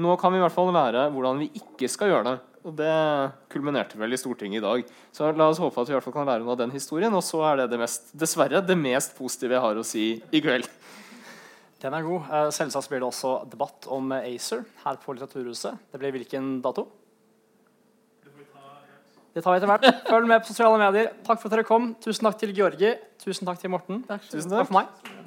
Nå 0.00 0.16
kan 0.18 0.32
vi 0.32 0.40
i 0.40 0.42
hvert 0.46 0.56
fall 0.56 0.72
lære 0.72 1.04
hvordan 1.12 1.44
vi 1.44 1.52
ikke 1.60 1.92
skal 1.92 2.14
gjøre 2.14 2.30
det. 2.30 2.36
Og 2.62 2.74
Det 2.78 2.94
kulminerte 3.50 3.98
vel 3.98 4.14
i 4.14 4.20
Stortinget 4.20 4.60
i 4.60 4.64
dag. 4.64 4.90
Så 5.14 5.32
la 5.34 5.48
oss 5.50 5.58
håpe 5.58 5.82
at 5.82 5.88
vi 5.88 5.94
i 5.94 5.96
hvert 5.96 6.06
fall 6.06 6.14
kan 6.14 6.28
lære 6.28 6.44
noe 6.44 6.54
av 6.54 6.60
den 6.62 6.74
historien. 6.74 7.14
Og 7.14 7.24
så 7.26 7.42
er 7.48 7.62
det, 7.62 7.70
det 7.72 7.80
mest, 7.82 8.12
dessverre 8.14 8.62
det 8.62 8.78
mest 8.78 9.16
positive 9.18 9.56
jeg 9.56 9.64
har 9.66 9.80
å 9.80 9.86
si 9.86 10.06
i 10.30 10.42
kveld. 10.44 10.68
Den 11.82 11.96
er 11.98 12.06
god. 12.06 12.28
Eh, 12.30 12.48
selvsagt 12.54 12.92
blir 12.92 13.02
det 13.02 13.08
også 13.08 13.40
debatt 13.50 13.88
om 13.90 14.14
ACER 14.14 14.62
her 14.84 15.00
på 15.02 15.16
Litteraturhuset. 15.16 15.80
Det 15.90 16.02
blir 16.02 16.14
hvilken 16.14 16.60
dato? 16.62 16.86
Det 19.32 19.40
tar 19.40 19.56
vi 19.56 19.62
etter 19.62 19.70
hvert. 19.70 19.88
Følg 20.06 20.28
med 20.28 20.44
på 20.44 20.52
sosiale 20.52 20.78
medier. 20.78 21.10
Takk 21.26 21.40
for 21.40 21.48
at 21.48 21.56
dere 21.56 21.66
kom. 21.66 21.94
Tusen 22.04 22.28
takk 22.28 22.38
til 22.42 22.52
Georgi. 22.54 22.94
Tusen 23.24 23.48
takk 23.48 23.58
til 23.62 23.72
Morten. 23.72 24.04
Takk, 24.06 24.28
Tusen 24.28 24.52
takk 24.52 24.68
for 24.68 24.76
meg. 24.76 25.21